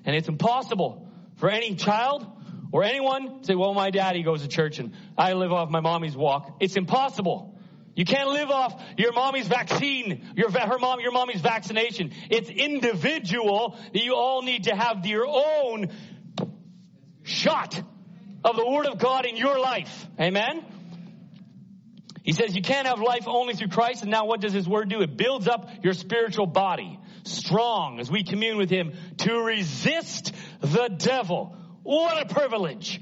And 0.05 0.15
it's 0.15 0.27
impossible 0.27 1.09
for 1.37 1.49
any 1.49 1.75
child 1.75 2.25
or 2.71 2.83
anyone 2.83 3.41
to 3.41 3.45
say, 3.45 3.55
well, 3.55 3.73
my 3.73 3.89
daddy 3.89 4.23
goes 4.23 4.41
to 4.41 4.47
church 4.47 4.79
and 4.79 4.93
I 5.17 5.33
live 5.33 5.51
off 5.51 5.69
my 5.69 5.79
mommy's 5.79 6.15
walk. 6.15 6.57
It's 6.59 6.75
impossible. 6.75 7.57
You 7.95 8.05
can't 8.05 8.29
live 8.29 8.51
off 8.51 8.79
your 8.95 9.11
mommy's 9.11 9.47
vaccine, 9.47 10.33
your, 10.35 10.51
her 10.51 10.77
mom, 10.77 10.99
your 10.99 11.11
mommy's 11.11 11.41
vaccination. 11.41 12.11
It's 12.29 12.49
individual 12.49 13.75
that 13.91 14.03
you 14.03 14.13
all 14.13 14.43
need 14.43 14.65
to 14.65 14.75
have 14.75 15.05
your 15.05 15.25
own 15.27 15.89
shot 17.23 17.81
of 18.43 18.55
the 18.55 18.65
Word 18.67 18.85
of 18.85 18.99
God 18.99 19.25
in 19.25 19.35
your 19.35 19.59
life. 19.59 20.07
Amen? 20.19 20.63
He 22.27 22.33
says 22.33 22.53
you 22.53 22.61
can't 22.61 22.87
have 22.87 22.99
life 22.99 23.25
only 23.25 23.53
through 23.53 23.69
Christ. 23.69 24.01
And 24.01 24.11
now 24.11 24.25
what 24.25 24.41
does 24.41 24.51
his 24.51 24.67
word 24.67 24.89
do? 24.89 24.99
It 25.01 25.15
builds 25.15 25.47
up 25.47 25.69
your 25.81 25.93
spiritual 25.93 26.45
body 26.45 26.99
strong 27.23 28.01
as 28.01 28.11
we 28.11 28.25
commune 28.25 28.57
with 28.57 28.69
him 28.69 28.91
to 29.19 29.33
resist 29.33 30.33
the 30.59 30.89
devil. 30.89 31.55
What 31.83 32.21
a 32.21 32.33
privilege. 32.33 33.01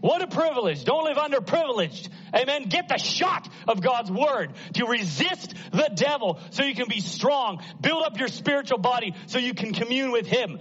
What 0.00 0.22
a 0.22 0.26
privilege. 0.26 0.82
Don't 0.82 1.04
live 1.04 1.16
underprivileged. 1.16 2.08
Amen. 2.34 2.64
Get 2.64 2.88
the 2.88 2.98
shot 2.98 3.48
of 3.68 3.80
God's 3.80 4.10
word 4.10 4.54
to 4.74 4.86
resist 4.86 5.54
the 5.70 5.90
devil 5.94 6.40
so 6.50 6.64
you 6.64 6.74
can 6.74 6.88
be 6.88 7.00
strong. 7.00 7.62
Build 7.80 8.02
up 8.02 8.18
your 8.18 8.26
spiritual 8.26 8.78
body 8.78 9.14
so 9.26 9.38
you 9.38 9.54
can 9.54 9.72
commune 9.72 10.10
with 10.10 10.26
him. 10.26 10.58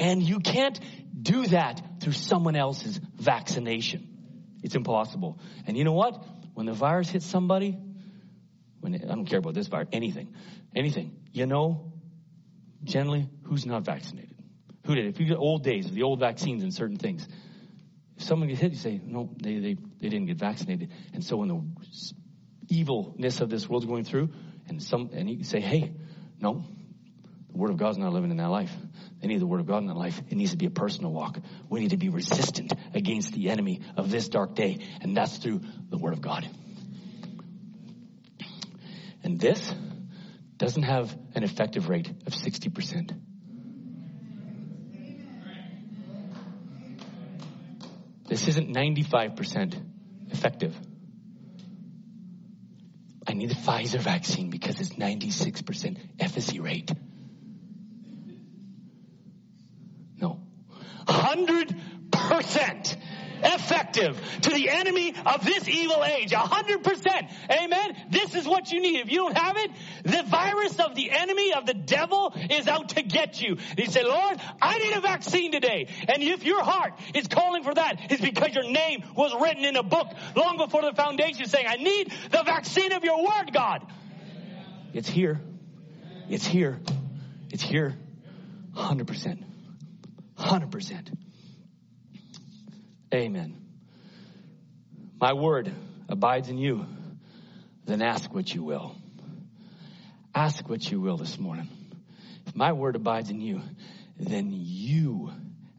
And 0.00 0.24
you 0.24 0.40
can't 0.40 0.80
do 1.22 1.46
that 1.46 2.00
through 2.00 2.14
someone 2.14 2.56
else's 2.56 2.98
vaccination. 3.14 4.08
It's 4.64 4.74
impossible. 4.74 5.38
And 5.68 5.78
you 5.78 5.84
know 5.84 5.92
what? 5.92 6.20
When 6.54 6.66
the 6.66 6.72
virus 6.72 7.10
hits 7.10 7.26
somebody, 7.26 7.76
when 8.80 8.94
I 8.94 8.98
don't 8.98 9.26
care 9.26 9.40
about 9.40 9.54
this 9.54 9.66
virus, 9.66 9.88
anything, 9.92 10.34
anything, 10.74 11.20
you 11.32 11.46
know, 11.46 11.92
generally 12.84 13.28
who's 13.42 13.66
not 13.66 13.82
vaccinated. 13.82 14.36
Who 14.86 14.94
did? 14.94 15.06
If 15.06 15.18
you 15.18 15.26
get 15.26 15.36
old 15.36 15.64
days, 15.64 15.90
the 15.90 16.02
old 16.02 16.20
vaccines 16.20 16.62
and 16.62 16.72
certain 16.72 16.96
things, 16.96 17.26
if 18.16 18.22
someone 18.22 18.48
gets 18.48 18.60
hit, 18.60 18.72
you 18.72 18.78
say, 18.78 19.00
no, 19.02 19.30
they, 19.42 19.58
they, 19.58 19.74
they 19.74 20.08
didn't 20.08 20.26
get 20.26 20.36
vaccinated. 20.36 20.92
And 21.12 21.24
so 21.24 21.38
when 21.38 21.48
the 21.48 22.74
evilness 22.74 23.40
of 23.40 23.50
this 23.50 23.68
world's 23.68 23.86
going 23.86 24.04
through, 24.04 24.30
and 24.68 24.82
some, 24.82 25.10
and 25.12 25.28
you 25.28 25.44
say, 25.44 25.60
hey, 25.60 25.92
no, 26.40 26.64
the 27.50 27.56
Word 27.56 27.70
of 27.70 27.76
God's 27.76 27.98
not 27.98 28.12
living 28.12 28.30
in 28.30 28.36
that 28.36 28.50
life. 28.50 28.74
They 29.24 29.28
need 29.28 29.40
the 29.40 29.46
Word 29.46 29.60
of 29.60 29.66
God 29.66 29.78
in 29.78 29.86
that 29.86 29.96
life. 29.96 30.20
It 30.28 30.36
needs 30.36 30.50
to 30.50 30.58
be 30.58 30.66
a 30.66 30.70
personal 30.70 31.10
walk. 31.10 31.38
We 31.70 31.80
need 31.80 31.92
to 31.92 31.96
be 31.96 32.10
resistant 32.10 32.74
against 32.92 33.32
the 33.32 33.48
enemy 33.48 33.80
of 33.96 34.10
this 34.10 34.28
dark 34.28 34.54
day, 34.54 34.80
and 35.00 35.16
that's 35.16 35.38
through 35.38 35.62
the 35.88 35.96
Word 35.96 36.12
of 36.12 36.20
God. 36.20 36.46
And 39.22 39.40
this 39.40 39.74
doesn't 40.58 40.82
have 40.82 41.16
an 41.34 41.42
effective 41.42 41.88
rate 41.88 42.06
of 42.26 42.34
60%. 42.34 43.18
This 48.28 48.46
isn't 48.46 48.74
95% 48.74 49.74
effective. 50.32 50.76
I 53.26 53.32
need 53.32 53.48
the 53.48 53.54
Pfizer 53.54 54.00
vaccine 54.00 54.50
because 54.50 54.78
it's 54.80 54.90
96% 54.90 55.96
efficacy 56.20 56.60
rate. 56.60 56.92
No. 60.20 60.40
100% 61.34 62.96
effective 63.44 64.18
to 64.42 64.50
the 64.50 64.70
enemy 64.70 65.14
of 65.26 65.44
this 65.44 65.68
evil 65.68 66.02
age. 66.04 66.30
100%. 66.30 67.30
Amen. 67.50 67.96
This 68.10 68.34
is 68.34 68.46
what 68.46 68.72
you 68.72 68.80
need. 68.80 69.00
If 69.00 69.10
you 69.10 69.18
don't 69.18 69.36
have 69.36 69.56
it, 69.56 69.70
the 70.04 70.22
virus 70.22 70.78
of 70.80 70.94
the 70.94 71.10
enemy 71.10 71.52
of 71.52 71.66
the 71.66 71.74
devil 71.74 72.34
is 72.50 72.66
out 72.66 72.90
to 72.90 73.02
get 73.02 73.40
you. 73.40 73.56
And 73.70 73.78
you 73.78 73.86
say, 73.86 74.02
Lord, 74.02 74.40
I 74.60 74.78
need 74.78 74.96
a 74.96 75.00
vaccine 75.00 75.52
today. 75.52 75.88
And 76.08 76.22
if 76.22 76.44
your 76.44 76.62
heart 76.62 76.94
is 77.14 77.26
calling 77.28 77.62
for 77.62 77.74
that, 77.74 78.10
it's 78.10 78.22
because 78.22 78.54
your 78.54 78.70
name 78.70 79.04
was 79.16 79.34
written 79.40 79.64
in 79.64 79.76
a 79.76 79.82
book 79.82 80.08
long 80.34 80.56
before 80.56 80.82
the 80.82 80.92
foundation 80.94 81.46
saying, 81.46 81.66
I 81.68 81.76
need 81.76 82.12
the 82.30 82.42
vaccine 82.44 82.92
of 82.92 83.04
your 83.04 83.22
word, 83.22 83.52
God. 83.52 83.86
It's 84.92 85.08
here. 85.08 85.40
It's 86.28 86.46
here. 86.46 86.80
It's 87.50 87.62
here. 87.62 87.94
100%. 88.74 89.44
100%. 90.38 91.16
Amen. 93.14 93.54
My 95.20 95.34
word 95.34 95.72
abides 96.08 96.48
in 96.48 96.58
you. 96.58 96.84
Then 97.84 98.02
ask 98.02 98.34
what 98.34 98.52
you 98.52 98.64
will. 98.64 98.96
Ask 100.34 100.68
what 100.68 100.90
you 100.90 101.00
will 101.00 101.16
this 101.16 101.38
morning. 101.38 101.68
If 102.44 102.56
my 102.56 102.72
word 102.72 102.96
abides 102.96 103.30
in 103.30 103.40
you, 103.40 103.62
then 104.18 104.50
you 104.52 105.30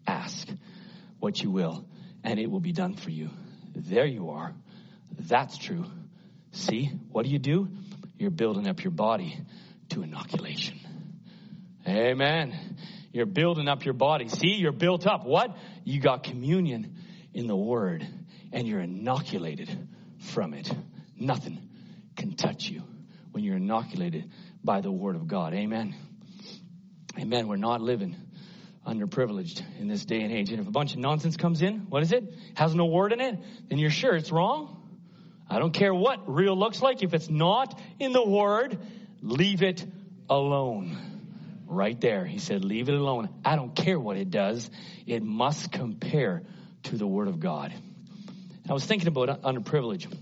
ask 0.08 0.48
what 1.20 1.44
you 1.44 1.52
will, 1.52 1.86
and 2.24 2.40
it 2.40 2.50
will 2.50 2.62
be 2.62 2.72
done 2.72 2.94
for 2.94 3.10
you. 3.10 3.30
There 3.76 4.06
you 4.06 4.30
are. 4.30 4.54
That's 5.20 5.58
true. 5.58 5.84
See, 6.54 6.90
what 7.12 7.26
do 7.26 7.32
you 7.32 7.40
do? 7.40 7.68
You're 8.18 8.32
building 8.32 8.66
up 8.66 8.82
your 8.82 8.92
body 8.92 9.38
to 9.90 10.04
inoculation. 10.04 10.80
Amen. 11.86 12.78
You're 13.12 13.26
building 13.26 13.68
up 13.68 13.84
your 13.84 13.94
body. 13.94 14.30
See, 14.30 14.56
you're 14.56 14.72
built 14.72 15.06
up. 15.06 15.26
What? 15.26 15.58
You 15.84 16.00
got 16.00 16.24
communion 16.24 16.96
in 17.36 17.48
the 17.48 17.56
Word, 17.56 18.08
and 18.52 18.68
you're 18.68 18.80
inoculated 18.80 19.70
from 20.18 20.54
it. 20.54 20.72
Nothing 21.20 21.70
can 22.16 22.36
touch 22.36 22.68
you 22.68 22.82
when 23.32 23.44
you're 23.44 23.58
inoculated 23.58 24.32
by 24.64 24.82
the 24.82 24.92
Word 24.92 25.16
of 25.16 25.28
God. 25.28 25.54
Amen. 25.54 25.94
Amen. 27.20 27.48
We're 27.48 27.58
not 27.58 27.82
living 27.82 28.16
underprivileged 28.88 29.62
in 29.80 29.88
this 29.88 30.06
day 30.06 30.22
and 30.22 30.32
age. 30.32 30.52
And 30.52 30.60
if 30.62 30.68
a 30.68 30.72
bunch 30.72 30.94
of 30.94 31.00
nonsense 31.00 31.38
comes 31.38 31.62
in, 31.62 31.88
what 31.90 32.04
is 32.04 32.12
it? 32.12 32.34
Has 32.56 32.74
no 32.74 32.86
word 32.86 33.14
in 33.14 33.20
it, 33.20 33.40
then 33.68 33.80
you're 33.80 33.90
sure 33.90 34.16
it's 34.16 34.32
wrong. 34.32 34.82
I 35.50 35.60
don't 35.60 35.74
care 35.74 35.94
what 35.94 36.34
real 36.34 36.58
looks 36.58 36.82
like. 36.82 37.04
If 37.04 37.14
it's 37.14 37.30
not 37.30 37.80
in 38.00 38.14
the 38.14 38.26
Word, 38.26 38.80
leave 39.22 39.62
it 39.62 39.86
alone. 40.30 40.98
Right 41.68 42.00
there. 42.00 42.26
He 42.26 42.38
said, 42.38 42.64
leave 42.64 42.90
it 42.90 42.96
alone. 42.96 43.30
I 43.44 43.56
don't 43.56 43.76
care 43.76 44.00
what 44.00 44.18
it 44.18 44.30
does. 44.30 44.70
It 45.06 45.24
must 45.24 45.72
compare 45.72 46.44
to 46.86 46.98
the 46.98 47.08
Word 47.08 47.28
of 47.28 47.40
God. 47.40 47.74
I 48.70 48.74
was 48.74 48.86
thinking 48.86 49.08
about 49.08 49.42
underprivileged 49.42 50.16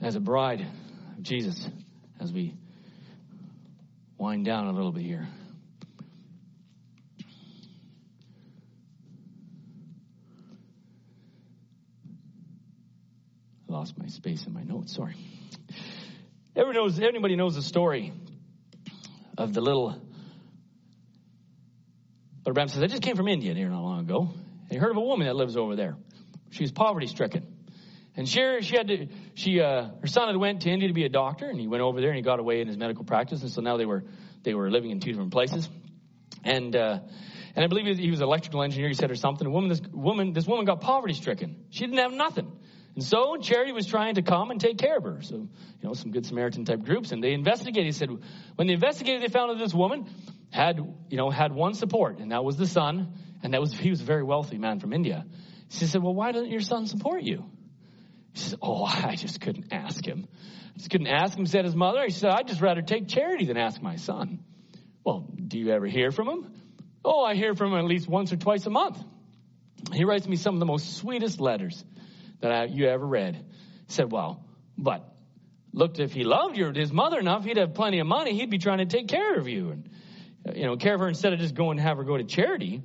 as 0.00 0.14
a 0.14 0.20
bride 0.20 0.60
of 0.60 1.22
Jesus 1.22 1.68
as 2.20 2.32
we 2.32 2.54
wind 4.18 4.44
down 4.44 4.68
a 4.68 4.72
little 4.72 4.92
bit 4.92 5.02
here. 5.02 5.26
I 13.68 13.72
lost 13.72 13.98
my 13.98 14.06
space 14.06 14.46
in 14.46 14.52
my 14.52 14.62
notes, 14.62 14.94
sorry. 14.94 15.16
Everybody 16.54 16.78
knows, 16.78 17.00
anybody 17.00 17.34
knows 17.34 17.56
the 17.56 17.62
story 17.62 18.12
of 19.36 19.54
the 19.54 19.60
little. 19.60 19.90
Brother 22.44 22.54
Branham 22.54 22.68
says, 22.68 22.82
I 22.82 22.86
just 22.86 23.02
came 23.02 23.16
from 23.16 23.28
India 23.28 23.54
here 23.54 23.68
not 23.68 23.82
long 23.82 24.00
ago. 24.00 24.28
He 24.72 24.78
heard 24.78 24.90
of 24.90 24.96
a 24.96 25.00
woman 25.00 25.26
that 25.26 25.36
lives 25.36 25.56
over 25.56 25.76
there. 25.76 25.96
She's 26.50 26.72
poverty 26.72 27.06
stricken. 27.06 27.46
And 28.16 28.28
she, 28.28 28.40
she 28.60 28.76
had 28.76 28.88
to, 28.88 29.08
she, 29.34 29.60
uh, 29.60 29.88
her 30.00 30.06
son 30.06 30.28
had 30.28 30.36
went 30.36 30.62
to 30.62 30.70
India 30.70 30.88
to 30.88 30.94
be 30.94 31.04
a 31.04 31.08
doctor 31.08 31.48
and 31.48 31.58
he 31.58 31.66
went 31.66 31.82
over 31.82 32.00
there 32.00 32.10
and 32.10 32.16
he 32.16 32.22
got 32.22 32.40
away 32.40 32.60
in 32.60 32.68
his 32.68 32.76
medical 32.76 33.04
practice. 33.04 33.42
And 33.42 33.50
so 33.50 33.62
now 33.62 33.76
they 33.76 33.86
were, 33.86 34.04
they 34.42 34.54
were 34.54 34.70
living 34.70 34.90
in 34.90 35.00
two 35.00 35.10
different 35.10 35.32
places. 35.32 35.68
And, 36.44 36.74
uh, 36.76 37.00
and 37.54 37.64
I 37.64 37.68
believe 37.68 37.98
he 37.98 38.10
was 38.10 38.20
an 38.20 38.26
electrical 38.26 38.62
engineer, 38.62 38.88
he 38.88 38.94
said, 38.94 39.10
or 39.10 39.14
something. 39.14 39.46
A 39.46 39.50
woman, 39.50 39.68
this 39.68 39.80
woman, 39.92 40.32
this 40.32 40.46
woman 40.46 40.64
got 40.64 40.80
poverty 40.80 41.14
stricken. 41.14 41.64
She 41.70 41.80
didn't 41.80 41.98
have 41.98 42.12
nothing. 42.12 42.50
And 42.94 43.04
so 43.04 43.36
charity 43.36 43.72
was 43.72 43.86
trying 43.86 44.16
to 44.16 44.22
come 44.22 44.50
and 44.50 44.60
take 44.60 44.78
care 44.78 44.96
of 44.98 45.04
her. 45.04 45.22
So, 45.22 45.36
you 45.36 45.48
know, 45.82 45.94
some 45.94 46.10
good 46.10 46.26
Samaritan 46.26 46.64
type 46.64 46.82
groups. 46.82 47.12
And 47.12 47.22
they 47.22 47.32
investigated. 47.32 47.86
He 47.86 47.92
said, 47.92 48.10
when 48.56 48.66
they 48.68 48.74
investigated, 48.74 49.22
they 49.22 49.28
found 49.28 49.50
that 49.50 49.62
this 49.62 49.74
woman 49.74 50.06
had, 50.50 50.78
you 51.08 51.16
know, 51.16 51.30
had 51.30 51.52
one 51.52 51.72
support, 51.72 52.18
and 52.18 52.30
that 52.30 52.44
was 52.44 52.56
the 52.56 52.66
son. 52.66 53.14
And 53.42 53.54
that 53.54 53.60
was, 53.60 53.72
he 53.72 53.90
was 53.90 54.00
a 54.00 54.04
very 54.04 54.22
wealthy 54.22 54.58
man 54.58 54.78
from 54.78 54.92
India. 54.92 55.26
She 55.68 55.86
said, 55.86 56.02
well, 56.02 56.14
why 56.14 56.32
doesn't 56.32 56.50
your 56.50 56.60
son 56.60 56.86
support 56.86 57.22
you? 57.22 57.44
He 58.34 58.40
said, 58.40 58.58
oh, 58.62 58.84
I 58.86 59.16
just 59.16 59.40
couldn't 59.40 59.72
ask 59.72 60.06
him. 60.06 60.28
I 60.74 60.78
just 60.78 60.90
couldn't 60.90 61.08
ask 61.08 61.36
him, 61.36 61.46
said 61.46 61.64
his 61.64 61.76
mother. 61.76 62.02
He 62.04 62.10
said, 62.10 62.30
I'd 62.30 62.46
just 62.46 62.60
rather 62.60 62.82
take 62.82 63.08
charity 63.08 63.46
than 63.46 63.56
ask 63.56 63.82
my 63.82 63.96
son. 63.96 64.44
Well, 65.04 65.26
do 65.46 65.58
you 65.58 65.70
ever 65.70 65.86
hear 65.86 66.10
from 66.10 66.28
him? 66.28 66.52
Oh, 67.04 67.24
I 67.24 67.34
hear 67.34 67.54
from 67.54 67.72
him 67.72 67.78
at 67.78 67.84
least 67.84 68.08
once 68.08 68.32
or 68.32 68.36
twice 68.36 68.64
a 68.66 68.70
month. 68.70 69.02
He 69.92 70.04
writes 70.04 70.26
me 70.28 70.36
some 70.36 70.54
of 70.54 70.60
the 70.60 70.66
most 70.66 70.96
sweetest 70.96 71.40
letters 71.40 71.84
that 72.40 72.52
I, 72.52 72.64
you 72.64 72.86
ever 72.86 73.04
read. 73.04 73.34
He 73.34 73.92
said, 73.92 74.12
well, 74.12 74.44
but 74.78 75.12
looked 75.72 75.98
if 75.98 76.12
he 76.12 76.22
loved 76.22 76.56
your, 76.56 76.72
his 76.72 76.92
mother 76.92 77.18
enough, 77.18 77.44
he'd 77.44 77.56
have 77.56 77.74
plenty 77.74 77.98
of 77.98 78.06
money. 78.06 78.34
He'd 78.34 78.50
be 78.50 78.58
trying 78.58 78.78
to 78.78 78.86
take 78.86 79.08
care 79.08 79.34
of 79.34 79.48
you 79.48 79.70
and, 79.70 79.90
you 80.54 80.66
know, 80.66 80.76
care 80.76 80.94
of 80.94 81.00
her 81.00 81.08
instead 81.08 81.32
of 81.32 81.40
just 81.40 81.54
going 81.54 81.78
and 81.78 81.86
have 81.86 81.96
her 81.96 82.04
go 82.04 82.16
to 82.16 82.24
charity, 82.24 82.82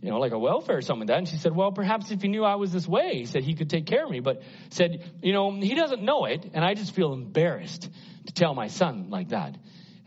you 0.00 0.10
know, 0.10 0.18
like 0.18 0.32
a 0.32 0.38
welfare 0.38 0.78
or 0.78 0.82
something 0.82 1.00
like 1.00 1.08
that. 1.08 1.18
And 1.18 1.28
she 1.28 1.36
said, 1.36 1.54
well, 1.54 1.72
perhaps 1.72 2.10
if 2.10 2.22
he 2.22 2.28
knew 2.28 2.44
I 2.44 2.54
was 2.54 2.72
this 2.72 2.86
way, 2.86 3.14
he 3.14 3.26
said 3.26 3.42
he 3.42 3.54
could 3.54 3.68
take 3.68 3.86
care 3.86 4.04
of 4.04 4.10
me, 4.10 4.20
but 4.20 4.42
said, 4.70 5.12
you 5.22 5.32
know, 5.32 5.50
he 5.52 5.74
doesn't 5.74 6.02
know 6.02 6.24
it. 6.26 6.50
And 6.54 6.64
I 6.64 6.74
just 6.74 6.94
feel 6.94 7.12
embarrassed 7.12 7.88
to 8.26 8.32
tell 8.32 8.54
my 8.54 8.68
son 8.68 9.10
like 9.10 9.30
that. 9.30 9.56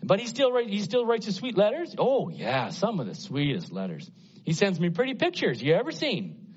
But 0.03 0.19
he 0.19 0.27
still 0.27 0.51
writes, 0.51 0.69
he 0.69 0.81
still 0.81 1.05
writes 1.05 1.25
the 1.25 1.33
sweet 1.33 1.57
letters. 1.57 1.95
Oh 1.97 2.29
yeah, 2.29 2.69
some 2.69 2.99
of 2.99 3.07
the 3.07 3.15
sweetest 3.15 3.71
letters. 3.71 4.09
He 4.43 4.53
sends 4.53 4.79
me 4.79 4.89
pretty 4.89 5.13
pictures. 5.13 5.61
You 5.61 5.73
ever 5.75 5.91
seen? 5.91 6.55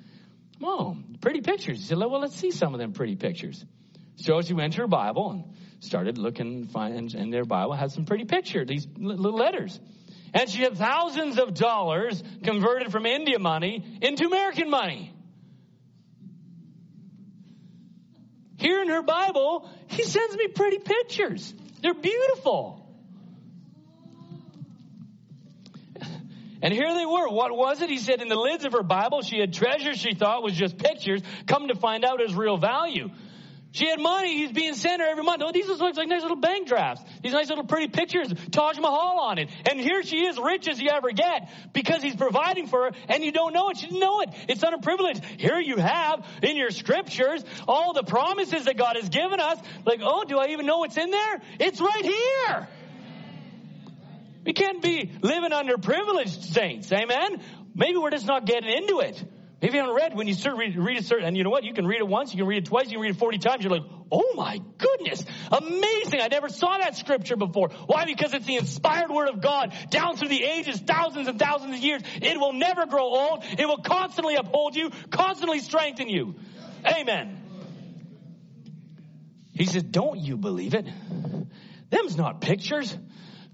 Oh, 0.62 0.97
pretty 1.20 1.40
pictures. 1.40 1.78
He 1.78 1.85
said, 1.85 1.98
well, 1.98 2.20
let's 2.20 2.36
see 2.36 2.52
some 2.52 2.73
of 2.73 2.81
them 2.81 2.93
pretty 2.93 3.16
pictures. 3.16 3.65
So 4.16 4.40
she 4.40 4.55
went 4.55 4.74
to 4.74 4.82
her 4.82 4.86
Bible 4.86 5.31
and 5.31 5.44
started 5.81 6.16
looking, 6.16 6.69
find, 6.69 7.15
and 7.15 7.32
their 7.32 7.44
Bible 7.44 7.74
had 7.74 7.90
some 7.90 8.06
pretty 8.06 8.24
pictures, 8.24 8.66
these 8.66 8.86
little 8.97 9.36
letters. 9.36 9.78
And 10.35 10.51
she 10.51 10.62
had 10.62 10.77
thousands 10.77 11.39
of 11.39 11.55
dollars 11.55 12.23
converted 12.43 12.90
from 12.90 13.06
India 13.06 13.39
money 13.39 13.98
into 14.02 14.27
American 14.27 14.69
money. 14.69 15.12
Here 18.59 18.82
in 18.82 18.89
her 18.89 19.02
Bible, 19.02 19.70
he 19.86 20.02
sends 20.02 20.36
me 20.36 20.48
pretty 20.48 20.78
pictures. 20.78 21.55
They're 21.82 21.94
beautiful. 21.94 22.81
And 26.62 26.73
here 26.73 26.94
they 26.94 27.05
were. 27.05 27.28
What 27.28 27.55
was 27.55 27.82
it? 27.82 27.90
He 27.90 27.98
said 27.98 28.23
in 28.23 28.28
the 28.28 28.39
lids 28.39 28.65
of 28.65 28.73
her 28.73 28.82
Bible, 28.82 29.20
she 29.20 29.39
had 29.39 29.52
treasures 29.52 29.98
she 29.98 30.15
thought 30.15 30.43
was 30.43 30.55
just 30.55 30.78
pictures, 30.78 31.20
come 31.47 31.69
to 31.69 31.74
find 31.74 32.05
out 32.05 32.23
is 32.23 32.35
real 32.35 32.56
value. 32.56 33.11
She 33.74 33.88
had 33.88 33.98
money. 33.98 34.36
He's 34.36 34.52
being 34.52 34.74
sent 34.74 35.02
her 35.02 35.09
every 35.09 35.24
month. 35.24 35.42
Oh, 35.44 35.51
these 35.51 35.66
just 35.66 35.80
look 35.80 35.96
like 35.96 36.06
nice 36.06 36.22
little 36.22 36.36
bank 36.36 36.68
drafts. 36.68 37.02
These 37.24 37.32
nice 37.32 37.48
little 37.48 37.64
pretty 37.64 37.88
pictures, 37.88 38.32
Taj 38.52 38.78
Mahal 38.78 39.18
on 39.18 39.38
it. 39.38 39.51
And 39.68 39.80
here 39.80 40.05
she 40.05 40.24
is, 40.24 40.38
rich 40.38 40.68
as 40.68 40.80
you 40.80 40.90
ever 40.90 41.10
get, 41.10 41.51
because 41.72 42.01
he's 42.01 42.14
providing 42.14 42.68
for 42.68 42.84
her, 42.84 42.90
and 43.09 43.24
you 43.24 43.32
don't 43.32 43.52
know 43.52 43.70
it. 43.70 43.78
She 43.78 43.88
didn't 43.88 43.98
know 43.98 44.20
it. 44.20 44.28
It's 44.48 44.62
underprivileged. 44.62 45.24
Here 45.40 45.59
you 45.59 45.78
have 45.78 46.24
in 46.40 46.56
your 46.56 46.70
scriptures 46.70 47.44
all 47.66 47.92
the 47.94 48.05
promises 48.05 48.66
that 48.66 48.76
God 48.76 48.94
has 48.94 49.09
given 49.09 49.40
us. 49.40 49.59
Like, 49.84 49.98
oh, 50.05 50.22
do 50.22 50.38
I 50.38 50.51
even 50.51 50.66
know 50.66 50.78
what's 50.78 50.96
in 50.96 51.10
there? 51.10 51.42
It's 51.59 51.80
right 51.80 52.05
here. 52.05 52.68
We 54.46 54.52
can't 54.52 54.82
be 54.82 55.10
living 55.20 55.52
under 55.52 55.78
privileged 55.78 56.44
saints. 56.44 56.92
Amen. 56.92 57.42
Maybe 57.74 57.98
we're 57.98 58.10
just 58.10 58.26
not 58.26 58.46
getting 58.46 58.70
into 58.70 59.01
it. 59.01 59.20
If 59.65 59.73
you 59.73 59.81
haven't 59.81 59.97
read, 59.97 60.15
when 60.15 60.27
you 60.27 60.35
start 60.35 60.59
read, 60.59 60.77
read 60.77 60.99
it, 60.99 61.11
and 61.11 61.39
you 61.39 61.43
know 61.43 61.49
what? 61.49 61.65
You 61.65 61.73
can 61.73 61.86
read 61.86 62.01
it 62.01 62.07
once, 62.07 62.35
you 62.35 62.36
can 62.36 62.47
read 62.47 62.59
it 62.59 62.66
twice, 62.66 62.89
you 62.89 62.99
can 62.99 63.01
read 63.01 63.15
it 63.15 63.16
40 63.16 63.39
times. 63.39 63.65
You're 63.65 63.73
like, 63.73 63.86
oh 64.12 64.35
my 64.35 64.61
goodness, 64.77 65.24
amazing. 65.51 66.20
I 66.20 66.28
never 66.28 66.51
saw 66.51 66.77
that 66.77 66.97
scripture 66.97 67.35
before. 67.35 67.70
Why? 67.86 68.05
Because 68.05 68.35
it's 68.35 68.45
the 68.45 68.57
inspired 68.57 69.11
word 69.11 69.31
of 69.31 69.41
God 69.41 69.73
down 69.89 70.19
through 70.19 70.28
the 70.28 70.45
ages, 70.45 70.81
thousands 70.81 71.28
and 71.28 71.39
thousands 71.39 71.78
of 71.78 71.82
years. 71.82 72.03
It 72.20 72.39
will 72.39 72.53
never 72.53 72.85
grow 72.85 73.05
old. 73.05 73.43
It 73.59 73.66
will 73.66 73.78
constantly 73.78 74.35
uphold 74.35 74.77
you, 74.77 74.91
constantly 75.11 75.61
strengthen 75.61 76.11
you. 76.11 76.35
Amen. 76.86 77.41
He 79.55 79.65
says, 79.65 79.82
don't 79.82 80.19
you 80.19 80.36
believe 80.36 80.74
it? 80.74 80.86
Them's 81.89 82.19
not 82.19 82.43
pictures. 82.43 82.95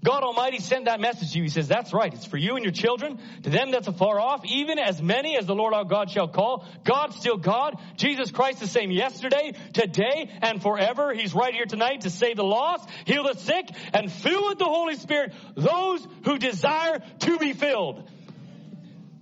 God 0.03 0.23
Almighty 0.23 0.59
sent 0.59 0.85
that 0.85 0.99
message 0.99 1.33
to 1.33 1.37
you. 1.37 1.43
He 1.43 1.49
says, 1.49 1.67
that's 1.67 1.93
right. 1.93 2.11
It's 2.11 2.25
for 2.25 2.37
you 2.37 2.55
and 2.55 2.65
your 2.65 2.71
children, 2.71 3.19
to 3.43 3.49
them 3.51 3.69
that's 3.69 3.87
afar 3.87 4.19
off, 4.19 4.43
even 4.45 4.79
as 4.79 4.99
many 4.99 5.37
as 5.37 5.45
the 5.45 5.53
Lord 5.53 5.75
our 5.75 5.85
God 5.85 6.09
shall 6.09 6.27
call. 6.27 6.65
God's 6.83 7.17
still 7.17 7.37
God. 7.37 7.77
Jesus 7.97 8.31
Christ 8.31 8.59
the 8.59 8.67
same 8.67 8.89
yesterday, 8.89 9.53
today, 9.73 10.31
and 10.41 10.61
forever. 10.61 11.13
He's 11.13 11.35
right 11.35 11.53
here 11.53 11.65
tonight 11.65 12.01
to 12.01 12.09
save 12.09 12.37
the 12.37 12.43
lost, 12.43 12.89
heal 13.05 13.23
the 13.23 13.35
sick, 13.35 13.69
and 13.93 14.11
fill 14.11 14.49
with 14.49 14.57
the 14.57 14.65
Holy 14.65 14.95
Spirit 14.95 15.33
those 15.55 16.07
who 16.25 16.39
desire 16.39 16.99
to 17.19 17.37
be 17.37 17.53
filled. 17.53 18.09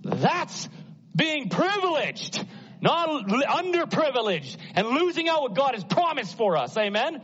That's 0.02 0.66
being 1.14 1.50
privileged, 1.50 2.42
not 2.80 3.10
underprivileged, 3.28 4.56
and 4.74 4.88
losing 4.88 5.28
out 5.28 5.42
what 5.42 5.54
God 5.54 5.74
has 5.74 5.84
promised 5.84 6.38
for 6.38 6.56
us. 6.56 6.74
Amen? 6.78 7.20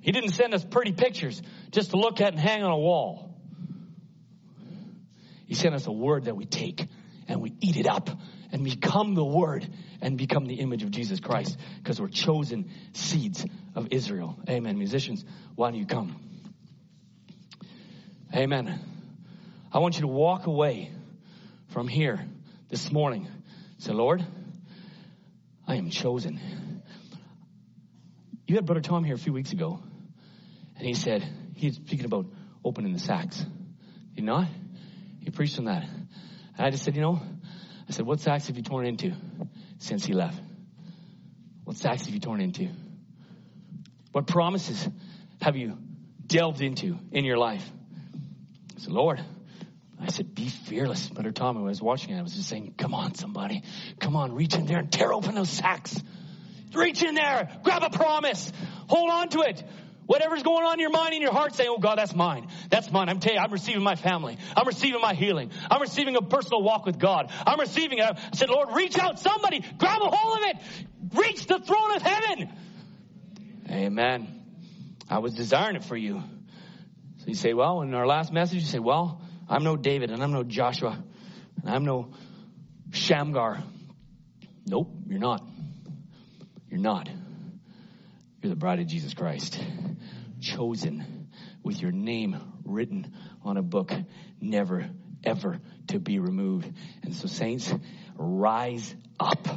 He 0.00 0.10
didn't 0.10 0.30
send 0.30 0.54
us 0.54 0.64
pretty 0.64 0.92
pictures 0.92 1.42
just 1.72 1.90
to 1.90 1.96
look 1.96 2.20
at 2.20 2.32
and 2.32 2.40
hang 2.40 2.62
on 2.62 2.70
a 2.70 2.78
wall. 2.78 3.34
He 5.46 5.54
sent 5.54 5.74
us 5.74 5.86
a 5.86 5.92
word 5.92 6.24
that 6.24 6.36
we 6.36 6.46
take 6.46 6.86
and 7.28 7.40
we 7.40 7.52
eat 7.60 7.76
it 7.76 7.86
up 7.86 8.08
and 8.52 8.62
become 8.62 9.14
the 9.14 9.24
word 9.24 9.66
and 10.00 10.16
become 10.16 10.46
the 10.46 10.56
image 10.56 10.82
of 10.82 10.90
Jesus 10.90 11.20
Christ 11.20 11.58
because 11.78 12.00
we're 12.00 12.08
chosen 12.08 12.70
seeds 12.92 13.44
of 13.74 13.88
Israel. 13.90 14.38
Amen. 14.48 14.78
Musicians, 14.78 15.24
why 15.54 15.70
don't 15.70 15.78
you 15.78 15.86
come? 15.86 16.20
Amen. 18.34 18.80
I 19.72 19.78
want 19.78 19.96
you 19.96 20.02
to 20.02 20.08
walk 20.08 20.46
away 20.46 20.90
from 21.68 21.88
here 21.88 22.24
this 22.68 22.92
morning. 22.92 23.28
Say, 23.78 23.92
Lord, 23.92 24.24
I 25.66 25.76
am 25.76 25.90
chosen. 25.90 26.82
You 28.46 28.56
had 28.56 28.66
Brother 28.66 28.80
Tom 28.80 29.04
here 29.04 29.14
a 29.14 29.18
few 29.18 29.32
weeks 29.32 29.52
ago, 29.52 29.80
and 30.76 30.86
he 30.86 30.94
said, 30.94 31.26
he's 31.54 31.76
speaking 31.76 32.04
about 32.04 32.26
opening 32.64 32.92
the 32.92 32.98
sacks. 32.98 33.38
Did 33.38 33.48
he 34.14 34.22
not? 34.22 34.48
He 35.20 35.30
preached 35.30 35.58
on 35.58 35.66
that. 35.66 35.84
And 35.84 36.66
I 36.66 36.70
just 36.70 36.84
said, 36.84 36.94
you 36.96 37.02
know, 37.02 37.20
I 37.88 37.92
said, 37.92 38.06
what 38.06 38.20
sacks 38.20 38.46
have 38.48 38.56
you 38.56 38.62
torn 38.62 38.86
into 38.86 39.12
since 39.78 40.04
he 40.04 40.12
left? 40.12 40.40
What 41.64 41.76
sacks 41.76 42.06
have 42.06 42.14
you 42.14 42.20
torn 42.20 42.40
into? 42.40 42.68
What 44.12 44.26
promises 44.26 44.88
have 45.40 45.56
you 45.56 45.78
delved 46.26 46.60
into 46.60 46.98
in 47.12 47.24
your 47.24 47.38
life? 47.38 47.68
I 48.76 48.80
said, 48.80 48.92
Lord, 48.92 49.24
I 50.00 50.08
said, 50.08 50.34
be 50.34 50.48
fearless. 50.48 51.08
Brother 51.08 51.30
Tom, 51.30 51.56
I 51.56 51.62
was 51.62 51.80
watching 51.80 52.14
I 52.14 52.22
was 52.22 52.34
just 52.34 52.48
saying, 52.48 52.74
come 52.76 52.94
on, 52.94 53.14
somebody. 53.14 53.62
Come 54.00 54.16
on, 54.16 54.34
reach 54.34 54.54
in 54.54 54.66
there 54.66 54.78
and 54.78 54.90
tear 54.90 55.12
open 55.12 55.34
those 55.34 55.50
sacks. 55.50 56.00
Reach 56.74 57.02
in 57.02 57.14
there, 57.14 57.48
grab 57.62 57.82
a 57.82 57.90
promise, 57.90 58.50
hold 58.88 59.10
on 59.10 59.28
to 59.30 59.40
it. 59.42 59.62
Whatever's 60.12 60.42
going 60.42 60.62
on 60.66 60.74
in 60.74 60.80
your 60.80 60.90
mind 60.90 61.14
and 61.14 61.22
your 61.22 61.32
heart, 61.32 61.54
say, 61.54 61.68
Oh 61.68 61.78
God, 61.78 61.96
that's 61.96 62.14
mine. 62.14 62.48
That's 62.68 62.92
mine. 62.92 63.08
I'm 63.08 63.18
telling 63.18 63.38
you, 63.38 63.42
I'm 63.42 63.50
receiving 63.50 63.82
my 63.82 63.94
family. 63.94 64.36
I'm 64.54 64.66
receiving 64.66 65.00
my 65.00 65.14
healing. 65.14 65.50
I'm 65.70 65.80
receiving 65.80 66.16
a 66.16 66.20
personal 66.20 66.62
walk 66.62 66.84
with 66.84 66.98
God. 66.98 67.32
I'm 67.46 67.58
receiving 67.58 67.96
it. 67.96 68.04
I 68.04 68.18
said, 68.34 68.50
Lord, 68.50 68.74
reach 68.74 68.98
out 68.98 69.18
somebody, 69.18 69.64
grab 69.78 70.02
a 70.02 70.10
hold 70.10 70.36
of 70.36 70.44
it, 70.50 70.56
reach 71.14 71.46
the 71.46 71.60
throne 71.60 71.96
of 71.96 72.02
heaven. 72.02 72.52
Amen. 73.70 74.44
I 75.08 75.20
was 75.20 75.32
desiring 75.32 75.76
it 75.76 75.84
for 75.84 75.96
you. 75.96 76.22
So 77.20 77.28
you 77.28 77.34
say, 77.34 77.54
Well, 77.54 77.80
in 77.80 77.94
our 77.94 78.06
last 78.06 78.34
message, 78.34 78.60
you 78.60 78.68
say, 78.68 78.80
Well, 78.80 79.22
I'm 79.48 79.64
no 79.64 79.76
David 79.76 80.10
and 80.10 80.22
I'm 80.22 80.32
no 80.32 80.42
Joshua 80.42 81.02
and 81.62 81.74
I'm 81.74 81.86
no 81.86 82.12
Shamgar. 82.90 83.62
Nope, 84.66 84.90
you're 85.06 85.18
not. 85.18 85.42
You're 86.68 86.80
not. 86.80 87.08
You're 88.42 88.50
the 88.50 88.56
bride 88.56 88.80
of 88.80 88.88
Jesus 88.88 89.14
Christ, 89.14 89.62
chosen 90.42 91.28
with 91.62 91.80
your 91.80 91.92
name 91.92 92.36
written 92.64 93.14
on 93.42 93.56
a 93.56 93.62
book, 93.62 93.92
never, 94.40 94.90
ever 95.24 95.60
to 95.88 95.98
be 95.98 96.18
removed. 96.18 96.70
And 97.02 97.14
so, 97.14 97.26
saints, 97.28 97.72
rise 98.16 98.94
up 99.18 99.48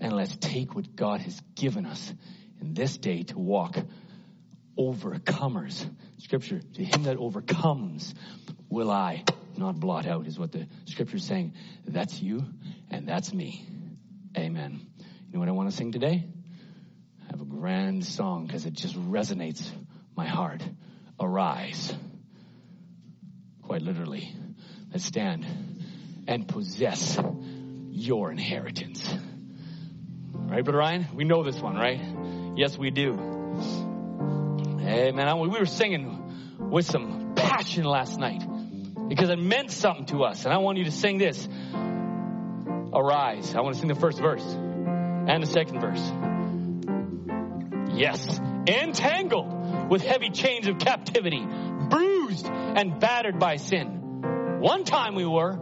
and 0.00 0.12
let's 0.12 0.36
take 0.36 0.74
what 0.74 0.94
God 0.94 1.20
has 1.20 1.40
given 1.54 1.84
us 1.84 2.12
in 2.60 2.74
this 2.74 2.96
day 2.96 3.24
to 3.24 3.38
walk 3.38 3.76
overcomers. 4.78 5.88
Scripture, 6.18 6.60
to 6.74 6.84
him 6.84 7.04
that 7.04 7.16
overcomes 7.16 8.14
will 8.68 8.90
I 8.90 9.24
not 9.56 9.80
blot 9.80 10.06
out, 10.06 10.26
is 10.26 10.38
what 10.38 10.52
the 10.52 10.68
scripture 10.86 11.16
is 11.16 11.24
saying. 11.24 11.54
That's 11.86 12.20
you 12.20 12.44
and 12.90 13.08
that's 13.08 13.32
me. 13.32 13.66
Amen. 14.36 14.86
You 14.98 15.34
know 15.34 15.40
what 15.40 15.48
I 15.48 15.52
want 15.52 15.70
to 15.70 15.76
sing 15.76 15.92
today? 15.92 16.24
I 17.22 17.30
have 17.30 17.40
a 17.40 17.44
grand 17.44 18.04
song 18.04 18.46
because 18.46 18.66
it 18.66 18.74
just 18.74 18.94
resonates 18.94 19.68
my 20.18 20.26
heart. 20.26 20.60
Arise. 21.20 21.94
Quite 23.62 23.82
literally. 23.82 24.34
Let's 24.90 25.04
stand 25.04 25.46
and 26.26 26.48
possess 26.48 27.16
your 27.92 28.32
inheritance. 28.32 29.08
Right, 30.32 30.64
Brother 30.64 30.78
Ryan? 30.78 31.06
We 31.14 31.22
know 31.22 31.44
this 31.44 31.60
one, 31.60 31.76
right? 31.76 32.00
Yes, 32.56 32.76
we 32.76 32.90
do. 32.90 33.12
Hey, 34.80 35.12
man, 35.12 35.38
we 35.38 35.46
were 35.46 35.66
singing 35.66 36.58
with 36.58 36.86
some 36.86 37.34
passion 37.36 37.84
last 37.84 38.18
night 38.18 38.42
because 39.08 39.28
it 39.30 39.38
meant 39.38 39.70
something 39.70 40.06
to 40.06 40.24
us. 40.24 40.44
And 40.46 40.52
I 40.52 40.58
want 40.58 40.78
you 40.78 40.84
to 40.86 40.90
sing 40.90 41.18
this. 41.18 41.48
Arise. 42.92 43.54
I 43.54 43.60
want 43.60 43.76
to 43.76 43.80
sing 43.80 43.88
the 43.88 43.94
first 43.94 44.18
verse 44.18 44.42
and 44.42 45.44
the 45.44 45.46
second 45.46 45.80
verse. 45.80 46.02
Yes, 47.94 48.40
entangled 48.66 49.57
with 49.88 50.02
heavy 50.02 50.30
chains 50.30 50.66
of 50.66 50.78
captivity, 50.78 51.44
bruised 51.44 52.46
and 52.46 53.00
battered 53.00 53.38
by 53.38 53.56
sin. 53.56 54.58
One 54.60 54.84
time 54.84 55.14
we 55.14 55.24
were, 55.24 55.54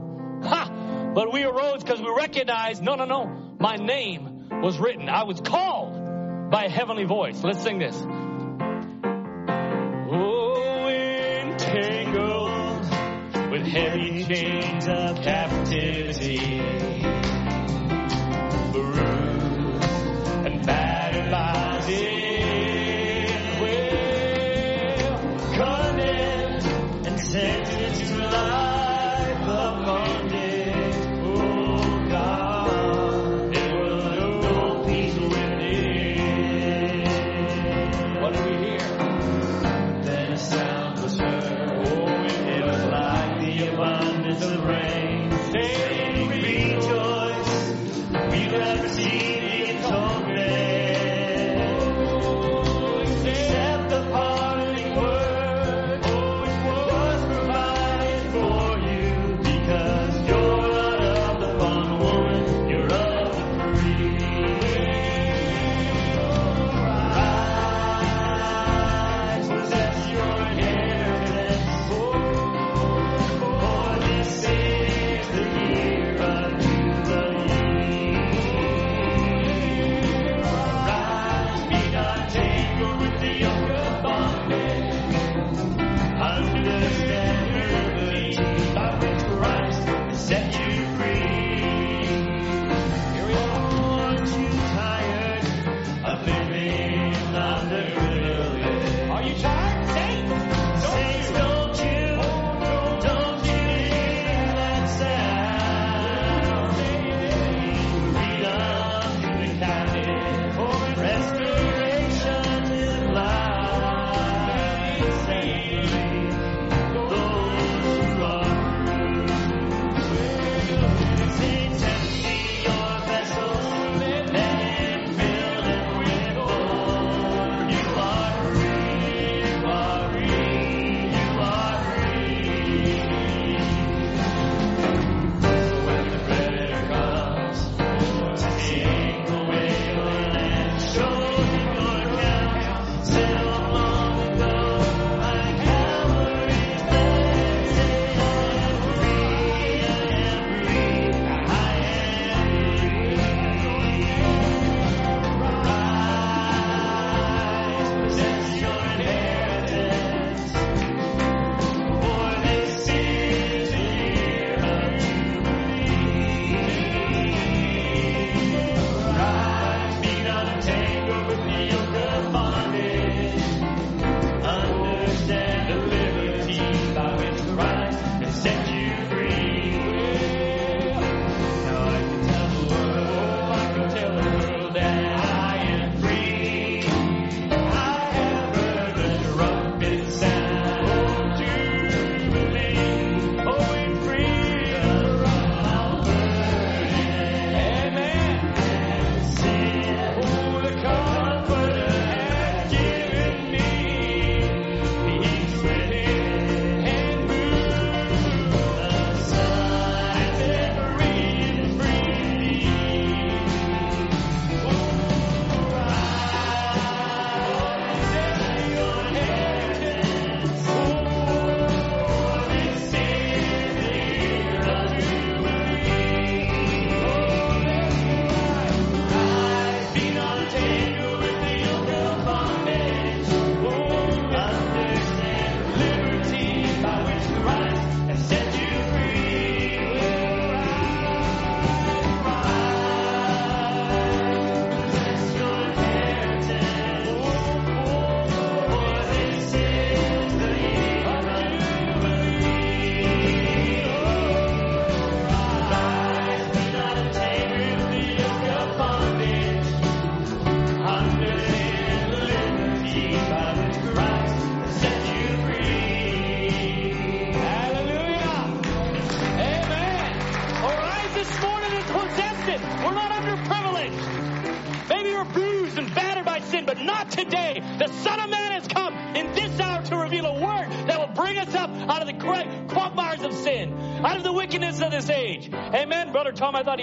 ha, 0.43 1.13
but 1.15 1.33
we 1.33 1.45
arose 1.45 1.83
because 1.83 2.01
we 2.01 2.11
recognized, 2.17 2.83
no, 2.83 2.95
no, 2.95 3.05
no, 3.05 3.55
my 3.59 3.77
name 3.77 4.49
was 4.63 4.79
written. 4.79 5.09
I 5.09 5.25
was 5.25 5.41
called 5.41 6.51
by 6.51 6.65
a 6.65 6.71
heavenly 6.71 7.05
voice. 7.05 7.43
Let's 7.43 7.63
sing 7.63 7.79
this. 7.79 7.97
Oh, 10.09 10.89
entangled 10.89 12.81
with 13.51 13.67
heavy 13.67 14.25
chains 14.25 14.89
of 14.89 15.23
captivity, 15.23 16.61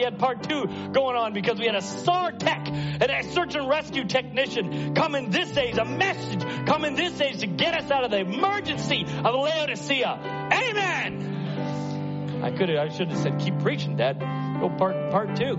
had 0.04 0.20
part 0.20 0.44
two 0.44 0.66
going 0.92 1.16
on 1.16 1.34
because 1.34 1.60
we 1.60 1.66
had 1.66 1.76
a 1.76 1.82
SAR 1.82 2.32
tech, 2.32 2.68
and 2.68 3.04
a 3.04 3.24
search 3.32 3.56
and 3.56 3.68
rescue 3.70 4.06
technician 4.06 4.94
come 4.94 5.16
in 5.16 5.30
this 5.30 5.58
age, 5.58 5.78
a 5.78 5.86
message 5.86 6.44
come 6.66 6.86
in 6.86 6.96
this 6.96 7.20
age 7.20 7.40
to 7.40 7.48
get 7.48 7.74
us 7.74 7.90
out 7.92 8.04
of 8.04 8.12
the 8.12 8.20
emergency 8.20 9.06
of 9.06 9.36
Laodicea. 9.36 10.50
Amen. 10.52 12.42
I 12.44 12.52
could 12.52 12.70
have, 12.70 12.78
I 12.78 12.90
should 12.90 13.10
have 13.10 13.20
said, 13.20 13.40
keep 13.40 13.60
preaching, 13.60 13.96
Dad. 13.96 14.20
Go 14.60 14.70
part, 14.70 15.12
part 15.12 15.36
two. 15.38 15.58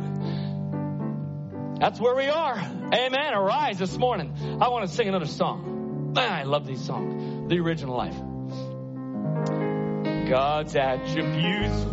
That's 1.80 1.98
where 1.98 2.14
we 2.14 2.28
are. 2.28 2.58
Amen. 2.58 3.34
Arise 3.34 3.78
this 3.78 3.96
morning. 3.98 4.34
I 4.60 4.68
want 4.68 4.88
to 4.88 4.94
sing 4.94 5.08
another 5.08 5.26
song. 5.26 6.12
Man, 6.14 6.30
I 6.32 6.44
love 6.44 6.66
these 6.66 6.84
songs. 6.84 7.48
The 7.48 7.58
original 7.58 7.96
life. 7.96 8.16
God's 10.28 10.76
attributes 10.76 11.84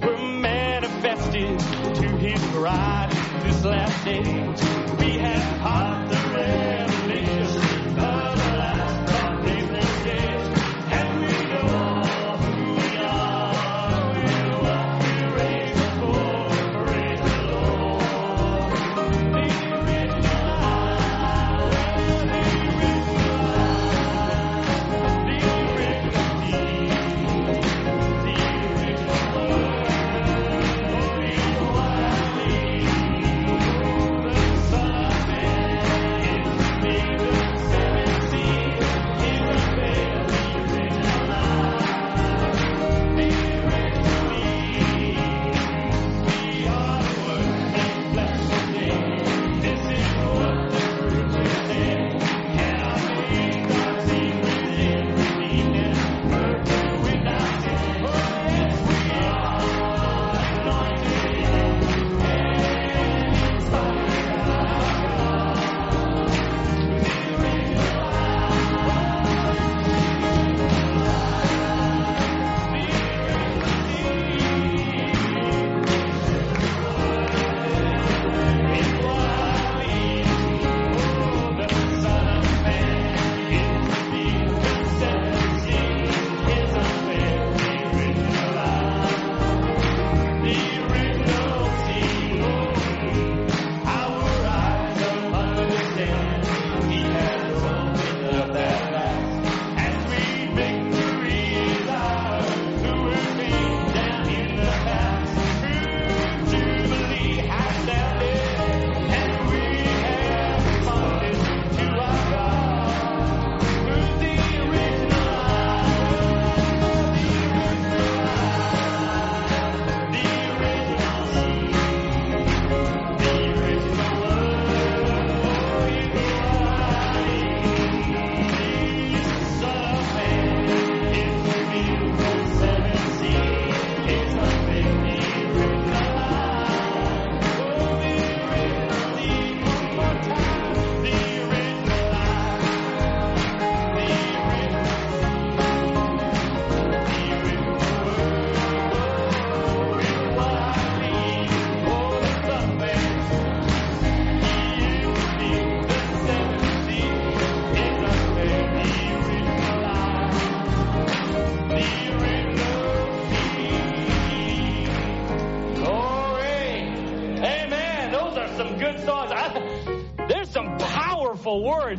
manifested 0.52 1.60
to 1.96 2.08
his 2.18 2.42
bride 2.52 3.10
this 3.44 3.64
last 3.64 4.06
age. 4.08 4.71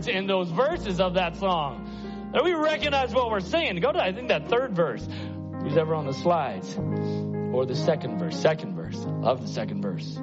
Words 0.03 0.17
in 0.17 0.27
those 0.27 0.51
verses 0.51 1.01
of 1.01 1.15
that 1.15 1.37
song. 1.37 2.31
And 2.35 2.45
we 2.45 2.53
recognize 2.55 3.13
what 3.13 3.31
we're 3.31 3.41
singing. 3.41 3.81
Go 3.81 3.93
to, 3.93 4.03
I 4.03 4.13
think, 4.13 4.29
that 4.29 4.49
third 4.49 4.75
verse. 4.75 5.07
Who's 5.63 5.77
ever 5.77 5.95
on 5.95 6.07
the 6.07 6.15
slides? 6.15 6.77
Or 6.77 7.67
the 7.67 7.77
second 7.77 8.19
verse. 8.19 8.37
Second 8.41 8.75
verse. 8.75 8.97
Love 8.97 9.43
the 9.43 9.49
second 9.49 9.83
verse. 9.83 10.19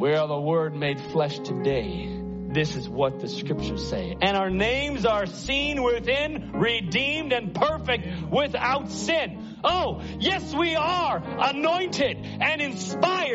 We 0.00 0.14
are 0.14 0.28
the 0.28 0.40
Word 0.40 0.74
made 0.74 1.00
flesh 1.00 1.38
today. 1.40 2.14
This 2.50 2.76
is 2.76 2.88
what 2.88 3.20
the 3.20 3.28
scriptures 3.28 3.90
say. 3.90 4.16
And 4.22 4.36
our 4.36 4.48
names 4.48 5.04
are 5.04 5.26
seen 5.26 5.82
within, 5.82 6.52
redeemed 6.52 7.32
and 7.32 7.54
perfect 7.54 8.06
without 8.30 8.90
sin. 8.90 9.58
Oh, 9.62 10.00
yes, 10.18 10.54
we 10.54 10.74
are 10.74 11.20
anointed 11.22 12.16
and 12.40 12.62
inspired 12.62 13.27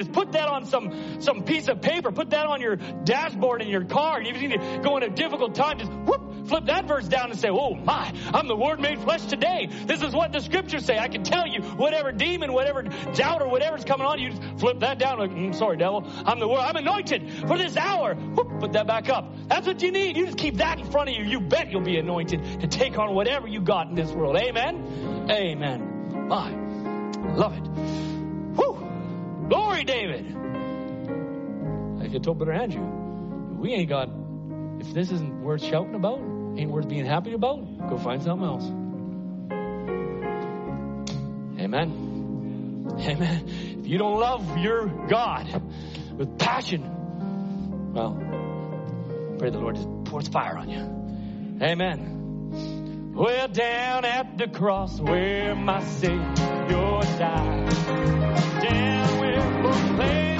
Goodness, 0.00 0.16
put 0.16 0.32
that 0.32 0.48
on 0.48 0.64
some, 0.64 1.20
some 1.20 1.44
piece 1.44 1.68
of 1.68 1.82
paper. 1.82 2.10
Put 2.10 2.30
that 2.30 2.46
on 2.46 2.60
your 2.60 2.76
dashboard 2.76 3.60
in 3.60 3.68
your 3.68 3.84
car. 3.84 4.18
And 4.18 4.26
if 4.26 4.40
you 4.40 4.48
need 4.48 4.60
to 4.60 4.80
go 4.82 4.96
in 4.96 5.02
a 5.02 5.10
difficult 5.10 5.54
time, 5.54 5.78
just 5.78 5.92
whoop, 5.92 6.48
flip 6.48 6.66
that 6.66 6.86
verse 6.86 7.06
down 7.06 7.30
and 7.30 7.38
say, 7.38 7.48
Oh 7.50 7.74
my, 7.74 8.12
I'm 8.32 8.48
the 8.48 8.56
Word 8.56 8.80
made 8.80 8.98
flesh 9.00 9.26
today. 9.26 9.68
This 9.86 10.02
is 10.02 10.14
what 10.14 10.32
the 10.32 10.40
scriptures 10.40 10.86
say. 10.86 10.98
I 10.98 11.08
can 11.08 11.22
tell 11.22 11.46
you 11.46 11.62
whatever 11.62 12.12
demon, 12.12 12.52
whatever 12.52 12.82
doubt 12.82 13.42
or 13.42 13.48
whatever's 13.48 13.84
coming 13.84 14.06
on 14.06 14.18
you, 14.18 14.30
just 14.30 14.42
flip 14.58 14.80
that 14.80 14.98
down. 14.98 15.18
Like, 15.18 15.32
mm, 15.32 15.54
sorry, 15.54 15.76
devil. 15.76 16.06
I'm 16.24 16.38
the 16.38 16.48
Word. 16.48 16.60
I'm 16.60 16.76
anointed 16.76 17.30
for 17.46 17.58
this 17.58 17.76
hour. 17.76 18.14
Whoop, 18.14 18.60
put 18.60 18.72
that 18.72 18.86
back 18.86 19.10
up. 19.10 19.34
That's 19.48 19.66
what 19.66 19.82
you 19.82 19.92
need. 19.92 20.16
You 20.16 20.26
just 20.26 20.38
keep 20.38 20.56
that 20.56 20.78
in 20.78 20.90
front 20.90 21.10
of 21.10 21.16
you. 21.16 21.24
You 21.24 21.40
bet 21.40 21.70
you'll 21.70 21.82
be 21.82 21.98
anointed 21.98 22.60
to 22.60 22.66
take 22.66 22.98
on 22.98 23.14
whatever 23.14 23.46
you 23.46 23.60
got 23.60 23.88
in 23.88 23.94
this 23.94 24.10
world. 24.12 24.36
Amen. 24.36 25.28
Amen. 25.30 26.28
My, 26.28 26.50
love 27.34 27.56
it. 27.56 28.19
Glory, 29.50 29.82
David. 29.82 30.26
I 32.00 32.18
told 32.18 32.38
Brother 32.38 32.52
Andrew, 32.52 32.86
we 33.58 33.72
ain't 33.72 33.88
got, 33.88 34.08
if 34.78 34.94
this 34.94 35.10
isn't 35.10 35.42
worth 35.42 35.64
shouting 35.64 35.96
about, 35.96 36.20
ain't 36.56 36.70
worth 36.70 36.88
being 36.88 37.04
happy 37.04 37.32
about, 37.32 37.88
go 37.88 37.98
find 37.98 38.22
something 38.22 38.46
else. 38.46 38.64
Amen. 41.60 42.86
Amen. 43.00 43.44
If 43.80 43.88
you 43.88 43.98
don't 43.98 44.20
love 44.20 44.56
your 44.58 44.86
God 45.08 45.62
with 46.16 46.38
passion, 46.38 47.92
well, 47.92 48.14
pray 49.36 49.50
the 49.50 49.58
Lord 49.58 49.74
just 49.74 49.88
pours 50.04 50.28
fire 50.28 50.58
on 50.58 50.68
you. 50.68 51.66
Amen. 51.66 53.12
Well, 53.14 53.48
down 53.48 54.04
at 54.04 54.38
the 54.38 54.46
cross 54.46 55.00
where 55.00 55.56
my 55.56 55.82
Savior 55.82 57.00
died, 57.18 57.68
down 58.62 58.99
where 59.96 60.39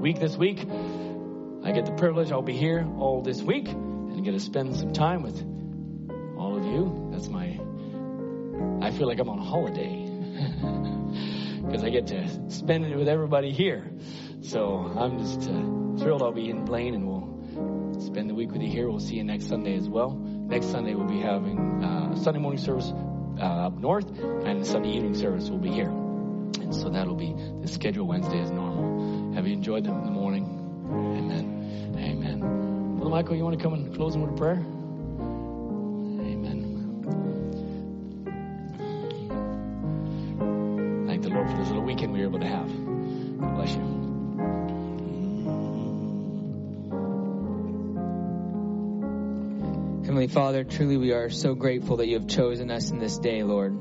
week 0.00 0.18
this 0.18 0.36
week. 0.36 0.60
I 1.62 1.72
get 1.72 1.84
the 1.84 1.92
privilege, 1.92 2.32
I'll 2.32 2.40
be 2.40 2.56
here 2.56 2.86
all 2.98 3.20
this 3.20 3.42
week 3.42 3.68
and 3.68 4.24
get 4.24 4.32
to 4.32 4.40
spend 4.40 4.76
some 4.76 4.94
time 4.94 5.22
with 5.22 5.38
all 6.38 6.56
of 6.56 6.64
you. 6.64 7.10
That's 7.12 7.28
my, 7.28 7.60
I 8.80 8.90
feel 8.92 9.06
like 9.06 9.18
I'm 9.18 9.28
on 9.28 9.38
holiday 9.38 10.06
because 11.66 11.84
I 11.84 11.90
get 11.90 12.06
to 12.08 12.50
spend 12.50 12.86
it 12.86 12.96
with 12.96 13.08
everybody 13.08 13.52
here. 13.52 13.90
So 14.40 14.90
I'm 14.96 15.18
just 15.18 15.42
uh, 15.42 16.02
thrilled 16.02 16.22
I'll 16.22 16.32
be 16.32 16.48
in 16.48 16.64
Blaine 16.64 16.94
and 16.94 17.06
we'll 17.06 18.00
spend 18.00 18.30
the 18.30 18.34
week 18.34 18.52
with 18.52 18.62
you 18.62 18.70
here. 18.70 18.88
We'll 18.88 19.00
see 19.00 19.16
you 19.16 19.24
next 19.24 19.48
Sunday 19.48 19.76
as 19.76 19.86
well. 19.86 20.12
Next 20.12 20.70
Sunday 20.70 20.94
we'll 20.94 21.08
be 21.08 21.20
having 21.20 21.84
uh, 21.84 22.16
Sunday 22.16 22.40
morning 22.40 22.60
service 22.60 22.90
uh, 23.38 23.66
up 23.66 23.76
north 23.76 24.08
and 24.18 24.66
Sunday 24.66 24.92
evening 24.92 25.14
service 25.14 25.50
will 25.50 25.58
be 25.58 25.70
here. 25.70 25.90
And 25.90 26.74
so 26.74 26.88
that'll 26.88 27.14
be 27.14 27.34
the 27.60 27.68
schedule 27.68 28.06
Wednesday 28.06 28.40
as 28.40 28.50
normal. 28.50 28.89
Have 29.34 29.46
you 29.46 29.52
enjoyed 29.52 29.84
them 29.84 29.96
in 29.98 30.04
the 30.04 30.10
morning? 30.10 30.44
Amen. 30.90 31.94
Amen. 31.96 32.96
Brother 32.96 33.10
Michael, 33.10 33.36
you 33.36 33.44
want 33.44 33.56
to 33.56 33.62
come 33.62 33.74
and 33.74 33.94
close 33.94 34.12
them 34.12 34.22
with 34.22 34.32
a 34.32 34.36
prayer? 34.36 34.56
Amen. 36.26 36.66
Thank 41.06 41.22
the 41.22 41.28
Lord 41.28 41.48
for 41.48 41.56
this 41.58 41.68
little 41.68 41.84
weekend 41.84 42.12
we 42.12 42.18
were 42.20 42.26
able 42.26 42.40
to 42.40 42.46
have. 42.48 42.66
God 43.40 43.54
bless 43.54 43.72
you. 43.72 44.00
Heavenly 50.04 50.26
Father, 50.26 50.64
truly 50.64 50.96
we 50.96 51.12
are 51.12 51.30
so 51.30 51.54
grateful 51.54 51.98
that 51.98 52.08
you 52.08 52.18
have 52.18 52.26
chosen 52.26 52.68
us 52.72 52.90
in 52.90 52.98
this 52.98 53.16
day, 53.18 53.44
Lord. 53.44 53.72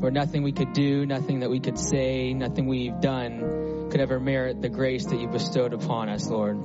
Lord, 0.00 0.14
nothing 0.14 0.42
we 0.42 0.50
could 0.50 0.72
do, 0.72 1.06
nothing 1.06 1.40
that 1.40 1.48
we 1.48 1.60
could 1.60 1.78
say, 1.78 2.34
nothing 2.34 2.66
we've 2.66 3.00
done 3.00 3.73
could 3.94 4.00
ever 4.00 4.18
merit 4.18 4.60
the 4.60 4.68
grace 4.68 5.04
that 5.04 5.20
you 5.20 5.28
bestowed 5.28 5.72
upon 5.72 6.08
us, 6.08 6.28
Lord. 6.28 6.56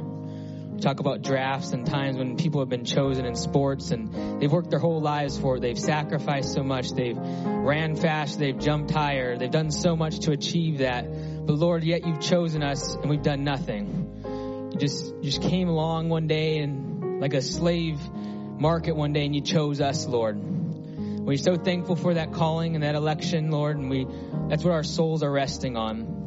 We 0.74 0.80
talk 0.80 1.00
about 1.00 1.22
drafts 1.22 1.74
and 1.74 1.86
times 1.86 2.18
when 2.18 2.38
people 2.38 2.60
have 2.62 2.70
been 2.70 2.86
chosen 2.86 3.24
in 3.28 3.36
sports 3.36 3.92
and 3.92 4.42
they've 4.42 4.52
worked 4.52 4.72
their 4.72 4.80
whole 4.80 5.00
lives 5.00 5.38
for 5.38 5.58
it. 5.58 5.60
They've 5.60 5.78
sacrificed 5.78 6.52
so 6.54 6.64
much. 6.64 6.90
They've 6.90 7.16
ran 7.16 7.96
fast. 7.96 8.40
They've 8.40 8.58
jumped 8.58 8.90
higher. 8.90 9.38
They've 9.38 9.52
done 9.52 9.70
so 9.70 9.96
much 9.96 10.22
to 10.22 10.32
achieve 10.32 10.80
that. 10.80 11.06
But 11.46 11.54
Lord, 11.54 11.84
yet 11.84 12.04
you've 12.04 12.20
chosen 12.20 12.64
us 12.64 12.96
and 12.96 13.12
we've 13.12 13.22
done 13.22 13.44
nothing. 13.44 14.72
You 14.74 14.80
just, 14.80 15.06
you 15.18 15.30
just 15.30 15.44
came 15.44 15.70
along 15.70 16.10
one 16.10 16.26
day 16.26 16.58
and 16.58 17.22
like 17.22 17.36
a 17.36 17.44
slave 17.44 18.00
market 18.10 18.96
one 18.96 19.14
day 19.14 19.28
and 19.28 19.36
you 19.36 19.42
chose 19.42 19.82
us, 19.82 20.08
Lord. 20.08 20.40
We're 20.40 21.38
so 21.38 21.58
thankful 21.58 21.96
for 21.96 22.16
that 22.16 22.34
calling 22.34 22.74
and 22.74 22.84
that 22.84 22.96
election, 22.96 23.52
Lord, 23.52 23.78
and 23.78 23.88
we 23.88 24.08
that's 24.48 24.64
what 24.64 24.74
our 24.74 24.84
souls 24.84 25.22
are 25.22 25.32
resting 25.32 25.78
on. 25.78 26.19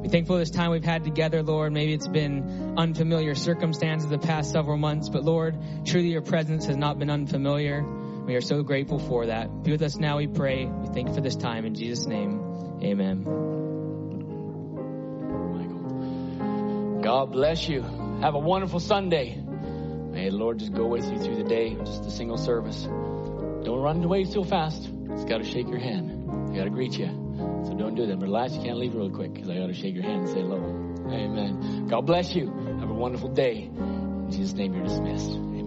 We're 0.00 0.08
thankful 0.08 0.38
this 0.38 0.50
time 0.50 0.70
we've 0.70 0.82
had 0.82 1.04
together, 1.04 1.42
Lord. 1.42 1.74
Maybe 1.74 1.92
it's 1.92 2.08
been 2.08 2.74
unfamiliar 2.78 3.34
circumstances 3.34 4.08
the 4.08 4.18
past 4.18 4.50
several 4.50 4.78
months, 4.78 5.10
but 5.10 5.24
Lord, 5.24 5.58
truly 5.84 6.08
your 6.08 6.22
presence 6.22 6.64
has 6.66 6.76
not 6.76 6.98
been 6.98 7.10
unfamiliar. 7.10 7.84
We 8.24 8.34
are 8.34 8.40
so 8.40 8.62
grateful 8.62 8.98
for 8.98 9.26
that. 9.26 9.62
Be 9.62 9.72
with 9.72 9.82
us 9.82 9.96
now, 9.96 10.16
we 10.16 10.26
pray. 10.26 10.64
We 10.64 10.86
thank 10.94 11.08
you 11.08 11.14
for 11.14 11.20
this 11.20 11.36
time. 11.36 11.66
In 11.66 11.74
Jesus' 11.74 12.06
name, 12.06 12.80
amen. 12.82 13.24
God 17.02 17.32
bless 17.32 17.68
you. 17.68 17.82
Have 18.22 18.34
a 18.34 18.38
wonderful 18.38 18.80
Sunday. 18.80 19.36
May 19.36 20.30
the 20.30 20.36
Lord 20.36 20.60
just 20.60 20.72
go 20.72 20.86
with 20.86 21.10
you 21.10 21.18
through 21.18 21.36
the 21.36 21.48
day, 21.48 21.74
just 21.74 22.06
a 22.06 22.10
single 22.10 22.38
service. 22.38 22.84
Don't 22.84 23.80
run 23.80 24.02
away 24.02 24.24
so 24.24 24.44
fast. 24.44 24.88
It's 25.10 25.24
got 25.24 25.38
to 25.38 25.44
shake 25.44 25.68
your 25.68 25.78
hand. 25.78 26.09
I 26.50 26.56
got 26.56 26.64
to 26.64 26.70
greet 26.70 26.98
you. 26.98 27.06
So 27.64 27.74
don't 27.74 27.94
do 27.94 28.06
that. 28.06 28.18
But 28.18 28.28
Elias, 28.28 28.54
you 28.54 28.62
can't 28.62 28.78
leave 28.78 28.94
real 28.94 29.10
quick 29.10 29.32
because 29.34 29.48
I 29.48 29.54
got 29.54 29.68
to 29.68 29.74
shake 29.74 29.94
your 29.94 30.02
hand 30.02 30.22
and 30.22 30.28
say 30.28 30.40
hello. 30.40 30.56
Amen. 31.10 31.86
God 31.88 32.02
bless 32.02 32.34
you. 32.34 32.46
Have 32.80 32.90
a 32.90 32.94
wonderful 32.94 33.28
day. 33.28 33.62
In 33.62 34.30
Jesus' 34.30 34.54
name, 34.54 34.74
you're 34.74 34.84
dismissed. 34.84 35.30
Amen. 35.30 35.60